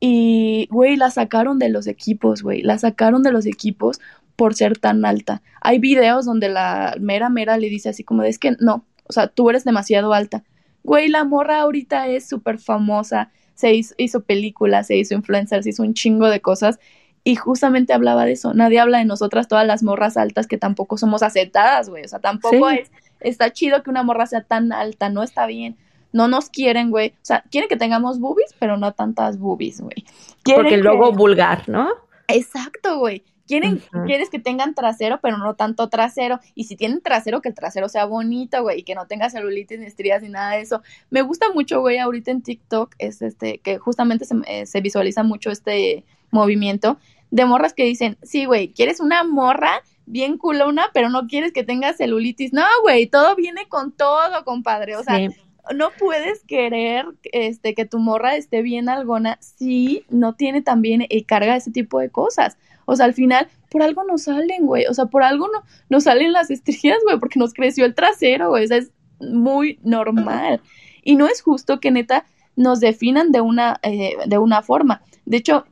Y, 0.00 0.68
güey, 0.70 0.96
la 0.96 1.10
sacaron 1.10 1.58
de 1.58 1.68
los 1.68 1.86
equipos, 1.88 2.42
güey. 2.42 2.62
La 2.62 2.78
sacaron 2.78 3.22
de 3.22 3.32
los 3.32 3.46
equipos 3.46 4.00
por 4.36 4.54
ser 4.54 4.78
tan 4.78 5.04
alta. 5.04 5.42
Hay 5.60 5.80
videos 5.80 6.24
donde 6.24 6.48
la 6.48 6.94
mera 7.00 7.28
mera 7.28 7.58
le 7.58 7.68
dice 7.68 7.88
así 7.88 8.04
como 8.04 8.22
de, 8.22 8.28
es 8.28 8.38
que 8.38 8.56
no, 8.60 8.84
o 9.08 9.12
sea, 9.12 9.28
tú 9.28 9.50
eres 9.50 9.64
demasiado 9.64 10.12
alta. 10.14 10.44
Güey, 10.84 11.08
la 11.08 11.24
morra 11.24 11.60
ahorita 11.60 12.06
es 12.08 12.28
súper 12.28 12.58
famosa, 12.58 13.30
se 13.54 13.74
hizo, 13.74 13.94
hizo 13.98 14.20
películas, 14.22 14.86
se 14.86 14.96
hizo 14.96 15.14
influencer, 15.14 15.62
se 15.62 15.70
hizo 15.70 15.82
un 15.82 15.94
chingo 15.94 16.28
de 16.28 16.40
cosas 16.40 16.78
y 17.24 17.34
justamente 17.34 17.92
hablaba 17.92 18.24
de 18.24 18.32
eso. 18.32 18.54
Nadie 18.54 18.78
habla 18.80 18.98
de 18.98 19.04
nosotras, 19.04 19.48
todas 19.48 19.66
las 19.66 19.82
morras 19.82 20.16
altas 20.16 20.46
que 20.46 20.56
tampoco 20.56 20.96
somos 20.96 21.22
aceptadas, 21.22 21.88
güey. 21.90 22.04
O 22.04 22.08
sea, 22.08 22.20
tampoco 22.20 22.70
Sí. 22.70 22.78
es, 22.82 22.90
está 23.20 23.50
chido 23.52 23.82
que 23.82 23.90
una 23.90 24.02
morra 24.04 24.26
sea 24.26 24.42
tan 24.42 24.72
alta, 24.72 25.10
no 25.10 25.22
está 25.22 25.46
bien. 25.46 25.76
No 26.12 26.26
nos 26.28 26.48
quieren, 26.48 26.90
güey. 26.90 27.08
O 27.10 27.24
sea, 27.24 27.42
quieren 27.50 27.68
que 27.68 27.76
tengamos 27.76 28.18
boobies, 28.20 28.54
pero 28.58 28.76
no 28.78 28.92
tantas 28.92 29.38
boobies, 29.38 29.80
güey. 29.80 30.06
Porque 30.44 30.70
que- 30.70 30.76
luego 30.78 31.12
vulgar, 31.12 31.68
¿no? 31.68 31.88
Exacto, 32.28 32.98
güey. 32.98 33.24
Quieren, 33.48 33.82
quieres 34.06 34.30
que 34.30 34.38
tengan 34.38 34.74
trasero, 34.74 35.18
pero 35.20 35.38
no 35.38 35.54
tanto 35.54 35.88
trasero. 35.88 36.38
Y 36.54 36.64
si 36.64 36.76
tienen 36.76 37.00
trasero, 37.00 37.40
que 37.42 37.48
el 37.48 37.54
trasero 37.54 37.88
sea 37.88 38.04
bonito, 38.04 38.62
güey, 38.62 38.80
y 38.80 38.82
que 38.84 38.94
no 38.94 39.06
tenga 39.06 39.30
celulitis 39.30 39.80
ni 39.80 39.86
estrías 39.86 40.22
ni 40.22 40.28
nada 40.28 40.52
de 40.52 40.60
eso. 40.60 40.82
Me 41.10 41.22
gusta 41.22 41.46
mucho, 41.52 41.80
güey, 41.80 41.98
ahorita 41.98 42.30
en 42.30 42.42
TikTok, 42.42 42.94
es 42.98 43.22
este, 43.22 43.58
que 43.58 43.78
justamente 43.78 44.24
se, 44.26 44.36
eh, 44.46 44.66
se 44.66 44.80
visualiza 44.80 45.22
mucho 45.22 45.50
este 45.50 46.04
movimiento 46.30 46.98
de 47.30 47.44
morras 47.46 47.72
que 47.74 47.84
dicen, 47.84 48.18
sí, 48.22 48.44
güey, 48.44 48.68
quieres 48.72 49.00
una 49.00 49.24
morra 49.24 49.82
bien 50.06 50.38
culona, 50.38 50.86
pero 50.94 51.08
no 51.10 51.26
quieres 51.26 51.52
que 51.52 51.64
tenga 51.64 51.92
celulitis. 51.92 52.52
No, 52.52 52.64
güey, 52.82 53.06
todo 53.06 53.34
viene 53.34 53.68
con 53.68 53.92
todo, 53.92 54.44
compadre. 54.44 54.96
O 54.96 55.02
sea, 55.02 55.16
Sí. 55.16 55.28
no 55.74 55.90
puedes 55.98 56.42
querer 56.44 57.06
este 57.24 57.74
que 57.74 57.84
tu 57.84 57.98
morra 57.98 58.36
esté 58.36 58.62
bien 58.62 58.88
algona 58.88 59.36
si 59.40 60.04
no 60.08 60.32
tiene 60.34 60.62
también 60.62 61.04
y 61.08 61.24
carga 61.24 61.56
ese 61.56 61.70
tipo 61.70 61.98
de 62.00 62.08
cosas. 62.08 62.56
O 62.90 62.96
sea, 62.96 63.04
al 63.04 63.12
final, 63.12 63.48
por 63.70 63.82
algo 63.82 64.02
nos 64.04 64.22
salen, 64.22 64.64
güey. 64.64 64.86
O 64.86 64.94
sea, 64.94 65.04
por 65.04 65.22
algo 65.22 65.46
no, 65.48 65.62
nos 65.90 66.04
salen 66.04 66.32
las 66.32 66.50
estrías, 66.50 66.96
güey, 67.04 67.18
porque 67.18 67.38
nos 67.38 67.52
creció 67.52 67.84
el 67.84 67.94
trasero, 67.94 68.48
güey. 68.48 68.64
O 68.64 68.66
sea, 68.66 68.78
es 68.78 68.90
muy 69.20 69.78
normal. 69.82 70.62
Y 71.04 71.16
no 71.16 71.26
es 71.26 71.42
justo 71.42 71.80
que 71.80 71.90
neta 71.90 72.24
nos 72.56 72.80
definan 72.80 73.30
de 73.30 73.42
una, 73.42 73.78
eh, 73.82 74.16
de 74.24 74.38
una 74.38 74.62
forma. 74.62 75.02
De 75.26 75.36
hecho, 75.36 75.66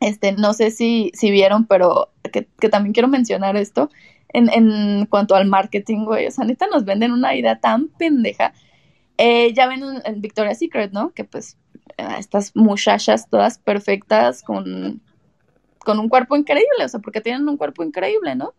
este, 0.00 0.32
no 0.32 0.52
sé 0.52 0.72
si, 0.72 1.12
si 1.14 1.30
vieron, 1.30 1.66
pero 1.66 2.10
que, 2.32 2.48
que 2.58 2.68
también 2.68 2.94
quiero 2.94 3.06
mencionar 3.06 3.56
esto 3.56 3.88
en, 4.32 4.48
en 4.48 5.06
cuanto 5.06 5.36
al 5.36 5.46
marketing, 5.46 6.04
güey. 6.04 6.26
O 6.26 6.30
sea, 6.32 6.44
neta 6.44 6.66
nos 6.66 6.84
venden 6.84 7.12
una 7.12 7.36
idea 7.36 7.60
tan 7.60 7.90
pendeja. 7.90 8.54
Eh, 9.18 9.52
ya 9.54 9.68
ven 9.68 9.84
en, 10.04 10.20
Victoria's 10.20 10.58
Secret, 10.58 10.90
¿no? 10.90 11.12
Que 11.12 11.22
pues 11.22 11.56
estas 12.18 12.56
muchachas 12.56 13.28
todas 13.30 13.58
perfectas 13.58 14.42
con, 14.42 15.00
con 15.84 15.98
un 15.98 16.08
cuerpo 16.08 16.36
increíble, 16.36 16.84
o 16.84 16.88
sea, 16.88 17.00
porque 17.00 17.20
tienen 17.20 17.48
un 17.48 17.56
cuerpo 17.56 17.82
increíble, 17.82 18.34
¿no? 18.34 18.54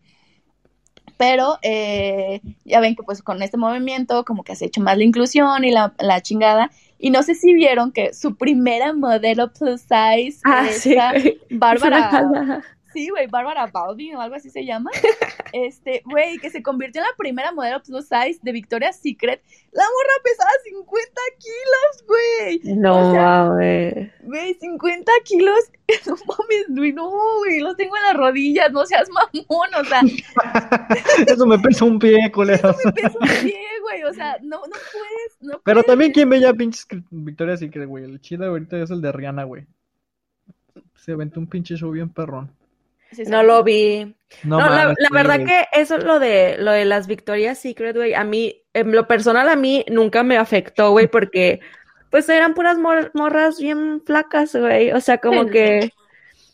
Pero 1.18 1.60
eh, 1.62 2.42
ya 2.66 2.80
ven 2.80 2.96
que 2.96 3.04
pues 3.04 3.22
con 3.22 3.42
este 3.44 3.58
movimiento 3.58 4.26
como 4.26 4.44
que 4.44 4.56
se 4.56 4.66
ha 4.66 4.68
hecho 4.68 4.82
más 4.82 4.98
la 4.98 5.04
inclusión 5.04 5.64
y 5.64 5.72
la, 5.72 5.94
la 6.00 6.22
chingada. 6.22 6.72
Y 6.98 7.12
no 7.12 7.22
sé 7.24 7.36
si 7.36 7.54
vieron 7.54 7.92
que 7.92 8.14
su 8.14 8.36
primera 8.36 8.94
modelo 8.94 9.52
plus 9.52 9.82
size, 9.82 10.40
Ah, 10.44 10.68
sí. 10.68 10.96
Bárbara, 11.50 12.64
sí, 12.94 13.10
güey, 13.10 13.28
Bárbara 13.28 13.68
Baldwin 13.68 14.16
o 14.16 14.22
algo 14.22 14.36
así 14.36 14.50
se 14.50 14.66
llama. 14.66 14.90
Este, 15.54 16.02
güey, 16.06 16.38
que 16.38 16.50
se 16.50 16.64
convirtió 16.64 17.02
en 17.02 17.08
la 17.08 17.14
primera 17.18 17.52
modelo 17.52 17.84
plus 17.84 18.06
size 18.06 18.40
de 18.42 18.54
Victoria's 18.54 18.96
Secret. 19.02 19.42
La 19.74 19.84
morra 19.84 20.24
pesaba 20.24 20.50
50 20.64 21.12
kilos, 21.40 22.06
güey. 22.08 22.76
No, 22.78 23.10
O 23.10 23.12
sea, 23.12 23.48
güey. 23.50 24.12
Güey, 24.24 24.54
50 24.54 25.12
kilos. 25.26 25.60
No 26.08 26.16
mames, 26.26 26.66
güey, 26.70 26.94
no, 26.94 27.12
güey, 27.40 27.60
los 27.60 27.76
tengo 27.76 27.98
en 27.98 28.04
las 28.04 28.14
rodillas, 28.16 28.72
no 28.72 28.86
seas 28.86 29.10
mamón, 29.10 29.70
o 29.78 29.84
sea, 29.84 30.00
Eso 31.28 31.46
me 31.46 31.60
pesa 31.60 31.84
un 31.84 32.00
pie, 32.00 32.32
culero. 32.32 32.74
me 32.86 32.92
peso 32.94 33.18
un 33.20 33.28
pie, 33.28 33.60
güey, 33.82 34.04
o 34.04 34.14
sea, 34.14 34.38
no, 34.42 34.56
no 34.58 34.72
puedes, 34.72 35.38
no 35.42 35.60
Pero 35.66 35.76
puedes. 35.82 35.86
también, 35.88 36.14
¿quién 36.14 36.30
ve 36.30 36.40
ya 36.40 36.54
pinches 36.54 36.88
Victoria's 37.10 37.60
Secret, 37.60 37.90
güey? 37.90 38.06
El 38.06 38.22
chido 38.22 38.46
ahorita 38.46 38.78
es 38.78 38.90
el 38.90 39.02
de 39.02 39.12
Rihanna, 39.12 39.44
güey. 39.44 39.66
Se 40.96 41.12
aventó 41.12 41.42
un 41.42 41.48
pinche 41.48 41.76
show 41.76 41.92
bien 41.92 42.08
perrón. 42.10 42.56
Sí, 43.12 43.24
No 43.28 43.42
sí. 43.42 43.48
lo 43.48 43.64
vi. 43.64 44.16
No, 44.44 44.60
No, 44.60 44.70
la, 44.70 44.86
la 44.98 45.10
verdad 45.12 45.46
que 45.46 45.66
eso 45.74 45.98
lo 45.98 46.20
de 46.20 46.56
lo 46.58 46.72
de 46.72 46.86
las 46.86 47.08
Victoria's 47.08 47.60
Secret, 47.60 47.96
güey, 47.96 48.14
a 48.14 48.24
mí, 48.24 48.64
en 48.74 48.92
lo 48.94 49.06
personal 49.08 49.50
a 49.50 49.56
mí 49.58 49.84
nunca 49.90 50.24
me 50.24 50.38
afectó, 50.38 50.92
güey, 50.92 51.08
porque 51.08 51.60
pues 52.10 52.28
eran 52.30 52.54
puras 52.54 52.78
mor- 52.78 53.12
morras 53.14 53.60
bien 53.60 54.02
flacas, 54.06 54.56
güey, 54.56 54.92
o 54.92 55.02
sea, 55.02 55.18
como 55.18 55.44
Sí. 55.44 55.50
que, 55.50 55.90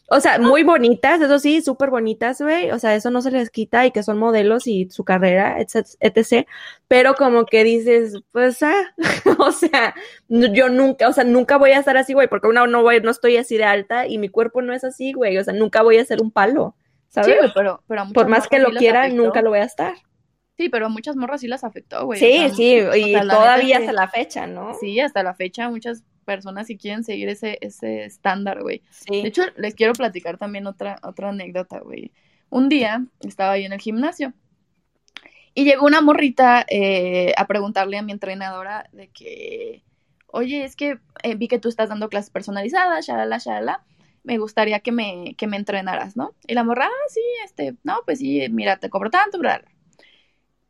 o 0.09 0.19
sea, 0.21 0.39
muy 0.39 0.63
bonitas, 0.63 1.19
eso 1.21 1.37
sí, 1.39 1.61
súper 1.61 1.89
bonitas, 1.89 2.41
güey, 2.41 2.71
o 2.71 2.79
sea, 2.79 2.95
eso 2.95 3.11
no 3.11 3.21
se 3.21 3.29
les 3.31 3.49
quita 3.49 3.85
y 3.85 3.91
que 3.91 4.03
son 4.03 4.17
modelos 4.17 4.65
y 4.67 4.89
su 4.89 5.03
carrera, 5.03 5.59
etc, 5.59 5.85
etc, 5.99 6.47
pero 6.87 7.13
como 7.15 7.45
que 7.45 7.63
dices, 7.63 8.13
pues, 8.31 8.63
ah, 8.63 8.93
o 9.39 9.51
sea, 9.51 9.93
no- 10.29 10.53
yo 10.53 10.69
nunca, 10.69 11.09
o 11.09 11.13
sea, 11.13 11.23
nunca 11.25 11.57
voy 11.57 11.71
a 11.71 11.79
estar 11.79 11.97
así, 11.97 12.13
güey, 12.13 12.27
porque 12.29 12.47
una 12.47 12.65
no 12.67 12.81
voy, 12.83 13.01
no 13.01 13.11
estoy 13.11 13.37
así 13.37 13.57
de 13.57 13.65
alta 13.65 14.07
y 14.07 14.17
mi 14.17 14.29
cuerpo 14.29 14.61
no 14.61 14.73
es 14.73 14.83
así, 14.83 15.11
güey, 15.13 15.37
o 15.37 15.43
sea, 15.43 15.53
nunca 15.53 15.81
voy 15.83 15.97
a 15.97 16.05
ser 16.05 16.21
un 16.21 16.31
palo, 16.31 16.75
¿sabes? 17.09 17.31
Sí, 17.33 17.37
güey, 17.39 17.51
pero, 17.53 17.83
pero 17.87 18.03
Por 18.13 18.27
más 18.27 18.47
que 18.47 18.59
lo 18.59 18.69
quiera, 18.71 19.01
afectó. 19.03 19.21
nunca 19.23 19.41
lo 19.41 19.49
voy 19.49 19.59
a 19.59 19.63
estar. 19.65 19.93
Sí, 20.57 20.69
pero 20.69 20.87
a 20.87 20.89
muchas 20.89 21.15
morras 21.15 21.41
sí 21.41 21.47
las 21.47 21.63
afectó, 21.63 22.05
güey. 22.05 22.17
o 22.17 22.25
Sí, 22.25 22.37
sea, 22.39 22.49
sí, 22.55 22.79
o 22.79 22.95
y 22.95 23.11
sea, 23.13 23.21
todavía 23.27 23.75
hasta 23.77 23.87
que- 23.89 23.93
la 23.93 24.07
fecha, 24.07 24.47
¿no? 24.47 24.73
Sí, 24.79 24.99
hasta 24.99 25.21
la 25.21 25.35
fecha 25.35 25.69
muchas 25.69 26.03
personas 26.27 26.67
sí 26.67 26.77
quieren 26.77 27.05
seguir 27.05 27.29
ese, 27.29 27.57
ese 27.61 28.03
estándar, 28.03 28.61
güey. 28.61 28.81
Sí. 28.89 29.21
De 29.21 29.29
hecho, 29.29 29.43
les 29.55 29.73
quiero 29.75 29.93
platicar 29.93 30.37
también 30.37 30.67
otra, 30.67 30.99
otra 31.01 31.29
anécdota, 31.29 31.79
güey. 31.79 32.11
Un 32.49 32.67
día 32.67 33.05
estaba 33.21 33.57
yo 33.57 33.65
en 33.65 33.73
el 33.73 33.79
gimnasio 33.79 34.33
y 35.53 35.63
llegó 35.63 35.85
una 35.85 36.01
morrita 36.01 36.65
eh, 36.69 37.33
a 37.37 37.47
preguntarle 37.47 37.97
a 37.97 38.01
mi 38.01 38.11
entrenadora 38.11 38.89
de 38.91 39.07
que, 39.07 39.83
oye, 40.27 40.65
es 40.65 40.75
que 40.75 40.99
eh, 41.23 41.35
vi 41.35 41.47
que 41.47 41.59
tú 41.59 41.69
estás 41.69 41.89
dando 41.89 42.09
clases 42.09 42.29
personalizadas, 42.29 43.07
shalala, 43.07 43.37
shalala, 43.39 43.85
me 44.23 44.37
gustaría 44.37 44.81
que 44.81 44.91
me, 44.91 45.33
que 45.37 45.47
me 45.47 45.57
entrenaras, 45.57 46.17
¿no? 46.17 46.35
Y 46.45 46.53
la 46.53 46.65
morra, 46.65 46.85
ah, 46.85 47.09
sí, 47.09 47.21
este, 47.45 47.75
no, 47.83 48.01
pues 48.05 48.19
sí, 48.19 48.45
mira, 48.51 48.77
te 48.77 48.89
cobro 48.89 49.09
tanto, 49.09 49.39
bla, 49.39 49.59
bla. 49.59 49.71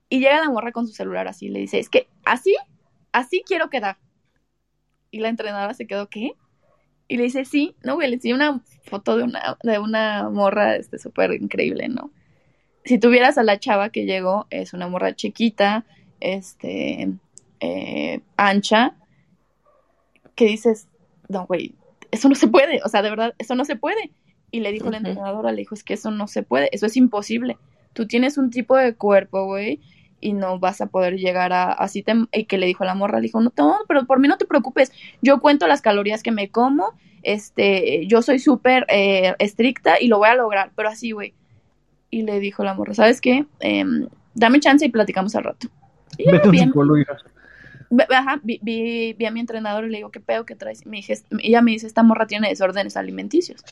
Y 0.10 0.20
llega 0.20 0.40
la 0.40 0.50
morra 0.50 0.72
con 0.72 0.88
su 0.88 0.94
celular 0.94 1.28
así 1.28 1.48
y 1.48 1.50
le 1.50 1.60
dice, 1.60 1.80
es 1.80 1.90
que 1.90 2.08
así, 2.24 2.56
así 3.12 3.44
quiero 3.46 3.70
quedar. 3.70 3.98
Y 5.12 5.20
la 5.20 5.30
entrenadora 5.30 5.74
se 5.74 5.88
quedó, 5.88 6.10
¿qué? 6.10 6.34
Y 7.08 7.18
le 7.18 7.24
dice, 7.24 7.46
sí, 7.46 7.76
no, 7.84 7.96
güey, 7.96 8.10
le 8.10 8.16
enseñé 8.16 8.34
una 8.34 8.62
foto 8.84 9.18
de 9.18 9.24
una, 9.24 9.58
de 9.64 9.80
una 9.80 10.30
morra, 10.30 10.76
este, 10.76 11.00
súper 11.00 11.32
increíble, 11.34 11.88
¿no? 11.88 12.12
Si 12.84 13.00
tuvieras 13.00 13.38
a 13.38 13.44
la 13.44 13.60
chava 13.60 13.90
que 13.90 14.06
llegó, 14.06 14.48
es 14.50 14.74
una 14.74 14.88
morra 14.88 15.16
chiquita, 15.16 15.86
este, 16.20 17.14
eh, 17.60 18.22
ancha, 18.36 18.96
que 20.36 20.46
dices, 20.46 20.88
no, 21.30 21.46
güey, 21.48 21.76
eso 22.12 22.30
no 22.30 22.36
se 22.36 22.48
puede, 22.48 22.82
o 22.84 22.90
sea, 22.90 23.02
de 23.02 23.10
verdad, 23.10 23.34
eso 23.38 23.56
no 23.56 23.66
se 23.66 23.76
puede. 23.76 24.12
Y 24.52 24.62
le 24.62 24.72
dijo 24.72 24.90
la 24.90 24.98
Ujú. 24.98 25.08
entrenadora, 25.08 25.52
le 25.52 25.60
dijo, 25.60 25.76
es 25.76 25.84
que 25.84 25.96
eso 25.96 26.12
no 26.12 26.28
se 26.28 26.44
puede, 26.44 26.70
eso 26.72 26.86
es 26.86 26.96
imposible. 26.96 27.58
Tú 27.94 28.08
tienes 28.08 28.38
un 28.38 28.50
tipo 28.50 28.78
de 28.78 28.96
cuerpo, 28.96 29.46
güey, 29.46 29.82
y 30.20 30.34
no 30.34 30.60
vas 30.60 30.82
a 30.82 30.88
poder 30.88 31.18
llegar 31.18 31.54
a 31.54 31.72
así 31.72 32.04
te, 32.04 32.14
y 32.32 32.46
que 32.46 32.58
le 32.58 32.66
dijo 32.66 32.84
la 32.86 32.96
morra, 32.96 33.20
le 33.20 33.28
dijo, 33.28 33.42
no, 33.42 33.54
no, 33.58 33.78
pero 33.88 34.06
por 34.06 34.20
mí 34.20 34.28
no 34.28 34.38
te 34.38 34.46
preocupes, 34.46 34.92
yo 35.22 35.40
cuento 35.40 35.68
las 35.68 35.82
calorías 35.82 36.24
que 36.24 36.32
me 36.32 36.50
como, 36.50 36.94
este, 37.24 38.06
yo 38.08 38.22
soy 38.22 38.40
súper 38.40 38.86
eh, 38.90 39.36
estricta 39.40 40.00
y 40.00 40.08
lo 40.08 40.18
voy 40.18 40.30
a 40.30 40.36
lograr, 40.36 40.72
pero 40.76 40.90
así, 40.90 41.12
güey. 41.12 41.34
Y 42.10 42.24
le 42.24 42.40
dijo 42.40 42.64
la 42.64 42.74
morra, 42.74 42.94
¿sabes 42.94 43.20
qué? 43.20 43.46
Em, 43.60 44.08
dame 44.34 44.60
chance 44.60 44.86
y 44.86 44.90
platicamos 44.90 45.36
al 45.36 45.44
rato. 45.44 45.68
Y 46.18 46.26
ya, 46.26 46.32
Vete 46.32 46.50
bien, 46.50 46.72
Ajá, 48.10 48.40
vi, 48.44 48.60
vi, 48.62 49.14
vi 49.14 49.26
a 49.26 49.32
mi 49.32 49.40
entrenador 49.40 49.86
y 49.86 49.90
le 49.90 49.98
digo, 49.98 50.12
¿qué 50.12 50.20
pedo 50.20 50.46
que 50.46 50.56
traes? 50.56 50.86
Y 50.86 50.90
me 50.90 50.98
dije, 50.98 51.18
ella 51.40 51.62
me 51.62 51.72
dice, 51.72 51.88
esta 51.88 52.04
morra 52.04 52.28
tiene 52.28 52.50
desórdenes 52.50 52.98
alimenticios. 52.98 53.64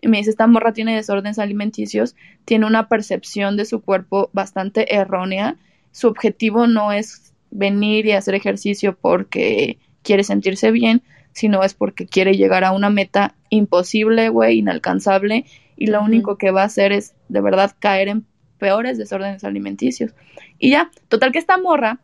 Y 0.00 0.08
me 0.08 0.18
dice, 0.18 0.30
esta 0.30 0.46
morra 0.46 0.72
tiene 0.72 0.94
desórdenes 0.94 1.38
alimenticios, 1.38 2.14
tiene 2.44 2.66
una 2.66 2.88
percepción 2.88 3.56
de 3.56 3.64
su 3.64 3.80
cuerpo 3.80 4.30
bastante 4.32 4.94
errónea. 4.94 5.56
Su 5.90 6.08
objetivo 6.08 6.66
no 6.66 6.92
es 6.92 7.32
venir 7.50 8.06
y 8.06 8.12
hacer 8.12 8.34
ejercicio 8.34 8.96
porque 9.00 9.78
quiere 10.02 10.24
sentirse 10.24 10.70
bien, 10.70 11.02
sino 11.32 11.62
es 11.62 11.74
porque 11.74 12.06
quiere 12.06 12.36
llegar 12.36 12.64
a 12.64 12.72
una 12.72 12.90
meta 12.90 13.34
imposible, 13.50 14.28
güey, 14.28 14.58
inalcanzable. 14.58 15.46
Y 15.76 15.86
lo 15.86 16.02
único 16.02 16.38
que 16.38 16.50
va 16.50 16.62
a 16.62 16.66
hacer 16.66 16.92
es, 16.92 17.14
de 17.28 17.40
verdad, 17.40 17.74
caer 17.78 18.08
en 18.08 18.26
peores 18.58 18.98
desórdenes 18.98 19.44
alimenticios. 19.44 20.12
Y 20.58 20.70
ya, 20.70 20.90
total 21.08 21.32
que 21.32 21.38
esta 21.38 21.58
morra 21.58 22.00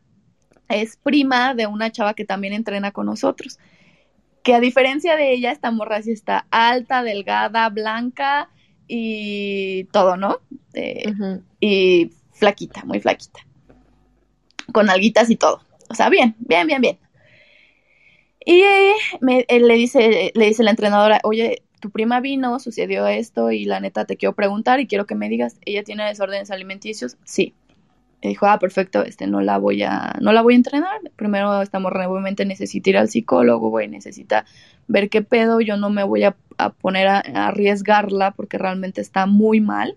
es 0.68 0.96
prima 0.96 1.54
de 1.54 1.66
una 1.66 1.90
chava 1.90 2.14
que 2.14 2.24
también 2.24 2.52
entrena 2.52 2.92
con 2.92 3.06
nosotros. 3.06 3.58
Que 4.42 4.54
a 4.54 4.60
diferencia 4.60 5.16
de 5.16 5.32
ella, 5.32 5.52
esta 5.52 5.70
morra 5.70 6.02
sí 6.02 6.12
está 6.12 6.46
alta, 6.50 7.02
delgada, 7.02 7.68
blanca 7.68 8.50
y 8.88 9.84
todo, 9.84 10.16
¿no? 10.16 10.40
Eh, 10.74 11.12
y 11.60 12.10
flaquita, 12.32 12.84
muy 12.84 13.00
flaquita. 13.00 13.40
Con 14.72 14.90
alguitas 14.90 15.30
y 15.30 15.36
todo. 15.36 15.62
O 15.88 15.94
sea, 15.94 16.08
bien, 16.08 16.34
bien, 16.38 16.66
bien, 16.66 16.80
bien. 16.80 16.98
Y 18.44 18.62
eh, 18.62 18.94
me, 19.20 19.44
él 19.48 19.68
le 19.68 19.74
dice, 19.74 20.32
le 20.34 20.46
dice 20.46 20.64
la 20.64 20.70
entrenadora, 20.70 21.20
oye, 21.22 21.62
tu 21.80 21.90
prima 21.90 22.20
vino, 22.20 22.58
sucedió 22.58 23.06
esto 23.06 23.50
y 23.50 23.64
la 23.64 23.80
neta 23.80 24.04
te 24.04 24.16
quiero 24.16 24.34
preguntar 24.34 24.80
y 24.80 24.86
quiero 24.86 25.06
que 25.06 25.14
me 25.14 25.28
digas, 25.28 25.58
¿ella 25.64 25.82
tiene 25.82 26.04
desórdenes 26.04 26.50
alimenticios? 26.50 27.16
Sí. 27.24 27.54
Y 28.22 28.28
dijo, 28.28 28.46
ah, 28.46 28.58
perfecto, 28.60 29.04
este 29.04 29.26
no 29.26 29.40
la 29.40 29.58
voy 29.58 29.82
a, 29.82 30.16
no 30.20 30.32
la 30.32 30.42
voy 30.42 30.54
a 30.54 30.56
entrenar. 30.56 31.00
Primero 31.16 31.60
estamos 31.60 31.92
obviamente 31.92 32.44
necesita 32.44 32.90
ir 32.90 32.96
al 32.96 33.08
psicólogo, 33.08 33.68
güey, 33.68 33.88
necesita 33.88 34.44
ver 34.86 35.10
qué 35.10 35.22
pedo, 35.22 35.60
yo 35.60 35.76
no 35.76 35.90
me 35.90 36.04
voy 36.04 36.22
a, 36.22 36.36
a 36.56 36.70
poner 36.70 37.08
a, 37.08 37.16
a 37.18 37.48
arriesgarla 37.48 38.30
porque 38.30 38.58
realmente 38.58 39.00
está 39.00 39.26
muy 39.26 39.60
mal. 39.60 39.96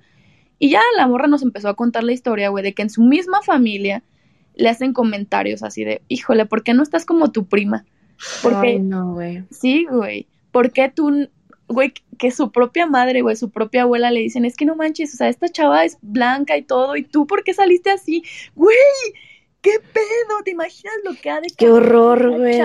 Y 0.58 0.72
ya 0.72 0.82
la 0.98 1.08
morra 1.08 1.28
nos 1.28 1.44
empezó 1.44 1.70
a 1.70 1.76
contar 1.76 2.04
la 2.04 2.14
historia, 2.14 2.50
güey, 2.50 2.64
de 2.64 2.74
que 2.74 2.82
en 2.82 2.90
su 2.90 3.04
misma 3.04 3.44
familia 3.44 4.02
le 4.56 4.70
hacen 4.70 4.94
comentarios 4.94 5.62
así 5.62 5.84
de, 5.84 6.02
híjole, 6.08 6.46
¿por 6.46 6.64
qué 6.64 6.74
no 6.74 6.82
estás 6.82 7.06
como 7.06 7.32
tu 7.32 7.46
prima? 7.46 7.86
Porque, 8.42 8.68
Ay, 8.68 8.80
no, 8.80 9.14
güey. 9.14 9.44
sí, 9.52 9.86
güey, 9.90 10.28
¿por 10.52 10.72
qué 10.72 10.90
tú, 10.90 11.30
güey, 11.68 11.94
que 12.18 12.32
su 12.32 12.52
propia 12.52 12.86
madre, 12.86 13.22
güey, 13.22 13.36
su 13.36 13.50
propia 13.50 13.84
abuela 13.84 14.12
le 14.12 14.22
dicen, 14.22 14.46
es 14.46 14.56
que 14.56 14.66
no 14.66 14.76
manches, 14.76 15.14
o 15.14 15.18
sea, 15.18 15.30
esta 15.30 15.50
chava 15.50 15.86
es 15.86 15.98
blanca 16.02 16.58
y 16.58 16.64
todo, 16.64 16.96
y 16.96 17.04
tú, 17.04 17.28
¿por 17.28 17.44
qué 17.44 17.54
saliste 17.54 17.90
así? 17.92 18.24
Güey, 18.56 18.78
¿qué 19.62 19.80
pedo? 19.94 20.44
¿Te 20.44 20.52
imaginas 20.52 20.96
lo 21.04 21.14
que 21.16 21.30
ha 21.30 21.42
de 21.42 21.48
Qué 21.58 21.70
horror, 21.70 22.38
güey. 22.38 22.62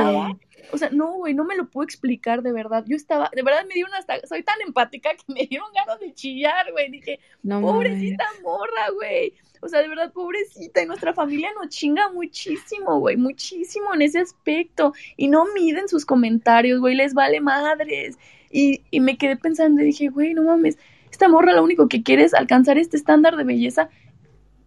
O 0.72 0.78
sea, 0.78 0.90
no, 0.90 1.14
güey, 1.14 1.34
no 1.34 1.44
me 1.44 1.56
lo 1.56 1.68
puedo 1.68 1.84
explicar 1.84 2.42
de 2.42 2.52
verdad. 2.52 2.84
Yo 2.86 2.94
estaba, 2.94 3.28
de 3.34 3.42
verdad 3.42 3.64
me 3.66 3.74
dio 3.74 3.86
una, 3.86 3.98
hasta- 3.98 4.24
soy 4.26 4.44
tan 4.44 4.60
empática 4.64 5.10
que 5.14 5.32
me 5.32 5.46
dieron 5.46 5.66
ganas 5.74 5.98
de 5.98 6.14
chillar, 6.14 6.70
güey. 6.70 6.90
Dije, 6.90 7.18
No 7.42 7.60
pobrecita 7.60 8.24
morra, 8.42 8.90
güey. 8.94 9.34
O 9.62 9.68
sea, 9.68 9.80
de 9.82 9.88
verdad, 9.88 10.12
pobrecita. 10.12 10.82
Y 10.82 10.86
nuestra 10.86 11.12
familia 11.12 11.50
nos 11.60 11.68
chinga 11.70 12.10
muchísimo, 12.12 13.00
güey. 13.00 13.16
Muchísimo 13.16 13.92
en 13.94 14.02
ese 14.02 14.20
aspecto. 14.20 14.94
Y 15.16 15.28
no 15.28 15.46
miden 15.54 15.88
sus 15.88 16.06
comentarios, 16.06 16.78
güey. 16.80 16.94
Les 16.94 17.14
vale 17.14 17.40
madres. 17.40 18.16
Y, 18.50 18.82
y 18.90 19.00
me 19.00 19.16
quedé 19.16 19.36
pensando 19.36 19.80
y 19.80 19.86
dije, 19.86 20.08
güey, 20.08 20.34
no 20.34 20.42
mames. 20.42 20.76
Esta 21.10 21.28
morra 21.28 21.52
lo 21.52 21.62
único 21.62 21.88
que 21.88 22.02
quiere 22.02 22.24
es 22.24 22.34
alcanzar 22.34 22.78
este 22.78 22.96
estándar 22.96 23.36
de 23.36 23.44
belleza. 23.44 23.88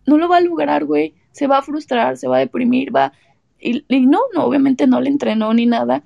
No 0.05 0.17
lo 0.17 0.27
va 0.29 0.37
a 0.37 0.41
lograr, 0.41 0.85
güey. 0.85 1.13
Se 1.31 1.47
va 1.47 1.57
a 1.57 1.61
frustrar, 1.61 2.17
se 2.17 2.27
va 2.27 2.37
a 2.37 2.39
deprimir, 2.39 2.95
va. 2.95 3.13
Y, 3.59 3.85
y 3.87 4.05
no, 4.05 4.19
no, 4.33 4.45
obviamente 4.45 4.87
no 4.87 5.01
le 5.01 5.09
entrenó 5.09 5.53
ni 5.53 5.65
nada. 5.65 6.03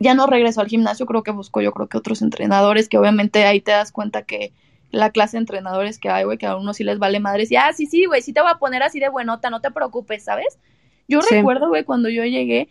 Ya 0.00 0.14
no 0.14 0.26
regresó 0.26 0.60
al 0.60 0.68
gimnasio, 0.68 1.06
creo 1.06 1.22
que 1.22 1.30
buscó, 1.30 1.60
yo 1.60 1.72
creo 1.72 1.88
que 1.88 1.96
otros 1.96 2.22
entrenadores, 2.22 2.88
que 2.88 2.98
obviamente 2.98 3.44
ahí 3.44 3.60
te 3.60 3.70
das 3.70 3.92
cuenta 3.92 4.22
que 4.22 4.52
la 4.90 5.10
clase 5.10 5.36
de 5.36 5.42
entrenadores 5.42 5.98
que 5.98 6.10
hay, 6.10 6.24
güey, 6.24 6.38
que 6.38 6.46
a 6.46 6.56
unos 6.56 6.76
sí 6.76 6.84
les 6.84 6.98
vale 6.98 7.20
madres. 7.20 7.50
Y, 7.52 7.56
ah, 7.56 7.72
sí, 7.72 7.86
sí, 7.86 8.04
güey, 8.06 8.20
sí 8.20 8.32
te 8.32 8.40
voy 8.40 8.50
a 8.50 8.58
poner 8.58 8.82
así 8.82 8.98
de 9.00 9.08
buenota, 9.08 9.48
no 9.48 9.60
te 9.60 9.70
preocupes, 9.70 10.24
¿sabes? 10.24 10.58
Yo 11.08 11.22
Sí. 11.22 11.36
recuerdo, 11.36 11.68
güey, 11.68 11.84
cuando 11.84 12.08
yo 12.08 12.24
llegué, 12.24 12.68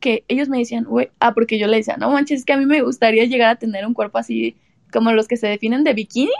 que 0.00 0.24
ellos 0.28 0.48
me 0.48 0.58
decían, 0.58 0.84
güey, 0.84 1.10
ah, 1.20 1.34
porque 1.34 1.58
yo 1.58 1.66
le 1.66 1.76
decía, 1.76 1.96
no 1.96 2.10
manches, 2.10 2.40
es 2.40 2.44
que 2.44 2.54
a 2.54 2.56
mí 2.56 2.66
me 2.66 2.82
gustaría 2.82 3.24
llegar 3.26 3.50
a 3.50 3.56
tener 3.56 3.86
un 3.86 3.94
cuerpo 3.94 4.18
así, 4.18 4.56
como 4.92 5.12
los 5.12 5.28
que 5.28 5.36
se 5.36 5.46
definen 5.46 5.84
de 5.84 5.94
bikini. 5.94 6.32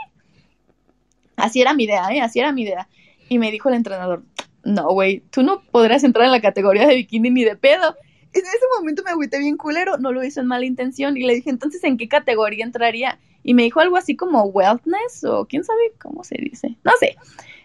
Así 1.37 1.61
era 1.61 1.73
mi 1.73 1.85
idea, 1.85 2.09
¿eh? 2.11 2.21
Así 2.21 2.39
era 2.39 2.51
mi 2.51 2.63
idea. 2.63 2.89
Y 3.29 3.39
me 3.39 3.51
dijo 3.51 3.69
el 3.69 3.75
entrenador, 3.75 4.23
no, 4.63 4.89
güey, 4.91 5.21
tú 5.31 5.43
no 5.43 5.61
podrás 5.71 6.03
entrar 6.03 6.25
en 6.25 6.31
la 6.31 6.41
categoría 6.41 6.87
de 6.87 6.95
bikini 6.95 7.29
ni 7.29 7.43
de 7.43 7.55
pedo. 7.55 7.95
En 8.33 8.41
ese 8.41 8.65
momento 8.77 9.03
me 9.03 9.11
agüité 9.11 9.39
bien 9.39 9.57
culero, 9.57 9.97
no 9.97 10.11
lo 10.11 10.23
hizo 10.23 10.41
en 10.41 10.47
mala 10.47 10.65
intención 10.65 11.17
y 11.17 11.23
le 11.23 11.35
dije, 11.35 11.49
entonces, 11.49 11.83
¿en 11.83 11.97
qué 11.97 12.07
categoría 12.07 12.65
entraría? 12.65 13.19
Y 13.43 13.53
me 13.53 13.63
dijo 13.63 13.79
algo 13.79 13.97
así 13.97 14.15
como 14.15 14.43
wellness 14.43 15.23
o 15.23 15.45
quién 15.45 15.63
sabe 15.63 15.93
cómo 15.99 16.23
se 16.23 16.35
dice, 16.39 16.77
no 16.83 16.91
sé. 16.99 17.15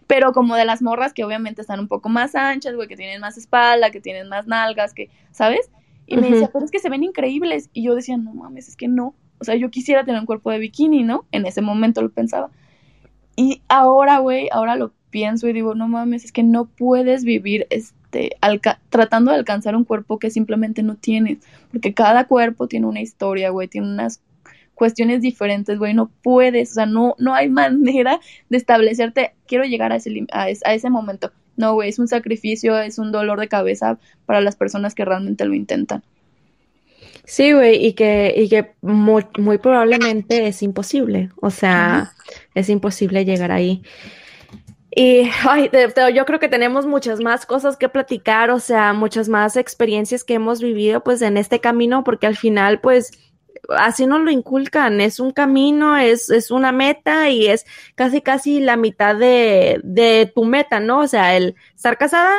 Pero 0.06 0.32
como 0.32 0.56
de 0.56 0.64
las 0.64 0.82
morras 0.82 1.12
que 1.12 1.24
obviamente 1.24 1.60
están 1.60 1.80
un 1.80 1.88
poco 1.88 2.08
más 2.08 2.34
anchas, 2.34 2.74
güey, 2.74 2.88
que 2.88 2.96
tienen 2.96 3.20
más 3.20 3.36
espalda, 3.36 3.90
que 3.90 4.00
tienen 4.00 4.28
más 4.28 4.46
nalgas, 4.46 4.94
que, 4.94 5.10
¿sabes? 5.32 5.70
Y 6.06 6.16
me 6.16 6.28
decía, 6.30 6.50
pero 6.52 6.64
es 6.64 6.70
que 6.70 6.78
se 6.78 6.88
ven 6.88 7.02
increíbles. 7.04 7.70
Y 7.72 7.82
yo 7.82 7.94
decía, 7.94 8.16
no 8.16 8.32
mames, 8.34 8.68
es 8.68 8.76
que 8.76 8.88
no. 8.88 9.14
O 9.38 9.44
sea, 9.44 9.54
yo 9.56 9.70
quisiera 9.70 10.04
tener 10.04 10.20
un 10.20 10.26
cuerpo 10.26 10.50
de 10.50 10.58
bikini, 10.58 11.02
¿no? 11.02 11.26
En 11.32 11.46
ese 11.46 11.60
momento 11.62 12.00
lo 12.02 12.10
pensaba. 12.10 12.50
Y 13.36 13.62
ahora, 13.68 14.18
güey, 14.18 14.48
ahora 14.52 14.76
lo 14.76 14.92
pienso 15.10 15.48
y 15.48 15.52
digo, 15.52 15.74
no 15.74 15.88
mames, 15.88 16.24
es 16.24 16.32
que 16.32 16.42
no 16.42 16.66
puedes 16.66 17.24
vivir 17.24 17.66
este, 17.70 18.36
tratando 18.88 19.30
de 19.30 19.36
alcanzar 19.38 19.76
un 19.76 19.84
cuerpo 19.84 20.18
que 20.18 20.30
simplemente 20.30 20.82
no 20.82 20.96
tienes. 20.96 21.38
Porque 21.70 21.92
cada 21.94 22.26
cuerpo 22.26 22.66
tiene 22.68 22.86
una 22.86 23.00
historia, 23.00 23.50
güey, 23.50 23.68
tiene 23.68 23.88
unas 23.88 24.20
cuestiones 24.74 25.22
diferentes, 25.22 25.78
güey, 25.78 25.94
no 25.94 26.10
puedes, 26.22 26.72
o 26.72 26.74
sea, 26.74 26.86
no, 26.86 27.14
no 27.18 27.34
hay 27.34 27.48
manera 27.50 28.20
de 28.50 28.56
establecerte, 28.58 29.32
quiero 29.46 29.64
llegar 29.64 29.92
a 29.92 29.96
ese, 29.96 30.26
a 30.32 30.50
es- 30.50 30.64
a 30.64 30.74
ese 30.74 30.90
momento. 30.90 31.32
No, 31.56 31.74
güey, 31.74 31.88
es 31.88 31.98
un 31.98 32.08
sacrificio, 32.08 32.78
es 32.78 32.98
un 32.98 33.12
dolor 33.12 33.40
de 33.40 33.48
cabeza 33.48 33.98
para 34.26 34.40
las 34.40 34.56
personas 34.56 34.94
que 34.94 35.04
realmente 35.04 35.44
lo 35.44 35.54
intentan. 35.54 36.02
Sí, 37.24 37.52
güey, 37.52 37.84
y 37.84 37.94
que, 37.94 38.32
y 38.36 38.48
que 38.48 38.72
muy, 38.82 39.26
muy 39.38 39.58
probablemente 39.58 40.46
es 40.46 40.62
imposible. 40.62 41.30
O 41.40 41.50
sea, 41.50 42.12
es 42.54 42.68
imposible 42.68 43.24
llegar 43.24 43.50
ahí. 43.50 43.82
Y 44.94 45.28
ay, 45.46 45.68
de- 45.68 45.92
yo 46.14 46.24
creo 46.24 46.38
que 46.40 46.48
tenemos 46.48 46.86
muchas 46.86 47.20
más 47.20 47.44
cosas 47.44 47.76
que 47.76 47.88
platicar, 47.88 48.50
o 48.50 48.60
sea, 48.60 48.92
muchas 48.94 49.28
más 49.28 49.56
experiencias 49.56 50.24
que 50.24 50.34
hemos 50.34 50.62
vivido 50.62 51.02
pues 51.04 51.20
en 51.20 51.36
este 51.36 51.60
camino, 51.60 52.02
porque 52.02 52.26
al 52.26 52.36
final 52.36 52.80
pues 52.80 53.10
así 53.70 54.06
nos 54.06 54.20
lo 54.20 54.30
inculcan, 54.30 55.00
es 55.00 55.20
un 55.20 55.32
camino, 55.32 55.96
es, 55.96 56.30
es 56.30 56.50
una 56.50 56.72
meta 56.72 57.30
y 57.30 57.46
es 57.46 57.66
casi 57.94 58.20
casi 58.22 58.60
la 58.60 58.76
mitad 58.76 59.16
de, 59.16 59.80
de 59.84 60.30
tu 60.34 60.44
meta, 60.44 60.80
¿no? 60.80 61.00
O 61.00 61.08
sea, 61.08 61.36
el 61.36 61.56
estar 61.74 61.98
casada, 61.98 62.32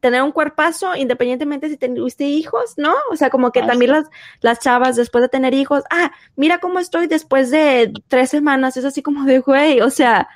tener 0.00 0.22
un 0.22 0.32
cuerpazo, 0.32 0.96
independientemente 0.96 1.68
si 1.68 1.76
tuviste 1.76 2.24
hijos, 2.24 2.74
¿no? 2.76 2.94
O 3.10 3.16
sea, 3.16 3.30
como 3.30 3.52
que 3.52 3.60
Ah, 3.60 3.66
también 3.66 3.92
sí. 3.92 3.96
las, 3.96 4.10
las 4.40 4.58
chavas 4.60 4.96
después 4.96 5.22
de 5.22 5.28
tener 5.28 5.54
hijos, 5.54 5.84
ah, 5.90 6.10
mira 6.36 6.58
cómo 6.58 6.78
estoy 6.80 7.06
después 7.06 7.50
de 7.50 7.92
tres 8.08 8.30
semanas, 8.30 8.76
es 8.76 8.84
así 8.84 9.02
como 9.02 9.24
de, 9.24 9.38
güey, 9.40 9.80
o 9.80 9.90
sea, 9.90 10.28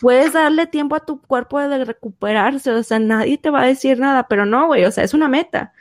puedes 0.00 0.32
darle 0.32 0.66
tiempo 0.66 0.96
a 0.96 1.04
tu 1.04 1.20
cuerpo 1.20 1.60
de 1.60 1.84
recuperarse, 1.84 2.70
o 2.70 2.82
sea, 2.82 2.98
nadie 2.98 3.38
te 3.38 3.50
va 3.50 3.62
a 3.62 3.66
decir 3.66 3.98
nada, 3.98 4.26
pero 4.28 4.46
no, 4.46 4.66
güey, 4.66 4.84
o 4.84 4.90
sea, 4.90 5.04
es 5.04 5.14
una 5.14 5.28
meta. 5.28 5.72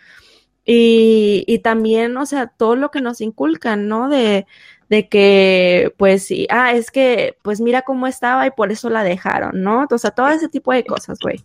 Y, 0.65 1.43
y 1.47 1.59
también, 1.59 2.15
o 2.17 2.25
sea, 2.25 2.47
todo 2.47 2.75
lo 2.75 2.89
que 2.91 3.01
nos 3.01 3.21
inculcan, 3.21 3.87
¿no? 3.87 4.09
De, 4.09 4.45
de 4.89 5.09
que, 5.09 5.93
pues, 5.97 6.25
sí, 6.25 6.47
ah, 6.49 6.73
es 6.73 6.91
que, 6.91 7.37
pues 7.41 7.59
mira 7.61 7.81
cómo 7.81 8.07
estaba 8.07 8.47
y 8.47 8.51
por 8.51 8.71
eso 8.71 8.89
la 8.89 9.03
dejaron, 9.03 9.61
¿no? 9.61 9.87
O 9.89 9.97
sea, 9.97 10.11
todo 10.11 10.29
ese 10.29 10.49
tipo 10.49 10.71
de 10.71 10.85
cosas, 10.85 11.19
güey. 11.21 11.43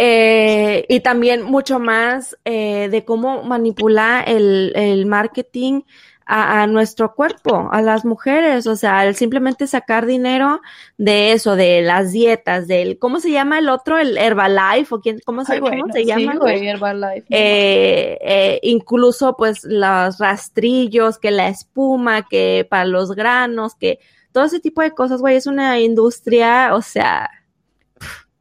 Eh, 0.00 0.86
y 0.88 1.00
también 1.00 1.42
mucho 1.42 1.80
más 1.80 2.38
eh, 2.44 2.88
de 2.88 3.04
cómo 3.04 3.42
manipula 3.42 4.20
el, 4.20 4.72
el 4.76 5.06
marketing 5.06 5.82
a, 6.30 6.62
a 6.62 6.66
nuestro 6.66 7.14
cuerpo, 7.14 7.70
a 7.72 7.80
las 7.80 8.04
mujeres, 8.04 8.66
o 8.66 8.76
sea, 8.76 9.06
el 9.06 9.16
simplemente 9.16 9.66
sacar 9.66 10.04
dinero 10.04 10.60
de 10.98 11.32
eso, 11.32 11.56
de 11.56 11.80
las 11.80 12.12
dietas, 12.12 12.68
del, 12.68 12.98
¿cómo 12.98 13.18
se 13.18 13.30
llama 13.30 13.58
el 13.58 13.70
otro? 13.70 13.98
El 13.98 14.18
Herbalife, 14.18 14.94
o 14.94 15.00
quién, 15.00 15.20
¿cómo 15.24 15.46
se, 15.46 15.54
Ay, 15.54 15.60
güey, 15.60 15.72
cómo 15.72 15.86
no, 15.86 15.92
se 15.94 16.00
sí, 16.00 16.04
llama? 16.06 16.36
güey, 16.36 16.68
Herbalife, 16.68 17.26
Eh, 17.30 18.18
eh, 18.20 18.60
incluso 18.62 19.36
pues 19.38 19.64
los 19.64 20.18
rastrillos, 20.18 21.18
que 21.18 21.30
la 21.30 21.48
espuma, 21.48 22.28
que 22.28 22.66
para 22.68 22.84
los 22.84 23.12
granos, 23.12 23.74
que 23.74 23.98
todo 24.30 24.44
ese 24.44 24.60
tipo 24.60 24.82
de 24.82 24.90
cosas, 24.90 25.22
güey, 25.22 25.36
es 25.36 25.46
una 25.46 25.80
industria, 25.80 26.74
o 26.74 26.82
sea, 26.82 27.30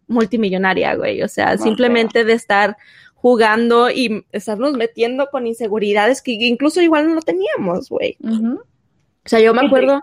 multimillonaria, 0.08 0.96
güey, 0.96 1.22
o 1.22 1.28
sea, 1.30 1.56
No, 1.56 1.64
simplemente 1.64 2.24
de 2.26 2.34
estar 2.34 2.76
jugando 3.20 3.90
y 3.90 4.26
estarnos 4.32 4.74
metiendo 4.74 5.28
con 5.28 5.48
inseguridades 5.48 6.22
que 6.22 6.32
incluso 6.34 6.82
igual 6.82 7.14
no 7.14 7.22
teníamos, 7.22 7.90
güey. 7.90 8.16
O 9.26 9.30
sea, 9.30 9.40
yo 9.40 9.54
me 9.54 9.62
acuerdo 9.68 10.02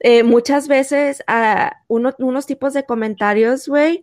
eh, 0.00 0.22
muchas 0.22 0.68
veces 0.68 1.24
a 1.26 1.78
uno- 1.88 2.14
unos 2.18 2.46
tipos 2.46 2.74
de 2.74 2.84
comentarios, 2.84 3.66
güey, 3.66 4.02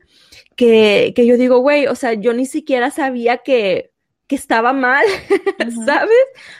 que, 0.55 1.13
que 1.15 1.25
yo 1.27 1.37
digo, 1.37 1.59
güey, 1.59 1.85
o 1.87 1.95
sea, 1.95 2.13
yo 2.13 2.33
ni 2.33 2.45
siquiera 2.45 2.89
sabía 2.91 3.37
que, 3.37 3.90
que 4.31 4.37
estaba 4.37 4.71
mal. 4.71 5.03
¿sabes? 5.85 6.09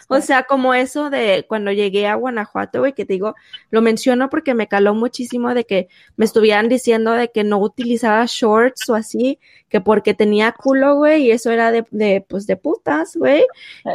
O 0.09 0.17
Sí. 0.17 0.23
sea, 0.27 0.43
como 0.43 0.73
eso 0.73 1.09
de 1.09 1.45
cuando 1.47 1.71
llegué 1.71 2.05
a 2.05 2.15
Guanajuato, 2.15 2.79
güey, 2.79 2.91
que 2.91 3.05
te 3.05 3.13
digo, 3.13 3.33
lo 3.69 3.81
menciono 3.81 4.29
porque 4.29 4.53
me 4.53 4.67
caló 4.67 4.93
muchísimo 4.93 5.53
de 5.53 5.63
que 5.63 5.87
me 6.17 6.25
estuvieran 6.25 6.67
diciendo 6.67 7.13
de 7.13 7.31
que 7.31 7.45
no 7.45 7.59
utilizaba 7.59 8.25
shorts 8.27 8.89
o 8.89 8.95
así, 8.95 9.39
que 9.69 9.79
porque 9.79 10.13
tenía 10.13 10.51
culo, 10.51 10.95
güey, 10.97 11.27
y 11.27 11.31
eso 11.31 11.49
era 11.49 11.71
de, 11.71 11.85
de 11.91 12.25
pues, 12.27 12.45
de 12.45 12.57
putas, 12.57 13.15
güey. 13.15 13.45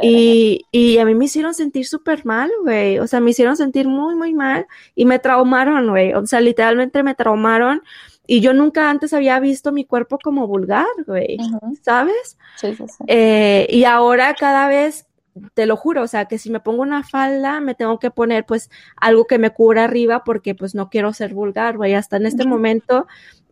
Y, 0.02 0.64
y 0.72 0.96
a 0.96 1.04
mí 1.04 1.14
me 1.14 1.26
hicieron 1.26 1.52
sentir 1.52 1.86
súper 1.86 2.24
mal, 2.24 2.50
güey. 2.62 2.98
O 2.98 3.06
sea, 3.06 3.20
me 3.20 3.32
hicieron 3.32 3.56
sentir 3.58 3.86
muy, 3.86 4.14
muy 4.14 4.32
mal 4.32 4.66
y 4.94 5.04
me 5.04 5.18
traumaron, 5.18 5.90
güey. 5.90 6.14
O 6.14 6.24
sea, 6.24 6.40
literalmente 6.40 7.02
me 7.02 7.14
traumaron 7.14 7.82
y 8.26 8.40
yo 8.40 8.52
nunca 8.52 8.90
antes 8.90 9.12
había 9.12 9.38
visto 9.40 9.72
mi 9.72 9.84
cuerpo 9.84 10.18
como 10.22 10.46
vulgar, 10.46 10.86
güey. 11.06 11.38
¿Sabes? 11.82 12.36
Sí, 12.56 12.74
sí, 12.74 12.84
sí. 12.88 13.04
Eh, 13.06 13.66
y 13.70 13.84
ahora 13.84 14.34
cada 14.34 14.68
vez, 14.68 15.06
te 15.54 15.66
lo 15.66 15.76
juro, 15.76 16.02
o 16.02 16.06
sea, 16.06 16.24
que 16.26 16.38
si 16.38 16.50
me 16.50 16.60
pongo 16.60 16.82
una 16.82 17.02
falda, 17.02 17.60
me 17.60 17.74
tengo 17.74 17.98
que 17.98 18.10
poner 18.10 18.46
pues 18.46 18.70
algo 18.96 19.26
que 19.26 19.38
me 19.38 19.50
cubra 19.50 19.84
arriba 19.84 20.24
porque 20.24 20.54
pues 20.54 20.74
no 20.74 20.88
quiero 20.88 21.12
ser 21.12 21.34
vulgar, 21.34 21.76
güey. 21.76 21.94
Hasta 21.94 22.16
en 22.16 22.26
este 22.26 22.46
momento 22.46 23.06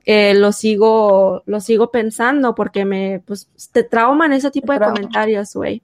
eh, 0.07 0.35
lo 0.35 0.53
sigo, 0.53 1.43
lo 1.47 1.61
sigo 1.61 1.91
pensando 1.91 2.55
porque 2.55 2.85
me, 2.85 3.23
pues, 3.27 3.51
te 3.73 3.85
trauman 3.85 4.33
ese 4.33 4.51
tipo 4.51 4.69
Te 4.69 4.73
de 4.75 4.79
trauman. 4.79 4.97
comentarios, 4.97 5.55
güey. 5.55 5.83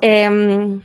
Em, 0.00 0.80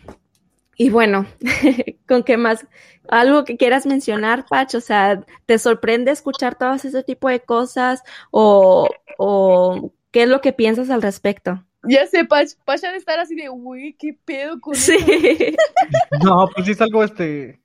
y 0.78 0.90
bueno, 0.90 1.26
¿con 2.08 2.24
qué 2.24 2.38
más? 2.38 2.66
¿Algo 3.10 3.44
que 3.44 3.58
quieras 3.58 3.86
mencionar, 3.86 4.46
Pach? 4.48 4.76
O 4.76 4.82
sea, 4.82 5.24
¿te 5.46 5.58
sorprende 5.58 6.12
escuchar 6.12 6.56
todo 6.56 6.74
ese 6.74 7.04
tipo 7.04 7.30
de 7.30 7.40
cosas? 7.40 8.04
¿O, 8.32 8.88
o 9.18 9.92
qué 10.12 10.24
es 10.24 10.30
lo 10.30 10.42
que 10.42 10.54
piensas 10.54 10.90
al 10.90 11.02
respecto? 11.02 11.64
Ya 11.84 12.06
sé, 12.06 12.26
Pach, 12.26 12.50
Pach 12.66 12.84
ha 12.84 12.92
de 12.92 12.98
estar 12.98 13.20
así 13.20 13.36
de, 13.36 13.48
güey, 13.48 13.94
qué 13.94 14.18
pedo 14.26 14.60
con 14.60 14.76
eso. 14.76 14.94
Sí. 14.94 15.56
No, 16.24 16.48
pues 16.54 16.66
sí 16.66 16.74
es 16.74 16.82
algo, 16.82 17.04
este, 17.04 17.60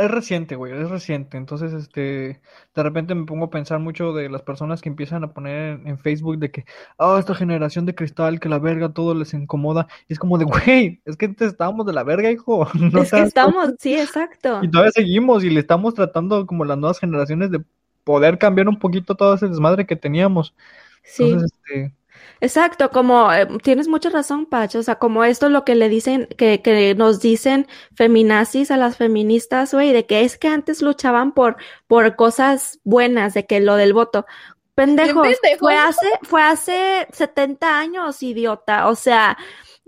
es 0.00 0.10
reciente, 0.10 0.56
güey, 0.56 0.72
es 0.72 0.90
reciente. 0.90 1.36
Entonces, 1.36 1.72
este, 1.72 2.40
de 2.74 2.82
repente 2.82 3.14
me 3.14 3.26
pongo 3.26 3.46
a 3.46 3.50
pensar 3.50 3.78
mucho 3.78 4.12
de 4.12 4.28
las 4.28 4.42
personas 4.42 4.80
que 4.80 4.88
empiezan 4.88 5.24
a 5.24 5.32
poner 5.32 5.78
en, 5.80 5.86
en 5.86 5.98
Facebook 5.98 6.38
de 6.38 6.50
que, 6.50 6.64
ah, 6.98 7.16
esta 7.18 7.34
generación 7.34 7.86
de 7.86 7.94
cristal, 7.94 8.40
que 8.40 8.48
la 8.48 8.58
verga 8.58 8.92
todo 8.92 9.14
les 9.14 9.34
incomoda. 9.34 9.86
Y 10.08 10.14
es 10.14 10.18
como 10.18 10.38
de, 10.38 10.44
güey, 10.66 11.00
es 11.04 11.16
que 11.16 11.26
antes 11.26 11.52
estábamos 11.52 11.86
de 11.86 11.92
la 11.92 12.04
verga, 12.04 12.30
hijo. 12.30 12.66
No 12.80 13.02
es 13.02 13.10
que 13.10 13.20
estamos, 13.20 13.74
sí, 13.78 13.94
exacto. 13.94 14.60
Y 14.62 14.70
todavía 14.70 14.92
seguimos 14.92 15.44
y 15.44 15.50
le 15.50 15.60
estamos 15.60 15.94
tratando 15.94 16.46
como 16.46 16.64
las 16.64 16.78
nuevas 16.78 16.98
generaciones 16.98 17.50
de 17.50 17.62
poder 18.04 18.38
cambiar 18.38 18.68
un 18.68 18.78
poquito 18.78 19.14
todo 19.14 19.34
ese 19.34 19.48
desmadre 19.48 19.86
que 19.86 19.96
teníamos. 19.96 20.54
Sí. 21.02 21.24
Entonces, 21.24 21.52
este, 21.52 21.92
Exacto, 22.40 22.90
como 22.90 23.32
eh, 23.32 23.46
tienes 23.62 23.86
mucha 23.86 24.08
razón, 24.08 24.46
Pacho, 24.46 24.78
o 24.78 24.82
sea, 24.82 24.96
como 24.96 25.24
esto 25.24 25.46
es 25.46 25.52
lo 25.52 25.64
que 25.64 25.74
le 25.74 25.88
dicen, 25.88 26.26
que, 26.38 26.62
que 26.62 26.94
nos 26.94 27.20
dicen 27.20 27.66
feminazis 27.94 28.70
a 28.70 28.78
las 28.78 28.96
feministas, 28.96 29.74
güey, 29.74 29.92
de 29.92 30.06
que 30.06 30.22
es 30.22 30.38
que 30.38 30.48
antes 30.48 30.80
luchaban 30.80 31.32
por, 31.32 31.56
por 31.86 32.16
cosas 32.16 32.80
buenas, 32.82 33.34
de 33.34 33.46
que 33.46 33.60
lo 33.60 33.76
del 33.76 33.92
voto. 33.92 34.26
Pendejos, 34.74 35.28
pendejos. 35.40 35.58
fue 35.58 35.76
hace, 35.76 36.06
fue 36.22 36.42
hace 36.42 37.06
70 37.12 37.78
años, 37.78 38.22
idiota, 38.22 38.88
o 38.88 38.94
sea, 38.94 39.36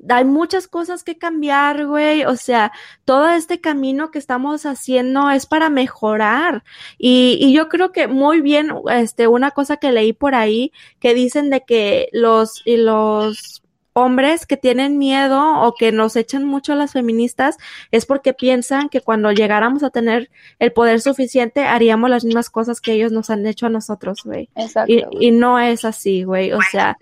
hay 0.08 0.24
muchas 0.24 0.68
cosas 0.68 1.04
que 1.04 1.18
cambiar, 1.18 1.86
güey, 1.86 2.24
o 2.24 2.36
sea, 2.36 2.72
todo 3.04 3.28
este 3.30 3.60
camino 3.60 4.10
que 4.10 4.18
estamos 4.18 4.66
haciendo 4.66 5.30
es 5.30 5.46
para 5.46 5.70
mejorar. 5.70 6.64
Y, 6.98 7.38
y 7.40 7.52
yo 7.52 7.68
creo 7.68 7.92
que 7.92 8.08
muy 8.08 8.40
bien, 8.40 8.72
este, 8.90 9.28
una 9.28 9.50
cosa 9.52 9.76
que 9.76 9.92
leí 9.92 10.12
por 10.12 10.34
ahí, 10.34 10.72
que 11.00 11.14
dicen 11.14 11.50
de 11.50 11.62
que 11.64 12.08
los, 12.12 12.62
y 12.64 12.76
los 12.76 13.62
hombres 13.94 14.46
que 14.46 14.56
tienen 14.56 14.98
miedo 14.98 15.60
o 15.60 15.74
que 15.74 15.92
nos 15.92 16.16
echan 16.16 16.44
mucho 16.44 16.72
a 16.72 16.76
las 16.76 16.92
feministas 16.92 17.58
es 17.90 18.06
porque 18.06 18.32
piensan 18.32 18.88
que 18.88 19.02
cuando 19.02 19.32
llegáramos 19.32 19.82
a 19.82 19.90
tener 19.90 20.30
el 20.58 20.72
poder 20.72 21.00
suficiente 21.00 21.64
haríamos 21.64 22.08
las 22.08 22.24
mismas 22.24 22.48
cosas 22.48 22.80
que 22.80 22.92
ellos 22.92 23.12
nos 23.12 23.30
han 23.30 23.46
hecho 23.46 23.66
a 23.66 23.70
nosotros, 23.70 24.22
güey. 24.24 24.48
Exacto. 24.56 24.92
Y 25.20 25.30
no 25.30 25.58
es 25.58 25.84
así, 25.84 26.24
güey. 26.24 26.52
O 26.52 26.60
sea, 26.70 26.96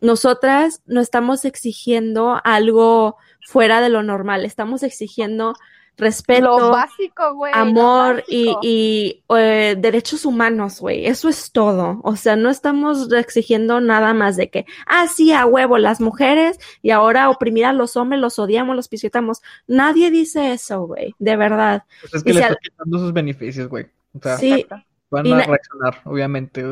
nosotras 0.00 0.82
no 0.86 1.00
estamos 1.00 1.44
exigiendo 1.44 2.40
algo 2.44 3.16
fuera 3.46 3.80
de 3.80 3.88
lo 3.88 4.02
normal, 4.02 4.44
estamos 4.44 4.82
exigiendo 4.82 5.54
respeto, 5.98 6.58
Lo 6.58 6.70
básico, 6.72 7.34
güey. 7.36 7.52
amor 7.54 8.22
y, 8.28 8.46
básico. 8.48 8.60
y 8.62 9.24
eh, 9.34 9.76
derechos 9.78 10.26
humanos, 10.26 10.78
güey. 10.78 11.06
Eso 11.06 11.30
es 11.30 11.52
todo. 11.52 12.00
O 12.02 12.16
sea, 12.16 12.36
no 12.36 12.50
estamos 12.50 13.10
exigiendo 13.12 13.80
nada 13.80 14.12
más 14.12 14.36
de 14.36 14.50
que, 14.50 14.66
ah, 14.86 15.06
sí, 15.06 15.32
a 15.32 15.46
huevo, 15.46 15.78
las 15.78 16.02
mujeres 16.02 16.58
y 16.82 16.90
ahora 16.90 17.30
oprimir 17.30 17.64
a 17.64 17.72
los 17.72 17.96
hombres, 17.96 18.20
los 18.20 18.38
odiamos, 18.38 18.76
los 18.76 18.88
pisoteamos. 18.88 19.40
Nadie 19.66 20.10
dice 20.10 20.52
eso, 20.52 20.82
güey, 20.86 21.14
de 21.18 21.36
verdad. 21.36 21.84
pues 22.02 22.12
es 22.16 22.22
que 22.24 22.30
Y 22.30 22.32
le 22.34 22.38
si 22.40 22.42
está 22.44 22.52
al- 22.52 22.58
quitando 22.62 22.98
sus 22.98 23.12
beneficios, 23.14 23.68
güey. 23.68 23.86
O 24.12 24.20
sea, 24.20 24.36
Sí, 24.36 24.66
van 25.10 25.26
a 25.32 25.36
na- 25.36 25.44
reaccionar, 25.44 26.02
obviamente. 26.04 26.62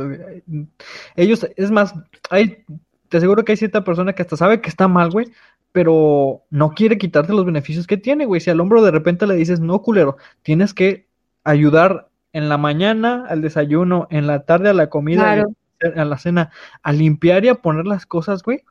Ellos, 1.17 1.47
es 1.57 1.71
más, 1.71 1.95
hay, 2.29 2.63
te 3.09 3.17
aseguro 3.19 3.45
que 3.45 3.53
hay 3.53 3.57
cierta 3.57 3.85
persona 3.85 4.13
que 4.13 4.23
hasta 4.23 4.37
sabe 4.37 4.61
que 4.61 4.69
está 4.69 4.89
mal, 4.89 5.11
güey, 5.11 5.27
pero 5.73 6.43
no 6.51 6.71
quiere 6.71 6.99
quitarte 6.99 7.33
los 7.33 7.45
beneficios 7.45 7.87
que 7.87 7.97
tiene, 7.97 8.27
güey. 8.27 8.41
Si 8.41 8.51
al 8.51 8.61
hombro 8.61 8.83
de 8.83 8.91
repente 8.91 9.27
le 9.27 9.35
dices, 9.35 9.61
no, 9.61 9.83
culero, 9.83 10.17
tienes 10.43 10.73
que 10.75 11.07
ayudar 11.45 12.09
en 12.33 12.49
la 12.49 12.59
mañana 12.59 13.27
al 13.29 13.43
desayuno, 13.43 14.07
en 14.11 14.27
la 14.27 14.45
tarde 14.45 14.69
a 14.71 14.75
la 14.75 14.89
comida, 14.89 15.23
Claro. 15.23 15.53
a 16.01 16.05
la 16.05 16.19
cena, 16.19 16.51
a 16.83 16.93
limpiar 16.93 17.45
y 17.45 17.49
a 17.49 17.57
poner 17.57 17.87
las 17.87 18.07
cosas, 18.07 18.43
güey, 18.43 18.63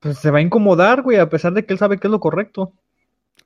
pues 0.00 0.18
se 0.18 0.30
va 0.30 0.38
a 0.38 0.42
incomodar, 0.42 1.02
güey, 1.02 1.18
a 1.18 1.28
pesar 1.28 1.52
de 1.54 1.64
que 1.64 1.72
él 1.72 1.78
sabe 1.78 1.98
que 1.98 2.06
es 2.06 2.10
lo 2.10 2.20
correcto. 2.20 2.72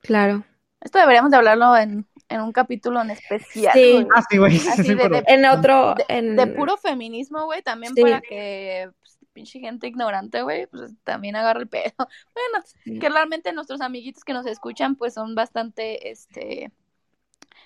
claro. 0.01 0.43
Esto 0.81 0.99
deberíamos 0.99 1.31
de 1.31 1.37
hablarlo 1.37 1.77
en, 1.77 2.05
en 2.27 2.41
un 2.41 2.51
capítulo 2.51 3.01
en 3.01 3.11
especial. 3.11 3.71
Sí. 3.73 3.91
güey. 3.93 4.07
Ah, 4.13 4.21
sí, 4.29 4.37
güey, 4.37 4.51
sí, 4.57 4.67
Así 4.69 4.83
sí, 4.83 4.95
de- 4.95 5.07
de- 5.07 5.23
En 5.27 5.45
otro, 5.45 5.95
de, 5.95 6.03
en... 6.09 6.35
de 6.35 6.45
puro 6.47 6.75
feminismo, 6.75 7.45
güey, 7.45 7.61
también 7.61 7.93
Sí. 7.95 8.01
para 8.01 8.19
que 8.19 8.89
pinche 9.33 9.59
gente 9.59 9.87
ignorante, 9.87 10.41
güey, 10.43 10.67
pues 10.67 10.93
también 11.03 11.35
agarre 11.35 11.61
el 11.61 11.67
pedo. 11.69 11.93
Bueno, 12.33 12.65
Sí. 12.83 12.99
que 12.99 13.09
realmente 13.09 13.51
nuestros 13.53 13.81
amiguitos 13.81 14.23
que 14.23 14.33
nos 14.33 14.45
escuchan, 14.45 14.95
pues 14.95 15.13
son 15.15 15.35
bastante, 15.35 16.11
este, 16.11 16.71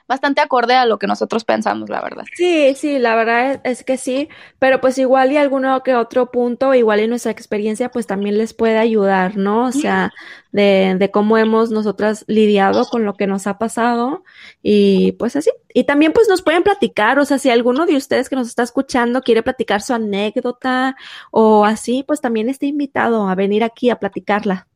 bastante 0.07 0.41
acorde 0.41 0.75
a 0.75 0.85
lo 0.85 0.99
que 0.99 1.07
nosotros 1.07 1.43
pensamos, 1.43 1.89
la 1.89 2.01
verdad. 2.01 2.23
Sí, 2.33 2.73
sí, 2.75 2.99
la 2.99 3.15
verdad 3.15 3.51
es, 3.51 3.59
es 3.63 3.83
que 3.83 3.97
sí, 3.97 4.29
pero 4.59 4.79
pues 4.81 4.97
igual 4.97 5.31
y 5.31 5.37
alguno 5.37 5.83
que 5.83 5.95
otro 5.95 6.31
punto, 6.31 6.73
igual 6.73 7.01
y 7.01 7.07
nuestra 7.07 7.31
experiencia, 7.31 7.89
pues 7.89 8.07
también 8.07 8.37
les 8.37 8.53
puede 8.53 8.77
ayudar, 8.77 9.37
¿no? 9.37 9.65
O 9.65 9.71
sea, 9.71 10.13
de, 10.51 10.95
de 10.97 11.11
cómo 11.11 11.37
hemos 11.37 11.71
nosotras 11.71 12.23
lidiado 12.27 12.85
con 12.85 13.05
lo 13.05 13.15
que 13.15 13.27
nos 13.27 13.47
ha 13.47 13.57
pasado 13.57 14.23
y 14.61 15.11
pues 15.13 15.35
así. 15.35 15.51
Y 15.73 15.83
también 15.83 16.13
pues 16.13 16.27
nos 16.27 16.41
pueden 16.41 16.63
platicar, 16.63 17.19
o 17.19 17.25
sea, 17.25 17.37
si 17.37 17.49
alguno 17.49 17.85
de 17.85 17.95
ustedes 17.95 18.29
que 18.29 18.35
nos 18.35 18.47
está 18.47 18.63
escuchando 18.63 19.21
quiere 19.21 19.43
platicar 19.43 19.81
su 19.81 19.93
anécdota 19.93 20.95
o 21.31 21.65
así, 21.65 22.03
pues 22.07 22.21
también 22.21 22.49
está 22.49 22.65
invitado 22.65 23.27
a 23.27 23.35
venir 23.35 23.63
aquí 23.63 23.89
a 23.89 23.99
platicarla. 23.99 24.67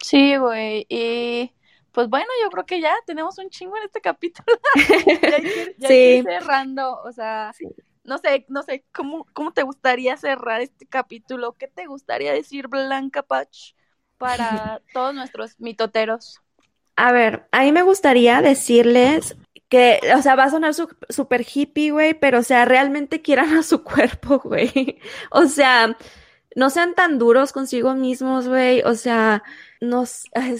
Sí, 0.00 0.36
güey, 0.36 0.84
y 0.88 1.53
pues 1.94 2.08
bueno, 2.10 2.28
yo 2.42 2.50
creo 2.50 2.66
que 2.66 2.82
ya 2.82 2.94
tenemos 3.06 3.38
un 3.38 3.50
chingo 3.50 3.78
en 3.78 3.84
este 3.84 4.02
capítulo. 4.02 4.46
ya 5.26 5.38
ir- 5.40 5.74
ya 5.78 5.96
Sí. 5.96 6.22
cerrando, 6.22 7.00
o 7.02 7.12
sea, 7.12 7.56
no 8.04 8.18
sé, 8.18 8.46
no 8.50 8.62
sé, 8.64 8.86
¿cómo, 8.94 9.26
¿cómo 9.34 9.52
te 9.52 9.62
gustaría 9.64 10.16
cerrar 10.18 10.60
este 10.62 10.86
capítulo? 10.86 11.54
¿Qué 11.54 11.68
te 11.68 11.86
gustaría 11.86 12.32
decir, 12.34 12.68
Blanca 12.68 13.22
Pach, 13.22 13.74
para 14.18 14.82
todos 14.92 15.14
nuestros 15.14 15.58
mitoteros? 15.60 16.42
A 16.96 17.12
ver, 17.12 17.48
a 17.52 17.62
mí 17.62 17.72
me 17.72 17.82
gustaría 17.82 18.40
decirles 18.40 19.36
que, 19.68 20.00
o 20.16 20.22
sea, 20.22 20.36
va 20.36 20.44
a 20.44 20.50
sonar 20.50 20.74
su- 20.74 20.88
súper 21.08 21.44
hippie, 21.52 21.90
güey, 21.90 22.14
pero, 22.14 22.38
o 22.40 22.42
sea, 22.42 22.64
realmente 22.64 23.20
quieran 23.22 23.56
a 23.56 23.62
su 23.64 23.82
cuerpo, 23.82 24.38
güey. 24.38 25.00
O 25.30 25.46
sea, 25.46 25.96
no 26.54 26.70
sean 26.70 26.94
tan 26.94 27.18
duros 27.18 27.52
consigo 27.52 27.94
mismos, 27.94 28.48
güey. 28.48 28.82
O 28.82 28.94
sea, 28.94 29.42
no, 29.80 30.04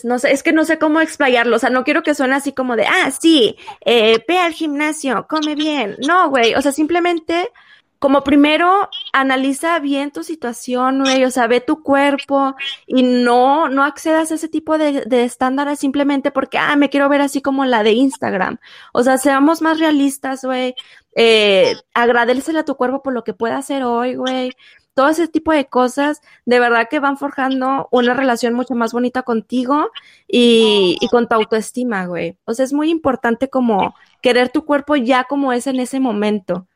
no 0.05 0.19
sé, 0.19 0.33
es 0.33 0.43
que 0.43 0.53
no 0.53 0.65
sé 0.65 0.79
cómo 0.79 1.01
explayarlo. 1.01 1.57
O 1.57 1.59
sea, 1.59 1.71
no 1.71 1.85
quiero 1.85 2.03
que 2.03 2.15
suene 2.15 2.35
así 2.35 2.53
como 2.53 2.77
de, 2.77 2.87
ah, 2.87 3.11
sí, 3.11 3.57
eh, 3.85 4.23
ve 4.27 4.39
al 4.39 4.53
gimnasio, 4.53 5.27
come 5.29 5.55
bien. 5.55 5.97
No, 6.07 6.31
güey. 6.31 6.55
O 6.55 6.63
sea, 6.63 6.73
simplemente, 6.73 7.51
como 7.99 8.25
primero, 8.25 8.91
analiza 9.13 9.79
bien 9.79 10.11
tu 10.11 10.25
situación, 10.25 11.03
güey. 11.03 11.25
O 11.25 11.31
sea, 11.31 11.47
ve 11.47 11.61
tu 11.61 11.83
cuerpo 11.83 12.57
y 12.87 13.03
no, 13.03 13.69
no 13.69 13.85
accedas 13.85 14.33
a 14.33 14.35
ese 14.35 14.49
tipo 14.49 14.79
de, 14.79 15.05
de 15.07 15.25
estándares 15.25 15.79
simplemente 15.79 16.31
porque, 16.31 16.59
ah, 16.59 16.77
me 16.77 16.91
quiero 16.91 17.09
ver 17.09 17.21
así 17.21 17.41
como 17.41 17.65
la 17.65 17.83
de 17.83 17.93
Instagram. 17.93 18.59
O 18.93 19.03
sea, 19.03 19.19
seamos 19.19 19.63
más 19.63 19.79
realistas, 19.79 20.45
güey. 20.45 20.75
Eh, 21.17 21.77
agradecele 21.95 22.59
a 22.59 22.65
tu 22.65 22.75
cuerpo 22.77 23.03
por 23.03 23.13
lo 23.13 23.23
que 23.23 23.35
pueda 23.35 23.59
hacer 23.59 23.85
hoy, 23.85 24.17
güey. 24.17 24.53
Todo 24.95 25.09
ese 25.09 25.29
tipo 25.29 25.53
de 25.53 25.67
cosas, 25.67 26.23
de 26.47 26.61
verdad 26.61 26.89
que 26.89 27.01
van 27.01 27.17
forjando 27.17 27.89
una 27.91 28.15
relación 28.15 28.55
mucho 28.55 28.75
más 28.75 28.93
bonita 28.93 29.23
contigo 29.23 29.91
y, 30.29 30.97
con 31.11 31.29
tu 31.29 31.35
autoestima, 31.35 32.07
güey. 32.07 32.39
O 32.45 32.55
sea, 32.55 32.65
es 32.65 32.73
muy 32.73 32.91
importante 32.91 33.49
como 33.49 33.95
querer 34.23 34.51
tu 34.51 34.65
cuerpo 34.65 34.97
ya 34.97 35.25
como 35.25 35.53
es 35.53 35.67
en 35.67 35.81
ese 35.81 36.01
momento. 36.01 36.69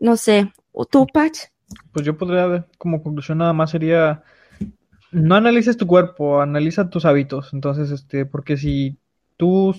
No 0.00 0.16
sé, 0.16 0.52
¿o 0.72 0.84
¿tú, 0.84 1.06
Patch? 1.06 1.44
Pues 1.92 2.04
yo 2.04 2.18
podría, 2.18 2.66
como 2.78 3.02
conclusión 3.02 3.38
nada 3.38 3.52
más 3.52 3.70
sería, 3.70 4.22
no 5.10 5.34
analices 5.36 5.76
tu 5.76 5.86
cuerpo, 5.86 6.40
analiza 6.40 6.90
tus 6.90 7.04
hábitos. 7.04 7.52
Entonces, 7.52 7.90
este, 7.90 8.26
porque 8.26 8.56
si 8.56 8.98
tú, 9.36 9.74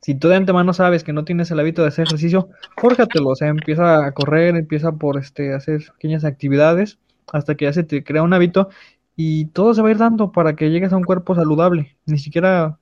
si 0.00 0.14
tú 0.14 0.28
de 0.28 0.36
antemano 0.36 0.72
sabes 0.72 1.04
que 1.04 1.12
no 1.12 1.24
tienes 1.24 1.50
el 1.50 1.60
hábito 1.60 1.82
de 1.82 1.88
hacer 1.88 2.06
ejercicio, 2.06 2.50
fórjatelo, 2.76 3.30
o 3.30 3.36
sea, 3.36 3.48
empieza 3.48 4.06
a 4.06 4.12
correr, 4.12 4.56
empieza 4.56 4.92
por, 4.92 5.18
este, 5.18 5.54
hacer 5.54 5.82
pequeñas 5.94 6.24
actividades 6.24 6.98
hasta 7.32 7.54
que 7.54 7.66
ya 7.66 7.72
se 7.72 7.84
te 7.84 8.04
crea 8.04 8.22
un 8.22 8.34
hábito 8.34 8.68
y 9.16 9.46
todo 9.46 9.74
se 9.74 9.82
va 9.82 9.88
a 9.88 9.90
ir 9.92 9.98
dando 9.98 10.32
para 10.32 10.54
que 10.54 10.70
llegues 10.70 10.92
a 10.92 10.96
un 10.96 11.04
cuerpo 11.04 11.34
saludable, 11.34 11.96
ni 12.06 12.18
siquiera 12.18 12.78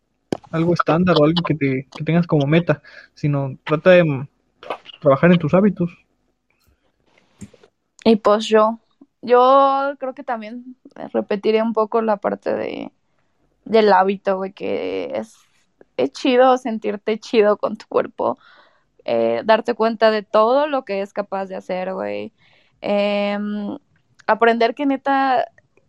algo 0.50 0.74
estándar 0.74 1.16
o 1.20 1.24
algo 1.24 1.42
que 1.42 1.54
te, 1.54 1.88
tengas 2.04 2.26
como 2.26 2.46
meta, 2.46 2.82
sino 3.14 3.56
trata 3.64 3.90
de 3.90 4.28
trabajar 5.00 5.32
en 5.32 5.38
tus 5.38 5.54
hábitos. 5.54 5.90
Y 8.04 8.16
pues 8.16 8.46
yo, 8.46 8.78
yo 9.22 9.94
creo 9.98 10.14
que 10.14 10.24
también 10.24 10.76
repetiré 11.12 11.62
un 11.62 11.72
poco 11.72 12.00
la 12.02 12.16
parte 12.16 12.54
de 12.54 12.90
del 13.64 13.92
hábito, 13.92 14.36
güey, 14.36 14.52
que 14.52 15.12
es, 15.14 15.36
es 16.02 16.12
chido 16.12 16.56
sentirte 16.58 17.18
chido 17.18 17.56
con 17.56 17.76
tu 17.76 17.86
cuerpo, 17.88 18.38
eh, 19.04 19.42
darte 19.44 19.74
cuenta 19.74 20.10
de 20.10 20.22
todo 20.22 20.66
lo 20.66 20.84
que 20.84 21.02
es 21.02 21.12
capaz 21.12 21.46
de 21.46 21.56
hacer, 21.56 21.92
güey. 21.94 22.32
Em, 22.80 23.78
aprender 24.26 24.74
que 24.74 24.86
neta 24.86 25.46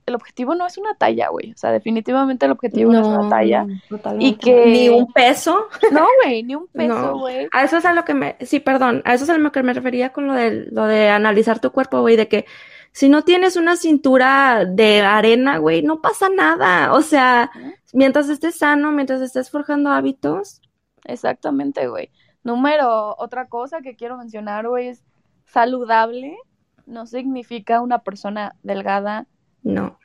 el 0.08 0.16
objetivo 0.16 0.56
no 0.56 0.66
es 0.66 0.78
una 0.78 0.96
talla, 0.96 1.30
güey. 1.30 1.52
O 1.54 1.58
sea, 1.58 1.72
definitivamente 1.72 2.46
el 2.46 2.52
objetivo 2.52 2.92
no, 2.92 3.02
es 3.02 3.08
una 3.08 3.30
talla. 3.30 3.66
totalmente. 3.88 4.26
Y 4.26 4.34
que- 4.36 4.66
Ni 4.66 4.90
un 4.90 5.12
peso. 5.14 5.68
No, 5.92 6.08
güey, 6.24 6.44
ni 6.44 6.56
un 6.56 6.68
peso, 6.68 6.88
No. 6.94 7.20
güey. 7.20 7.48
A 7.52 7.64
eso 7.64 7.78
es 7.78 7.86
a 7.86 7.94
lo 7.94 8.04
que 8.04 8.14
me, 8.14 8.36
sí, 8.42 8.60
perdón, 8.60 9.02
a 9.06 9.14
eso 9.14 9.24
es 9.26 9.30
a 9.30 9.38
lo 9.38 9.52
que 9.52 9.64
me 9.64 9.74
refería 9.74 10.12
con 10.12 10.28
lo 10.28 10.34
de, 10.34 10.68
lo 10.72 10.86
de 10.86 11.10
analizar 11.10 11.60
tu 11.60 11.72
cuerpo, 11.72 12.02
güey, 12.02 12.16
de 12.18 12.28
que 12.28 12.46
si 12.92 13.10
no 13.10 13.24
tienes 13.24 13.56
una 13.56 13.78
cintura 13.78 14.66
de 14.66 15.02
arena, 15.02 15.58
güey, 15.58 15.82
no 15.82 16.02
pasa 16.02 16.30
nada. 16.30 16.94
O 16.94 17.02
sea, 17.02 17.52
mientras 17.94 18.30
estés 18.30 18.56
sano, 18.56 18.92
mientras 18.92 19.22
estés 19.22 19.50
forjando 19.50 19.90
hábitos, 19.92 20.62
Exactamente, 21.04 21.88
güey. 21.88 22.12
Número, 22.44 23.16
otra 23.18 23.48
cosa 23.48 23.82
que 23.82 23.96
quiero 23.96 24.18
mencionar, 24.18 24.68
güey, 24.68 24.90
es 24.90 25.04
saludable 25.46 26.38
no 26.86 27.06
significa 27.06 27.82
una 27.82 28.00
persona 28.00 28.56
delgada. 28.64 29.28
no. 29.64 29.98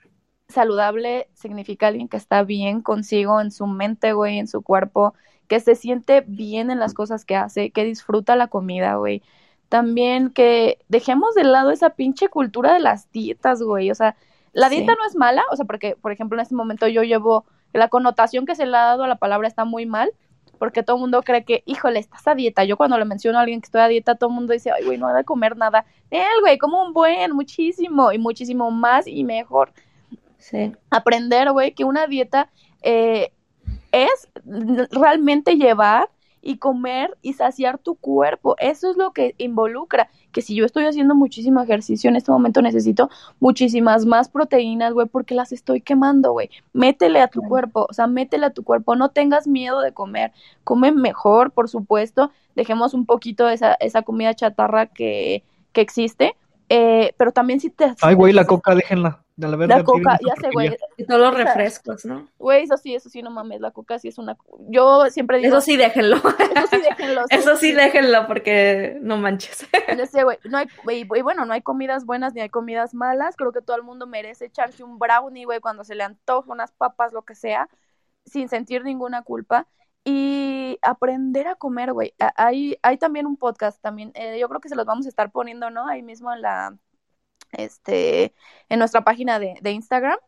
Saludable 0.48 1.28
significa 1.34 1.88
alguien 1.88 2.06
que 2.06 2.16
está 2.16 2.44
bien 2.44 2.80
consigo 2.80 3.40
en 3.40 3.50
su 3.50 3.66
mente, 3.66 4.12
güey, 4.12 4.38
en 4.38 4.46
su 4.46 4.62
cuerpo, 4.62 5.12
que 5.48 5.58
se 5.58 5.74
siente 5.74 6.20
bien 6.20 6.70
en 6.70 6.78
las 6.78 6.94
cosas 6.94 7.24
que 7.24 7.34
hace, 7.34 7.72
que 7.72 7.82
disfruta 7.82 8.36
la 8.36 8.46
comida, 8.46 8.94
güey. 8.94 9.24
También 9.68 10.30
que 10.30 10.78
dejemos 10.88 11.34
de 11.34 11.44
lado 11.44 11.70
esa 11.70 11.90
pinche 11.90 12.28
cultura 12.28 12.72
de 12.72 12.80
las 12.80 13.10
dietas, 13.12 13.62
güey. 13.62 13.90
O 13.90 13.94
sea, 13.94 14.16
la 14.52 14.68
Sí. 14.68 14.76
dieta 14.76 14.94
no 14.94 15.06
es 15.06 15.16
mala, 15.16 15.42
o 15.50 15.56
sea, 15.56 15.64
porque, 15.66 15.96
por 16.00 16.12
ejemplo, 16.12 16.38
en 16.38 16.42
este 16.42 16.54
momento 16.54 16.86
yo 16.88 17.02
llevo 17.02 17.44
la 17.72 17.88
connotación 17.88 18.46
que 18.46 18.54
se 18.54 18.64
le 18.64 18.76
ha 18.76 18.82
dado 18.82 19.04
a 19.04 19.08
la 19.08 19.16
palabra 19.16 19.48
está 19.48 19.64
muy 19.64 19.84
mal, 19.86 20.10
porque 20.58 20.82
todo 20.82 20.96
el 20.96 21.00
mundo 21.02 21.22
cree 21.22 21.44
que, 21.44 21.62
híjole, 21.66 21.98
estás 21.98 22.26
a 22.26 22.34
dieta. 22.34 22.64
Yo 22.64 22.78
cuando 22.78 22.96
le 22.98 23.04
menciono 23.04 23.38
a 23.38 23.42
alguien 23.42 23.60
que 23.60 23.66
estoy 23.66 23.82
a 23.82 23.88
dieta, 23.88 24.14
todo 24.14 24.30
el 24.30 24.36
mundo 24.36 24.54
dice, 24.54 24.70
ay, 24.70 24.84
güey, 24.84 24.96
no 24.96 25.10
he 25.10 25.12
de 25.12 25.24
comer 25.24 25.56
nada. 25.56 25.84
Él, 26.10 26.24
güey, 26.40 26.56
como 26.56 26.82
un 26.82 26.94
buen, 26.94 27.32
muchísimo, 27.32 28.12
y 28.12 28.18
muchísimo 28.18 28.70
más 28.70 29.06
y 29.06 29.24
mejor. 29.24 29.72
Sí. 30.38 30.72
Aprender, 30.90 31.50
güey, 31.52 31.72
que 31.74 31.84
una 31.84 32.06
dieta 32.06 32.48
eh, 32.80 33.32
es 33.92 34.28
realmente 34.90 35.56
llevar 35.56 36.08
y 36.46 36.58
comer 36.58 37.18
y 37.22 37.32
saciar 37.32 37.78
tu 37.78 37.96
cuerpo. 37.96 38.54
Eso 38.58 38.88
es 38.88 38.96
lo 38.96 39.10
que 39.12 39.34
involucra. 39.38 40.08
Que 40.30 40.42
si 40.42 40.54
yo 40.54 40.64
estoy 40.64 40.84
haciendo 40.84 41.16
muchísimo 41.16 41.60
ejercicio 41.60 42.08
en 42.08 42.14
este 42.14 42.30
momento, 42.30 42.62
necesito 42.62 43.10
muchísimas 43.40 44.06
más 44.06 44.28
proteínas, 44.28 44.92
güey, 44.92 45.08
porque 45.08 45.34
las 45.34 45.50
estoy 45.50 45.80
quemando, 45.80 46.30
güey. 46.30 46.50
Métele 46.72 47.20
a 47.20 47.26
tu 47.26 47.42
cuerpo, 47.42 47.88
o 47.90 47.92
sea, 47.92 48.06
métele 48.06 48.46
a 48.46 48.50
tu 48.50 48.62
cuerpo. 48.62 48.94
No 48.94 49.08
tengas 49.08 49.48
miedo 49.48 49.80
de 49.80 49.92
comer. 49.92 50.32
Come 50.62 50.92
mejor, 50.92 51.50
por 51.50 51.68
supuesto. 51.68 52.30
Dejemos 52.54 52.94
un 52.94 53.06
poquito 53.06 53.48
esa, 53.48 53.74
esa 53.80 54.02
comida 54.02 54.32
chatarra 54.32 54.86
que, 54.86 55.42
que 55.72 55.80
existe. 55.80 56.36
eh, 56.68 57.12
pero 57.16 57.32
también 57.32 57.58
si 57.58 57.70
te... 57.70 57.92
Ay, 58.02 58.14
güey, 58.14 58.32
la 58.32 58.44
coca, 58.44 58.74
déjenla. 58.76 59.25
De 59.36 59.48
la 59.48 59.56
verga, 59.58 59.76
La 59.76 59.84
coca, 59.84 60.18
ya 60.26 60.34
sé, 60.36 60.48
güey. 60.50 60.74
Y 60.96 61.04
todos 61.04 61.20
los 61.20 61.34
refrescos, 61.34 62.06
¿no? 62.06 62.26
Güey, 62.38 62.64
eso 62.64 62.78
sí, 62.78 62.94
eso 62.94 63.10
sí, 63.10 63.20
no 63.20 63.30
mames, 63.30 63.60
la 63.60 63.70
coca 63.70 63.98
sí 63.98 64.08
es 64.08 64.16
una... 64.16 64.38
Yo 64.70 65.10
siempre 65.10 65.36
digo... 65.36 65.48
Eso 65.48 65.60
sí, 65.60 65.76
déjenlo. 65.76 66.16
Eso 66.56 66.66
sí, 66.70 66.80
déjenlo. 66.80 67.24
Eso 67.30 67.56
sí, 67.56 67.72
déjenlo, 67.72 68.26
porque 68.26 68.96
no 69.02 69.18
manches. 69.18 69.68
Ya 69.94 70.06
sé, 70.06 70.24
güey, 70.24 70.38
no 70.44 70.56
hay, 70.56 70.68
güey, 70.84 71.04
güey, 71.04 71.20
bueno, 71.20 71.44
no 71.44 71.52
hay 71.52 71.60
comidas 71.60 72.06
buenas 72.06 72.32
ni 72.32 72.40
hay 72.40 72.48
comidas 72.48 72.94
malas. 72.94 73.36
Creo 73.36 73.52
que 73.52 73.60
todo 73.60 73.76
el 73.76 73.82
mundo 73.82 74.06
merece 74.06 74.46
echarse 74.46 74.82
un 74.82 74.98
brownie, 74.98 75.44
güey, 75.44 75.60
cuando 75.60 75.84
se 75.84 75.94
le 75.94 76.04
antoja 76.04 76.50
unas 76.50 76.72
papas, 76.72 77.12
lo 77.12 77.22
que 77.22 77.34
sea, 77.34 77.68
sin 78.24 78.48
sentir 78.48 78.84
ninguna 78.84 79.22
culpa. 79.22 79.66
Y 80.02 80.78
aprender 80.80 81.46
a 81.48 81.56
comer, 81.56 81.92
güey. 81.92 82.14
Hay, 82.36 82.78
hay 82.80 82.96
también 82.96 83.26
un 83.26 83.36
podcast, 83.36 83.82
también, 83.82 84.12
eh, 84.14 84.38
yo 84.38 84.48
creo 84.48 84.60
que 84.62 84.70
se 84.70 84.76
los 84.76 84.86
vamos 84.86 85.04
a 85.04 85.08
estar 85.10 85.30
poniendo, 85.30 85.68
¿no? 85.68 85.86
Ahí 85.88 86.02
mismo 86.02 86.32
en 86.32 86.42
la, 86.42 86.78
este, 87.52 88.34
en 88.68 88.78
nuestra 88.78 89.02
página 89.04 89.38
de, 89.38 89.54
de 89.60 89.70
Instagram, 89.72 90.18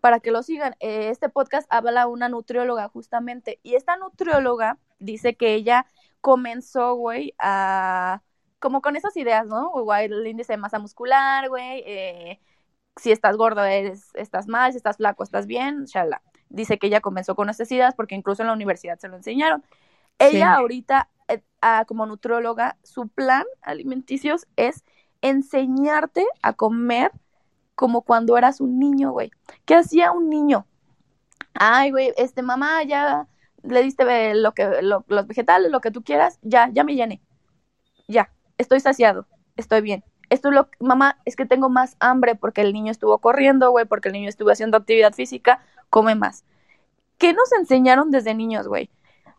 para 0.00 0.20
que 0.20 0.30
lo 0.32 0.42
sigan. 0.42 0.74
Eh, 0.80 1.08
este 1.10 1.28
podcast 1.28 1.66
habla 1.70 2.06
una 2.06 2.28
nutrióloga, 2.28 2.88
justamente, 2.88 3.60
y 3.62 3.74
esta 3.74 3.96
nutrióloga 3.96 4.78
dice 4.98 5.34
que 5.36 5.54
ella 5.54 5.86
comenzó, 6.20 6.94
güey, 6.94 7.34
a 7.38 8.22
como 8.58 8.80
con 8.80 8.94
esas 8.96 9.16
ideas, 9.16 9.46
¿no? 9.46 9.70
Güey, 9.70 10.06
el 10.06 10.26
índice 10.26 10.52
de 10.52 10.56
masa 10.56 10.78
muscular, 10.78 11.48
güey, 11.48 11.82
eh, 11.84 12.40
si 12.96 13.10
estás 13.12 13.36
gordo, 13.36 13.64
eres, 13.64 14.10
estás 14.14 14.46
mal, 14.48 14.72
si 14.72 14.76
estás 14.76 14.98
flaco, 14.98 15.24
estás 15.24 15.46
bien, 15.46 15.84
shala. 15.86 16.22
Dice 16.48 16.78
que 16.78 16.86
ella 16.88 17.00
comenzó 17.00 17.34
con 17.34 17.50
esas 17.50 17.70
ideas 17.72 17.94
porque 17.94 18.14
incluso 18.14 18.42
en 18.42 18.48
la 18.48 18.52
universidad 18.54 18.98
se 18.98 19.08
lo 19.08 19.16
enseñaron. 19.16 19.64
Ella 20.18 20.30
Sí. 20.30 20.42
ahorita, 20.60 21.10
eh, 21.28 21.42
ah, 21.60 21.84
como 21.88 22.06
nutrióloga, 22.06 22.78
su 22.82 23.08
plan 23.08 23.44
alimenticios 23.62 24.46
es 24.56 24.84
enseñarte 25.22 26.26
a 26.42 26.52
comer 26.52 27.12
como 27.74 28.02
cuando 28.02 28.36
eras 28.36 28.60
un 28.60 28.78
niño, 28.78 29.12
güey. 29.12 29.30
¿Qué 29.64 29.74
hacía 29.74 30.12
un 30.12 30.28
niño? 30.28 30.66
Ay, 31.54 31.90
güey, 31.90 32.12
este, 32.16 32.42
mamá, 32.42 32.82
ya 32.84 33.26
le 33.62 33.82
diste 33.82 34.04
eh, 34.30 34.34
lo 34.34 34.52
que, 34.52 34.82
lo- 34.82 35.04
los 35.08 35.26
vegetales, 35.26 35.70
lo 35.70 35.80
que 35.80 35.90
tú 35.90 36.02
quieras, 36.02 36.38
ya, 36.42 36.68
ya 36.72 36.84
me 36.84 36.94
llené. 36.94 37.20
Ya, 38.08 38.30
estoy 38.58 38.80
saciado, 38.80 39.26
estoy 39.56 39.80
bien. 39.80 40.04
Esto 40.30 40.48
es 40.48 40.54
lo 40.54 40.70
que, 40.70 40.78
mamá, 40.80 41.18
es 41.24 41.36
que 41.36 41.46
tengo 41.46 41.68
más 41.68 41.96
hambre 42.00 42.34
porque 42.34 42.62
el 42.62 42.72
niño 42.72 42.90
estuvo 42.90 43.18
corriendo, 43.18 43.70
güey, 43.70 43.84
porque 43.84 44.08
el 44.08 44.14
niño 44.14 44.28
estuvo 44.28 44.50
haciendo 44.50 44.76
actividad 44.78 45.12
física, 45.12 45.60
come 45.90 46.14
más. 46.14 46.44
¿Qué 47.18 47.32
nos 47.32 47.52
enseñaron 47.52 48.10
desde 48.10 48.34
niños, 48.34 48.66
güey? 48.66 48.90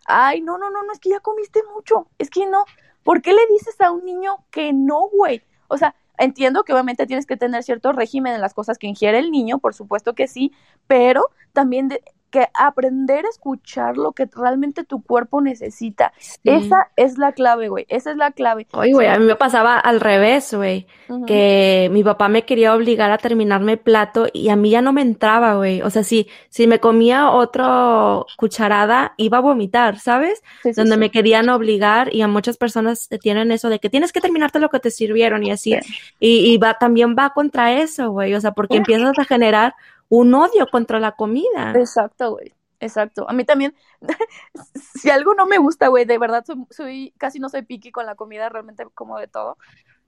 Ay, 0.06 0.42
no, 0.42 0.58
no, 0.58 0.70
no, 0.70 0.84
no, 0.84 0.94
es 0.94 1.00
que 1.00 1.10
ya 1.10 1.20
comiste 1.20 1.62
mucho, 1.74 2.08
es 2.18 2.30
que 2.30 2.46
no. 2.46 2.66
¿Por 3.04 3.22
qué 3.22 3.34
le 3.34 3.46
dices 3.48 3.80
a 3.82 3.92
un 3.92 4.06
niño 4.06 4.46
que 4.52 4.72
no, 4.74 5.10
güey? 5.10 5.44
O 5.68 5.78
sea, 5.78 5.96
entiendo 6.18 6.64
que 6.64 6.74
obviamente 6.74 7.06
tienes 7.08 7.26
que 7.26 7.38
tener 7.38 7.64
cierto 7.64 7.92
régimen 7.92 8.34
en 8.34 8.42
las 8.42 8.54
cosas 8.54 8.78
que 8.78 8.88
ingiere 8.88 9.20
el 9.20 9.32
niño, 9.32 9.60
por 9.60 9.74
supuesto 9.74 10.14
que 10.14 10.28
sí, 10.28 10.52
pero 10.88 11.26
también 11.54 11.88
de- 11.90 12.04
que 12.34 12.50
aprender 12.56 13.28
a 13.28 13.30
escuchar 13.30 13.96
lo 13.96 14.12
que 14.14 14.28
realmente 14.36 14.84
tu 14.84 15.04
cuerpo 15.04 15.40
necesita. 15.40 16.14
Esa 16.44 16.90
es 16.96 17.20
la 17.20 17.32
clave, 17.34 17.70
güey, 17.70 17.86
esa 17.90 18.10
es 18.10 18.18
la 18.18 18.32
clave. 18.32 18.66
Oye, 18.74 18.92
güey, 18.92 19.08
a 19.08 19.20
mí 19.20 19.26
me 19.26 19.36
pasaba 19.36 19.78
al 19.78 20.02
revés, 20.02 20.52
güey. 20.52 20.88
Que 21.28 21.90
mi 21.92 22.04
papá 22.04 22.30
me 22.30 22.44
quería 22.44 22.74
obligar 22.74 23.12
a 23.12 23.20
terminarme 23.20 23.74
el 23.74 23.78
plato 23.78 24.26
y 24.34 24.50
a 24.50 24.56
mí 24.56 24.72
ya 24.72 24.82
no 24.82 24.94
me 24.94 25.04
entraba, 25.04 25.54
güey. 25.58 25.84
O 25.84 25.92
sea, 25.92 26.04
si, 26.04 26.28
si 26.50 26.66
me 26.66 26.80
comía 26.80 27.30
otra 27.30 28.22
cucharada, 28.36 29.14
iba 29.18 29.38
a 29.38 29.42
vomitar, 29.42 30.00
¿sabes? 30.00 30.42
Sí, 30.64 30.74
sí, 30.74 30.82
Donde 30.82 30.98
me 30.98 31.12
querían 31.12 31.50
obligar 31.50 32.12
y 32.16 32.24
a 32.24 32.28
muchas 32.28 32.58
personas 32.58 33.10
tienen 33.22 33.52
eso 33.52 33.70
de 33.70 33.78
que 33.78 33.92
tienes 33.92 34.12
que 34.12 34.22
terminarte 34.22 34.60
lo 34.60 34.70
que 34.70 34.80
te 34.80 34.90
sirvieron 34.90 35.44
y 35.44 35.52
así. 35.52 35.76
Y, 36.20 36.52
y 36.52 36.58
va, 36.58 36.74
también 36.80 37.16
va 37.16 37.30
contra 37.30 37.74
eso, 37.74 38.10
güey. 38.10 38.34
O 38.34 38.42
sea, 38.42 38.54
porque 38.54 38.78
empiezas 38.78 39.20
a 39.20 39.24
generar 39.24 39.76
un 40.10 40.34
odio 40.34 40.68
contra 40.72 41.00
la 41.00 41.14
comida. 41.14 41.72
Exacto, 41.76 42.32
güey. 42.34 42.54
Exacto. 42.80 43.26
A 43.30 43.34
mí 43.34 43.46
también, 43.46 43.74
si 45.00 45.10
algo 45.10 45.34
no 45.34 45.46
me 45.46 45.58
gusta, 45.58 45.88
güey, 45.88 46.06
de 46.06 46.18
verdad 46.18 46.44
soy, 46.46 46.66
soy, 46.70 47.14
casi 47.18 47.40
no 47.40 47.50
soy 47.50 47.62
picky 47.64 47.92
con 47.92 48.06
la 48.06 48.16
comida, 48.16 48.50
realmente 48.50 48.86
como 48.94 49.18
de 49.20 49.28
todo. 49.28 49.58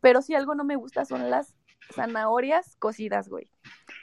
Pero 0.02 0.22
si 0.22 0.36
algo 0.36 0.56
no 0.56 0.64
me 0.64 0.76
gusta 0.76 1.06
son 1.06 1.30
las 1.30 1.56
zanahorias 1.94 2.76
cocidas, 2.78 3.30
güey. 3.30 3.50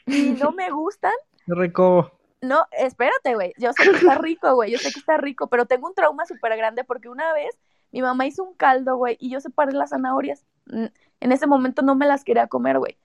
Y 0.06 0.31
no 0.31 0.52
me 0.52 0.70
gustan, 0.73 1.12
rico. 1.47 2.12
no, 2.40 2.64
espérate, 2.73 3.35
güey. 3.35 3.52
Yo 3.59 3.73
sé 3.73 3.85
que 3.90 3.97
está 3.97 4.14
rico, 4.16 4.55
güey. 4.55 4.70
Yo 4.73 4.78
sé 4.78 4.90
que 4.93 4.98
está 5.01 5.16
rico, 5.19 5.48
pero 5.48 5.66
tengo 5.66 5.86
un 5.89 5.94
trauma 5.94 6.24
súper 6.27 6.56
grande 6.56 6.85
porque 6.85 7.09
una 7.09 7.32
vez 7.35 7.59
mi 7.93 8.01
mamá 8.01 8.27
hizo 8.27 8.43
un 8.43 8.55
caldo, 8.55 8.97
güey, 8.97 9.16
y 9.20 9.31
yo 9.31 9.40
separé 9.40 9.73
las 9.73 9.90
zanahorias. 9.90 10.47
Mm, 10.66 10.86
En 11.20 11.32
ese 11.32 11.47
momento 11.47 11.82
no 11.82 11.94
me 11.94 12.06
las 12.06 12.24
quería 12.24 12.47
comer, 12.48 12.78
güey. 12.78 12.97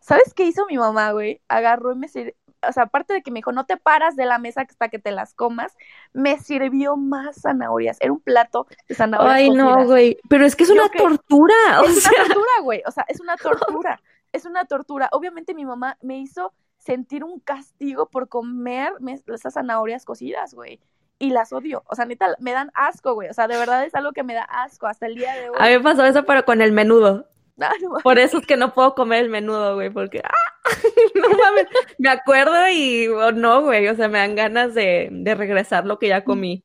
¿Sabes 0.00 0.32
qué 0.34 0.44
hizo 0.44 0.66
mi 0.66 0.78
mamá, 0.78 1.12
güey? 1.12 1.40
Agarró 1.48 1.92
y 1.92 1.96
me 1.96 2.08
sirvió, 2.08 2.32
o 2.66 2.72
sea, 2.72 2.84
aparte 2.84 3.14
de 3.14 3.22
que 3.22 3.30
me 3.30 3.38
dijo, 3.38 3.52
no 3.52 3.66
te 3.66 3.76
paras 3.76 4.16
de 4.16 4.24
la 4.26 4.38
mesa 4.38 4.62
hasta 4.62 4.88
que 4.88 4.98
te 4.98 5.10
las 5.12 5.34
comas, 5.34 5.76
me 6.12 6.38
sirvió 6.38 6.96
más 6.96 7.42
zanahorias. 7.42 7.98
Era 8.00 8.12
un 8.12 8.20
plato 8.20 8.66
de 8.88 8.94
zanahorias 8.94 9.34
Ay, 9.36 9.50
no, 9.50 9.84
güey. 9.84 10.18
Pero 10.28 10.44
es 10.46 10.56
que 10.56 10.64
es 10.64 10.68
Yo 10.70 10.74
una 10.74 10.88
que- 10.88 10.98
tortura. 10.98 11.54
O 11.82 11.84
Es 11.84 12.02
sea, 12.02 12.12
una 12.16 12.24
tortura, 12.34 12.52
güey. 12.62 12.82
O 12.86 12.90
sea, 12.90 13.04
es 13.08 13.20
una 13.20 13.36
tortura. 13.86 14.00
Es 14.32 14.44
una 14.44 14.64
tortura. 14.64 15.08
Obviamente 15.12 15.54
mi 15.54 15.64
mamá 15.64 15.96
me 16.02 16.18
hizo 16.18 16.52
sentir 16.78 17.22
un 17.24 17.40
castigo 17.40 18.08
por 18.08 18.28
comer 18.28 18.92
me- 19.00 19.20
esas 19.34 19.54
zanahorias 19.54 20.04
cocidas, 20.04 20.54
güey. 20.54 20.80
Y 21.20 21.30
las 21.30 21.52
odio. 21.52 21.82
O 21.86 21.96
sea, 21.96 22.04
neta, 22.04 22.34
me 22.38 22.52
dan 22.52 22.70
asco, 22.74 23.14
güey. 23.14 23.28
O 23.28 23.34
sea, 23.34 23.48
de 23.48 23.56
verdad 23.56 23.84
es 23.84 23.94
algo 23.94 24.12
que 24.12 24.22
me 24.22 24.34
da 24.34 24.42
asco 24.44 24.86
hasta 24.86 25.06
el 25.06 25.16
día 25.16 25.34
de 25.34 25.50
hoy. 25.50 25.56
a 25.58 25.64
mí 25.64 25.70
me 25.70 25.80
pasó 25.80 26.04
eso, 26.04 26.24
pero 26.24 26.44
con 26.44 26.60
el 26.62 26.70
menudo. 26.72 27.26
Ah, 27.60 27.72
no. 27.82 27.90
Por 28.04 28.18
eso 28.18 28.38
es 28.38 28.46
que 28.46 28.56
no 28.56 28.72
puedo 28.72 28.94
comer 28.94 29.24
el 29.24 29.30
menudo, 29.30 29.74
güey, 29.74 29.90
porque 29.90 30.20
¡ah! 30.24 30.30
no 31.14 31.28
mames, 31.28 31.66
me 31.98 32.08
acuerdo 32.08 32.54
y 32.72 33.08
oh, 33.08 33.32
no, 33.32 33.62
güey, 33.62 33.88
o 33.88 33.96
sea, 33.96 34.08
me 34.08 34.18
dan 34.18 34.36
ganas 34.36 34.74
de, 34.74 35.08
de 35.10 35.34
regresar 35.34 35.84
lo 35.84 35.98
que 35.98 36.08
ya 36.08 36.24
comí. 36.24 36.64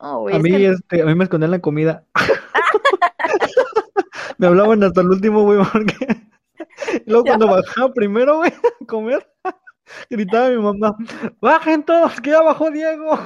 Güey, 0.00 0.36
A 0.36 0.38
mí, 0.38 0.50
que- 0.50 0.68
este, 0.70 1.02
a 1.02 1.06
mí 1.06 1.14
me 1.14 1.24
escondían 1.24 1.50
la 1.52 1.60
comida. 1.60 2.04
me 4.38 4.46
hablaban 4.46 4.82
hasta 4.82 5.00
el 5.00 5.10
último, 5.10 5.42
güey, 5.42 5.60
porque... 5.72 5.96
Luego 7.06 7.24
Ya. 7.24 7.32
cuando 7.36 7.48
bajaba 7.48 7.92
primero, 7.92 8.36
güey, 8.38 8.50
a 8.50 8.86
comer, 8.86 9.28
gritaba 10.10 10.48
mi 10.50 10.58
mamá, 10.58 10.96
bajen 11.40 11.82
todos, 11.84 12.20
que 12.20 12.30
ya 12.30 12.42
bajó 12.42 12.70
Diego. 12.70 13.18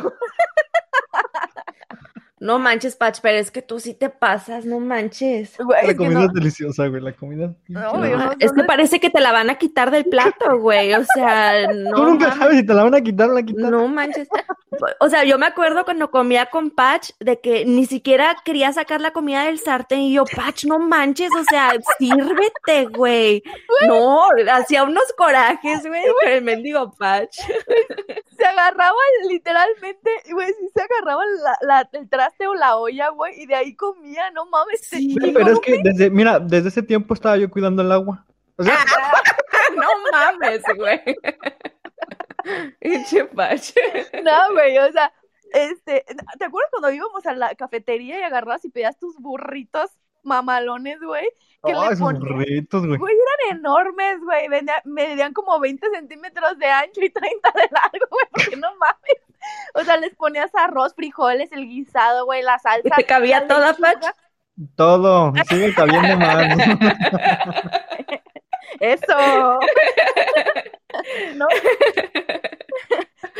No 2.42 2.58
manches, 2.58 2.96
Patch, 2.96 3.20
pero 3.22 3.38
es 3.38 3.52
que 3.52 3.62
tú 3.62 3.78
sí 3.78 3.94
te 3.94 4.10
pasas, 4.10 4.64
no 4.64 4.80
manches. 4.80 5.56
Güey, 5.58 5.86
La 5.86 5.96
comida 5.96 6.18
no- 6.18 6.24
es 6.26 6.32
deliciosa, 6.32 6.88
güey. 6.88 7.00
La 7.00 7.12
comida. 7.12 7.54
No, 7.68 7.92
güey, 7.98 8.10
no- 8.10 8.32
Es 8.40 8.50
que 8.52 8.62
no- 8.62 8.66
parece 8.66 8.98
que 8.98 9.10
te 9.10 9.20
la 9.20 9.30
van 9.30 9.48
a 9.48 9.54
quitar 9.58 9.92
del 9.92 10.06
plato, 10.06 10.58
güey. 10.58 10.92
O 10.94 11.04
sea, 11.04 11.52
no. 11.72 11.90
Tú 11.96 12.02
nunca 12.04 12.26
mames. 12.28 12.38
sabes 12.40 12.56
si 12.58 12.66
te 12.66 12.74
la 12.74 12.82
van 12.82 12.94
a 12.96 13.00
quitar 13.00 13.30
o 13.30 13.34
la 13.34 13.42
quitan. 13.44 13.70
No 13.70 13.86
manches. 13.86 14.28
O 14.98 15.08
sea, 15.08 15.22
yo 15.24 15.38
me 15.38 15.46
acuerdo 15.46 15.84
cuando 15.84 16.10
comía 16.10 16.46
con 16.46 16.70
Patch 16.70 17.10
de 17.20 17.38
que 17.40 17.64
ni 17.64 17.86
siquiera 17.86 18.34
quería 18.44 18.72
sacar 18.72 19.00
la 19.00 19.12
comida 19.12 19.44
del 19.44 19.58
sartén 19.60 20.00
y 20.00 20.14
yo, 20.14 20.24
Patch, 20.24 20.64
no 20.64 20.78
manches, 20.80 21.30
o 21.38 21.44
sea, 21.44 21.72
sírvete, 21.98 22.86
güey. 22.86 23.42
No, 23.86 24.26
hacía 24.50 24.82
unos 24.84 25.04
corajes, 25.16 25.86
güey, 25.86 26.02
el 26.26 26.42
mendigo 26.42 26.90
Patch. 26.98 27.36
se 28.36 28.44
agarraba 28.46 28.96
literalmente, 29.28 30.10
güey, 30.32 30.48
sí 30.58 30.68
se 30.74 30.82
agarraba 30.82 31.22
la, 31.44 31.58
la- 31.62 31.88
el 31.92 32.08
traste 32.32 32.46
o 32.46 32.54
la 32.54 32.76
olla, 32.76 33.10
güey, 33.10 33.42
y 33.42 33.46
de 33.46 33.54
ahí 33.54 33.74
comía, 33.74 34.30
no 34.30 34.46
mames. 34.46 34.80
Sí, 34.82 35.16
Pero 35.20 35.52
es 35.52 35.60
que 35.60 35.80
desde, 35.82 36.10
mira, 36.10 36.38
desde 36.38 36.68
ese 36.68 36.82
tiempo 36.82 37.14
estaba 37.14 37.36
yo 37.36 37.50
cuidando 37.50 37.82
el 37.82 37.92
agua. 37.92 38.24
O 38.56 38.62
sea, 38.62 38.78
No 39.76 39.88
mames, 40.12 40.62
güey. 40.76 41.00
No, 44.24 44.52
güey, 44.52 44.78
o 44.78 44.92
sea, 44.92 45.12
este, 45.52 46.04
¿te 46.38 46.44
acuerdas 46.44 46.70
cuando 46.70 46.90
íbamos 46.90 47.24
a 47.26 47.34
la 47.34 47.54
cafetería 47.54 48.18
y 48.18 48.22
agarrabas 48.22 48.64
y 48.64 48.70
pedías 48.70 48.98
tus 48.98 49.16
burritos 49.18 49.90
mamalones, 50.22 50.98
güey? 51.00 51.28
Que 51.64 51.74
oh, 51.74 51.80
le 51.86 51.92
esos 51.92 52.00
ponían- 52.00 52.20
burritos, 52.22 52.86
güey. 52.86 52.98
Güey, 52.98 53.14
eran 53.14 53.58
enormes, 53.58 54.18
güey. 54.24 54.48
vendía- 54.48 54.82
Medían 54.84 55.32
como 55.32 55.60
20 55.60 55.88
centímetros 55.90 56.58
de 56.58 56.66
ancho 56.66 57.00
y 57.00 57.10
30 57.10 57.50
de 57.54 57.68
largo, 57.70 58.06
güey. 58.10 58.26
Porque 58.32 58.56
no 58.56 58.68
mames. 58.76 59.22
O 59.74 59.82
sea, 59.84 59.96
les 59.96 60.14
ponías 60.14 60.54
arroz, 60.54 60.94
frijoles, 60.94 61.50
el 61.52 61.66
guisado, 61.68 62.24
güey, 62.24 62.42
la 62.42 62.58
salsa. 62.58 62.88
¿Y 62.88 62.90
te 62.90 63.04
cabía 63.04 63.46
toda. 63.46 63.74
Patch? 63.74 64.06
Todo. 64.76 65.32
Sigue 65.48 65.74
cabiendo 65.74 66.16
más. 66.16 66.46
Eso. 68.80 69.58
no. 71.36 71.46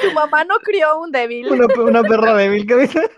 Tu 0.01 0.13
mamá 0.13 0.45
no 0.45 0.57
crió 0.61 0.99
un 1.01 1.11
débil. 1.13 1.49
Una, 1.51 1.67
una 1.83 2.03
perra 2.03 2.35
débil 2.35 2.67
que 2.67 2.77
dice. 2.77 3.11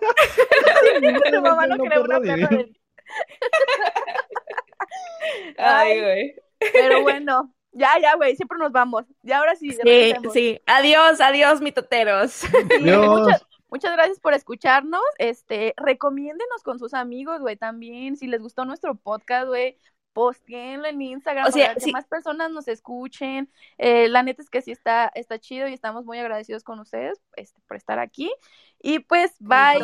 Tu 1.33 1.41
mamá 1.43 1.67
no 1.67 1.77
creó 1.79 2.03
una 2.03 2.19
perra 2.19 2.21
perra 2.21 2.37
débil. 2.37 2.49
débil. 2.49 2.77
Ay, 5.59 6.01
güey. 6.01 6.35
Pero 6.73 7.03
bueno, 7.03 7.55
ya, 7.73 7.99
ya, 8.01 8.17
güey, 8.17 8.37
siempre 8.37 8.59
nos 8.59 8.73
vamos. 8.73 9.05
Ya 9.23 9.39
ahora 9.39 9.55
sí. 9.57 9.73
Sí, 9.73 10.15
sí. 10.33 10.61
Adiós, 10.67 11.21
adiós, 11.21 11.61
mitoteros. 11.61 12.33
Sí, 12.33 12.49
Adiós. 12.81 13.21
muchas, 13.21 13.47
muchas 13.69 13.93
gracias 13.93 14.21
por 14.21 14.35
escucharnos. 14.35 15.03
Este, 15.19 15.75
recomiéndenos 15.77 16.63
con 16.63 16.79
sus 16.79 16.95
amigos, 16.95 17.41
güey, 17.41 17.57
también. 17.57 18.17
Si 18.17 18.27
les 18.27 18.41
gustó 18.41 18.65
nuestro 18.65 18.95
podcast, 18.95 19.49
güey, 19.49 19.79
posteenlo 20.15 20.87
en 20.87 21.03
Instagram 21.03 21.47
o 21.47 21.51
sea, 21.51 21.75
para 21.75 21.81
que 21.81 21.93
más 21.93 22.07
personas 22.07 22.51
nos 22.51 22.69
escuchen. 22.69 23.51
Eh, 23.77 24.09
la 24.09 24.23
neta 24.23 24.41
es 24.41 24.49
que 24.49 24.63
sí 24.63 24.71
está, 24.71 25.11
está 25.15 25.39
chido 25.39 25.69
y 25.69 25.75
estamos 25.75 26.07
muy 26.07 26.19
agradecidos 26.19 26.65
con 26.65 26.79
ustedes 26.81 27.21
este, 27.37 27.61
por 27.67 27.77
estar 27.77 27.99
aquí. 27.99 28.33
Y 28.81 29.01
pues, 29.01 29.33
bye. 29.41 29.81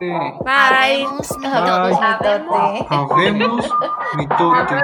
Bye. 0.00 0.26
Habemos 0.46 1.38
mitote. 1.38 1.96
Habemos 2.88 3.70
mitote. 4.16 4.74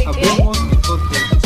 Habemos 0.07 0.61
mitote. 0.61 1.38